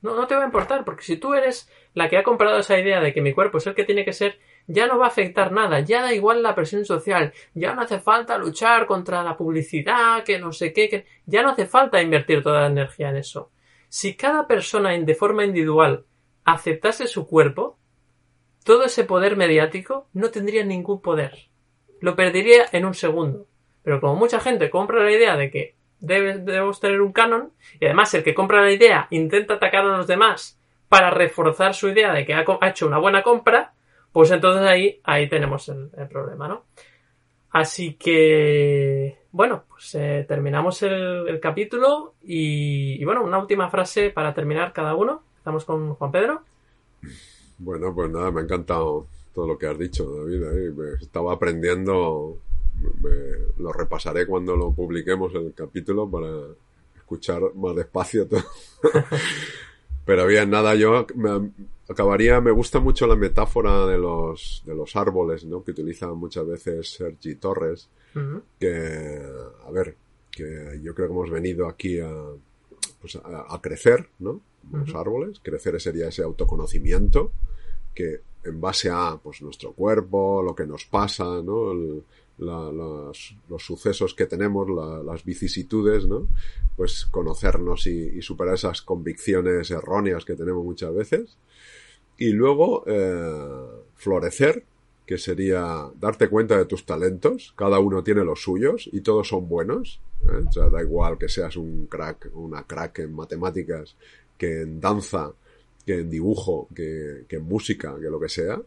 No, 0.00 0.14
no 0.14 0.26
te 0.26 0.34
va 0.34 0.42
a 0.42 0.46
importar, 0.46 0.86
porque 0.86 1.02
si 1.02 1.18
tú 1.18 1.34
eres 1.34 1.70
la 1.92 2.08
que 2.08 2.16
ha 2.16 2.22
comprado 2.22 2.58
esa 2.58 2.78
idea 2.78 3.00
de 3.00 3.12
que 3.12 3.20
mi 3.20 3.34
cuerpo 3.34 3.58
es 3.58 3.66
el 3.66 3.74
que 3.74 3.84
tiene 3.84 4.06
que 4.06 4.14
ser, 4.14 4.38
ya 4.70 4.86
no 4.86 4.98
va 4.98 5.06
a 5.06 5.08
afectar 5.08 5.50
nada, 5.50 5.80
ya 5.80 6.00
da 6.02 6.14
igual 6.14 6.42
la 6.42 6.54
presión 6.54 6.84
social, 6.84 7.32
ya 7.54 7.74
no 7.74 7.82
hace 7.82 7.98
falta 7.98 8.38
luchar 8.38 8.86
contra 8.86 9.22
la 9.24 9.36
publicidad, 9.36 10.22
que 10.22 10.38
no 10.38 10.52
sé 10.52 10.72
qué, 10.72 10.88
que 10.88 11.06
ya 11.26 11.42
no 11.42 11.50
hace 11.50 11.66
falta 11.66 12.00
invertir 12.00 12.42
toda 12.42 12.62
la 12.62 12.66
energía 12.68 13.10
en 13.10 13.16
eso. 13.16 13.50
Si 13.88 14.14
cada 14.14 14.46
persona 14.46 14.96
de 14.96 15.14
forma 15.14 15.44
individual 15.44 16.04
aceptase 16.44 17.08
su 17.08 17.26
cuerpo, 17.26 17.78
todo 18.64 18.84
ese 18.84 19.04
poder 19.04 19.36
mediático 19.36 20.08
no 20.12 20.30
tendría 20.30 20.64
ningún 20.64 21.02
poder. 21.02 21.48
Lo 22.00 22.14
perdería 22.14 22.66
en 22.70 22.84
un 22.84 22.94
segundo. 22.94 23.48
Pero 23.82 24.00
como 24.00 24.14
mucha 24.14 24.38
gente 24.38 24.70
compra 24.70 25.02
la 25.02 25.10
idea 25.10 25.36
de 25.36 25.50
que 25.50 25.74
debemos 25.98 26.78
tener 26.78 27.00
un 27.00 27.12
canon, 27.12 27.52
y 27.80 27.86
además 27.86 28.14
el 28.14 28.22
que 28.22 28.34
compra 28.34 28.62
la 28.62 28.70
idea 28.70 29.08
intenta 29.10 29.54
atacar 29.54 29.84
a 29.84 29.96
los 29.96 30.06
demás 30.06 30.60
para 30.88 31.10
reforzar 31.10 31.74
su 31.74 31.88
idea 31.88 32.12
de 32.12 32.24
que 32.24 32.34
ha 32.34 32.44
hecho 32.68 32.86
una 32.86 32.98
buena 32.98 33.22
compra, 33.22 33.74
pues 34.12 34.30
entonces 34.30 34.66
ahí, 34.66 35.00
ahí 35.04 35.28
tenemos 35.28 35.68
el, 35.68 35.90
problema, 36.08 36.48
¿no? 36.48 36.64
Así 37.50 37.94
que, 37.94 39.18
bueno, 39.32 39.64
pues 39.68 39.94
eh, 39.94 40.24
terminamos 40.28 40.82
el, 40.82 41.40
capítulo 41.40 42.14
y, 42.22 43.04
bueno, 43.04 43.24
una 43.24 43.38
última 43.38 43.68
frase 43.70 44.10
para 44.10 44.34
terminar 44.34 44.72
cada 44.72 44.94
uno. 44.94 45.22
Estamos 45.38 45.64
con 45.64 45.94
Juan 45.94 46.12
Pedro. 46.12 46.42
Bueno, 47.58 47.94
pues 47.94 48.10
nada, 48.10 48.30
me 48.30 48.40
ha 48.40 48.44
encantado 48.44 49.06
todo 49.34 49.46
lo 49.46 49.58
que 49.58 49.66
has 49.66 49.78
dicho, 49.78 50.04
David. 50.04 50.42
¿eh? 50.44 50.96
estaba 51.00 51.32
aprendiendo, 51.32 52.38
lo 53.58 53.72
repasaré 53.72 54.26
cuando 54.26 54.56
lo 54.56 54.72
publiquemos 54.72 55.34
el 55.34 55.52
capítulo 55.54 56.08
para 56.08 56.28
escuchar 56.96 57.42
más 57.54 57.74
despacio 57.74 58.28
todo. 58.28 58.42
Pero 60.04 60.26
bien, 60.26 60.50
nada, 60.50 60.74
yo 60.74 61.06
me, 61.14 61.50
acabaría, 61.90 62.40
me 62.40 62.50
gusta 62.50 62.78
mucho 62.80 63.06
la 63.06 63.16
metáfora 63.16 63.86
de 63.86 63.98
los, 63.98 64.62
de 64.64 64.74
los 64.74 64.94
árboles, 64.96 65.44
¿no? 65.44 65.64
Que 65.64 65.72
utiliza 65.72 66.06
muchas 66.08 66.46
veces 66.46 66.94
Sergi 66.94 67.34
Torres, 67.34 67.88
que, 68.58 69.22
a 69.66 69.70
ver, 69.70 69.96
que 70.30 70.80
yo 70.82 70.94
creo 70.94 71.08
que 71.08 71.14
hemos 71.14 71.30
venido 71.30 71.68
aquí 71.68 71.98
a, 71.98 72.12
pues 73.00 73.16
a, 73.16 73.60
crecer, 73.60 74.08
¿no? 74.18 74.40
Los 74.72 74.94
árboles, 74.94 75.40
crecer 75.42 75.80
sería 75.80 76.08
ese 76.08 76.22
autoconocimiento, 76.22 77.32
que 77.94 78.20
en 78.44 78.60
base 78.60 78.90
a, 78.90 79.18
pues, 79.22 79.42
nuestro 79.42 79.72
cuerpo, 79.72 80.42
lo 80.42 80.54
que 80.54 80.66
nos 80.66 80.84
pasa, 80.84 81.24
¿no? 81.42 81.74
los, 82.40 83.36
sucesos 83.58 84.14
que 84.14 84.26
tenemos, 84.26 84.68
las 85.04 85.24
vicisitudes, 85.24 86.06
¿no? 86.06 86.28
Pues 86.76 87.04
conocernos 87.06 87.86
y, 87.86 88.22
superar 88.22 88.54
esas 88.54 88.82
convicciones 88.82 89.70
erróneas 89.70 90.24
que 90.24 90.36
tenemos 90.36 90.64
muchas 90.64 90.94
veces. 90.94 91.36
Y 92.20 92.32
luego 92.32 92.84
eh, 92.86 93.82
florecer, 93.94 94.62
que 95.06 95.16
sería 95.16 95.90
darte 95.98 96.28
cuenta 96.28 96.58
de 96.58 96.66
tus 96.66 96.84
talentos. 96.84 97.54
Cada 97.56 97.78
uno 97.78 98.04
tiene 98.04 98.22
los 98.24 98.42
suyos 98.42 98.90
y 98.92 99.00
todos 99.00 99.26
son 99.26 99.48
buenos. 99.48 100.02
¿eh? 100.24 100.44
O 100.46 100.52
sea, 100.52 100.68
da 100.68 100.82
igual 100.82 101.16
que 101.16 101.30
seas 101.30 101.56
un 101.56 101.86
crack, 101.86 102.30
una 102.34 102.64
crack 102.64 102.98
en 102.98 103.14
matemáticas, 103.14 103.96
que 104.36 104.60
en 104.60 104.82
danza, 104.82 105.32
que 105.86 106.00
en 106.00 106.10
dibujo, 106.10 106.68
que, 106.74 107.24
que 107.26 107.36
en 107.36 107.44
música, 107.44 107.96
que 107.98 108.10
lo 108.10 108.20
que 108.20 108.28
sea. 108.28 108.60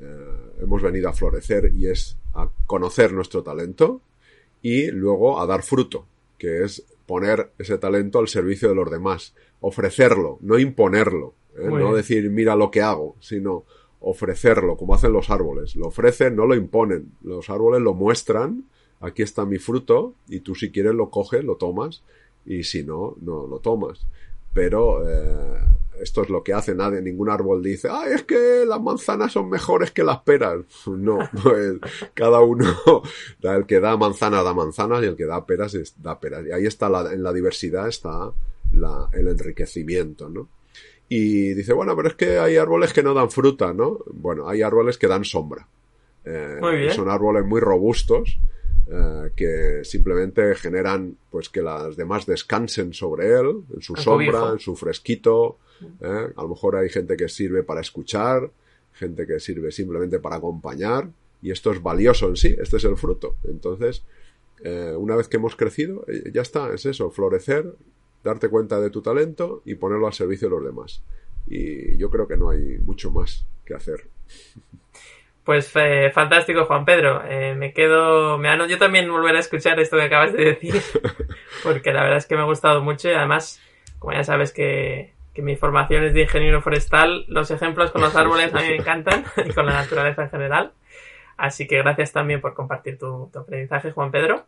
Eh, 0.00 0.52
hemos 0.62 0.80
venido 0.80 1.10
a 1.10 1.12
florecer 1.12 1.70
y 1.74 1.88
es 1.88 2.16
a 2.32 2.48
conocer 2.66 3.12
nuestro 3.12 3.42
talento 3.42 4.00
y 4.62 4.90
luego 4.90 5.42
a 5.42 5.46
dar 5.46 5.62
fruto, 5.62 6.06
que 6.38 6.64
es 6.64 6.82
poner 7.04 7.50
ese 7.58 7.76
talento 7.76 8.18
al 8.18 8.28
servicio 8.28 8.70
de 8.70 8.76
los 8.76 8.90
demás, 8.90 9.34
ofrecerlo, 9.60 10.38
no 10.40 10.58
imponerlo, 10.58 11.34
¿eh? 11.60 11.68
no 11.68 11.94
decir 11.94 12.30
mira 12.30 12.56
lo 12.56 12.70
que 12.70 12.82
hago, 12.82 13.16
sino 13.20 13.64
ofrecerlo, 14.00 14.76
como 14.76 14.94
hacen 14.94 15.12
los 15.12 15.30
árboles. 15.30 15.76
Lo 15.76 15.88
ofrecen, 15.88 16.36
no 16.36 16.46
lo 16.46 16.54
imponen. 16.54 17.12
Los 17.22 17.50
árboles 17.50 17.80
lo 17.80 17.94
muestran, 17.94 18.64
aquí 19.00 19.22
está 19.22 19.44
mi 19.44 19.58
fruto, 19.58 20.14
y 20.28 20.40
tú 20.40 20.54
si 20.54 20.70
quieres 20.70 20.94
lo 20.94 21.10
coges, 21.10 21.44
lo 21.44 21.56
tomas, 21.56 22.02
y 22.44 22.64
si 22.64 22.84
no, 22.84 23.16
no 23.20 23.46
lo 23.46 23.58
tomas. 23.58 24.06
Pero 24.54 25.08
eh, 25.08 25.60
esto 26.00 26.22
es 26.22 26.30
lo 26.30 26.42
que 26.42 26.52
hace 26.52 26.74
nadie, 26.74 27.00
ningún 27.02 27.28
árbol 27.28 27.62
dice, 27.62 27.88
ah, 27.90 28.04
es 28.08 28.22
que 28.22 28.64
las 28.66 28.80
manzanas 28.80 29.32
son 29.32 29.48
mejores 29.48 29.90
que 29.90 30.04
las 30.04 30.20
peras. 30.20 30.60
No, 30.86 31.18
pues 31.42 31.74
cada 32.14 32.40
uno, 32.40 32.66
el 33.42 33.66
que 33.66 33.80
da 33.80 33.96
manzanas 33.96 34.44
da 34.44 34.54
manzanas 34.54 35.02
y 35.02 35.06
el 35.06 35.16
que 35.16 35.26
da 35.26 35.44
peras 35.44 35.76
da 35.98 36.18
peras. 36.18 36.46
Y 36.46 36.52
ahí 36.52 36.66
está, 36.66 36.88
la, 36.88 37.12
en 37.12 37.22
la 37.22 37.32
diversidad 37.32 37.88
está 37.88 38.32
la, 38.72 39.08
el 39.12 39.28
enriquecimiento, 39.28 40.28
¿no? 40.28 40.48
Y 41.08 41.54
dice, 41.54 41.72
bueno, 41.72 41.96
pero 41.96 42.08
es 42.08 42.14
que 42.14 42.38
hay 42.38 42.56
árboles 42.56 42.92
que 42.92 43.02
no 43.02 43.14
dan 43.14 43.30
fruta, 43.30 43.72
¿no? 43.72 43.98
Bueno, 44.12 44.48
hay 44.48 44.62
árboles 44.62 44.98
que 44.98 45.06
dan 45.06 45.24
sombra. 45.24 45.66
Eh, 46.24 46.90
son 46.94 47.08
árboles 47.08 47.46
muy 47.46 47.60
robustos, 47.60 48.38
eh, 48.90 49.30
que 49.34 49.84
simplemente 49.84 50.54
generan 50.54 51.16
pues 51.30 51.48
que 51.48 51.62
las 51.62 51.96
demás 51.96 52.26
descansen 52.26 52.92
sobre 52.92 53.28
él, 53.28 53.62
en 53.74 53.80
su 53.80 53.96
sombra, 53.96 54.50
en 54.52 54.58
su 54.58 54.76
fresquito. 54.76 55.58
¿eh? 56.02 56.28
A 56.36 56.42
lo 56.42 56.48
mejor 56.48 56.76
hay 56.76 56.90
gente 56.90 57.16
que 57.16 57.30
sirve 57.30 57.62
para 57.62 57.80
escuchar, 57.80 58.50
gente 58.92 59.26
que 59.26 59.40
sirve 59.40 59.72
simplemente 59.72 60.18
para 60.18 60.36
acompañar, 60.36 61.08
y 61.40 61.50
esto 61.50 61.72
es 61.72 61.82
valioso 61.82 62.28
en 62.28 62.36
sí, 62.36 62.54
este 62.60 62.76
es 62.76 62.84
el 62.84 62.96
fruto. 62.98 63.36
Entonces, 63.44 64.02
una 64.96 65.14
vez 65.14 65.28
que 65.28 65.36
hemos 65.36 65.54
crecido, 65.54 66.04
ya 66.32 66.42
está, 66.42 66.74
es 66.74 66.84
eso, 66.84 67.10
florecer, 67.10 67.72
darte 68.22 68.48
cuenta 68.48 68.80
de 68.80 68.90
tu 68.90 69.02
talento 69.02 69.62
y 69.64 69.74
ponerlo 69.74 70.06
al 70.06 70.12
servicio 70.12 70.48
de 70.48 70.54
los 70.56 70.64
demás. 70.64 71.02
Y 71.46 71.96
yo 71.96 72.10
creo 72.10 72.28
que 72.28 72.36
no 72.36 72.50
hay 72.50 72.78
mucho 72.78 73.10
más 73.10 73.46
que 73.64 73.74
hacer. 73.74 74.08
Pues 75.48 75.72
eh, 75.76 76.10
fantástico, 76.12 76.66
Juan 76.66 76.84
Pedro. 76.84 77.22
Eh, 77.24 77.54
me 77.54 77.72
quedo. 77.72 78.36
Me 78.36 78.50
ano, 78.50 78.66
yo 78.66 78.76
también 78.76 79.10
volver 79.10 79.34
a 79.34 79.38
escuchar 79.38 79.80
esto 79.80 79.96
que 79.96 80.02
acabas 80.02 80.34
de 80.34 80.44
decir, 80.44 80.74
porque 81.62 81.90
la 81.90 82.02
verdad 82.02 82.18
es 82.18 82.26
que 82.26 82.34
me 82.34 82.42
ha 82.42 82.44
gustado 82.44 82.82
mucho 82.82 83.08
y 83.08 83.14
además, 83.14 83.58
como 83.98 84.12
ya 84.12 84.24
sabes 84.24 84.52
que, 84.52 85.14
que 85.32 85.40
mi 85.40 85.56
formación 85.56 86.04
es 86.04 86.12
de 86.12 86.20
ingeniero 86.20 86.60
forestal, 86.60 87.24
los 87.28 87.50
ejemplos 87.50 87.92
con 87.92 88.02
los 88.02 88.14
árboles 88.16 88.52
a 88.52 88.58
mí 88.58 88.68
me 88.68 88.76
encantan 88.76 89.24
y 89.46 89.50
con 89.54 89.64
la 89.64 89.72
naturaleza 89.72 90.24
en 90.24 90.30
general. 90.30 90.72
Así 91.38 91.66
que 91.66 91.78
gracias 91.78 92.12
también 92.12 92.42
por 92.42 92.52
compartir 92.52 92.98
tu, 92.98 93.30
tu 93.32 93.38
aprendizaje, 93.38 93.92
Juan 93.92 94.10
Pedro. 94.10 94.44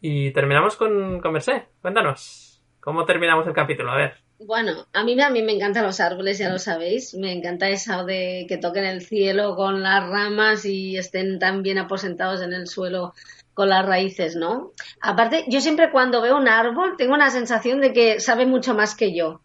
Y 0.00 0.30
terminamos 0.30 0.76
con, 0.76 1.20
con. 1.20 1.36
Cuéntanos, 1.82 2.49
¿cómo 2.80 3.04
terminamos 3.04 3.46
el 3.46 3.52
capítulo? 3.52 3.92
A 3.92 3.96
ver. 3.96 4.14
Bueno, 4.38 4.86
a 4.94 5.04
mí, 5.04 5.20
a 5.20 5.28
me 5.28 5.52
encantan 5.52 5.84
los 5.84 6.00
árboles, 6.00 6.38
ya 6.38 6.48
lo 6.48 6.58
sabéis. 6.58 7.14
Me 7.14 7.32
encanta 7.32 7.68
eso 7.68 8.04
de 8.04 8.46
que 8.48 8.56
toquen 8.56 8.84
el 8.84 9.02
cielo 9.02 9.54
con 9.54 9.82
las 9.82 10.08
ramas 10.08 10.64
y 10.64 10.96
estén 10.96 11.38
tan 11.38 11.62
bien 11.62 11.76
aposentados 11.76 12.40
en 12.40 12.54
el 12.54 12.66
suelo 12.66 13.12
con 13.52 13.68
las 13.68 13.84
raíces, 13.84 14.36
¿no? 14.36 14.72
Aparte, 15.02 15.44
yo 15.48 15.60
siempre 15.60 15.90
cuando 15.90 16.22
veo 16.22 16.38
un 16.38 16.48
árbol 16.48 16.94
tengo 16.96 17.12
una 17.12 17.30
sensación 17.30 17.82
de 17.82 17.92
que 17.92 18.18
sabe 18.20 18.46
mucho 18.46 18.74
más 18.74 18.94
que 18.94 19.14
yo. 19.14 19.42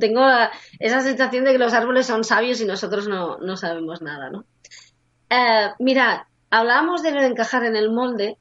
Tengo 0.00 0.26
esa 0.80 1.00
sensación 1.00 1.44
de 1.44 1.52
que 1.52 1.58
los 1.58 1.72
árboles 1.72 2.06
son 2.06 2.24
sabios 2.24 2.60
y 2.60 2.66
nosotros 2.66 3.06
no, 3.06 3.38
no 3.38 3.56
sabemos 3.56 4.02
nada, 4.02 4.30
¿no? 4.30 4.44
Eh, 5.30 5.70
mirad, 5.78 6.22
hablábamos 6.50 7.02
de 7.02 7.10
encajar 7.10 7.64
en 7.64 7.76
el 7.76 7.90
molde 7.90 8.36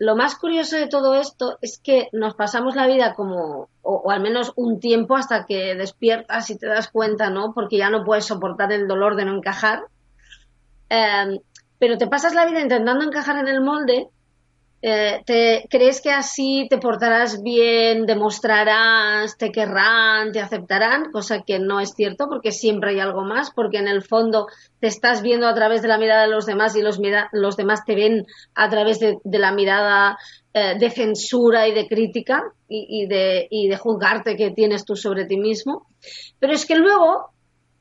lo 0.00 0.16
más 0.16 0.34
curioso 0.34 0.78
de 0.78 0.88
todo 0.88 1.14
esto 1.14 1.58
es 1.60 1.78
que 1.78 2.08
nos 2.12 2.34
pasamos 2.34 2.74
la 2.74 2.86
vida 2.86 3.12
como, 3.12 3.68
o, 3.82 4.10
al 4.10 4.22
menos 4.22 4.50
un 4.56 4.80
tiempo 4.80 5.14
hasta 5.14 5.44
que 5.44 5.74
despiertas 5.74 6.48
y 6.48 6.56
te 6.56 6.66
das 6.66 6.88
cuenta, 6.88 7.28
¿no? 7.28 7.52
Porque 7.52 7.76
ya 7.76 7.90
no 7.90 8.02
puedes 8.02 8.24
soportar 8.24 8.72
el 8.72 8.88
dolor 8.88 9.14
de 9.14 9.26
no 9.26 9.36
encajar. 9.36 9.82
Eh, 10.88 11.42
pero 11.78 11.98
te 11.98 12.06
pasas 12.06 12.34
la 12.34 12.46
vida 12.46 12.60
intentando 12.62 13.04
encajar 13.04 13.36
en 13.40 13.48
el 13.48 13.60
molde 13.60 14.08
eh, 14.82 15.20
te, 15.26 15.66
¿Crees 15.68 16.00
que 16.00 16.10
así 16.10 16.66
te 16.70 16.78
portarás 16.78 17.42
bien, 17.42 18.06
demostrarás, 18.06 19.36
te 19.36 19.52
querrán, 19.52 20.32
te 20.32 20.40
aceptarán? 20.40 21.12
Cosa 21.12 21.42
que 21.42 21.58
no 21.58 21.80
es 21.80 21.92
cierto 21.94 22.28
porque 22.28 22.50
siempre 22.50 22.92
hay 22.92 23.00
algo 23.00 23.22
más, 23.22 23.50
porque 23.50 23.76
en 23.76 23.88
el 23.88 24.02
fondo 24.02 24.46
te 24.80 24.86
estás 24.86 25.20
viendo 25.20 25.46
a 25.46 25.54
través 25.54 25.82
de 25.82 25.88
la 25.88 25.98
mirada 25.98 26.22
de 26.22 26.30
los 26.30 26.46
demás 26.46 26.74
y 26.76 26.80
los, 26.80 26.98
los 27.32 27.56
demás 27.56 27.84
te 27.84 27.94
ven 27.94 28.26
a 28.54 28.70
través 28.70 29.00
de, 29.00 29.18
la 29.24 29.52
mirada 29.52 30.16
eh, 30.54 30.78
de 30.78 30.90
censura 30.90 31.68
y 31.68 31.74
de 31.74 31.86
crítica 31.86 32.42
y, 32.66 33.06
de, 33.06 33.48
y 33.50 33.68
de 33.68 33.76
juzgarte 33.76 34.36
que 34.36 34.50
tienes 34.50 34.86
tú 34.86 34.96
sobre 34.96 35.26
ti 35.26 35.36
mismo. 35.36 35.88
Pero 36.38 36.54
es 36.54 36.64
que 36.64 36.76
luego 36.76 37.32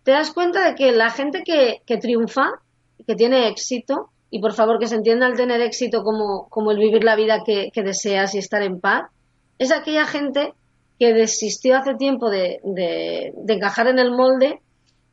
te 0.03 0.11
das 0.11 0.31
cuenta 0.31 0.67
de 0.67 0.75
que 0.75 0.91
la 0.91 1.11
gente 1.11 1.43
que, 1.45 1.81
que 1.85 1.97
triunfa, 1.97 2.59
que 3.07 3.15
tiene 3.15 3.47
éxito, 3.47 4.09
y 4.31 4.39
por 4.39 4.53
favor 4.53 4.79
que 4.79 4.87
se 4.87 4.95
entienda 4.95 5.27
el 5.27 5.35
tener 5.35 5.61
éxito 5.61 6.03
como, 6.03 6.47
como 6.49 6.71
el 6.71 6.77
vivir 6.77 7.03
la 7.03 7.15
vida 7.15 7.43
que, 7.45 7.71
deseas 7.75 8.35
y 8.35 8.37
estar 8.37 8.61
en 8.61 8.79
paz, 8.79 9.09
es 9.57 9.71
aquella 9.71 10.05
gente 10.05 10.53
que 10.99 11.13
desistió 11.13 11.77
hace 11.77 11.95
tiempo 11.95 12.29
de, 12.29 12.59
de, 12.63 13.33
encajar 13.47 13.87
en 13.87 13.99
el 13.99 14.11
molde 14.11 14.59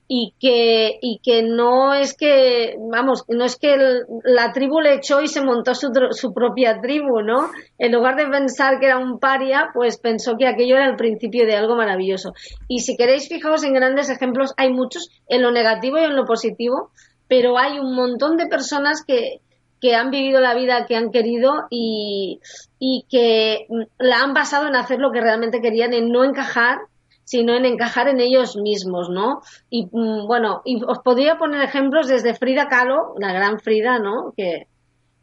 y 0.08 0.34
que, 0.38 0.98
y 1.00 1.20
que 1.22 1.42
no 1.42 1.94
es 1.94 2.16
que, 2.16 2.76
vamos, 2.90 3.24
no 3.28 3.44
es 3.44 3.56
que 3.56 3.76
la 4.24 4.52
tribu 4.52 4.80
le 4.80 4.94
echó 4.94 5.20
y 5.20 5.28
se 5.28 5.42
montó 5.42 5.74
su, 5.74 5.88
su 6.10 6.32
propia 6.32 6.80
tribu, 6.80 7.22
¿no? 7.22 7.50
En 7.78 7.92
lugar 7.92 8.16
de 8.16 8.26
pensar 8.26 8.78
que 8.78 8.86
era 8.86 8.98
un 8.98 9.18
paria, 9.18 9.70
pues 9.74 9.98
pensó 9.98 10.36
que 10.36 10.46
aquello 10.46 10.76
era 10.76 10.88
el 10.88 10.96
principio 10.96 11.44
de 11.46 11.56
algo 11.56 11.74
maravilloso. 11.74 12.34
Y 12.68 12.80
si 12.80 12.96
queréis 12.96 13.28
fijaos 13.28 13.64
en 13.64 13.74
grandes 13.74 14.10
ejemplos, 14.10 14.52
hay 14.56 14.72
muchos 14.72 15.08
en 15.28 15.42
lo 15.42 15.50
negativo 15.50 15.98
y 15.98 16.04
en 16.04 16.14
lo 16.14 16.24
positivo, 16.24 16.90
pero 17.28 17.58
hay 17.58 17.78
un 17.78 17.94
montón 17.94 18.36
de 18.36 18.46
personas 18.46 19.04
que, 19.04 19.40
que 19.80 19.94
han 19.94 20.10
vivido 20.10 20.40
la 20.40 20.54
vida 20.54 20.86
que 20.86 20.96
han 20.96 21.10
querido 21.10 21.66
y, 21.70 22.40
y 22.78 23.06
que 23.10 23.66
la 23.98 24.20
han 24.20 24.34
basado 24.34 24.66
en 24.68 24.76
hacer 24.76 24.98
lo 24.98 25.12
que 25.12 25.20
realmente 25.20 25.60
querían, 25.60 25.92
en 25.92 26.10
no 26.10 26.24
encajar, 26.24 26.78
sino 27.24 27.54
en 27.54 27.64
encajar 27.64 28.08
en 28.08 28.20
ellos 28.20 28.56
mismos, 28.56 29.10
¿no? 29.10 29.40
Y 29.68 29.86
mm, 29.86 30.26
bueno, 30.26 30.62
y 30.64 30.82
os 30.84 31.00
podría 31.00 31.38
poner 31.38 31.60
ejemplos 31.62 32.06
desde 32.06 32.34
Frida 32.34 32.68
Kahlo, 32.68 33.14
la 33.18 33.32
gran 33.32 33.58
Frida, 33.58 33.98
¿no? 33.98 34.32
Que 34.36 34.52
eh, 34.54 34.66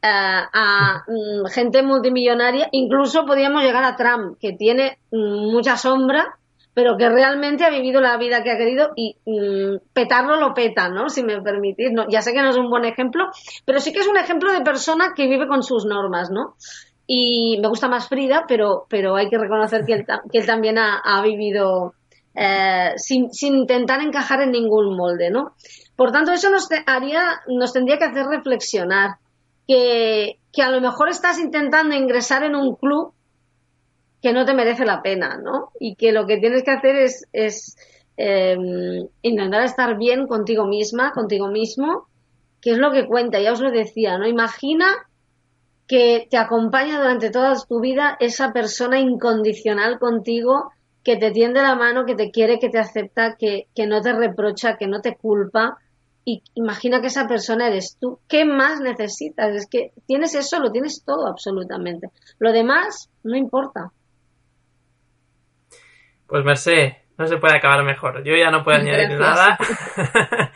a 0.02 1.02
mm, 1.08 1.46
gente 1.46 1.82
multimillonaria, 1.82 2.68
incluso 2.72 3.24
podríamos 3.24 3.62
llegar 3.62 3.84
a 3.84 3.96
Trump, 3.96 4.36
que 4.38 4.52
tiene 4.52 4.98
mm, 5.10 5.50
mucha 5.50 5.78
sombra, 5.78 6.38
pero 6.74 6.96
que 6.96 7.08
realmente 7.08 7.64
ha 7.64 7.70
vivido 7.70 8.00
la 8.00 8.16
vida 8.18 8.42
que 8.42 8.50
ha 8.50 8.58
querido 8.58 8.90
y 8.96 9.16
petarlo 9.92 10.36
lo 10.36 10.52
peta, 10.52 10.88
¿no? 10.88 11.08
Si 11.08 11.22
me 11.22 11.40
permitís. 11.40 11.92
No, 11.92 12.06
ya 12.08 12.20
sé 12.20 12.32
que 12.32 12.42
no 12.42 12.50
es 12.50 12.56
un 12.56 12.68
buen 12.68 12.84
ejemplo, 12.84 13.28
pero 13.64 13.78
sí 13.78 13.92
que 13.92 14.00
es 14.00 14.08
un 14.08 14.18
ejemplo 14.18 14.52
de 14.52 14.62
persona 14.62 15.12
que 15.14 15.28
vive 15.28 15.46
con 15.46 15.62
sus 15.62 15.86
normas, 15.86 16.30
¿no? 16.30 16.56
Y 17.06 17.58
me 17.60 17.68
gusta 17.68 17.88
más 17.88 18.08
Frida, 18.08 18.44
pero, 18.48 18.86
pero 18.88 19.14
hay 19.14 19.28
que 19.28 19.38
reconocer 19.38 19.84
que 19.84 19.92
él, 19.92 20.06
que 20.32 20.38
él 20.38 20.46
también 20.46 20.78
ha, 20.78 20.98
ha 20.98 21.22
vivido 21.22 21.94
eh, 22.34 22.94
sin, 22.96 23.32
sin, 23.32 23.54
intentar 23.54 24.00
encajar 24.00 24.42
en 24.42 24.50
ningún 24.50 24.96
molde, 24.96 25.30
¿no? 25.30 25.54
Por 25.94 26.10
tanto, 26.10 26.32
eso 26.32 26.50
nos, 26.50 26.68
haría, 26.86 27.40
nos 27.46 27.72
tendría 27.72 27.98
que 27.98 28.06
hacer 28.06 28.26
reflexionar 28.26 29.18
que, 29.68 30.38
que 30.52 30.62
a 30.62 30.70
lo 30.70 30.80
mejor 30.80 31.08
estás 31.08 31.38
intentando 31.38 31.94
ingresar 31.94 32.42
en 32.42 32.56
un 32.56 32.74
club 32.74 33.12
que 34.24 34.32
no 34.32 34.46
te 34.46 34.54
merece 34.54 34.86
la 34.86 35.02
pena, 35.02 35.36
¿no? 35.36 35.68
Y 35.78 35.96
que 35.96 36.10
lo 36.10 36.26
que 36.26 36.38
tienes 36.38 36.62
que 36.62 36.70
hacer 36.70 36.96
es, 36.96 37.28
es 37.34 37.76
em, 38.16 39.06
intentar 39.20 39.62
estar 39.64 39.98
bien 39.98 40.26
contigo 40.26 40.64
misma, 40.64 41.12
contigo 41.12 41.48
mismo, 41.48 42.08
que 42.62 42.70
es 42.70 42.78
lo 42.78 42.90
que 42.90 43.06
cuenta, 43.06 43.38
ya 43.38 43.52
os 43.52 43.60
lo 43.60 43.70
decía, 43.70 44.16
¿no? 44.16 44.26
Imagina 44.26 44.86
que 45.86 46.26
te 46.30 46.38
acompaña 46.38 46.98
durante 46.98 47.28
toda 47.28 47.52
tu 47.68 47.80
vida 47.80 48.16
esa 48.18 48.54
persona 48.54 48.98
incondicional 48.98 49.98
contigo, 49.98 50.70
que 51.02 51.16
te 51.16 51.30
tiende 51.30 51.60
la 51.60 51.74
mano, 51.74 52.06
que 52.06 52.14
te 52.14 52.30
quiere, 52.30 52.58
que 52.58 52.70
te 52.70 52.78
acepta, 52.78 53.36
que, 53.38 53.66
que 53.74 53.86
no 53.86 54.00
te 54.00 54.14
reprocha, 54.14 54.78
que 54.78 54.86
no 54.86 55.02
te 55.02 55.16
culpa. 55.16 55.76
Y 56.24 56.42
imagina 56.54 57.02
que 57.02 57.08
esa 57.08 57.28
persona 57.28 57.68
eres 57.68 57.98
tú. 58.00 58.20
¿Qué 58.26 58.46
más 58.46 58.80
necesitas? 58.80 59.54
Es 59.54 59.66
que 59.66 59.92
tienes 60.06 60.34
eso, 60.34 60.60
lo 60.60 60.72
tienes 60.72 61.04
todo 61.04 61.26
absolutamente. 61.26 62.08
Lo 62.38 62.52
demás 62.52 63.10
no 63.22 63.36
importa. 63.36 63.92
Pues 66.26 66.44
Mercé, 66.44 67.04
no 67.16 67.26
se 67.26 67.36
puede 67.36 67.56
acabar 67.56 67.84
mejor. 67.84 68.22
Yo 68.24 68.34
ya 68.34 68.50
no 68.50 68.64
puedo 68.64 68.78
añadir 68.78 69.18
nada. 69.18 69.58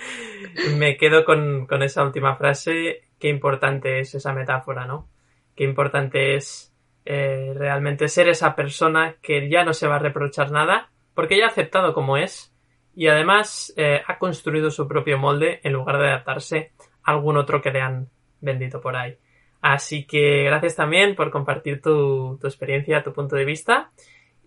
Me 0.76 0.96
quedo 0.96 1.24
con, 1.24 1.66
con, 1.66 1.82
esa 1.82 2.02
última 2.02 2.36
frase. 2.36 3.02
Qué 3.18 3.28
importante 3.28 4.00
es 4.00 4.14
esa 4.14 4.32
metáfora, 4.32 4.86
¿no? 4.86 5.08
Qué 5.54 5.64
importante 5.64 6.34
es 6.34 6.74
eh, 7.04 7.52
realmente 7.54 8.08
ser 8.08 8.28
esa 8.28 8.54
persona 8.54 9.16
que 9.22 9.48
ya 9.48 9.64
no 9.64 9.72
se 9.72 9.86
va 9.88 9.96
a 9.96 10.00
reprochar 10.00 10.50
nada, 10.50 10.90
porque 11.14 11.38
ya 11.38 11.46
ha 11.46 11.48
aceptado 11.48 11.94
como 11.94 12.16
es 12.16 12.54
y 12.94 13.06
además 13.06 13.72
eh, 13.76 14.02
ha 14.06 14.18
construido 14.18 14.70
su 14.70 14.86
propio 14.88 15.18
molde 15.18 15.60
en 15.62 15.72
lugar 15.72 15.98
de 15.98 16.08
adaptarse 16.08 16.72
a 17.02 17.12
algún 17.12 17.36
otro 17.36 17.62
que 17.62 17.70
le 17.70 17.80
han 17.80 18.08
vendido 18.40 18.80
por 18.80 18.96
ahí. 18.96 19.16
Así 19.60 20.06
que 20.06 20.44
gracias 20.44 20.76
también 20.76 21.14
por 21.14 21.30
compartir 21.30 21.80
tu, 21.80 22.38
tu 22.40 22.46
experiencia, 22.46 23.02
tu 23.02 23.12
punto 23.12 23.36
de 23.36 23.44
vista. 23.44 23.90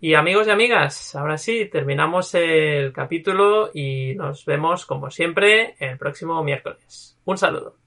Y 0.04 0.14
amigos 0.14 0.48
y 0.48 0.50
amigas, 0.50 1.14
ahora 1.14 1.38
sí, 1.38 1.66
terminamos 1.66 2.34
el 2.34 2.92
capítulo 2.92 3.70
y 3.72 4.16
nos 4.16 4.44
vemos 4.44 4.84
como 4.84 5.12
siempre 5.12 5.76
el 5.78 5.96
próximo 5.96 6.42
miércoles. 6.42 7.16
Un 7.24 7.38
saludo. 7.38 7.81